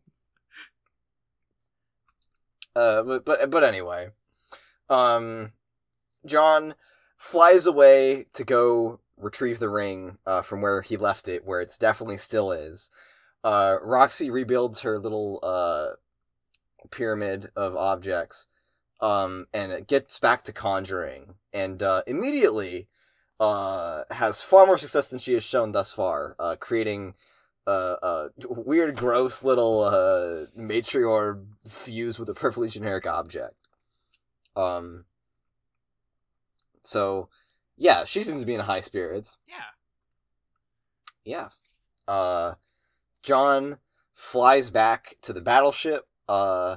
uh 2.76 3.02
but 3.02 3.24
but 3.24 3.51
but 3.51 3.64
anyway. 3.64 4.09
Um 4.89 5.52
John 6.24 6.74
flies 7.16 7.66
away 7.66 8.26
to 8.32 8.44
go 8.44 9.01
retrieve 9.16 9.59
the 9.59 9.68
ring 9.68 10.18
uh, 10.24 10.43
from 10.43 10.60
where 10.60 10.82
he 10.82 10.97
left 10.97 11.28
it, 11.28 11.44
where 11.44 11.60
it's 11.60 11.76
definitely 11.76 12.18
still 12.18 12.52
is. 12.52 12.90
Uh, 13.44 13.78
Roxy 13.82 14.31
rebuilds 14.31 14.81
her 14.81 14.98
little 14.98 15.39
uh, 15.43 15.97
pyramid 16.90 17.51
of 17.55 17.77
objects, 17.77 18.47
um, 19.01 19.47
and 19.55 19.73
it 19.73 19.86
gets 19.86 20.19
back 20.19 20.44
to 20.44 20.52
conjuring, 20.52 21.35
and 21.52 21.82
uh, 21.82 22.02
immediately 22.06 22.89
uh, 23.40 24.02
has 24.10 24.43
far 24.43 24.66
more 24.66 24.78
success 24.78 25.09
than 25.09 25.19
she 25.19 25.35
has 25.35 25.44
shown 25.44 25.73
thus 25.73 25.93
far, 25.93 26.35
uh, 26.39 26.56
creating 26.59 27.15
uh, 27.66 27.97
a 28.02 28.28
weird, 28.48 28.97
gross 28.97 29.44
little 29.44 29.82
uh, 29.82 30.47
matriorb 30.59 31.47
fused 31.69 32.19
with 32.19 32.28
a 32.28 32.35
perfectly 32.35 32.69
generic 32.69 33.06
object. 33.06 33.55
Um, 34.56 35.05
so, 36.82 37.28
yeah, 37.77 38.05
she 38.05 38.23
seems 38.23 38.40
to 38.40 38.47
be 38.47 38.55
in 38.55 38.60
high 38.60 38.81
spirits. 38.81 39.36
Yeah. 39.47 39.55
Yeah. 41.24 41.48
Uh, 42.09 42.55
John 43.23 43.78
flies 44.15 44.70
back 44.70 45.16
to 45.23 45.32
the 45.32 45.40
battleship, 45.40 46.07
uh, 46.28 46.77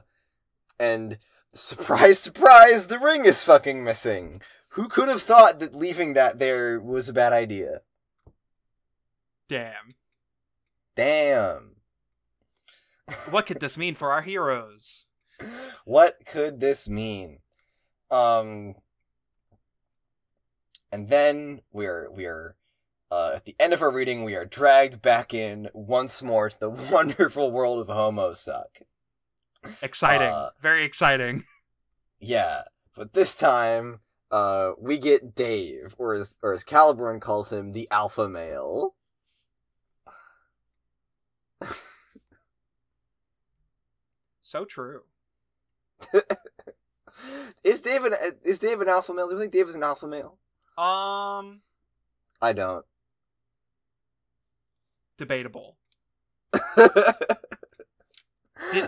and 0.79 1.17
surprise, 1.53 2.19
surprise, 2.27 2.87
the 2.87 2.99
ring 2.99 3.25
is 3.25 3.43
fucking 3.43 3.83
missing. 3.83 4.41
Who 4.69 4.87
could 4.87 5.09
have 5.09 5.21
thought 5.21 5.59
that 5.59 5.75
leaving 5.75 6.13
that 6.13 6.39
there 6.39 6.79
was 6.79 7.09
a 7.09 7.13
bad 7.13 7.33
idea? 7.33 7.81
Damn. 9.49 9.95
Damn. 10.95 11.75
What 13.29 13.45
could 13.45 13.59
this 13.61 13.77
mean 13.77 13.95
for 13.95 14.11
our 14.11 14.21
heroes? 14.21 15.05
What 15.85 16.19
could 16.25 16.59
this 16.59 16.87
mean? 16.87 17.39
Um, 18.09 18.75
and 20.91 21.09
then 21.09 21.61
we're 21.71 22.09
we're 22.11 22.55
uh, 23.11 23.33
at 23.35 23.45
the 23.45 23.55
end 23.59 23.73
of 23.73 23.81
our 23.81 23.91
reading, 23.91 24.23
we 24.23 24.35
are 24.35 24.45
dragged 24.45 25.01
back 25.01 25.33
in 25.33 25.69
once 25.73 26.23
more 26.23 26.49
to 26.49 26.59
the 26.59 26.69
wonderful 26.91 27.51
world 27.51 27.79
of 27.79 27.87
Homosuck. 27.95 28.83
Exciting. 29.81 30.27
Uh, 30.29 30.49
Very 30.61 30.83
exciting. 30.83 31.45
Yeah, 32.23 32.61
but 32.95 33.13
this 33.13 33.33
time, 33.33 34.01
uh, 34.29 34.73
we 34.79 34.99
get 34.99 35.33
Dave, 35.33 35.95
or 35.97 36.13
as 36.13 36.37
or 36.43 36.53
as 36.53 36.63
Caliborn 36.63 37.19
calls 37.19 37.51
him, 37.51 37.73
the 37.73 37.87
alpha 37.89 38.29
male. 38.29 38.93
So 44.51 44.65
true. 44.65 45.03
is 47.63 47.79
Dave 47.81 48.03
an 48.03 48.13
is 48.43 48.59
Dave 48.59 48.81
an 48.81 48.89
alpha 48.89 49.13
male? 49.13 49.29
Do 49.29 49.35
you 49.35 49.39
think 49.39 49.53
Dave 49.53 49.69
is 49.69 49.75
an 49.75 49.83
alpha 49.83 50.07
male? 50.07 50.37
Um, 50.77 51.61
I 52.41 52.51
don't. 52.53 52.85
Debatable. 55.21 55.77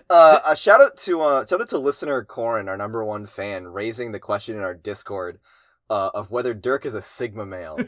uh, 0.10 0.40
a 0.46 0.56
shout 0.56 0.82
out 0.82 0.98
to 0.98 1.22
uh, 1.22 1.46
shout 1.46 1.62
out 1.62 1.70
to 1.70 1.78
listener 1.78 2.24
Corin, 2.24 2.68
our 2.68 2.76
number 2.76 3.06
one 3.06 3.26
fan, 3.26 3.68
raising 3.68 4.12
the 4.12 4.20
question 4.20 4.58
in 4.58 4.64
our 4.64 4.74
Discord 4.74 5.40
uh, 5.90 6.10
of 6.14 6.32
whether 6.32 6.54
Dirk 6.54 6.86
is 6.86 6.94
a 6.94 7.02
Sigma 7.02 7.46
male. 7.46 7.80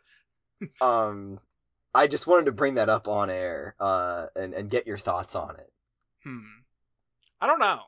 um, 0.80 1.40
I 1.94 2.06
just 2.06 2.26
wanted 2.26 2.46
to 2.46 2.52
bring 2.52 2.76
that 2.76 2.88
up 2.88 3.08
on 3.08 3.28
air 3.28 3.74
uh, 3.80 4.26
and 4.34 4.54
and 4.54 4.70
get 4.70 4.86
your 4.86 4.98
thoughts 4.98 5.34
on 5.34 5.56
it. 5.56 5.72
Hmm. 6.22 6.38
I 7.40 7.46
don't 7.46 7.58
know. 7.58 7.80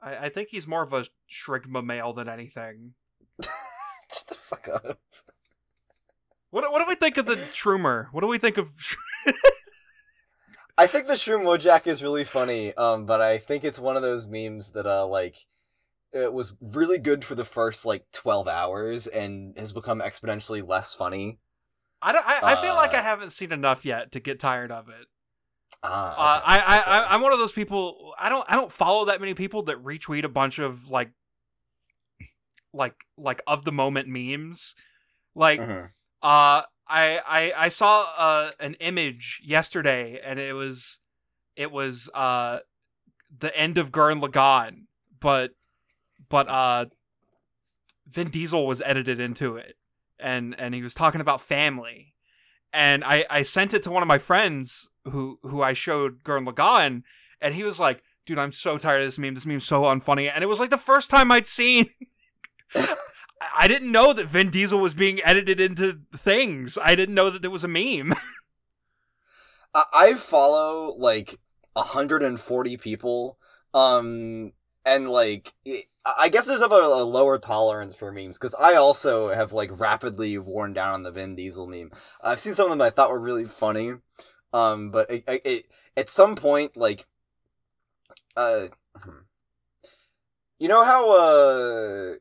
I, 0.00 0.26
I 0.26 0.28
think 0.28 0.50
he's 0.50 0.66
more 0.66 0.82
of 0.82 0.92
a 0.92 1.06
shrigma 1.28 1.84
male 1.84 2.12
than 2.12 2.28
anything. 2.28 2.92
Shut 3.42 4.26
the 4.28 4.34
fuck 4.34 4.68
up. 4.68 5.00
What 6.50 6.70
what 6.72 6.80
do 6.80 6.86
we 6.88 6.94
think 6.96 7.16
of 7.16 7.26
the 7.26 7.36
Shroomer? 7.36 8.08
What 8.12 8.22
do 8.22 8.26
we 8.26 8.38
think 8.38 8.56
of? 8.58 8.70
I 10.78 10.86
think 10.86 11.06
the 11.06 11.14
Shroom 11.14 11.42
Wojak 11.42 11.86
is 11.86 12.02
really 12.02 12.24
funny, 12.24 12.74
um, 12.74 13.06
but 13.06 13.20
I 13.20 13.38
think 13.38 13.64
it's 13.64 13.78
one 13.78 13.96
of 13.96 14.02
those 14.02 14.26
memes 14.26 14.72
that 14.72 14.86
uh 14.86 15.06
like 15.06 15.46
it 16.12 16.32
was 16.32 16.56
really 16.60 16.98
good 16.98 17.24
for 17.24 17.34
the 17.36 17.44
first 17.44 17.86
like 17.86 18.06
twelve 18.12 18.48
hours 18.48 19.06
and 19.08 19.58
has 19.58 19.72
become 19.74 20.00
exponentially 20.00 20.66
less 20.66 20.94
funny. 20.94 21.40
I 22.02 22.12
don't, 22.12 22.26
I, 22.26 22.42
I 22.44 22.56
feel 22.56 22.74
like 22.74 22.94
I 22.94 23.00
Uh, 23.00 23.02
haven't 23.02 23.30
seen 23.30 23.52
enough 23.52 23.84
yet 23.84 24.12
to 24.12 24.20
get 24.20 24.40
tired 24.40 24.70
of 24.72 24.88
it. 24.88 25.06
Ah, 25.82 26.16
Uh, 26.16 26.40
okay, 26.40 26.42
I, 26.44 26.58
I, 26.58 26.78
okay. 26.78 27.00
I 27.00 27.14
I'm 27.14 27.22
one 27.22 27.32
of 27.32 27.38
those 27.38 27.52
people. 27.52 28.14
I 28.18 28.28
don't 28.28 28.44
I 28.48 28.54
don't 28.56 28.72
follow 28.72 29.06
that 29.06 29.20
many 29.20 29.34
people 29.34 29.62
that 29.64 29.82
retweet 29.82 30.24
a 30.24 30.28
bunch 30.28 30.58
of 30.58 30.90
like 30.90 31.12
like 32.72 33.04
like 33.16 33.42
of 33.46 33.64
the 33.64 33.72
moment 33.72 34.08
memes. 34.08 34.74
Like 35.34 35.58
Mhm. 35.60 35.92
Uh 36.22 36.62
I 36.88 37.20
I 37.26 37.52
I 37.56 37.68
saw 37.68 38.12
uh 38.16 38.50
an 38.60 38.74
image 38.74 39.40
yesterday 39.44 40.20
and 40.24 40.38
it 40.38 40.54
was 40.54 40.98
it 41.56 41.70
was 41.70 42.08
uh 42.14 42.60
the 43.36 43.56
end 43.56 43.78
of 43.78 43.92
Gurren 43.92 44.20
Lagann, 44.22 44.86
but 45.20 45.52
but 46.28 46.48
uh 46.48 46.86
Vin 48.08 48.28
Diesel 48.28 48.66
was 48.66 48.82
edited 48.84 49.20
into 49.20 49.56
it 49.56 49.76
and 50.18 50.54
and 50.58 50.74
he 50.74 50.82
was 50.82 50.94
talking 50.94 51.20
about 51.20 51.40
family. 51.40 52.14
And 52.72 53.02
I 53.04 53.24
I 53.30 53.42
sent 53.42 53.74
it 53.74 53.82
to 53.84 53.90
one 53.90 54.02
of 54.02 54.08
my 54.08 54.18
friends 54.18 54.88
who 55.04 55.38
who 55.42 55.62
I 55.62 55.72
showed 55.72 56.22
Gurren 56.22 56.48
Lagann 56.48 57.02
and 57.40 57.54
he 57.54 57.62
was 57.62 57.80
like, 57.80 58.02
"Dude, 58.26 58.38
I'm 58.38 58.52
so 58.52 58.78
tired 58.78 59.00
of 59.02 59.06
this 59.06 59.18
meme. 59.18 59.34
This 59.34 59.46
meme's 59.46 59.64
so 59.64 59.82
unfunny." 59.82 60.30
And 60.32 60.44
it 60.44 60.48
was 60.48 60.60
like 60.60 60.70
the 60.70 60.78
first 60.78 61.10
time 61.10 61.32
I'd 61.32 61.46
seen 61.46 61.90
I- 63.40 63.68
didn't 63.68 63.92
know 63.92 64.12
that 64.12 64.26
Vin 64.26 64.50
Diesel 64.50 64.78
was 64.78 64.94
being 64.94 65.20
edited 65.24 65.60
into 65.60 66.00
things. 66.14 66.78
I 66.82 66.94
didn't 66.94 67.14
know 67.14 67.30
that 67.30 67.42
there 67.42 67.50
was 67.50 67.64
a 67.64 67.68
meme. 67.68 68.12
I, 69.74 70.14
follow 70.14 70.94
like 70.98 71.38
140 71.74 72.76
people, 72.76 73.38
um, 73.72 74.52
and 74.84 75.08
like 75.08 75.54
it, 75.64 75.84
I 76.04 76.28
guess 76.28 76.46
there's 76.46 76.62
a, 76.62 76.66
a 76.66 77.04
lower 77.04 77.38
tolerance 77.38 77.94
for 77.94 78.10
memes 78.10 78.38
because 78.38 78.54
I 78.54 78.74
also 78.74 79.32
have 79.32 79.52
like 79.52 79.78
rapidly 79.78 80.38
worn 80.38 80.72
down 80.72 80.94
on 80.94 81.02
the 81.02 81.12
Vin 81.12 81.36
Diesel 81.36 81.66
meme. 81.66 81.92
I've 82.22 82.40
seen 82.40 82.54
some 82.54 82.66
of 82.66 82.70
them 82.70 82.80
I 82.80 82.90
thought 82.90 83.10
were 83.10 83.20
really 83.20 83.44
funny, 83.44 83.92
um, 84.52 84.90
but 84.90 85.10
it, 85.10 85.24
it, 85.28 85.42
it 85.44 85.66
at 85.96 86.10
some 86.10 86.34
point 86.34 86.76
like, 86.76 87.06
uh, 88.36 88.68
hmm. 88.96 89.20
you 90.58 90.68
know 90.68 90.84
how 90.84 91.10
uh 91.16 92.14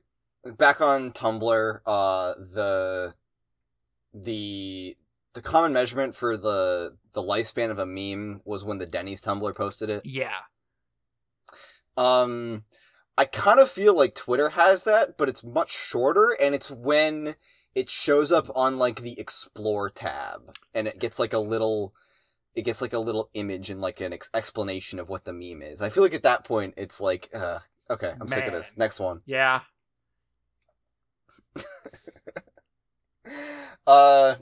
back 0.57 0.81
on 0.81 1.11
Tumblr, 1.11 1.79
uh, 1.85 2.33
the 2.33 3.13
the 4.13 4.97
the 5.33 5.41
common 5.41 5.73
measurement 5.73 6.15
for 6.15 6.35
the 6.37 6.97
the 7.13 7.21
lifespan 7.21 7.69
of 7.69 7.79
a 7.79 7.85
meme 7.85 8.41
was 8.45 8.63
when 8.63 8.77
the 8.77 8.85
Denny's 8.85 9.21
Tumblr 9.21 9.55
posted 9.55 9.91
it. 9.91 10.05
yeah. 10.05 10.39
Um, 11.97 12.63
I 13.17 13.25
kind 13.25 13.59
of 13.59 13.69
feel 13.69 13.93
like 13.93 14.15
Twitter 14.15 14.49
has 14.49 14.83
that, 14.85 15.17
but 15.17 15.27
it's 15.27 15.43
much 15.43 15.71
shorter, 15.71 16.31
and 16.39 16.55
it's 16.55 16.71
when 16.71 17.35
it 17.75 17.89
shows 17.89 18.31
up 18.31 18.49
on 18.55 18.77
like 18.77 19.01
the 19.01 19.19
Explore 19.19 19.89
tab, 19.89 20.53
and 20.73 20.87
it 20.87 20.99
gets 20.99 21.19
like 21.19 21.33
a 21.33 21.39
little. 21.39 21.93
It 22.55 22.63
gets 22.63 22.81
like 22.81 22.93
a 22.93 22.99
little 22.99 23.29
image 23.33 23.69
and 23.69 23.79
like 23.79 24.01
an 24.01 24.11
ex- 24.11 24.29
explanation 24.33 24.97
of 24.99 25.07
what 25.07 25.23
the 25.25 25.33
meme 25.33 25.61
is. 25.61 25.81
I 25.81 25.89
feel 25.89 26.03
like 26.03 26.13
at 26.13 26.23
that 26.23 26.43
point 26.43 26.73
it's 26.77 26.99
like, 26.99 27.29
uh, 27.33 27.59
okay, 27.89 28.13
I'm 28.19 28.27
sick 28.27 28.47
of 28.47 28.53
this. 28.53 28.75
Next 28.75 28.99
one. 28.99 29.21
Yeah. 29.25 29.61
uh. 33.87 34.35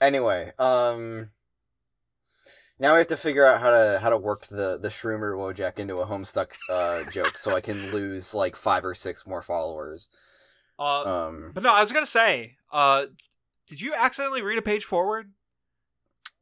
Anyway, 0.00 0.52
um. 0.58 1.30
Now 2.80 2.92
we 2.92 2.98
have 2.98 3.08
to 3.08 3.16
figure 3.16 3.44
out 3.44 3.60
how 3.60 3.70
to 3.70 3.98
how 4.00 4.08
to 4.10 4.16
work 4.16 4.46
the 4.46 4.78
the 4.80 4.88
Shroomer 4.88 5.34
Wojak 5.34 5.80
into 5.80 5.96
a 5.96 6.06
Homestuck 6.06 6.50
uh, 6.70 7.02
joke, 7.10 7.36
so 7.36 7.56
I 7.56 7.60
can 7.60 7.90
lose 7.90 8.34
like 8.34 8.54
five 8.54 8.84
or 8.84 8.94
six 8.94 9.26
more 9.26 9.42
followers. 9.42 10.08
Uh, 10.78 11.02
Um. 11.26 11.50
but 11.54 11.64
no, 11.64 11.72
I 11.74 11.80
was 11.80 11.90
gonna 11.90 12.06
say, 12.06 12.56
uh, 12.72 13.06
did 13.66 13.80
you 13.80 13.94
accidentally 13.94 14.42
read 14.42 14.58
a 14.58 14.62
page 14.62 14.84
forward? 14.84 15.32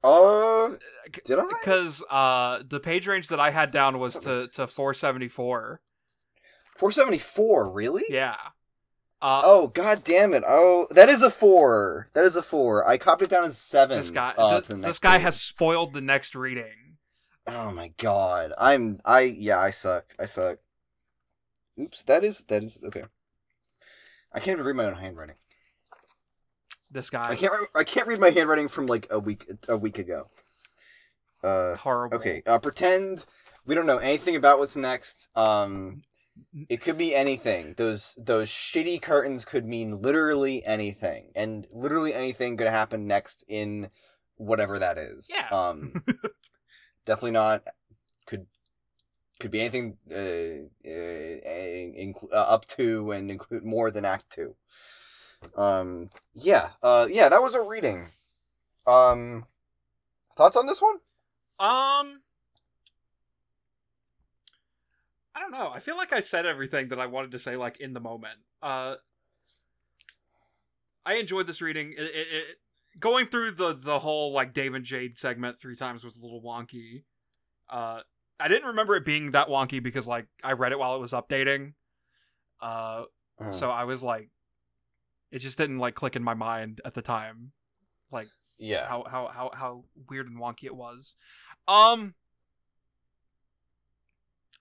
Uh. 0.05 0.73
Did 1.25 1.39
I? 1.39 1.45
Because 1.49 2.05
uh, 2.11 2.63
the 2.69 2.81
page 2.81 3.07
range 3.07 3.29
that 3.29 3.41
I 3.41 3.51
had 3.51 3.71
down 3.71 3.99
was 3.99 4.13
That 4.15 4.23
to 4.25 4.29
was- 4.29 4.49
to 4.57 4.67
474. 4.67 5.81
Four 6.77 6.93
seventy 6.93 7.17
four. 7.17 7.71
Really? 7.71 8.05
Yeah. 8.11 8.37
Uh, 9.23 9.41
Oh 9.45 9.67
god 9.69 10.05
damn 10.05 10.35
it! 10.35 10.45
Oh, 10.47 10.87
that 10.91 11.09
is 11.09 11.23
a 11.23 11.31
four. 11.31 12.11
That 12.13 12.25
is 12.25 12.37
a 12.37 12.43
four. 12.43 12.87
I 12.87 12.99
copied 12.99 13.27
it 13.27 13.31
down 13.31 13.45
as 13.45 13.57
seven. 13.57 13.97
this 13.97 14.11
guy, 14.11 14.35
uh, 14.37 14.61
th- 14.61 14.81
this 14.83 14.99
guy 14.99 15.17
page. 15.17 15.23
has 15.23 15.41
spoiled 15.41 15.95
the 15.95 16.01
next 16.03 16.35
reading. 16.35 16.99
Oh 17.47 17.71
my 17.73 17.93
god! 17.97 18.53
I'm 18.59 19.01
I 19.05 19.21
yeah 19.21 19.59
I 19.59 19.71
suck. 19.71 20.15
I 20.19 20.27
suck. 20.27 20.59
Oops. 21.81 22.03
That 22.05 22.25
is 22.25 22.45
that 22.45 22.63
is 22.63 22.83
okay. 22.85 23.05
I 24.33 24.39
can't 24.41 24.57
even 24.57 24.67
read 24.67 24.77
my 24.77 24.85
own 24.85 24.97
handwriting. 24.97 25.37
This 26.91 27.09
guy, 27.11 27.31
I 27.31 27.37
can't. 27.37 27.53
re- 27.53 27.67
I 27.75 27.85
can't 27.85 28.07
read 28.07 28.21
my 28.21 28.31
handwriting 28.31 28.69
from 28.69 28.87
like 28.87 29.07
a 29.11 29.19
week 29.19 29.47
a 29.69 29.77
week 29.77 29.99
ago. 29.99 30.29
Uh. 31.43 31.77
horrible. 31.77 32.19
Okay. 32.19 32.43
Uh. 32.47 32.59
Pretend 32.59 33.25
we 33.65 33.75
don't 33.75 33.87
know 33.87 33.99
anything 33.99 34.37
about 34.37 34.59
what's 34.59 34.77
next. 34.77 35.29
Um. 35.35 36.03
It 36.69 36.81
could 36.81 36.99
be 36.99 37.15
anything. 37.15 37.75
Those 37.77 38.17
those 38.19 38.49
shitty 38.49 39.01
curtains 39.03 39.45
could 39.45 39.67
mean 39.67 40.01
literally 40.01 40.65
anything, 40.65 41.31
and 41.35 41.67
literally 41.71 42.15
anything 42.15 42.57
could 42.57 42.69
happen 42.69 43.07
next 43.07 43.45
in 43.49 43.91
whatever 44.37 44.79
that 44.79 44.99
is. 44.99 45.29
Yeah. 45.31 45.49
Um. 45.51 45.93
definitely 47.05 47.33
not. 47.33 47.63
Could 48.27 48.47
could 49.39 49.51
be 49.51 49.61
anything 49.61 49.99
uh, 50.11 50.15
uh, 50.15 50.89
inclu- 50.89 52.33
uh, 52.33 52.37
up 52.37 52.67
to 52.69 53.13
and 53.13 53.31
include 53.31 53.65
more 53.65 53.91
than 53.91 54.05
Act 54.05 54.31
Two. 54.31 54.57
Um. 55.57 56.11
Yeah. 56.35 56.71
Uh. 56.83 57.07
Yeah. 57.11 57.29
That 57.29 57.43
was 57.43 57.55
a 57.55 57.61
reading. 57.61 58.09
Um. 58.87 59.47
Thoughts 60.37 60.57
on 60.57 60.67
this 60.67 60.83
one? 60.83 60.97
Um, 61.59 62.21
I 65.37 65.41
don't 65.41 65.53
know. 65.53 65.71
I 65.73 65.81
feel 65.81 65.97
like 65.97 66.13
I 66.15 66.21
said 66.21 66.47
everything 66.47 66.89
that 66.89 66.99
I 66.99 67.07
wanted 67.07 67.31
to 67.33 67.39
say, 67.39 67.57
like 67.57 67.77
in 67.79 67.93
the 67.93 68.01
moment. 68.01 68.39
Uh, 68.63 68.95
I 71.05 71.17
enjoyed 71.17 71.47
this 71.47 71.61
reading. 71.61 71.93
It, 71.93 72.01
it, 72.01 72.27
it 72.33 72.45
going 72.99 73.27
through 73.27 73.51
the 73.53 73.75
the 73.79 73.99
whole 73.99 74.33
like 74.33 74.55
Dave 74.55 74.73
and 74.75 74.85
Jade 74.85 75.19
segment 75.19 75.61
three 75.61 75.77
times 75.77 76.05
was 76.05 76.17
a 76.17 76.23
little 76.23 76.41
wonky. 76.43 77.03
Uh, 77.69 78.01
I 78.41 78.49
didn't 78.49 78.69
remember 78.69 78.97
it 78.97 79.05
being 79.05 79.33
that 79.33 79.49
wonky 79.49 79.83
because 79.83 80.09
like 80.09 80.27
I 80.43 80.53
read 80.53 80.73
it 80.73 80.79
while 80.79 80.97
it 80.97 81.01
was 81.01 81.13
updating. 81.13 81.75
Uh, 82.61 83.05
Mm. 83.39 83.53
so 83.53 83.71
I 83.71 83.85
was 83.85 84.03
like, 84.03 84.31
it 85.31 85.41
just 85.41 85.59
didn't 85.59 85.79
like 85.79 85.95
click 85.95 86.17
in 86.17 86.23
my 86.23 86.33
mind 86.33 86.81
at 86.87 86.95
the 86.95 87.03
time, 87.03 87.53
like 88.11 88.29
yeah. 88.57 88.89
how 88.89 89.05
how 89.07 89.27
how 89.29 89.51
how 89.53 89.85
weird 90.09 90.27
and 90.27 90.39
wonky 90.39 90.65
it 90.65 90.75
was. 90.75 91.17
Um, 91.69 92.15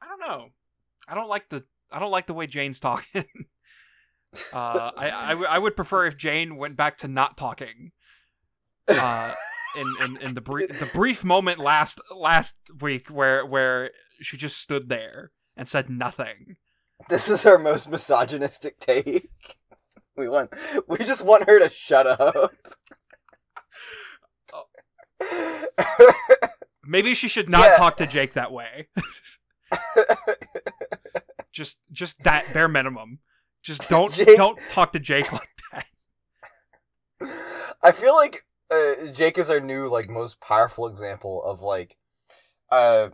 I 0.01 0.07
don't 0.09 0.19
know. 0.19 0.49
I 1.07 1.15
don't 1.15 1.29
like 1.29 1.49
the 1.49 1.63
I 1.91 1.99
don't 1.99 2.11
like 2.11 2.27
the 2.27 2.33
way 2.33 2.47
Jane's 2.47 2.79
talking. 2.79 3.25
uh, 4.53 4.91
I 4.97 5.11
I, 5.13 5.29
w- 5.29 5.47
I 5.49 5.59
would 5.59 5.75
prefer 5.75 6.05
if 6.05 6.17
Jane 6.17 6.57
went 6.57 6.75
back 6.75 6.97
to 6.99 7.07
not 7.07 7.37
talking. 7.37 7.91
Uh, 8.87 9.33
in 9.77 9.93
in, 10.03 10.17
in 10.17 10.33
the 10.35 10.41
brief 10.41 10.79
the 10.79 10.85
brief 10.87 11.23
moment 11.23 11.59
last 11.59 11.99
last 12.15 12.55
week 12.81 13.07
where 13.09 13.45
where 13.45 13.91
she 14.21 14.37
just 14.37 14.57
stood 14.57 14.89
there 14.89 15.31
and 15.57 15.67
said 15.67 15.89
nothing. 15.89 16.57
This 17.09 17.29
is 17.29 17.45
our 17.45 17.57
most 17.57 17.89
misogynistic 17.89 18.79
take. 18.79 19.29
We 20.17 20.29
want 20.29 20.53
we 20.87 20.97
just 20.99 21.25
want 21.25 21.49
her 21.49 21.59
to 21.59 21.67
shut 21.67 22.07
up. 22.07 22.53
Maybe 26.85 27.13
she 27.13 27.27
should 27.27 27.49
not 27.49 27.65
Yeah. 27.65 27.75
talk 27.77 27.97
to 27.97 28.07
Jake 28.07 28.31
that 28.33 28.51
way. 28.53 28.87
just 31.55 31.79
just 31.91 32.21
that 32.23 32.45
bare 32.53 32.67
minimum. 32.67 33.19
Just 33.63 33.89
don't 33.89 34.13
Jake- 34.13 34.37
don't 34.37 34.59
talk 34.69 34.91
to 34.91 34.99
Jake 34.99 35.31
like 35.31 35.49
that. 35.71 35.85
I 37.81 37.91
feel 37.91 38.15
like 38.15 38.45
uh, 38.69 39.07
Jake 39.11 39.37
is 39.37 39.49
our 39.49 39.59
new 39.59 39.87
like 39.87 40.09
most 40.09 40.39
powerful 40.39 40.85
example 40.87 41.41
of 41.43 41.61
like 41.61 41.97
uh, 42.71 43.09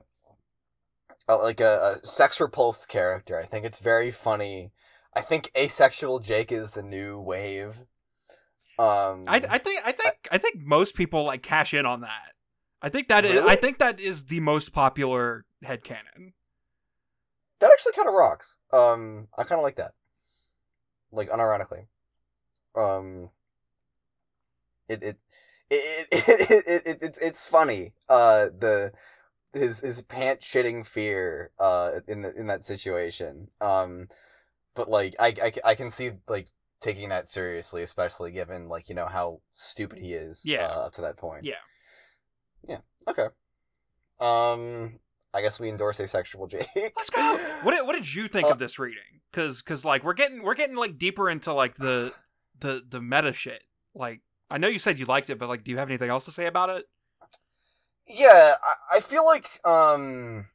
uh 1.30 1.42
like 1.42 1.62
a, 1.62 2.00
a 2.04 2.06
sex 2.06 2.40
repulsed 2.40 2.90
character. 2.90 3.40
I 3.40 3.44
think 3.44 3.66
it's 3.66 3.80
very 3.80 4.12
funny. 4.12 4.72
I 5.16 5.22
think 5.22 5.52
asexual 5.56 6.20
Jake 6.20 6.52
is 6.52 6.72
the 6.72 6.84
new 6.84 7.20
wave. 7.20 7.86
Um 8.80 9.26
I, 9.28 9.44
I 9.48 9.58
think 9.60 9.82
I 9.86 9.92
think 9.92 10.16
I 10.32 10.38
think 10.38 10.62
most 10.62 10.96
people 10.96 11.26
like 11.26 11.44
cash 11.44 11.74
in 11.74 11.86
on 11.86 12.02
that. 12.02 12.34
I 12.82 12.90
think 12.90 13.10
that 13.10 13.26
is 13.26 13.34
Really? 13.34 13.50
I 13.50 13.56
think 13.56 13.78
that 13.78 14.00
is 14.00 14.26
the 14.26 14.40
most 14.40 14.74
popular 14.74 15.46
headcanon. 15.64 16.34
That 17.62 17.72
actually 17.72 17.94
kind 17.94 18.08
of 18.08 18.14
rocks. 18.14 18.58
Um, 18.74 19.28
I 19.38 19.44
kind 19.44 19.60
of 19.60 19.64
like 19.64 19.78
that. 19.78 19.94
Like 21.12 21.30
unironically. 21.30 21.86
Um, 22.76 23.30
it 24.90 25.04
it 25.04 25.18
it 25.70 26.08
it, 26.12 26.30
it, 26.52 26.64
it, 26.68 26.84
it, 26.88 27.04
it 27.04 27.18
it's 27.22 27.46
funny. 27.46 27.94
Uh, 28.10 28.48
the 28.58 28.92
his 29.54 29.80
his 29.80 30.02
pant 30.02 30.42
shitting 30.42 30.86
fear. 30.86 31.52
Uh, 31.60 32.02
in 32.08 32.22
the 32.24 32.34
in 32.36 32.48
that 32.48 32.64
situation. 32.66 33.50
Um, 33.62 34.08
but 34.76 34.90
like 34.90 35.16
I 35.20 35.28
I 35.42 35.54
I 35.64 35.76
can 35.76 35.90
see 35.90 36.12
like 36.28 36.48
taking 36.82 37.10
that 37.10 37.30
seriously, 37.30 37.84
especially 37.84 38.32
given 38.32 38.68
like 38.68 38.90
you 38.90 38.96
know 38.96 39.08
how 39.08 39.42
stupid 39.54 40.00
he 40.00 40.14
is. 40.14 40.42
Yeah. 40.44 40.68
Uh, 40.68 40.88
up 40.88 40.94
to 40.94 41.02
that 41.02 41.18
point. 41.18 41.46
Yeah. 41.46 41.56
Yeah. 42.68 42.80
Okay. 43.08 43.28
Um. 44.20 45.00
I 45.34 45.42
guess 45.42 45.60
we 45.60 45.70
endorse 45.70 46.00
asexual 46.00 46.48
Jake. 46.48 46.68
Let's 46.76 47.10
go. 47.10 47.40
What 47.64 47.72
did, 47.76 47.86
what 47.86 47.96
did 47.96 48.14
you 48.14 48.28
think 48.28 48.48
Uh, 48.48 48.52
of 48.52 48.60
this 48.60 48.80
reading? 48.80 49.22
Cuz 49.32 49.62
cuz 49.62 49.86
like 49.86 50.04
we're 50.04 50.14
getting 50.14 50.44
we're 50.44 50.56
getting 50.56 50.76
like 50.76 50.98
deeper 50.98 51.30
into 51.30 51.54
like 51.54 51.78
the 51.78 52.14
the 52.60 52.84
the 52.88 53.00
meta 53.02 53.32
shit. 53.34 53.64
Like 53.94 54.22
I 54.50 54.58
know 54.58 54.68
you 54.68 54.80
said 54.80 55.00
you 55.00 55.06
liked 55.06 55.30
it, 55.30 55.38
but 55.40 55.48
like 55.48 55.64
do 55.64 55.72
you 55.72 55.78
have 55.78 55.88
anything 55.90 56.10
else 56.10 56.26
to 56.26 56.32
say 56.32 56.48
about 56.48 56.70
it? 56.70 56.86
Yeah, 58.08 58.56
I, 58.92 58.98
I 58.98 59.00
feel 59.00 59.26
like 59.26 59.62
um 59.66 60.48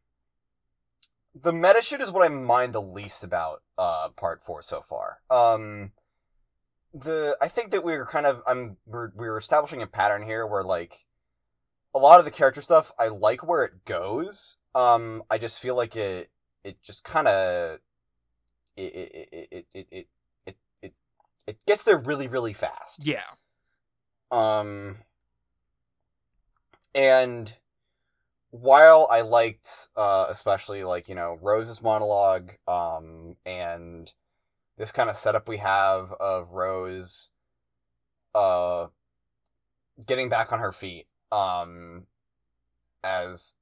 the 1.35 1.53
meta 1.53 1.81
shit 1.81 2.01
is 2.01 2.11
what 2.11 2.25
I 2.25 2.29
mind 2.29 2.73
the 2.73 2.83
least 2.83 3.23
about 3.25 3.63
uh 3.79 4.09
part 4.11 4.43
four 4.43 4.61
so 4.63 4.81
far. 4.83 5.19
Um 5.31 5.93
the 6.93 7.37
I 7.41 7.49
think 7.49 7.71
that 7.71 7.85
we 7.85 7.95
are 7.95 8.05
kind 8.07 8.27
of 8.27 8.43
I'm 8.47 8.77
we're 8.87 9.11
we're 9.15 9.37
establishing 9.39 9.81
a 9.81 9.87
pattern 9.87 10.23
here 10.23 10.47
where 10.47 10.63
like 10.63 11.07
a 11.95 11.99
lot 11.99 12.19
of 12.19 12.25
the 12.27 12.31
character 12.31 12.61
stuff 12.61 12.93
I 12.99 13.09
like 13.09 13.47
where 13.47 13.65
it 13.65 13.85
goes. 13.85 14.57
Um, 14.77 15.23
I 15.31 15.39
just 15.39 15.59
feel 15.59 15.75
like 15.75 15.97
it 15.97 16.31
it 16.63 16.83
just 16.83 17.03
kind 17.03 17.27
of 17.27 17.79
it 18.77 18.83
it, 18.83 19.29
it 19.33 19.67
it 19.73 19.87
it 19.91 20.09
it 20.47 20.57
it 20.83 20.95
it 21.47 21.67
gets 21.67 21.83
there 21.83 21.97
really 21.99 22.29
really 22.29 22.53
fast. 22.53 23.05
Yeah. 23.05 23.23
Um. 24.31 24.99
And 26.95 27.55
while 28.51 29.09
I 29.11 29.23
liked, 29.23 29.89
uh, 29.97 30.27
especially 30.29 30.85
like 30.85 31.09
you 31.09 31.15
know 31.15 31.39
Rose's 31.41 31.83
monologue, 31.83 32.53
um, 32.69 33.37
and 33.47 34.13
this 34.77 34.93
kind 34.93 35.09
of 35.09 35.17
setup 35.17 35.49
we 35.49 35.57
have 35.59 36.13
of 36.13 36.53
Rose, 36.53 37.31
uh, 38.35 38.89
getting 40.07 40.29
back 40.29 40.53
on 40.53 40.59
her 40.59 40.73
feet, 40.73 41.07
um, 41.33 42.07
as 43.03 43.57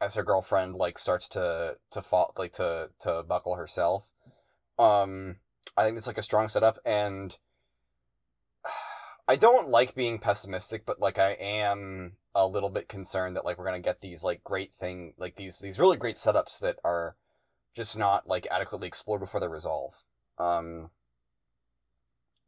as 0.00 0.14
her 0.14 0.22
girlfriend 0.22 0.74
like 0.74 0.98
starts 0.98 1.28
to 1.28 1.76
to 1.90 2.02
fall 2.02 2.32
like 2.36 2.52
to 2.52 2.90
to 3.00 3.22
buckle 3.22 3.56
herself, 3.56 4.08
um, 4.78 5.36
I 5.76 5.84
think 5.84 5.96
it's 5.96 6.06
like 6.06 6.18
a 6.18 6.22
strong 6.22 6.48
setup 6.48 6.78
and. 6.84 7.36
I 9.28 9.34
don't 9.34 9.68
like 9.70 9.96
being 9.96 10.20
pessimistic, 10.20 10.86
but 10.86 11.00
like 11.00 11.18
I 11.18 11.32
am 11.32 12.12
a 12.36 12.46
little 12.46 12.68
bit 12.68 12.86
concerned 12.86 13.34
that 13.34 13.46
like 13.46 13.58
we're 13.58 13.64
gonna 13.64 13.80
get 13.80 14.02
these 14.02 14.22
like 14.22 14.44
great 14.44 14.74
thing 14.74 15.14
like 15.16 15.36
these 15.36 15.58
these 15.58 15.80
really 15.80 15.96
great 15.96 16.16
setups 16.16 16.58
that 16.60 16.78
are 16.84 17.16
just 17.74 17.96
not 17.96 18.28
like 18.28 18.46
adequately 18.50 18.86
explored 18.86 19.20
before 19.20 19.40
they 19.40 19.48
resolve. 19.48 19.94
Um 20.38 20.90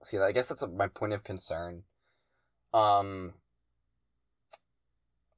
see 0.03 0.19
I 0.19 0.33
guess 0.33 0.49
that's 0.49 0.65
my 0.67 0.87
point 0.87 1.15
of 1.15 1.25
concern. 1.25 1.85
Um 2.75 3.33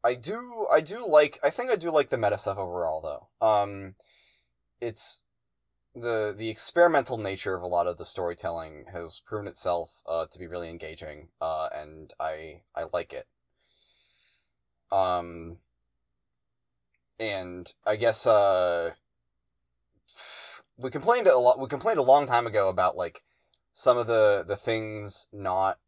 I 0.03 0.15
do 0.15 0.67
I 0.73 0.81
do 0.81 1.07
like 1.07 1.39
I 1.43 1.51
think 1.51 1.71
I 1.71 1.77
do 1.77 1.91
like 1.91 2.09
the 2.09 2.19
meta 2.19 2.39
stuff 2.39 2.59
overall 2.59 3.01
though. 3.01 3.47
Um 3.47 3.95
it's 4.81 5.21
the 5.95 6.35
the 6.37 6.49
experimental 6.49 7.19
nature 7.19 7.55
of 7.55 7.63
a 7.63 7.67
lot 7.67 7.87
of 7.87 7.99
the 7.99 8.05
storytelling 8.05 8.87
has 8.93 9.21
proven 9.21 9.47
itself 9.47 10.03
uh, 10.07 10.27
to 10.31 10.39
be 10.39 10.47
really 10.47 10.69
engaging, 10.69 11.29
uh, 11.41 11.69
and 11.75 12.13
I 12.21 12.63
I 12.75 12.85
like 12.93 13.13
it. 13.13 13.27
Um, 14.93 15.59
and 17.19 17.73
I 17.87 17.97
guess 17.97 18.27
uh, 18.27 18.93
we 20.77 20.91
complained 20.91 21.27
a 21.27 21.39
lot. 21.39 21.59
We 21.59 21.69
complained 21.69 21.99
a 21.99 22.03
long 22.05 22.27
time 22.27 22.47
ago 22.47 22.69
about 22.69 22.97
like 22.97 23.23
some 23.73 23.99
of 23.99 24.07
the 24.07 24.45
the 24.47 24.57
things 24.57 25.27
not 25.33 25.79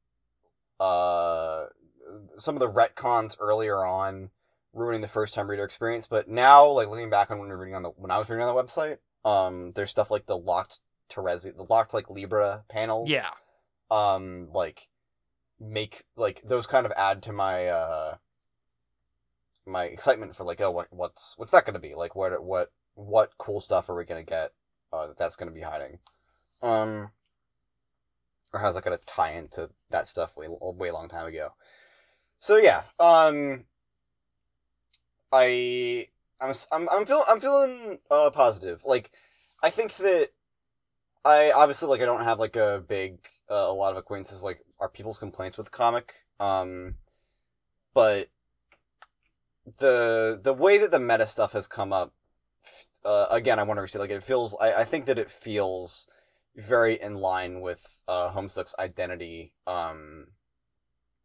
uh 0.80 1.66
some 2.38 2.54
of 2.56 2.60
the 2.60 2.70
retcons 2.70 3.36
earlier 3.40 3.84
on 3.84 4.30
ruining 4.72 5.00
the 5.00 5.08
first 5.08 5.34
time 5.34 5.50
reader 5.50 5.64
experience. 5.64 6.06
But 6.06 6.28
now, 6.28 6.66
like 6.66 6.88
looking 6.88 7.10
back 7.10 7.30
on 7.30 7.38
when 7.38 7.48
we 7.48 7.54
were 7.54 7.60
reading 7.60 7.76
on 7.76 7.82
the 7.82 7.90
when 7.90 8.10
I 8.10 8.18
was 8.18 8.28
reading 8.28 8.46
on 8.46 8.54
the 8.54 8.62
website, 8.62 8.98
um, 9.24 9.72
there's 9.74 9.90
stuff 9.90 10.10
like 10.10 10.26
the 10.26 10.36
locked 10.36 10.80
Terezi, 11.10 11.54
the 11.54 11.64
locked 11.64 11.94
like 11.94 12.10
Libra 12.10 12.64
panels. 12.68 13.08
Yeah. 13.08 13.30
Um, 13.90 14.48
like 14.52 14.88
make 15.60 16.04
like 16.16 16.42
those 16.44 16.66
kind 16.66 16.86
of 16.86 16.92
add 16.96 17.22
to 17.22 17.32
my 17.32 17.68
uh 17.68 18.16
my 19.64 19.84
excitement 19.84 20.34
for 20.34 20.44
like 20.44 20.60
oh 20.60 20.70
what 20.70 20.88
what's 20.90 21.34
what's 21.38 21.52
that 21.52 21.64
going 21.64 21.74
to 21.74 21.80
be 21.80 21.94
like 21.94 22.16
what 22.16 22.42
what 22.42 22.72
what 22.94 23.30
cool 23.38 23.60
stuff 23.60 23.88
are 23.88 23.94
we 23.94 24.04
going 24.04 24.20
to 24.20 24.28
get 24.28 24.52
uh, 24.92 25.06
that 25.06 25.16
that's 25.16 25.36
going 25.36 25.48
to 25.48 25.54
be 25.54 25.60
hiding 25.60 25.98
um 26.62 27.10
or 28.52 28.60
how's 28.60 28.74
that 28.74 28.84
going 28.84 28.96
to 28.96 29.04
tie 29.04 29.32
into 29.32 29.70
that 29.90 30.08
stuff 30.08 30.36
way 30.36 30.48
way 30.48 30.90
long 30.90 31.08
time 31.08 31.26
ago 31.26 31.50
so 32.42 32.56
yeah 32.56 32.82
um 32.98 33.64
i 35.30 36.08
i'm 36.40 36.52
i'm 36.72 36.88
i'm 36.90 37.06
feeling 37.06 37.24
i'm 37.28 37.40
feeling 37.40 37.98
uh 38.10 38.30
positive. 38.30 38.82
Like 38.84 39.12
i 39.62 39.70
think 39.70 39.94
that 39.98 40.30
i 41.24 41.52
obviously 41.52 41.88
like 41.88 42.00
i 42.00 42.04
don't 42.04 42.24
have 42.24 42.40
like 42.40 42.56
a 42.56 42.82
big 42.88 43.18
uh, 43.48 43.54
a 43.68 43.72
lot 43.72 43.92
of 43.92 43.96
acquaintances 43.96 44.42
like 44.42 44.58
are 44.80 44.88
people's 44.88 45.20
complaints 45.20 45.56
with 45.56 45.70
comic 45.70 46.14
um 46.40 46.96
but 47.94 48.28
the 49.78 50.40
the 50.42 50.52
way 50.52 50.78
that 50.78 50.90
the 50.90 50.98
meta 50.98 51.28
stuff 51.28 51.52
has 51.52 51.68
come 51.68 51.92
up 51.92 52.12
uh, 53.04 53.28
again 53.30 53.60
i 53.60 53.62
want 53.62 53.78
to 53.78 53.86
say 53.86 54.00
like 54.00 54.10
it 54.10 54.24
feels 54.24 54.56
I, 54.60 54.72
I 54.80 54.84
think 54.84 55.06
that 55.06 55.18
it 55.18 55.30
feels 55.30 56.08
very 56.56 57.00
in 57.00 57.14
line 57.14 57.60
with 57.60 58.00
uh 58.08 58.32
homestuck's 58.32 58.74
identity 58.80 59.54
um 59.68 60.26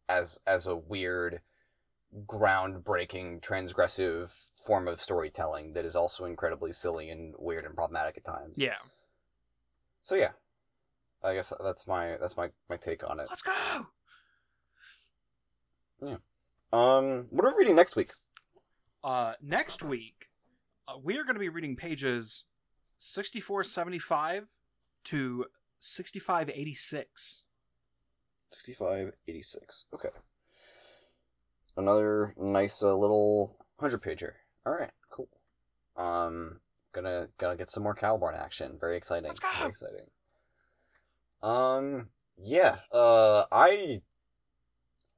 as 0.08 0.40
as 0.46 0.66
a 0.66 0.76
weird 0.76 1.40
groundbreaking 2.26 3.40
transgressive 3.40 4.46
form 4.66 4.88
of 4.88 5.00
storytelling 5.00 5.74
that 5.74 5.84
is 5.84 5.94
also 5.94 6.24
incredibly 6.24 6.72
silly 6.72 7.10
and 7.10 7.34
weird 7.38 7.64
and 7.66 7.74
problematic 7.74 8.16
at 8.16 8.24
times 8.24 8.54
Yeah. 8.56 8.76
so 10.02 10.14
yeah 10.14 10.30
i 11.22 11.34
guess 11.34 11.52
that's 11.62 11.86
my 11.86 12.16
that's 12.18 12.36
my 12.36 12.48
my 12.70 12.76
take 12.78 13.08
on 13.08 13.20
it 13.20 13.26
Let's 13.28 13.42
go. 13.42 13.52
yeah 16.02 16.16
um 16.72 17.26
what 17.30 17.44
are 17.44 17.52
we 17.52 17.58
reading 17.58 17.76
next 17.76 17.94
week 17.96 18.12
Uh, 19.04 19.34
next 19.42 19.82
week, 19.82 20.28
uh, 20.88 20.98
we 21.02 21.16
are 21.18 21.24
going 21.24 21.36
to 21.36 21.40
be 21.40 21.48
reading 21.48 21.76
pages 21.76 22.44
6475 22.98 24.48
to 25.04 25.44
6586. 25.80 27.44
6586. 28.50 29.84
Okay. 29.94 30.08
Another 31.76 32.34
nice 32.36 32.82
uh, 32.82 32.94
little 32.96 33.56
100 33.78 34.02
pager. 34.02 34.32
All 34.66 34.74
right, 34.74 34.90
cool. 35.10 35.28
Um 35.96 36.60
gonna 36.92 37.28
gonna 37.38 37.56
get 37.56 37.70
some 37.70 37.82
more 37.82 37.94
Caliborn 37.94 38.36
action. 38.38 38.76
Very 38.80 38.96
exciting. 38.96 39.28
Let's 39.28 39.38
go! 39.40 39.48
Very 39.58 39.68
exciting. 39.70 40.06
Um 41.42 42.08
yeah, 42.36 42.78
uh 42.92 43.44
I 43.52 44.02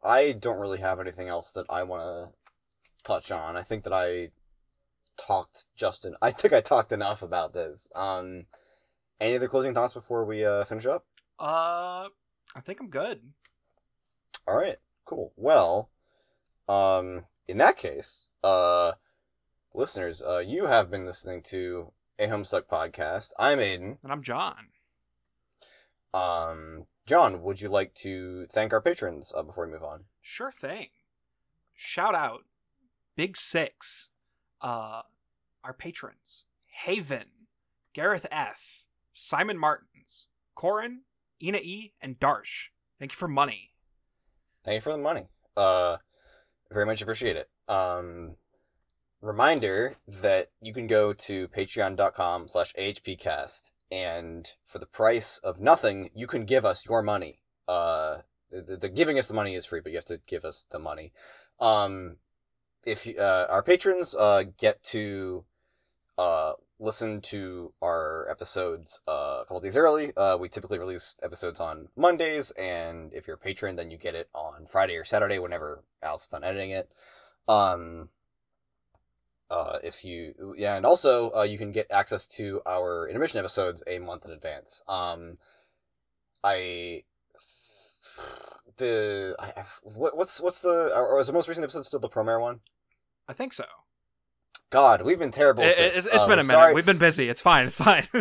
I 0.02 0.32
don't 0.32 0.59
really 0.59 0.81
have 0.81 1.01
anything 1.01 1.28
else 1.28 1.52
that 1.52 1.66
I 1.69 1.82
want 1.82 2.02
to 2.02 3.05
touch 3.05 3.31
on. 3.31 3.57
I 3.57 3.62
think 3.62 3.85
that 3.85 3.93
I 3.93 4.31
talked 5.16 5.66
just 5.77 6.05
en- 6.05 6.16
I 6.23 6.31
think 6.31 6.52
I 6.52 6.61
talked 6.61 6.93
enough 6.93 7.23
about 7.23 7.52
this. 7.55 7.90
Um 7.94 8.47
any 9.20 9.36
other 9.36 9.48
closing 9.48 9.74
thoughts 9.74 9.94
before 9.94 10.24
we 10.24 10.44
uh 10.44 10.65
finish 10.65 10.86
up? 10.86 11.05
Uh, 11.39 12.09
I 12.55 12.60
think 12.60 12.81
I'm 12.81 12.89
good. 12.89 13.20
All 14.47 14.56
right, 14.56 14.78
cool. 15.05 15.32
Well, 15.36 15.90
um, 16.68 17.24
in 17.47 17.59
that 17.59 17.77
case, 17.77 18.28
uh, 18.43 18.93
listeners, 19.72 20.22
uh, 20.22 20.39
you 20.39 20.66
have 20.66 20.90
been 20.90 21.06
listening 21.06 21.43
to 21.44 21.93
a 22.18 22.27
Homestuck 22.27 22.64
podcast. 22.64 23.32
I'm 23.39 23.60
Aidan. 23.60 23.98
And 24.02 24.12
I'm 24.12 24.22
John. 24.22 24.68
Um, 26.12 26.86
John, 27.06 27.43
would 27.43 27.60
you 27.60 27.68
like 27.68 27.94
to 27.97 28.47
thank 28.51 28.72
our 28.72 28.81
patrons 28.81 29.32
uh, 29.36 29.43
before 29.43 29.66
we 29.66 29.72
move 29.72 29.85
on? 29.85 30.05
Sure 30.20 30.51
thing. 30.51 30.89
Shout 31.74 32.14
out 32.14 32.40
Big 33.16 33.36
Six, 33.36 34.10
uh, 34.60 35.02
our 35.62 35.72
patrons 35.72 36.47
Haven, 36.85 37.27
Gareth 37.94 38.27
F, 38.31 38.82
Simon 39.14 39.56
Martins, 39.59 40.27
Corin, 40.55 41.02
Ina 41.43 41.59
E, 41.59 41.93
and 42.01 42.19
Darsh. 42.19 42.69
Thank 42.99 43.12
you 43.12 43.17
for 43.17 43.29
money. 43.29 43.71
Thank 44.65 44.77
you 44.77 44.81
for 44.83 44.93
the 44.93 44.99
money. 44.99 45.27
Uh, 45.57 45.97
very 46.71 46.87
much 46.87 47.01
appreciate 47.03 47.37
it. 47.37 47.49
Um, 47.69 48.37
reminder 49.21 49.95
that 50.07 50.49
you 50.61 50.73
can 50.73 50.87
go 50.87 51.12
to 51.12 51.49
patreon.com 51.49 52.49
slash 52.49 52.73
ahpcast 52.75 53.73
and 53.91 54.53
for 54.65 54.79
the 54.79 54.87
price 54.87 55.39
of 55.43 55.61
nothing, 55.61 56.11
you 56.15 56.27
can 56.27 56.45
give 56.45 56.65
us 56.65 56.85
your 56.87 57.03
money. 57.03 57.43
Uh, 57.67 58.19
the, 58.51 58.77
the 58.77 58.89
giving 58.89 59.19
us 59.19 59.27
the 59.29 59.35
money 59.35 59.55
is 59.55 59.67
free, 59.67 59.81
but 59.81 59.93
you 59.93 59.99
have 59.99 60.05
to 60.07 60.21
give 60.27 60.45
us 60.45 60.65
the 60.71 60.79
money. 60.79 61.12
Um, 61.59 62.17
if 62.85 63.07
you- 63.07 63.17
uh, 63.19 63.47
our 63.51 63.62
patrons 63.62 64.15
uh, 64.15 64.45
get 64.59 64.83
to 64.85 65.45
uh, 66.20 66.52
listen 66.78 67.20
to 67.22 67.72
our 67.82 68.26
episodes 68.30 69.01
uh, 69.09 69.38
a 69.40 69.44
couple 69.47 69.60
days 69.60 69.76
early. 69.76 70.12
Uh, 70.16 70.36
we 70.36 70.48
typically 70.48 70.78
release 70.78 71.16
episodes 71.22 71.60
on 71.60 71.88
Mondays, 71.97 72.51
and 72.52 73.12
if 73.14 73.26
you're 73.26 73.36
a 73.36 73.38
patron, 73.38 73.76
then 73.76 73.90
you 73.90 73.97
get 73.97 74.14
it 74.14 74.28
on 74.34 74.66
Friday 74.66 74.97
or 74.97 75.05
Saturday 75.05 75.38
whenever 75.38 75.82
Alex 76.02 76.28
done 76.28 76.44
editing 76.44 76.70
it. 76.70 76.90
Um, 77.48 78.10
uh, 79.51 79.78
if 79.82 80.05
you 80.05 80.55
yeah, 80.56 80.76
and 80.76 80.84
also 80.86 81.30
uh, 81.32 81.42
you 81.42 81.59
can 81.59 81.72
get 81.72 81.86
access 81.90 82.26
to 82.28 82.60
our 82.66 83.09
intermission 83.09 83.38
episodes 83.38 83.82
a 83.86 83.98
month 83.98 84.24
in 84.24 84.30
advance. 84.30 84.82
Um, 84.86 85.38
I 86.44 87.05
the 88.76 89.34
I, 89.38 89.47
I- 89.60 89.64
what, 89.82 90.16
what's 90.16 90.40
what's 90.40 90.60
the 90.60 90.92
or 90.94 91.18
is 91.20 91.26
the 91.26 91.32
most 91.32 91.48
recent 91.48 91.64
episode 91.64 91.86
still 91.86 91.98
the 92.01 92.09
Promare 92.09 92.40
one? 92.40 92.60
I 93.26 93.32
think 93.32 93.52
so. 93.52 93.64
God, 94.70 95.02
we've 95.02 95.18
been 95.18 95.32
terrible. 95.32 95.62
It, 95.64 95.70
at 95.70 95.76
this. 95.76 95.97
it's 95.98 96.06
it's 96.14 96.22
Um, 96.24 96.28
been 96.30 96.38
a 96.38 96.42
minute. 96.44 96.52
sorry. 96.52 96.74
We've 96.74 96.86
been 96.86 96.98
busy. 96.98 97.28
It's 97.28 97.40
fine. 97.40 97.66
It's 97.66 97.76
fine. 97.78 98.06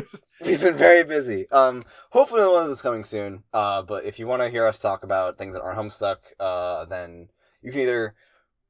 We've 0.43 0.61
been 0.61 0.77
very 0.77 1.03
busy. 1.03 1.49
Um, 1.51 1.83
hopefully 2.11 2.41
the 2.41 2.49
one 2.49 2.69
is 2.71 2.81
coming 2.81 3.03
soon. 3.03 3.43
Uh, 3.53 3.81
but 3.83 4.05
if 4.05 4.17
you 4.19 4.25
want 4.25 4.41
to 4.41 4.49
hear 4.49 4.65
us 4.65 4.79
talk 4.79 5.03
about 5.03 5.37
things 5.37 5.53
that 5.53 5.61
aren't 5.61 5.77
Homestuck, 5.77 6.17
uh, 6.39 6.85
then 6.85 7.27
you 7.61 7.71
can 7.71 7.81
either 7.81 8.15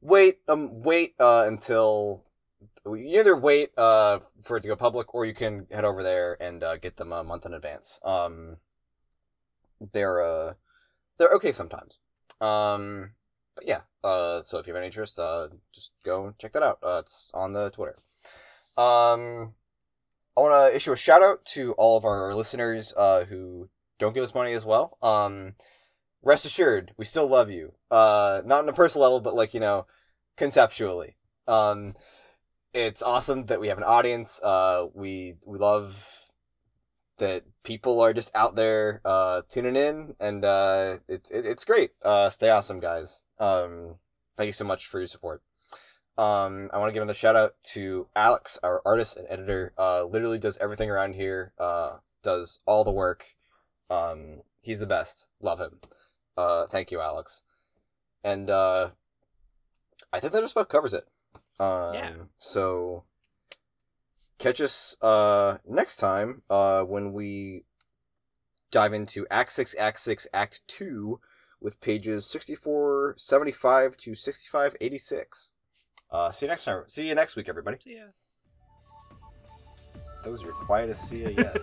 wait, 0.01 0.39
um, 0.47 0.81
wait, 0.81 1.13
uh, 1.19 1.45
until 1.47 2.23
you 2.85 3.19
either 3.19 3.37
wait, 3.37 3.69
uh, 3.77 4.19
for 4.43 4.57
it 4.57 4.61
to 4.61 4.67
go 4.67 4.75
public, 4.75 5.13
or 5.13 5.25
you 5.25 5.33
can 5.35 5.67
head 5.71 5.85
over 5.85 6.01
there 6.03 6.35
and 6.41 6.63
uh, 6.63 6.75
get 6.77 6.97
them 6.97 7.11
a 7.13 7.23
month 7.23 7.45
in 7.45 7.53
advance. 7.53 7.99
Um, 8.03 8.57
they're 9.93 10.21
uh, 10.21 10.53
they're 11.17 11.29
okay 11.35 11.51
sometimes. 11.51 11.97
Um, 12.41 13.11
but 13.59 13.67
yeah. 13.67 13.81
Uh, 14.03 14.41
so 14.41 14.57
if 14.57 14.67
you 14.67 14.73
have 14.73 14.79
any 14.79 14.87
interest, 14.87 15.19
uh, 15.19 15.49
just 15.73 15.91
go 16.05 16.33
check 16.39 16.53
that 16.53 16.63
out. 16.63 16.79
Uh, 16.81 17.01
it's 17.03 17.31
on 17.33 17.53
the 17.53 17.69
Twitter. 17.69 17.97
Um. 18.77 19.53
I 20.37 20.41
want 20.41 20.71
to 20.71 20.75
issue 20.75 20.93
a 20.93 20.97
shout 20.97 21.21
out 21.21 21.43
to 21.47 21.73
all 21.73 21.97
of 21.97 22.05
our 22.05 22.33
listeners 22.33 22.93
uh, 22.95 23.25
who 23.25 23.67
don't 23.97 24.13
give 24.13 24.23
us 24.23 24.33
money 24.33 24.53
as 24.53 24.65
well. 24.65 24.97
Um, 25.01 25.55
rest 26.23 26.45
assured, 26.45 26.93
we 26.95 27.03
still 27.03 27.27
love 27.27 27.49
you. 27.49 27.73
Uh, 27.91 28.41
not 28.45 28.63
on 28.63 28.69
a 28.69 28.73
personal 28.73 29.03
level, 29.03 29.19
but 29.19 29.35
like 29.35 29.53
you 29.53 29.59
know, 29.59 29.85
conceptually. 30.37 31.17
Um, 31.45 31.95
it's 32.73 33.01
awesome 33.01 33.47
that 33.47 33.59
we 33.59 33.67
have 33.67 33.79
an 33.79 33.83
audience. 33.83 34.39
Uh, 34.41 34.85
we 34.93 35.35
we 35.45 35.57
love 35.57 36.29
that 37.17 37.43
people 37.63 37.99
are 37.99 38.13
just 38.13 38.33
out 38.33 38.55
there 38.55 39.01
uh, 39.03 39.41
tuning 39.49 39.75
in, 39.75 40.15
and 40.21 40.45
uh, 40.45 40.99
it's 41.09 41.29
it, 41.31 41.45
it's 41.45 41.65
great. 41.65 41.91
Uh, 42.01 42.29
stay 42.29 42.49
awesome, 42.49 42.79
guys. 42.79 43.25
Um, 43.39 43.95
thank 44.37 44.47
you 44.47 44.53
so 44.53 44.65
much 44.65 44.87
for 44.87 44.99
your 44.99 45.07
support. 45.07 45.41
Um, 46.17 46.69
I 46.73 46.77
want 46.77 46.89
to 46.89 46.93
give 46.93 47.01
another 47.01 47.13
shout 47.13 47.37
out 47.37 47.55
to 47.73 48.07
Alex, 48.15 48.59
our 48.61 48.81
artist 48.85 49.15
and 49.15 49.25
editor. 49.29 49.73
Uh, 49.77 50.03
literally 50.03 50.37
does 50.39 50.57
everything 50.57 50.89
around 50.89 51.15
here. 51.15 51.53
Uh, 51.57 51.97
does 52.23 52.59
all 52.65 52.83
the 52.83 52.91
work. 52.91 53.25
Um, 53.89 54.41
he's 54.61 54.79
the 54.79 54.85
best. 54.85 55.27
Love 55.41 55.59
him. 55.59 55.79
Uh, 56.35 56.67
thank 56.67 56.91
you, 56.91 56.99
Alex. 56.99 57.41
And 58.23 58.49
uh, 58.49 58.89
I 60.11 60.19
think 60.19 60.33
that 60.33 60.41
just 60.41 60.53
about 60.53 60.69
covers 60.69 60.93
it. 60.93 61.05
Um, 61.59 61.93
Yeah. 61.93 62.11
So 62.37 63.03
catch 64.39 64.59
us 64.59 64.97
uh, 65.01 65.57
next 65.67 65.97
time 65.97 66.41
uh, 66.49 66.83
when 66.83 67.13
we 67.13 67.63
dive 68.71 68.93
into 68.93 69.25
Act 69.31 69.53
6, 69.53 69.75
Act 69.79 69.99
6, 69.99 70.27
Act 70.33 70.61
2 70.67 71.19
with 71.61 71.81
pages 71.81 72.25
64, 72.25 73.15
75 73.17 73.97
to 73.97 74.15
65, 74.15 74.75
86. 74.79 75.49
Uh, 76.11 76.31
see 76.31 76.45
you 76.45 76.49
next 76.49 76.65
time. 76.65 76.83
See 76.87 77.07
you 77.07 77.15
next 77.15 77.35
week, 77.35 77.49
everybody. 77.49 77.77
See 77.81 77.95
ya. 77.95 78.05
That 80.23 80.31
was 80.31 80.41
your 80.41 80.53
quietest 80.53 81.07
see 81.07 81.23
ya 81.23 81.29
yet. 81.29 81.57